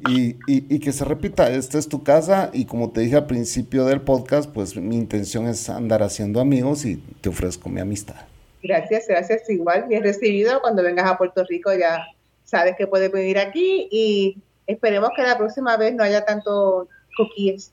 Y, 0.08 0.36
y, 0.46 0.80
que 0.80 0.90
se 0.90 1.04
repita, 1.04 1.50
esta 1.50 1.78
es 1.78 1.86
tu 1.86 2.02
casa 2.02 2.50
y 2.52 2.64
como 2.64 2.90
te 2.90 3.02
dije 3.02 3.14
al 3.14 3.26
principio 3.26 3.84
del 3.84 4.00
podcast, 4.00 4.50
pues 4.50 4.74
mi 4.74 4.96
intención 4.96 5.46
es 5.46 5.68
andar 5.68 6.02
haciendo 6.02 6.40
amigos 6.40 6.86
y 6.86 6.96
te 7.20 7.28
ofrezco 7.28 7.68
mi 7.68 7.78
amistad. 7.78 8.16
Gracias, 8.62 9.06
gracias. 9.08 9.48
Igual, 9.50 9.86
bien 9.88 10.02
recibido. 10.02 10.60
Cuando 10.60 10.82
vengas 10.82 11.10
a 11.10 11.18
Puerto 11.18 11.44
Rico 11.44 11.72
ya 11.74 12.06
sabes 12.44 12.76
que 12.76 12.86
puedes 12.86 13.10
venir 13.10 13.38
aquí 13.38 13.88
y 13.90 14.36
esperemos 14.66 15.10
que 15.16 15.22
la 15.22 15.36
próxima 15.36 15.76
vez 15.76 15.94
no 15.94 16.04
haya 16.04 16.24
tanto 16.24 16.88
coquíes. 17.16 17.72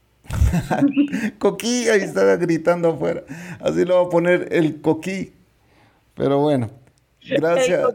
coquí, 1.39 1.89
ahí 1.89 2.01
estaba 2.01 2.35
gritando 2.37 2.89
afuera. 2.89 3.23
Así 3.59 3.85
lo 3.85 3.97
voy 3.97 4.07
a 4.07 4.09
poner 4.09 4.47
el 4.51 4.81
coquí. 4.81 5.33
Pero 6.15 6.39
bueno, 6.39 6.69
gracias. 7.21 7.87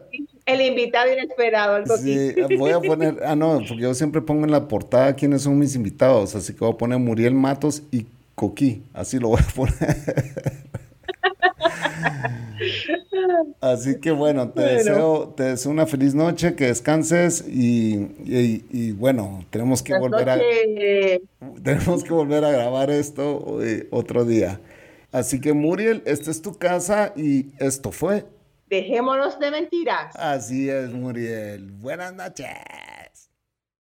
El, 0.46 0.60
invitado 0.60 1.12
inesperado, 1.12 1.78
el 1.78 1.84
coquí. 1.84 2.32
Sí, 2.32 2.56
voy 2.56 2.72
a 2.72 2.80
poner, 2.80 3.20
ah, 3.24 3.34
no, 3.34 3.58
porque 3.66 3.82
yo 3.82 3.94
siempre 3.94 4.20
pongo 4.20 4.44
en 4.44 4.50
la 4.50 4.68
portada 4.68 5.14
quiénes 5.14 5.42
son 5.42 5.58
mis 5.58 5.74
invitados. 5.74 6.34
Así 6.34 6.52
que 6.52 6.60
voy 6.60 6.74
a 6.74 6.76
poner 6.76 6.98
Muriel 6.98 7.34
Matos 7.34 7.82
y 7.90 8.06
Coquí. 8.34 8.82
Así 8.92 9.18
lo 9.18 9.28
voy 9.28 9.40
a 9.40 9.54
poner. 9.54 10.04
Así 13.60 14.01
que 14.01 14.10
bueno, 14.10 14.51
te, 14.51 14.62
Deseo, 14.62 15.35
te 15.36 15.44
deseo 15.44 15.72
una 15.72 15.86
feliz 15.86 16.14
noche, 16.14 16.55
que 16.55 16.66
descanses 16.66 17.44
y, 17.47 18.93
bueno, 18.93 19.44
tenemos 19.51 19.82
que 19.82 19.98
volver 19.98 20.31
a 20.31 20.39
tenemos 21.62 22.05
que 22.05 22.12
volver 22.12 22.44
a 22.44 22.51
grabar 22.51 22.90
esto 22.90 23.62
eh, 23.62 23.89
otro 23.90 24.24
día. 24.24 24.60
Así 25.12 25.40
que 25.40 25.52
Muriel, 25.52 26.02
esta 26.06 26.31
es 26.31 26.43
tu 26.43 26.55
casa 26.59 27.12
y 27.16 27.47
esto 27.59 27.93
fue. 27.93 28.26
Dejémonos 28.68 29.39
de 29.39 29.51
mentiras. 29.51 30.16
Así 30.16 30.68
es, 30.68 30.93
Muriel. 30.93 31.70
Buenas 31.70 32.14
noches. 32.14 32.48